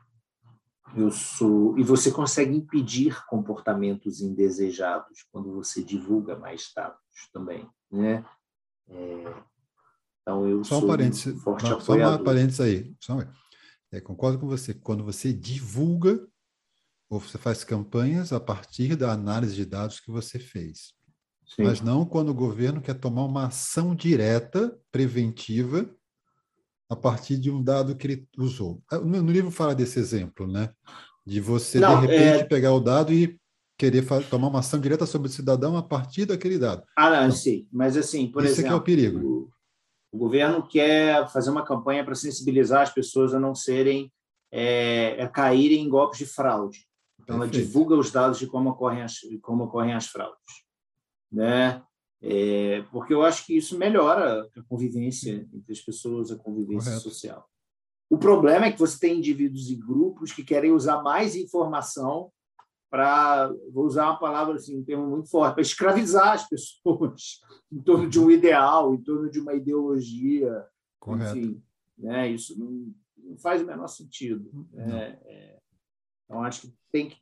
eu 0.95 1.11
sou 1.11 1.77
e 1.77 1.83
você 1.83 2.11
consegue 2.11 2.55
impedir 2.55 3.25
comportamentos 3.25 4.21
indesejados 4.21 5.25
quando 5.31 5.53
você 5.53 5.83
divulga 5.83 6.37
mais 6.37 6.71
dados 6.75 6.99
também, 7.33 7.69
né? 7.91 8.25
É, 8.89 9.33
então 10.21 10.47
eu 10.47 10.63
só 10.63 10.79
um 10.79 10.87
parênteses, 10.87 11.41
forte 11.41 11.69
não, 11.69 11.79
só 11.79 11.93
um 11.93 12.23
parênteses 12.23 12.61
aí, 12.61 12.95
só 12.99 13.15
um, 13.15 13.23
é, 13.91 14.01
concordo 14.01 14.39
com 14.39 14.47
você. 14.47 14.73
Quando 14.73 15.03
você 15.03 15.33
divulga 15.33 16.27
ou 17.09 17.19
você 17.19 17.37
faz 17.37 17.63
campanhas 17.63 18.31
a 18.31 18.39
partir 18.39 18.95
da 18.95 19.11
análise 19.11 19.53
de 19.55 19.65
dados 19.65 19.99
que 19.99 20.11
você 20.11 20.39
fez. 20.39 20.93
Sim. 21.45 21.63
mas 21.63 21.81
não 21.81 22.05
quando 22.05 22.29
o 22.29 22.33
governo 22.33 22.81
quer 22.81 22.93
tomar 22.93 23.25
uma 23.25 23.47
ação 23.47 23.93
direta, 23.93 24.79
preventiva, 24.89 25.93
a 26.91 26.95
partir 26.95 27.37
de 27.37 27.49
um 27.49 27.63
dado 27.63 27.95
que 27.95 28.05
ele 28.05 28.27
usou. 28.37 28.83
Ah, 28.91 28.99
no 28.99 29.31
livro 29.31 29.49
fala 29.49 29.73
desse 29.73 29.97
exemplo, 29.97 30.45
né? 30.45 30.73
De 31.25 31.39
você, 31.39 31.79
não, 31.79 32.01
de 32.01 32.07
repente, 32.07 32.41
é... 32.41 32.43
pegar 32.43 32.73
o 32.73 32.81
dado 32.81 33.13
e 33.13 33.39
querer 33.77 34.05
tomar 34.29 34.49
uma 34.49 34.59
ação 34.59 34.77
direta 34.77 35.05
sobre 35.05 35.29
o 35.29 35.31
cidadão 35.31 35.77
a 35.77 35.81
partir 35.81 36.25
daquele 36.25 36.59
dado. 36.59 36.83
Ah, 36.97 37.09
não, 37.09 37.17
então, 37.27 37.31
sim. 37.31 37.65
Mas, 37.71 37.95
assim, 37.95 38.27
por 38.27 38.43
esse 38.43 38.59
exemplo... 38.59 38.73
é 38.73 38.75
o 38.75 38.81
perigo. 38.81 39.19
O, 39.19 39.49
o, 40.11 40.17
governo 40.17 40.67
quer 40.67 41.29
fazer 41.29 41.49
uma 41.49 41.63
campanha 41.63 42.03
para 42.03 42.13
sensibilizar 42.13 42.81
as 42.81 42.93
pessoas 42.93 43.33
a 43.33 43.39
não 43.39 43.55
serem... 43.55 44.11
É, 44.53 45.23
a 45.23 45.29
caírem 45.29 45.85
em 45.85 45.87
golpes 45.87 46.19
de 46.19 46.25
fraude. 46.25 46.85
Então, 47.21 47.39
Perfeito. 47.39 47.55
ela 47.55 47.65
divulga 47.65 47.95
os 47.95 48.11
dados 48.11 48.37
de 48.37 48.47
como 48.47 48.71
ocorrem 48.71 49.01
as, 49.01 49.19
como 49.41 49.63
ocorrem 49.63 49.93
as 49.93 50.07
fraudes 50.07 50.61
né? 51.31 51.81
É, 52.23 52.83
porque 52.91 53.13
eu 53.13 53.23
acho 53.23 53.45
que 53.45 53.57
isso 53.57 53.77
melhora 53.77 54.47
a 54.55 54.61
convivência 54.63 55.47
entre 55.51 55.71
as 55.71 55.79
pessoas, 55.79 56.31
a 56.31 56.37
convivência 56.37 56.91
Correto. 56.91 57.09
social. 57.09 57.49
O 58.09 58.17
problema 58.17 58.65
é 58.65 58.71
que 58.71 58.79
você 58.79 58.99
tem 58.99 59.17
indivíduos 59.17 59.69
e 59.69 59.75
grupos 59.75 60.31
que 60.31 60.43
querem 60.43 60.71
usar 60.71 61.01
mais 61.01 61.35
informação 61.35 62.31
para, 62.91 63.49
vou 63.71 63.85
usar 63.85 64.07
uma 64.07 64.19
palavra 64.19 64.55
assim, 64.55 64.77
um 64.77 64.83
termo 64.83 65.07
muito 65.07 65.29
forte, 65.29 65.53
para 65.53 65.61
escravizar 65.61 66.33
as 66.33 66.47
pessoas 66.47 67.39
em 67.71 67.81
torno 67.81 68.09
de 68.09 68.19
um 68.19 68.29
ideal, 68.29 68.93
em 68.93 69.01
torno 69.01 69.29
de 69.29 69.39
uma 69.39 69.53
ideologia, 69.53 70.67
Correto. 70.99 71.37
enfim, 71.37 71.63
né? 71.97 72.29
Isso 72.29 72.59
não, 72.59 72.93
não 73.17 73.37
faz 73.37 73.61
o 73.61 73.65
menor 73.65 73.87
sentido. 73.87 74.67
Né? 74.73 75.17
É, 75.23 75.59
então 76.25 76.43
acho 76.43 76.61
que 76.61 76.73
tem 76.91 77.09
que 77.09 77.17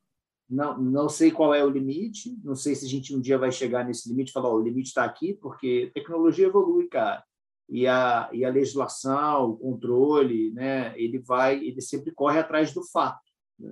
não, 0.50 0.78
não 0.82 1.08
sei 1.08 1.32
qual 1.32 1.54
é 1.54 1.64
o 1.64 1.70
limite, 1.70 2.36
não 2.44 2.56
sei 2.56 2.74
se 2.74 2.86
a 2.86 2.90
gente 2.90 3.16
um 3.16 3.22
dia 3.22 3.38
vai 3.38 3.52
chegar 3.52 3.86
nesse 3.86 4.10
limite 4.10 4.32
falar, 4.32 4.50
oh, 4.50 4.56
o 4.58 4.64
limite 4.64 4.88
está 4.88 5.04
aqui, 5.04 5.34
porque 5.36 5.92
tecnologia 5.94 6.48
evolui, 6.48 6.88
cara. 6.88 7.24
E 7.70 7.86
a, 7.86 8.30
e 8.34 8.44
a 8.44 8.50
legislação, 8.50 9.52
o 9.52 9.58
controle, 9.58 10.52
né, 10.52 11.00
ele 11.00 11.20
vai, 11.20 11.64
ele 11.64 11.82
sempre 11.82 12.12
corre 12.12 12.40
atrás 12.40 12.74
do 12.74 12.84
fato. 12.84 13.22
Né? 13.60 13.72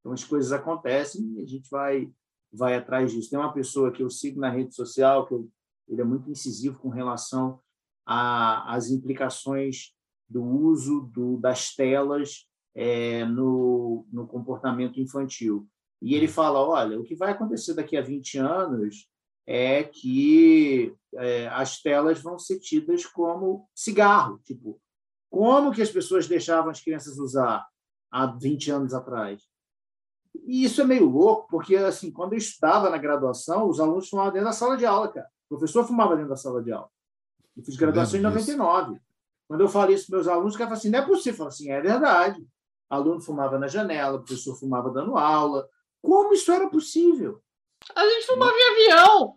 Então 0.00 0.12
as 0.12 0.22
coisas 0.22 0.52
acontecem 0.52 1.38
e 1.38 1.42
a 1.42 1.46
gente 1.46 1.68
vai 1.70 2.10
vai 2.52 2.74
atrás 2.74 3.12
disso. 3.12 3.30
Tem 3.30 3.38
uma 3.38 3.52
pessoa 3.52 3.92
que 3.92 4.02
eu 4.02 4.10
sigo 4.10 4.40
na 4.40 4.50
rede 4.50 4.74
social 4.74 5.26
que 5.26 5.34
eu, 5.34 5.48
ele 5.86 6.00
é 6.00 6.04
muito 6.04 6.30
incisivo 6.30 6.78
com 6.78 6.88
relação 6.88 7.60
às 8.06 8.90
implicações 8.90 9.94
do 10.28 10.42
uso 10.42 11.10
do, 11.12 11.36
das 11.36 11.74
telas 11.74 12.46
é, 12.74 13.24
no, 13.24 14.06
no 14.10 14.26
comportamento 14.26 15.00
infantil. 15.00 15.66
E 16.00 16.14
ele 16.14 16.28
fala: 16.28 16.60
olha, 16.60 16.98
o 16.98 17.04
que 17.04 17.14
vai 17.14 17.32
acontecer 17.32 17.74
daqui 17.74 17.96
a 17.96 18.02
20 18.02 18.38
anos 18.38 19.08
é 19.46 19.82
que 19.82 20.94
é, 21.14 21.48
as 21.48 21.80
telas 21.80 22.20
vão 22.20 22.38
ser 22.38 22.58
tidas 22.58 23.06
como 23.06 23.68
cigarro. 23.74 24.38
Tipo, 24.44 24.80
como 25.30 25.72
que 25.72 25.82
as 25.82 25.90
pessoas 25.90 26.26
deixavam 26.26 26.70
as 26.70 26.80
crianças 26.80 27.18
usar 27.18 27.66
há 28.10 28.26
20 28.26 28.70
anos 28.70 28.94
atrás? 28.94 29.42
E 30.46 30.64
isso 30.64 30.80
é 30.80 30.84
meio 30.84 31.08
louco, 31.08 31.48
porque 31.50 31.76
assim, 31.76 32.10
quando 32.10 32.34
eu 32.34 32.38
estudava 32.38 32.90
na 32.90 32.98
graduação, 32.98 33.68
os 33.68 33.80
alunos 33.80 34.08
fumavam 34.08 34.32
dentro 34.32 34.48
da 34.48 34.52
sala 34.52 34.76
de 34.76 34.86
aula, 34.86 35.08
cara. 35.08 35.28
O 35.48 35.56
professor 35.56 35.84
fumava 35.84 36.14
dentro 36.14 36.30
da 36.30 36.36
sala 36.36 36.62
de 36.62 36.70
aula. 36.70 36.90
Eu 37.56 37.64
fiz 37.64 37.76
graduação 37.76 38.20
em 38.20 38.22
99. 38.22 39.00
Quando 39.48 39.60
eu 39.62 39.68
falei 39.68 39.94
isso 39.94 40.06
para 40.06 40.16
meus 40.18 40.28
alunos, 40.28 40.52
os 40.52 40.58
caras 40.58 40.68
falaram 40.68 40.78
assim: 40.78 40.90
não 40.90 40.98
é 40.98 41.06
possível. 41.06 41.32
Eu 41.32 41.36
falei 41.36 41.48
assim: 41.48 41.70
é 41.70 41.80
verdade. 41.80 42.40
O 42.90 42.94
aluno 42.94 43.20
fumava 43.20 43.58
na 43.58 43.66
janela, 43.66 44.16
o 44.16 44.22
professor 44.22 44.54
fumava 44.56 44.90
dando 44.90 45.16
aula, 45.16 45.68
como 46.02 46.32
isso 46.32 46.50
era 46.50 46.68
possível? 46.68 47.42
A 47.94 48.08
gente 48.08 48.26
fumava 48.26 48.54
em 48.56 48.70
avião. 48.72 49.36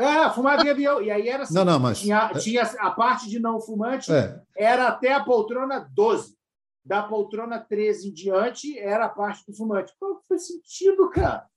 É, 0.00 0.30
fumava 0.30 0.64
em 0.64 0.70
avião. 0.70 1.02
E 1.02 1.10
aí 1.10 1.28
era 1.28 1.44
assim: 1.44 1.54
não, 1.54 1.64
não, 1.64 1.78
mas... 1.78 2.00
tinha, 2.00 2.28
tinha 2.34 2.62
a 2.62 2.90
parte 2.90 3.28
de 3.28 3.38
não 3.38 3.60
fumante, 3.60 4.12
é. 4.12 4.42
era 4.56 4.88
até 4.88 5.12
a 5.12 5.22
poltrona 5.22 5.88
12. 5.92 6.36
Da 6.84 7.02
poltrona 7.02 7.60
13 7.60 8.08
em 8.08 8.12
diante 8.12 8.76
era 8.78 9.04
a 9.04 9.08
parte 9.08 9.46
do 9.46 9.56
fumante. 9.56 9.94
Qual 9.98 10.20
faz 10.28 10.46
sentido, 10.48 11.08
cara? 11.10 11.48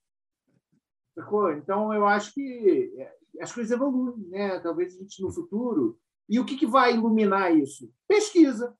Então, 1.57 1.93
eu 1.93 2.05
acho 2.05 2.33
que 2.33 2.93
é, 2.97 3.41
as 3.41 3.51
coisas 3.51 3.71
evoluem, 3.71 4.27
né? 4.27 4.59
Talvez 4.59 4.95
a 4.95 4.99
gente 4.99 5.21
no 5.21 5.31
futuro. 5.31 5.99
E 6.27 6.39
o 6.39 6.45
que, 6.45 6.57
que 6.57 6.67
vai 6.67 6.93
iluminar 6.93 7.55
isso? 7.55 7.91
Pesquisa. 8.07 8.77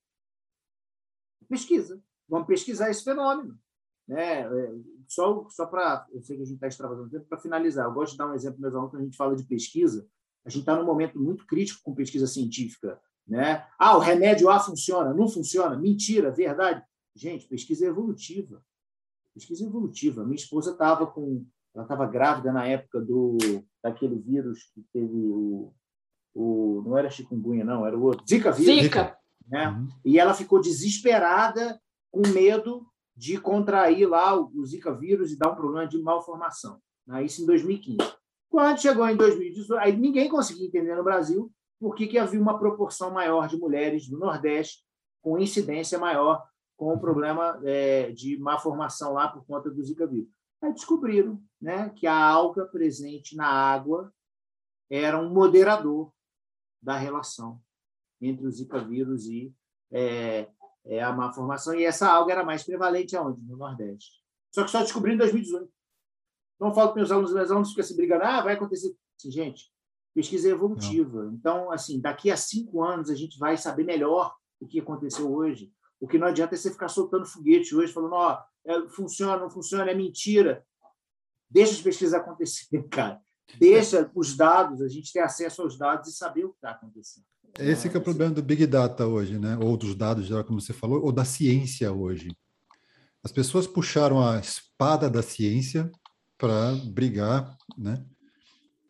Pesquisa. 1.48 2.02
Vamos 2.28 2.48
pesquisar 2.48 2.90
esse 2.90 3.04
fenômeno. 3.04 3.58
Né? 4.08 4.48
É, 5.06 5.10
só 5.10 5.48
só 5.50 5.66
para. 5.66 6.06
Eu 6.12 6.22
sei 6.22 6.36
que 6.36 6.44
a 6.44 6.46
gente 6.46 6.56
está 6.56 6.68
extravasando 6.68 7.10
tempo, 7.10 7.26
para 7.26 7.38
finalizar, 7.38 7.86
eu 7.86 7.94
gosto 7.94 8.14
de 8.14 8.18
dar 8.18 8.28
um 8.28 8.34
exemplo, 8.34 8.60
meus 8.60 8.74
alunos, 8.74 8.92
quando 8.92 9.02
a 9.02 9.06
gente 9.06 9.18
fala 9.18 9.36
de 9.36 9.44
pesquisa. 9.44 10.08
A 10.44 10.50
gente 10.50 10.62
está 10.62 10.76
num 10.76 10.86
momento 10.86 11.20
muito 11.20 11.46
crítico 11.48 11.82
com 11.84 11.96
pesquisa 11.96 12.28
científica. 12.28 13.00
Né? 13.28 13.66
Ah, 13.80 13.98
o 13.98 14.00
remédio 14.00 14.50
A 14.50 14.60
funciona, 14.60 15.12
não 15.14 15.28
funciona, 15.28 15.76
mentira, 15.76 16.30
verdade. 16.32 16.84
Gente, 17.16 17.48
pesquisa 17.48 17.86
evolutiva. 17.88 18.64
Pesquisa 19.34 19.66
evolutiva. 19.66 20.24
Minha 20.24 20.36
esposa 20.36 20.72
estava 20.72 21.08
com. 21.08 21.46
Ela 21.74 21.84
estava 21.84 22.06
grávida 22.06 22.54
na 22.54 22.66
época 22.68 23.02
do 23.02 23.38
daquele 23.84 24.18
vírus 24.18 24.72
que 24.74 24.82
teve 24.94 25.14
o, 25.14 25.74
o. 26.34 26.84
Não 26.86 26.98
era 26.98 27.10
chikungunya, 27.10 27.66
não, 27.66 27.86
era 27.86 27.98
o 27.98 28.04
outro. 28.04 28.26
Zika 28.28 28.52
vírus. 28.52 28.84
Zika. 28.84 29.18
Né? 29.48 29.70
Uhum. 29.70 29.88
E 30.06 30.20
ela 30.20 30.34
ficou 30.34 30.62
desesperada, 30.62 31.80
com 32.12 32.22
medo 32.30 32.86
de 33.16 33.40
contrair 33.40 34.08
lá 34.08 34.36
o 34.38 34.66
Zika 34.66 34.94
vírus 34.94 35.32
e 35.32 35.38
dar 35.38 35.52
um 35.52 35.56
problema 35.56 35.88
de 35.88 35.98
malformação. 35.98 36.82
Né? 37.08 37.24
Isso 37.24 37.42
em 37.42 37.46
2015. 37.46 37.98
Quando 38.50 38.82
chegou 38.82 39.08
em 39.08 39.16
2018, 39.16 39.80
aí 39.80 39.96
ninguém 39.96 40.30
conseguia 40.30 40.68
entender 40.68 40.96
no 40.96 41.04
Brasil 41.04 41.52
por 41.80 41.96
que, 41.96 42.08
que 42.08 42.18
havia 42.18 42.40
uma 42.40 42.58
proporção 42.58 43.12
maior 43.12 43.48
de 43.48 43.58
mulheres 43.58 44.08
do 44.08 44.18
Nordeste 44.18 44.84
com 45.22 45.40
incidência 45.40 45.98
maior 45.98 46.46
com 46.78 46.94
o 46.94 47.00
problema 47.00 47.60
é, 47.64 48.12
de 48.12 48.38
má 48.38 48.60
formação 48.60 49.14
lá 49.14 49.28
por 49.28 49.46
conta 49.46 49.70
do 49.70 49.84
Zika 49.84 50.06
vírus. 50.06 50.30
Aí 50.62 50.74
descobriram 50.74 51.42
né, 51.62 51.90
que 51.90 52.06
a 52.06 52.18
alga 52.18 52.66
presente 52.66 53.36
na 53.36 53.48
água 53.48 54.14
era 54.90 55.18
um 55.18 55.30
moderador 55.30 56.12
da 56.82 56.98
relação 56.98 57.62
entre 58.22 58.46
o 58.46 58.52
Zika 58.52 58.80
vírus 58.84 59.26
e 59.26 59.54
é, 59.92 60.50
é, 60.86 61.02
a 61.02 61.12
má 61.12 61.32
formação, 61.34 61.74
e 61.74 61.84
essa 61.84 62.08
alga 62.08 62.34
era 62.34 62.44
mais 62.44 62.64
prevalente 62.64 63.16
aonde? 63.16 63.42
No 63.42 63.58
Nordeste. 63.58 64.22
Só 64.54 64.64
que 64.64 64.72
só 64.72 64.82
descobri 64.82 65.14
em 65.14 65.18
2018. 65.18 65.70
Então, 66.56 66.70
eu 66.70 66.74
falo 66.74 66.90
para 66.90 66.96
meus 66.96 67.12
alunos, 67.12 67.34
meus 67.34 67.52
alunos 67.52 67.70
ficam 67.70 67.84
se 67.84 67.96
brigando, 67.96 68.24
ah, 68.24 68.42
vai 68.42 68.54
acontecer. 68.54 68.96
Assim, 69.20 69.32
gente, 69.32 69.72
pesquisa 70.14 70.48
é 70.48 70.52
evolutiva. 70.52 71.26
Não. 71.26 71.34
Então, 71.34 71.72
assim, 71.72 72.00
daqui 72.00 72.32
a 72.32 72.38
cinco 72.38 72.82
anos 72.82 73.10
a 73.10 73.16
gente 73.16 73.38
vai 73.38 73.58
saber 73.58 73.84
melhor 73.84 74.34
o 74.60 74.68
que 74.68 74.80
aconteceu 74.80 75.34
hoje. 75.34 75.74
O 76.00 76.08
que 76.08 76.18
não 76.18 76.28
adianta 76.28 76.56
é 76.56 76.58
você 76.58 76.72
ficar 76.72 76.88
soltando 76.88 77.26
foguete 77.26 77.76
hoje, 77.76 77.92
falando, 77.92 78.14
ó, 78.14 78.38
oh, 78.38 78.72
é, 78.72 78.90
funciona, 78.90 79.38
não 79.38 79.50
funciona, 79.50 79.92
é 79.92 79.96
mentira. 79.96 80.66
Deixa 81.50 81.74
as 81.74 81.82
pesquisas 81.82 82.14
acontecerem, 82.14 82.88
cara. 82.90 83.22
deixa 83.58 84.10
os 84.16 84.36
dados, 84.36 84.82
a 84.82 84.88
gente 84.88 85.12
ter 85.12 85.20
acesso 85.20 85.62
aos 85.62 85.78
dados 85.78 86.10
e 86.10 86.16
saber 86.16 86.46
o 86.46 86.50
que 86.50 86.58
está 86.58 86.72
acontecendo. 86.72 87.26
Esse 87.60 87.90
que 87.90 87.96
é 87.96 88.00
o 88.00 88.04
problema 88.04 88.34
do 88.34 88.44
Big 88.44 88.68
Data 88.68 89.08
hoje, 89.08 89.40
né? 89.40 89.58
ou 89.58 89.78
dos 89.78 89.96
dados, 89.96 90.28
como 90.46 90.60
você 90.60 90.74
falou, 90.74 91.04
ou 91.04 91.12
da 91.12 91.24
ciência 91.24 91.92
hoje. 91.92 92.36
As 93.24 93.32
pessoas 93.32 93.66
puxaram 93.66 94.22
a 94.22 94.40
espada 94.40 95.10
da 95.10 95.22
ciência 95.22 95.90
para 96.38 96.76
brigar, 96.76 97.58
né? 97.78 98.06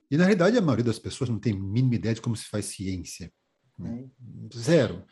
E, 0.09 0.17
na 0.17 0.23
realidade, 0.23 0.57
a 0.57 0.61
maioria 0.61 0.83
das 0.83 0.99
pessoas 0.99 1.29
não 1.29 1.39
tem 1.39 1.53
a 1.53 1.59
mínima 1.59 1.95
ideia 1.95 2.15
de 2.15 2.21
como 2.21 2.35
se 2.35 2.45
faz 2.45 2.65
ciência. 2.65 3.31
Né? 3.77 4.07
Zero. 4.55 5.03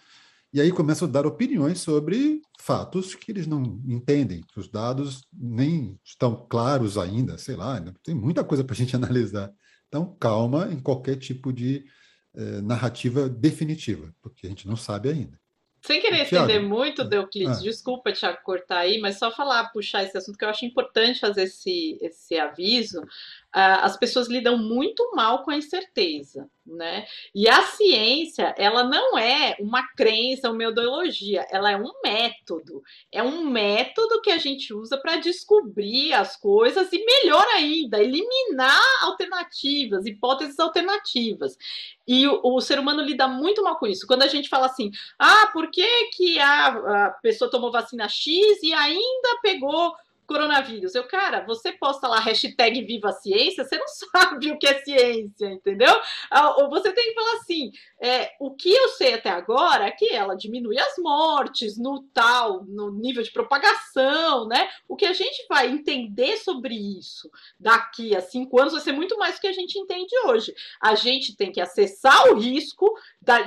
E 0.51 0.61
aí 0.61 0.71
começam 0.71 1.07
a 1.07 1.11
dar 1.11 1.25
opiniões 1.25 1.79
sobre 1.79 2.41
fatos 2.59 3.15
que 3.15 3.31
eles 3.31 3.47
não 3.47 3.81
entendem, 3.87 4.41
que 4.41 4.59
os 4.59 4.69
dados 4.69 5.27
nem 5.33 5.99
estão 6.03 6.47
claros 6.47 6.97
ainda, 6.97 7.37
sei 7.37 7.55
lá, 7.55 7.83
tem 8.03 8.13
muita 8.13 8.43
coisa 8.43 8.63
para 8.63 8.73
a 8.73 8.77
gente 8.77 8.95
analisar. 8.97 9.51
Então, 9.87 10.15
calma 10.19 10.71
em 10.71 10.79
qualquer 10.79 11.17
tipo 11.17 11.51
de 11.51 11.85
eh, 12.35 12.61
narrativa 12.61 13.29
definitiva, 13.29 14.13
porque 14.21 14.47
a 14.47 14.49
gente 14.49 14.67
não 14.67 14.75
sabe 14.75 15.09
ainda. 15.09 15.39
Sem 15.85 15.99
querer 15.99 16.25
Thiago, 16.25 16.49
estender 16.49 16.67
muito, 16.67 17.01
ah, 17.01 17.05
Deuclides, 17.05 17.57
ah. 17.57 17.61
desculpa, 17.61 18.13
Tiago, 18.13 18.39
cortar 18.41 18.79
aí, 18.79 18.99
mas 19.01 19.19
só 19.19 19.29
falar, 19.29 19.65
puxar 19.73 20.03
esse 20.03 20.17
assunto, 20.17 20.37
que 20.37 20.45
eu 20.45 20.49
acho 20.49 20.65
importante 20.65 21.19
fazer 21.19 21.43
esse, 21.43 21.97
esse 22.01 22.39
aviso, 22.39 23.03
as 23.53 23.95
pessoas 23.97 24.27
lidam 24.27 24.57
muito 24.57 25.11
mal 25.15 25.43
com 25.43 25.51
a 25.51 25.57
incerteza, 25.57 26.49
né? 26.65 27.05
E 27.35 27.47
a 27.47 27.61
ciência, 27.61 28.55
ela 28.57 28.83
não 28.83 29.15
é 29.15 29.55
uma 29.59 29.87
crença, 29.95 30.49
uma 30.49 30.63
ideologia, 30.63 31.45
ela 31.51 31.69
é 31.69 31.77
um 31.77 31.91
método. 32.03 32.81
É 33.11 33.21
um 33.21 33.45
método 33.45 34.21
que 34.21 34.31
a 34.31 34.39
gente 34.39 34.73
usa 34.73 34.97
para 34.97 35.17
descobrir 35.17 36.13
as 36.13 36.35
coisas 36.35 36.91
e, 36.91 37.05
melhor 37.05 37.45
ainda, 37.49 38.01
eliminar 38.01 38.81
alternativas, 39.01 40.07
hipóteses 40.07 40.57
alternativas. 40.59 41.55
E 42.07 42.27
o, 42.27 42.39
o, 42.43 42.59
ser 42.59 42.79
humano 42.79 43.03
lida 43.03 43.27
muito 43.27 43.63
mal 43.63 43.77
com 43.77 43.85
isso. 43.85 44.07
Quando 44.07 44.23
a 44.23 44.27
gente 44.27 44.49
fala 44.49 44.65
assim, 44.65 44.89
ah, 45.19 45.47
por 45.53 45.69
que, 45.69 46.05
que 46.07 46.39
a, 46.39 47.05
a 47.05 47.09
pessoa 47.21 47.51
tomou 47.51 47.71
vacina 47.71 48.09
X 48.09 48.63
e 48.63 48.73
ainda 48.73 49.39
pegou 49.43 49.93
coronavírus. 50.33 50.95
Eu, 50.95 51.03
cara, 51.03 51.45
você 51.45 51.71
posta 51.71 52.07
lá 52.07 52.19
hashtag 52.19 52.83
Viva 52.83 53.09
a 53.09 53.11
Ciência, 53.11 53.63
você 53.63 53.77
não 53.77 53.85
sabe 54.11 54.51
o 54.51 54.57
que 54.57 54.65
é 54.65 54.81
ciência, 54.81 55.45
entendeu? 55.45 55.93
Ah, 56.31 56.55
ou 56.57 56.69
você 56.71 56.91
tem 56.91 57.09
que 57.09 57.13
falar 57.13 57.33
assim: 57.33 57.71
é, 58.01 58.31
o 58.39 58.55
que 58.55 58.73
eu 58.73 58.89
sei 58.89 59.13
até 59.13 59.29
agora 59.29 59.85
é 59.85 59.91
que 59.91 60.11
ela 60.11 60.35
diminui 60.35 60.79
as 60.79 60.97
mortes 60.97 61.77
no 61.77 62.01
tal, 62.13 62.65
no 62.65 62.91
nível 62.91 63.21
de 63.21 63.31
propagação, 63.31 64.47
né? 64.47 64.67
O 64.87 64.95
que 64.95 65.05
a 65.05 65.13
gente 65.13 65.45
vai 65.47 65.69
entender 65.69 66.37
sobre 66.37 66.73
isso 66.73 67.29
daqui 67.59 68.15
a 68.15 68.21
cinco 68.21 68.59
anos 68.59 68.73
vai 68.73 68.81
ser 68.81 68.93
muito 68.93 69.15
mais 69.17 69.35
do 69.35 69.41
que 69.41 69.47
a 69.47 69.53
gente 69.53 69.77
entende 69.77 70.15
hoje. 70.25 70.51
A 70.81 70.95
gente 70.95 71.35
tem 71.35 71.51
que 71.51 71.61
acessar 71.61 72.27
o 72.29 72.39
risco 72.39 72.91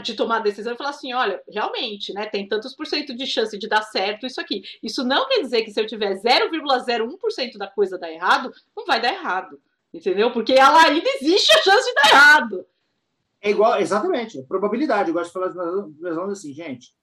de 0.04 0.14
tomar 0.14 0.38
decisão 0.38 0.72
e 0.72 0.76
falar 0.76 0.90
assim: 0.90 1.12
olha, 1.12 1.42
realmente, 1.48 2.12
né? 2.12 2.26
Tem 2.26 2.46
tantos 2.46 2.76
por 2.76 2.86
cento 2.86 3.12
de 3.12 3.26
chance 3.26 3.58
de 3.58 3.68
dar 3.68 3.82
certo 3.82 4.24
isso 4.24 4.40
aqui. 4.40 4.62
Isso 4.80 5.02
não 5.02 5.26
quer 5.28 5.40
dizer 5.40 5.62
que 5.62 5.72
se 5.72 5.80
eu 5.80 5.86
tiver 5.86 6.14
0,01% 6.78 7.56
da 7.56 7.68
coisa 7.68 7.98
dar 7.98 8.12
errado, 8.12 8.52
não 8.76 8.84
vai 8.84 9.00
dar 9.00 9.12
errado. 9.12 9.60
Entendeu? 9.92 10.32
Porque 10.32 10.52
ela 10.52 10.82
ainda 10.82 11.08
existe 11.20 11.52
a 11.52 11.62
chance 11.62 11.88
de 11.88 11.94
dar 11.94 12.10
errado. 12.10 12.66
É 13.40 13.50
igual, 13.50 13.80
exatamente, 13.80 14.42
probabilidade. 14.42 15.08
Eu 15.08 15.14
gosto 15.14 15.28
de 15.28 15.32
falar 15.32 15.48
das 15.48 15.56
alunos 16.16 16.38
assim, 16.38 16.52
gente, 16.52 16.94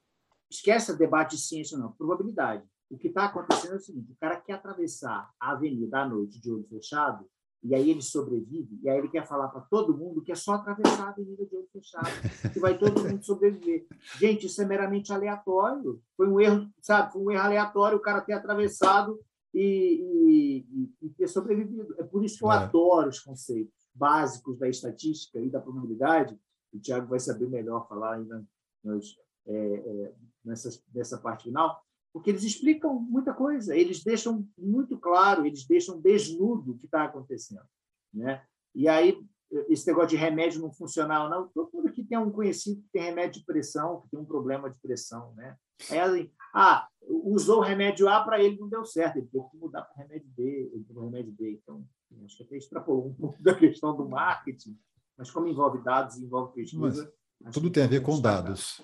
esquece 0.49 0.95
debate 0.97 1.35
de 1.35 1.41
ciência, 1.41 1.77
não, 1.77 1.91
probabilidade. 1.93 2.63
O 2.89 2.97
que 2.97 3.07
está 3.07 3.25
acontecendo 3.25 3.73
é 3.73 3.77
o 3.77 3.79
seguinte: 3.79 4.11
o 4.11 4.15
cara 4.19 4.35
quer 4.35 4.53
atravessar 4.53 5.29
a 5.39 5.51
avenida 5.51 5.99
à 5.99 6.07
noite 6.07 6.39
de 6.39 6.51
olho 6.51 6.65
fechado, 6.69 7.25
e 7.63 7.73
aí 7.73 7.89
ele 7.89 8.01
sobrevive, 8.01 8.77
e 8.83 8.89
aí 8.89 8.97
ele 8.97 9.07
quer 9.07 9.25
falar 9.25 9.47
para 9.47 9.61
todo 9.61 9.97
mundo 9.97 10.21
que 10.21 10.31
é 10.31 10.35
só 10.35 10.53
atravessar 10.53 11.05
a 11.05 11.09
avenida 11.09 11.45
de 11.45 11.55
olho 11.55 11.67
fechado, 11.71 12.09
que 12.51 12.59
vai 12.59 12.77
todo 12.77 13.01
mundo 13.01 13.23
sobreviver. 13.23 13.87
Gente, 14.19 14.47
isso 14.47 14.61
é 14.61 14.65
meramente 14.65 15.13
aleatório. 15.13 16.01
Foi 16.17 16.27
um 16.27 16.39
erro, 16.39 16.69
sabe? 16.81 17.13
Foi 17.13 17.21
um 17.21 17.31
erro 17.31 17.43
aleatório 17.43 17.97
o 17.97 18.01
cara 18.01 18.21
ter 18.21 18.33
atravessado 18.33 19.19
e, 19.53 20.65
e, 20.71 21.05
e 21.05 21.09
ter 21.09 21.27
sobrevivido. 21.27 21.95
É 21.99 22.03
por 22.03 22.23
isso 22.23 22.39
que 22.39 22.45
eu 22.45 22.51
é. 22.51 22.55
adoro 22.57 23.09
os 23.09 23.19
conceitos 23.19 23.73
básicos 23.93 24.57
da 24.57 24.67
estatística 24.67 25.39
e 25.39 25.49
da 25.49 25.59
probabilidade. 25.59 26.37
O 26.73 26.79
Tiago 26.79 27.07
vai 27.07 27.19
saber 27.19 27.47
melhor 27.49 27.87
falar 27.87 28.15
ainda 28.15 28.43
nos, 28.83 29.15
é, 29.45 29.55
é, 29.55 30.13
nessa, 30.43 30.69
nessa 30.93 31.17
parte 31.17 31.45
final 31.45 31.83
porque 32.13 32.29
eles 32.29 32.43
explicam 32.43 32.93
muita 32.93 33.33
coisa, 33.33 33.75
eles 33.75 34.03
deixam 34.03 34.47
muito 34.55 34.97
claro, 34.99 35.45
eles 35.45 35.65
deixam 35.65 35.99
desnudo 35.99 36.71
o 36.71 36.77
que 36.77 36.85
está 36.85 37.05
acontecendo. 37.05 37.65
Né? 38.13 38.45
E 38.75 38.87
aí, 38.87 39.19
esse 39.67 39.87
negócio 39.87 40.09
de 40.09 40.15
remédio 40.15 40.61
não 40.61 40.71
funcionar 40.71 41.23
ou 41.23 41.29
não, 41.29 41.47
todo 41.47 41.71
mundo 41.73 41.91
que 41.91 42.03
tem 42.03 42.17
um 42.17 42.31
conhecido 42.31 42.81
que 42.81 42.89
tem 42.93 43.01
remédio 43.01 43.39
de 43.39 43.45
pressão, 43.45 44.01
que 44.01 44.09
tem 44.09 44.19
um 44.19 44.25
problema 44.25 44.69
de 44.69 44.79
pressão. 44.79 45.33
Né? 45.33 45.57
Aí, 45.89 45.99
assim, 45.99 46.31
ah, 46.53 46.87
usou 47.07 47.59
o 47.59 47.63
remédio 47.63 48.07
A 48.09 48.23
para 48.23 48.41
ele 48.41 48.57
não 48.59 48.69
deu 48.69 48.85
certo, 48.85 49.17
ele 49.17 49.27
teve 49.27 49.45
que 49.49 49.57
mudar 49.57 49.81
para 49.83 49.95
o 49.95 50.07
remédio 50.07 50.29
B, 50.35 50.71
para 50.87 51.01
o 51.01 51.05
remédio 51.05 51.33
B. 51.33 51.59
Então, 51.61 51.85
acho 52.23 52.37
que 52.37 52.43
até 52.43 52.57
extrapolou 52.57 53.07
um 53.07 53.13
pouco 53.13 53.37
da 53.43 53.53
questão 53.55 53.95
do 53.95 54.07
marketing, 54.07 54.77
mas 55.17 55.31
como 55.31 55.47
envolve 55.47 55.83
dados, 55.83 56.17
envolve 56.17 56.53
pesquisa. 56.53 57.11
tudo 57.51 57.69
tem 57.69 57.83
a 57.83 57.87
ver 57.87 58.01
com 58.01 58.19
dados. 58.19 58.81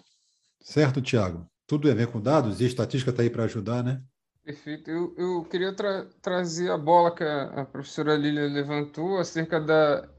Certo, 0.61 1.01
Tiago? 1.01 1.47
tudo 1.69 1.89
a 1.89 1.93
ver 1.93 2.07
com 2.07 2.19
dados 2.19 2.59
e 2.59 2.63
a 2.63 2.67
estatística 2.67 3.11
está 3.11 3.21
aí 3.21 3.29
para 3.29 3.43
ajudar, 3.43 3.83
né? 3.83 4.01
Perfeito. 4.43 4.89
Eu, 4.89 5.13
eu 5.15 5.43
queria 5.43 5.71
tra 5.71 6.07
trazer 6.19 6.71
a 6.71 6.77
bola 6.77 7.13
que 7.13 7.23
a, 7.23 7.43
a 7.61 7.65
professora 7.65 8.17
Lília 8.17 8.47
levantou 8.47 9.19
acerca 9.19 9.61
da 9.61 10.09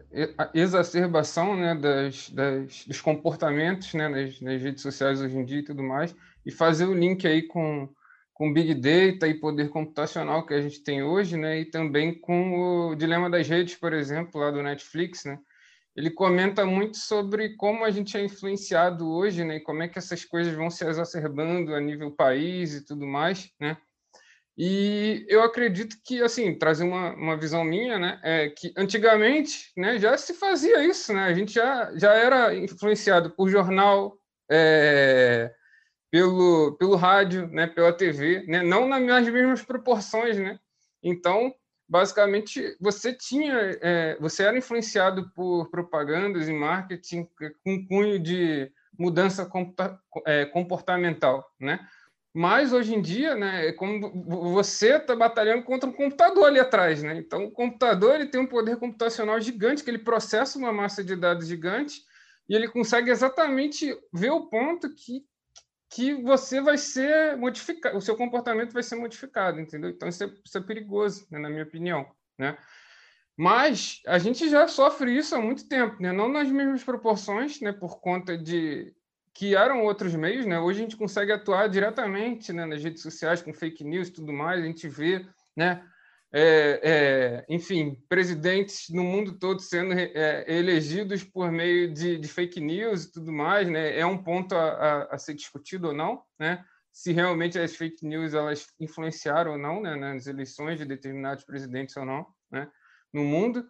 exacerbação 0.55 1.57
né, 1.57 1.75
das, 1.75 2.31
das, 2.31 2.85
dos 2.87 3.01
comportamentos 3.01 3.93
né, 3.95 4.09
nas, 4.09 4.41
nas, 4.41 4.63
redes 4.63 4.83
sociais 4.83 5.21
hoje 5.21 5.37
em 5.37 5.45
dia 5.45 5.59
e 5.59 5.65
tudo 5.65 5.83
mais, 5.83 6.15
e 6.45 6.51
fazer 6.51 6.87
o 6.87 6.95
link 6.95 7.27
aí 7.27 7.43
com, 7.43 7.89
com 8.33 8.53
Big 8.53 8.75
Data 8.75 9.27
e 9.27 9.39
poder 9.39 9.69
computacional 9.71 10.47
que 10.47 10.55
a 10.55 10.61
gente 10.61 10.83
tem 10.83 11.03
hoje, 11.03 11.37
né, 11.37 11.61
e 11.61 11.65
também 11.65 12.19
com 12.19 12.91
o 12.91 12.95
dilema 12.95 13.29
das 13.29 13.49
redes, 13.49 13.75
por 13.75 13.93
exemplo, 13.93 14.41
lá 14.41 14.51
do 14.51 14.63
Netflix, 14.63 15.25
né, 15.25 15.39
ele 15.97 16.11
comenta 16.11 16.65
muito 16.65 16.97
sobre 16.97 17.57
como 17.57 17.85
a 17.85 17.91
gente 17.91 18.17
é 18.17 18.25
influenciado 18.25 19.11
hoje, 19.11 19.45
né, 19.45 19.57
e 19.57 19.61
como 19.61 19.83
é 19.83 19.89
que 19.89 19.99
essas 19.99 20.25
coisas 20.25 20.55
vão 20.55 20.71
se 20.71 20.87
exacerbando 20.87 21.75
a 21.75 21.81
nível 21.81 22.11
país 22.11 22.75
e 22.75 22.85
tudo 22.85 23.07
mais, 23.07 23.51
né? 23.61 23.77
E 24.63 25.25
eu 25.29 25.43
acredito 25.43 25.97
que, 26.05 26.21
assim, 26.23 26.55
trazer 26.59 26.85
uma, 26.85 27.15
uma 27.15 27.37
visão 27.37 27.65
minha, 27.65 27.99
né, 27.99 28.21
é 28.23 28.51
que 28.51 28.73
antigamente, 28.77 29.73
né, 29.77 29.99
já 29.99 30.17
se 30.19 30.35
fazia 30.35 30.85
isso, 30.85 31.15
né? 31.15 31.25
A 31.25 31.33
gente 31.33 31.55
já, 31.55 31.91
já 31.97 32.13
era 32.13 32.55
influenciado 32.55 33.31
por 33.31 33.49
jornal, 33.49 34.19
é, 34.51 35.51
pelo, 36.11 36.77
pelo 36.77 36.97
rádio, 36.97 37.47
né, 37.49 37.67
pela 37.67 37.93
TV, 37.93 38.45
né, 38.47 38.63
não 38.63 38.89
nas 38.89 39.29
mesmas 39.29 39.63
proporções, 39.63 40.37
né? 40.37 40.59
Então, 41.03 41.55
basicamente 41.89 42.77
você 42.81 43.13
tinha, 43.13 43.55
é, 43.81 44.17
você 44.21 44.43
era 44.43 44.59
influenciado 44.59 45.31
por 45.35 45.71
propagandas 45.71 46.49
e 46.49 46.53
marketing 46.53 47.29
com 47.65 47.87
cunho 47.87 48.19
de 48.19 48.71
mudança 48.99 49.49
é, 50.27 50.45
comportamental, 50.47 51.49
né? 51.59 51.81
Mas 52.33 52.73
hoje 52.73 52.95
em 52.95 53.03
dia, 53.03 53.35
né, 53.35 53.69
é 53.69 53.73
como 53.73 54.23
você 54.53 54.97
está 54.97 55.17
batalhando 55.17 55.65
contra 55.65 55.91
um 55.91 55.93
computador 55.93 56.47
ali 56.47 56.61
atrás, 56.61 57.03
né? 57.03 57.17
Então 57.17 57.45
o 57.47 57.51
computador 57.51 58.15
ele 58.15 58.27
tem 58.27 58.41
um 58.41 58.47
poder 58.47 58.77
computacional 58.77 59.41
gigante 59.41 59.83
que 59.83 59.91
ele 59.91 59.99
processa 59.99 60.59
uma 60.59 60.73
massa 60.73 61.03
de 61.03 61.17
dados 61.17 61.49
gigante 61.49 62.03
e 62.49 62.55
ele 62.55 62.69
consegue 62.69 63.11
exatamente 63.11 63.97
ver 64.13 64.31
o 64.31 64.47
ponto 64.47 64.95
que 64.95 65.25
que 65.91 66.15
você 66.23 66.61
vai 66.61 66.79
ser 66.79 67.37
modificado, 67.37 67.97
o 67.99 68.01
seu 68.01 68.17
comportamento 68.17 68.73
vai 68.73 68.83
ser 68.83 68.97
modificado, 68.97 69.61
entendeu? 69.61 69.91
Então 69.91 70.09
isso 70.09 70.23
é, 70.23 70.33
isso 70.45 70.57
é 70.57 70.61
perigoso, 70.61 71.27
né, 71.31 71.39
na 71.39 71.51
minha 71.51 71.65
opinião, 71.65 72.07
né? 72.39 72.57
Mas 73.37 74.01
a 74.07 74.19
gente 74.19 74.49
já 74.49 74.69
sofre 74.69 75.17
isso 75.17 75.35
há 75.35 75.41
muito 75.41 75.67
tempo, 75.67 76.01
né? 76.01 76.13
Não 76.13 76.29
nas 76.29 76.51
mesmas 76.51 76.85
proporções, 76.85 77.61
né? 77.61 77.73
Por 77.73 77.99
conta 78.01 78.37
de 78.37 78.95
que 79.33 79.57
eram 79.57 79.83
outros 79.83 80.15
meios, 80.15 80.45
né? 80.45 80.61
Hoje 80.61 80.81
a 80.81 80.83
gente 80.83 80.97
consegue 80.97 81.33
atuar 81.33 81.69
diretamente 81.69 82.53
né, 82.53 82.67
nas 82.67 82.83
redes 82.83 83.03
sociais 83.03 83.41
com 83.41 83.55
fake 83.55 83.83
news 83.83 84.09
e 84.09 84.13
tudo 84.13 84.33
mais, 84.33 84.63
a 84.63 84.67
gente 84.67 84.87
vê, 84.89 85.27
né? 85.57 85.83
É, 86.33 86.81
é, 86.83 87.47
enfim, 87.49 88.01
presidentes 88.09 88.89
no 88.91 89.03
mundo 89.03 89.37
todo 89.37 89.61
sendo 89.61 89.93
é, 89.95 90.45
elegidos 90.49 91.25
por 91.25 91.51
meio 91.51 91.93
de, 91.93 92.19
de, 92.19 92.29
fake 92.29 92.61
news 92.61 93.05
e 93.05 93.13
tudo 93.13 93.33
mais, 93.33 93.69
né? 93.69 93.99
É 93.99 94.07
um 94.07 94.23
ponto 94.23 94.55
a, 94.55 94.69
a, 94.69 95.03
a, 95.15 95.19
ser 95.19 95.35
discutido 95.35 95.89
ou 95.89 95.95
não, 95.95 96.23
né? 96.39 96.65
Se 96.93 97.13
realmente 97.13 97.59
as 97.59 97.75
fake 97.75 98.07
news 98.07 98.33
elas 98.33 98.67
influenciaram 98.79 99.53
ou 99.53 99.59
não, 99.59 99.81
né? 99.83 99.97
Nas 99.97 100.29
eleições 100.29 100.79
de 100.79 100.85
determinados 100.85 101.45
presidentes 101.45 101.97
ou 101.97 102.05
não, 102.05 102.27
né? 102.51 102.71
No 103.13 103.25
mundo, 103.25 103.69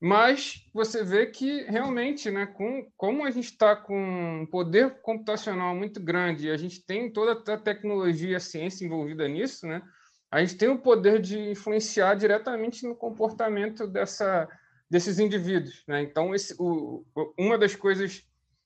mas 0.00 0.66
você 0.72 1.04
vê 1.04 1.26
que 1.26 1.64
realmente, 1.64 2.30
né? 2.30 2.46
Com 2.46 2.90
como 2.96 3.26
a 3.26 3.30
gente 3.30 3.50
está 3.50 3.76
com 3.76 4.40
um 4.42 4.46
poder 4.46 5.02
computacional 5.02 5.74
muito 5.74 6.00
grande 6.00 6.46
e 6.46 6.50
a 6.50 6.56
gente 6.56 6.86
tem 6.86 7.12
toda 7.12 7.32
a 7.52 7.58
tecnologia, 7.58 8.38
a 8.38 8.40
ciência 8.40 8.86
envolvida 8.86 9.28
nisso, 9.28 9.66
né? 9.66 9.82
A 10.30 10.40
gente 10.40 10.56
tem 10.56 10.68
o 10.68 10.78
poder 10.78 11.20
de 11.20 11.38
influenciar 11.50 12.14
diretamente 12.14 12.86
no 12.86 12.94
comportamento 12.94 13.86
dessa, 13.86 14.48
desses 14.90 15.18
indivíduos. 15.18 15.82
Né? 15.86 16.02
Então, 16.02 16.34
esse, 16.34 16.54
o, 16.58 17.04
uma 17.38 17.56
das 17.56 17.74
coisas, 17.74 18.22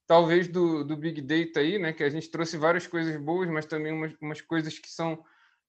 talvez, 0.06 0.48
do, 0.48 0.84
do 0.84 0.97
Big 0.97 1.20
Data 1.20 1.60
aí, 1.60 1.78
né, 1.78 1.93
que 1.93 2.02
a 2.02 2.10
gente 2.10 2.30
trouxe 2.30 2.56
várias 2.56 2.86
coisas 2.86 3.16
boas, 3.16 3.48
mas 3.48 3.66
também 3.66 3.93
umas, 3.93 4.12
umas 4.20 4.40
coisas 4.40 4.78
que 4.78 4.90
são 4.90 5.24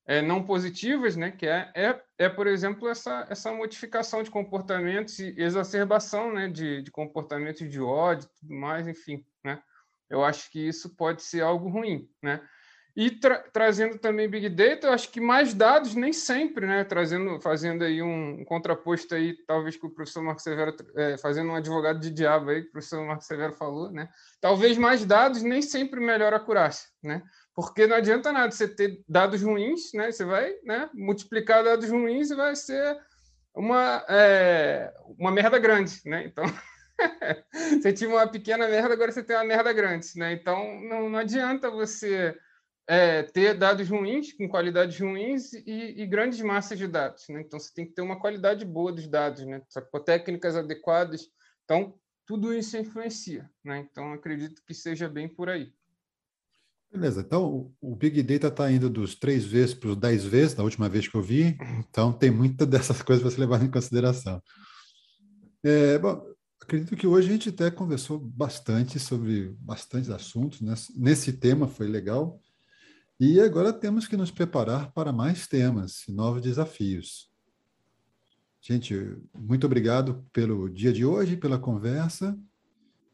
é, 0.05 0.21
não 0.21 0.43
positivas, 0.43 1.15
né, 1.15 1.31
que 1.31 1.45
é, 1.45 1.71
é, 1.75 2.03
é, 2.17 2.29
por 2.29 2.47
exemplo, 2.47 2.89
essa, 2.89 3.25
essa 3.29 3.51
modificação 3.53 4.23
de 4.23 4.31
comportamentos 4.31 5.19
e 5.19 5.33
exacerbação 5.37 6.33
né, 6.33 6.49
de, 6.49 6.81
de 6.81 6.91
comportamentos 6.91 7.69
de 7.69 7.79
ódio 7.79 8.29
tudo 8.39 8.53
mais, 8.53 8.87
enfim. 8.87 9.23
Né? 9.45 9.61
Eu 10.09 10.23
acho 10.23 10.51
que 10.51 10.59
isso 10.59 10.95
pode 10.95 11.21
ser 11.21 11.41
algo 11.41 11.69
ruim. 11.69 12.09
Né? 12.21 12.41
E 12.95 13.09
tra 13.09 13.39
trazendo 13.51 13.97
também 13.97 14.29
Big 14.29 14.47
Data, 14.49 14.87
eu 14.87 14.93
acho 14.93 15.09
que 15.09 15.19
mais 15.19 15.55
dados 15.55 15.95
nem 15.95 16.13
sempre, 16.13 16.67
né? 16.67 16.83
Trazendo, 16.83 17.41
fazendo 17.41 17.83
aí 17.83 18.03
um, 18.03 18.45
contraposto 18.45 19.15
aí, 19.15 19.35
talvez 19.47 19.75
que 19.75 19.85
o 19.85 19.89
professor 19.89 20.21
Marco 20.21 20.41
Severo, 20.41 20.75
é, 20.95 21.17
fazendo 21.17 21.49
um 21.49 21.55
advogado 21.55 21.99
de 21.99 22.11
diabo 22.11 22.51
aí, 22.51 22.61
que 22.61 22.67
o 22.67 22.71
professor 22.71 23.03
Marco 23.03 23.23
Severo 23.23 23.53
falou, 23.53 23.91
né? 23.91 24.09
Talvez 24.39 24.77
mais 24.77 25.03
dados 25.05 25.41
nem 25.41 25.59
sempre 25.59 25.99
melhora 25.99 26.35
a 26.35 26.39
acurácia, 26.39 26.87
né? 27.01 27.23
Porque 27.55 27.87
não 27.87 27.95
adianta 27.95 28.31
nada 28.31 28.51
você 28.51 28.67
ter 28.67 29.03
dados 29.09 29.41
ruins, 29.41 29.91
né? 29.95 30.11
Você 30.11 30.23
vai 30.23 30.53
né, 30.63 30.87
multiplicar 30.93 31.63
dados 31.63 31.89
ruins 31.89 32.29
e 32.29 32.35
vai 32.35 32.55
ser 32.55 32.95
uma, 33.55 34.05
é, 34.07 34.93
uma 35.17 35.31
merda 35.31 35.57
grande, 35.57 35.99
né? 36.05 36.25
Então, 36.25 36.45
você 37.81 37.91
tinha 37.91 38.09
uma 38.11 38.27
pequena 38.27 38.67
merda, 38.67 38.93
agora 38.93 39.11
você 39.11 39.23
tem 39.23 39.35
uma 39.35 39.45
merda 39.45 39.73
grande, 39.73 40.09
né? 40.15 40.33
Então, 40.33 40.79
não, 40.81 41.09
não 41.09 41.17
adianta 41.17 41.71
você 41.71 42.37
é, 42.87 43.23
ter 43.23 43.57
dados 43.57 43.87
ruins, 43.89 44.33
com 44.33 44.47
qualidades 44.47 44.99
ruins 44.99 45.53
e, 45.53 46.01
e, 46.01 46.05
grandes 46.05 46.41
massas 46.41 46.77
de 46.77 46.87
dados. 46.87 47.25
Né? 47.29 47.41
Então, 47.41 47.59
você 47.59 47.73
tem 47.73 47.85
que 47.85 47.93
ter 47.93 48.01
uma 48.01 48.19
qualidade 48.19 48.65
boa 48.65 48.91
dos 48.91 49.07
dados, 49.07 49.45
né? 49.45 49.61
com 49.91 49.99
técnicas 49.99 50.55
adequadas. 50.55 51.29
Então, 51.63 51.95
tudo 52.25 52.53
isso 52.53 52.77
influencia. 52.77 53.49
Né? 53.63 53.79
Então, 53.89 54.11
acredito 54.11 54.61
que 54.65 54.73
seja 54.73 55.07
bem 55.07 55.27
por 55.27 55.49
aí. 55.49 55.73
Beleza, 56.91 57.21
então 57.21 57.73
o 57.81 57.95
Big 57.95 58.21
Data 58.21 58.49
está 58.49 58.71
indo 58.71 58.87
dos 58.87 59.15
três 59.15 59.43
vezes 59.43 59.73
para 59.73 59.89
os 59.89 59.95
dez 59.95 60.23
vezes, 60.23 60.53
da 60.53 60.61
última 60.61 60.87
vez 60.87 61.07
que 61.07 61.15
eu 61.15 61.23
vi, 61.23 61.57
então 61.79 62.13
tem 62.13 62.29
muita 62.29 62.67
dessas 62.67 63.01
coisas 63.01 63.23
para 63.23 63.31
se 63.31 63.39
levar 63.39 63.63
em 63.63 63.71
consideração. 63.71 64.39
É, 65.63 65.97
bom, 65.97 66.23
acredito 66.61 66.95
que 66.95 67.07
hoje 67.07 67.29
a 67.29 67.31
gente 67.31 67.49
até 67.49 67.71
conversou 67.71 68.19
bastante 68.19 68.99
sobre 68.99 69.55
bastantes 69.59 70.11
assuntos, 70.11 70.61
né? 70.61 70.75
nesse 70.95 71.33
tema 71.33 71.67
foi 71.67 71.87
legal, 71.87 72.39
e 73.25 73.39
agora 73.39 73.71
temos 73.71 74.05
que 74.05 74.17
nos 74.17 74.29
preparar 74.29 74.91
para 74.91 75.13
mais 75.13 75.47
temas 75.47 76.05
e 76.09 76.11
novos 76.11 76.41
desafios. 76.41 77.31
Gente, 78.59 78.93
muito 79.33 79.65
obrigado 79.65 80.25
pelo 80.33 80.69
dia 80.69 80.91
de 80.91 81.05
hoje, 81.05 81.37
pela 81.37 81.57
conversa, 81.57 82.37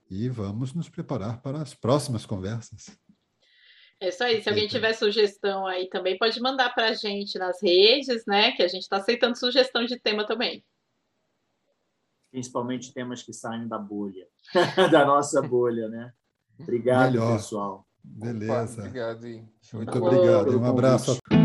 e 0.09 0.27
vamos 0.27 0.73
nos 0.73 0.89
preparar 0.89 1.43
para 1.43 1.61
as 1.61 1.75
próximas 1.75 2.25
conversas. 2.25 2.97
É 3.99 4.09
isso 4.09 4.23
aí. 4.23 4.41
Se 4.41 4.49
alguém 4.49 4.67
tiver 4.67 4.93
sugestão 4.93 5.67
aí 5.67 5.87
também, 5.89 6.17
pode 6.17 6.41
mandar 6.41 6.73
para 6.73 6.87
a 6.87 6.93
gente 6.95 7.37
nas 7.37 7.61
redes, 7.61 8.25
né? 8.25 8.51
Que 8.53 8.63
a 8.63 8.67
gente 8.67 8.81
está 8.81 8.97
aceitando 8.97 9.37
sugestão 9.37 9.85
de 9.85 9.99
tema 9.99 10.25
também. 10.25 10.65
Principalmente 12.31 12.91
temas 12.91 13.21
que 13.21 13.31
saem 13.31 13.67
da 13.67 13.77
bolha, 13.77 14.27
da 14.91 15.05
nossa 15.05 15.39
bolha, 15.39 15.87
né? 15.87 16.11
Obrigado, 16.59 17.11
Melhor. 17.11 17.37
pessoal. 17.37 17.88
Beleza. 18.03 18.53
Opa, 18.53 18.81
obrigado. 18.87 19.27
Muito 19.73 19.97
obrigado. 20.03 20.59
Um 20.59 20.65
abraço 20.65 21.11
a 21.11 21.15
todos. 21.29 21.38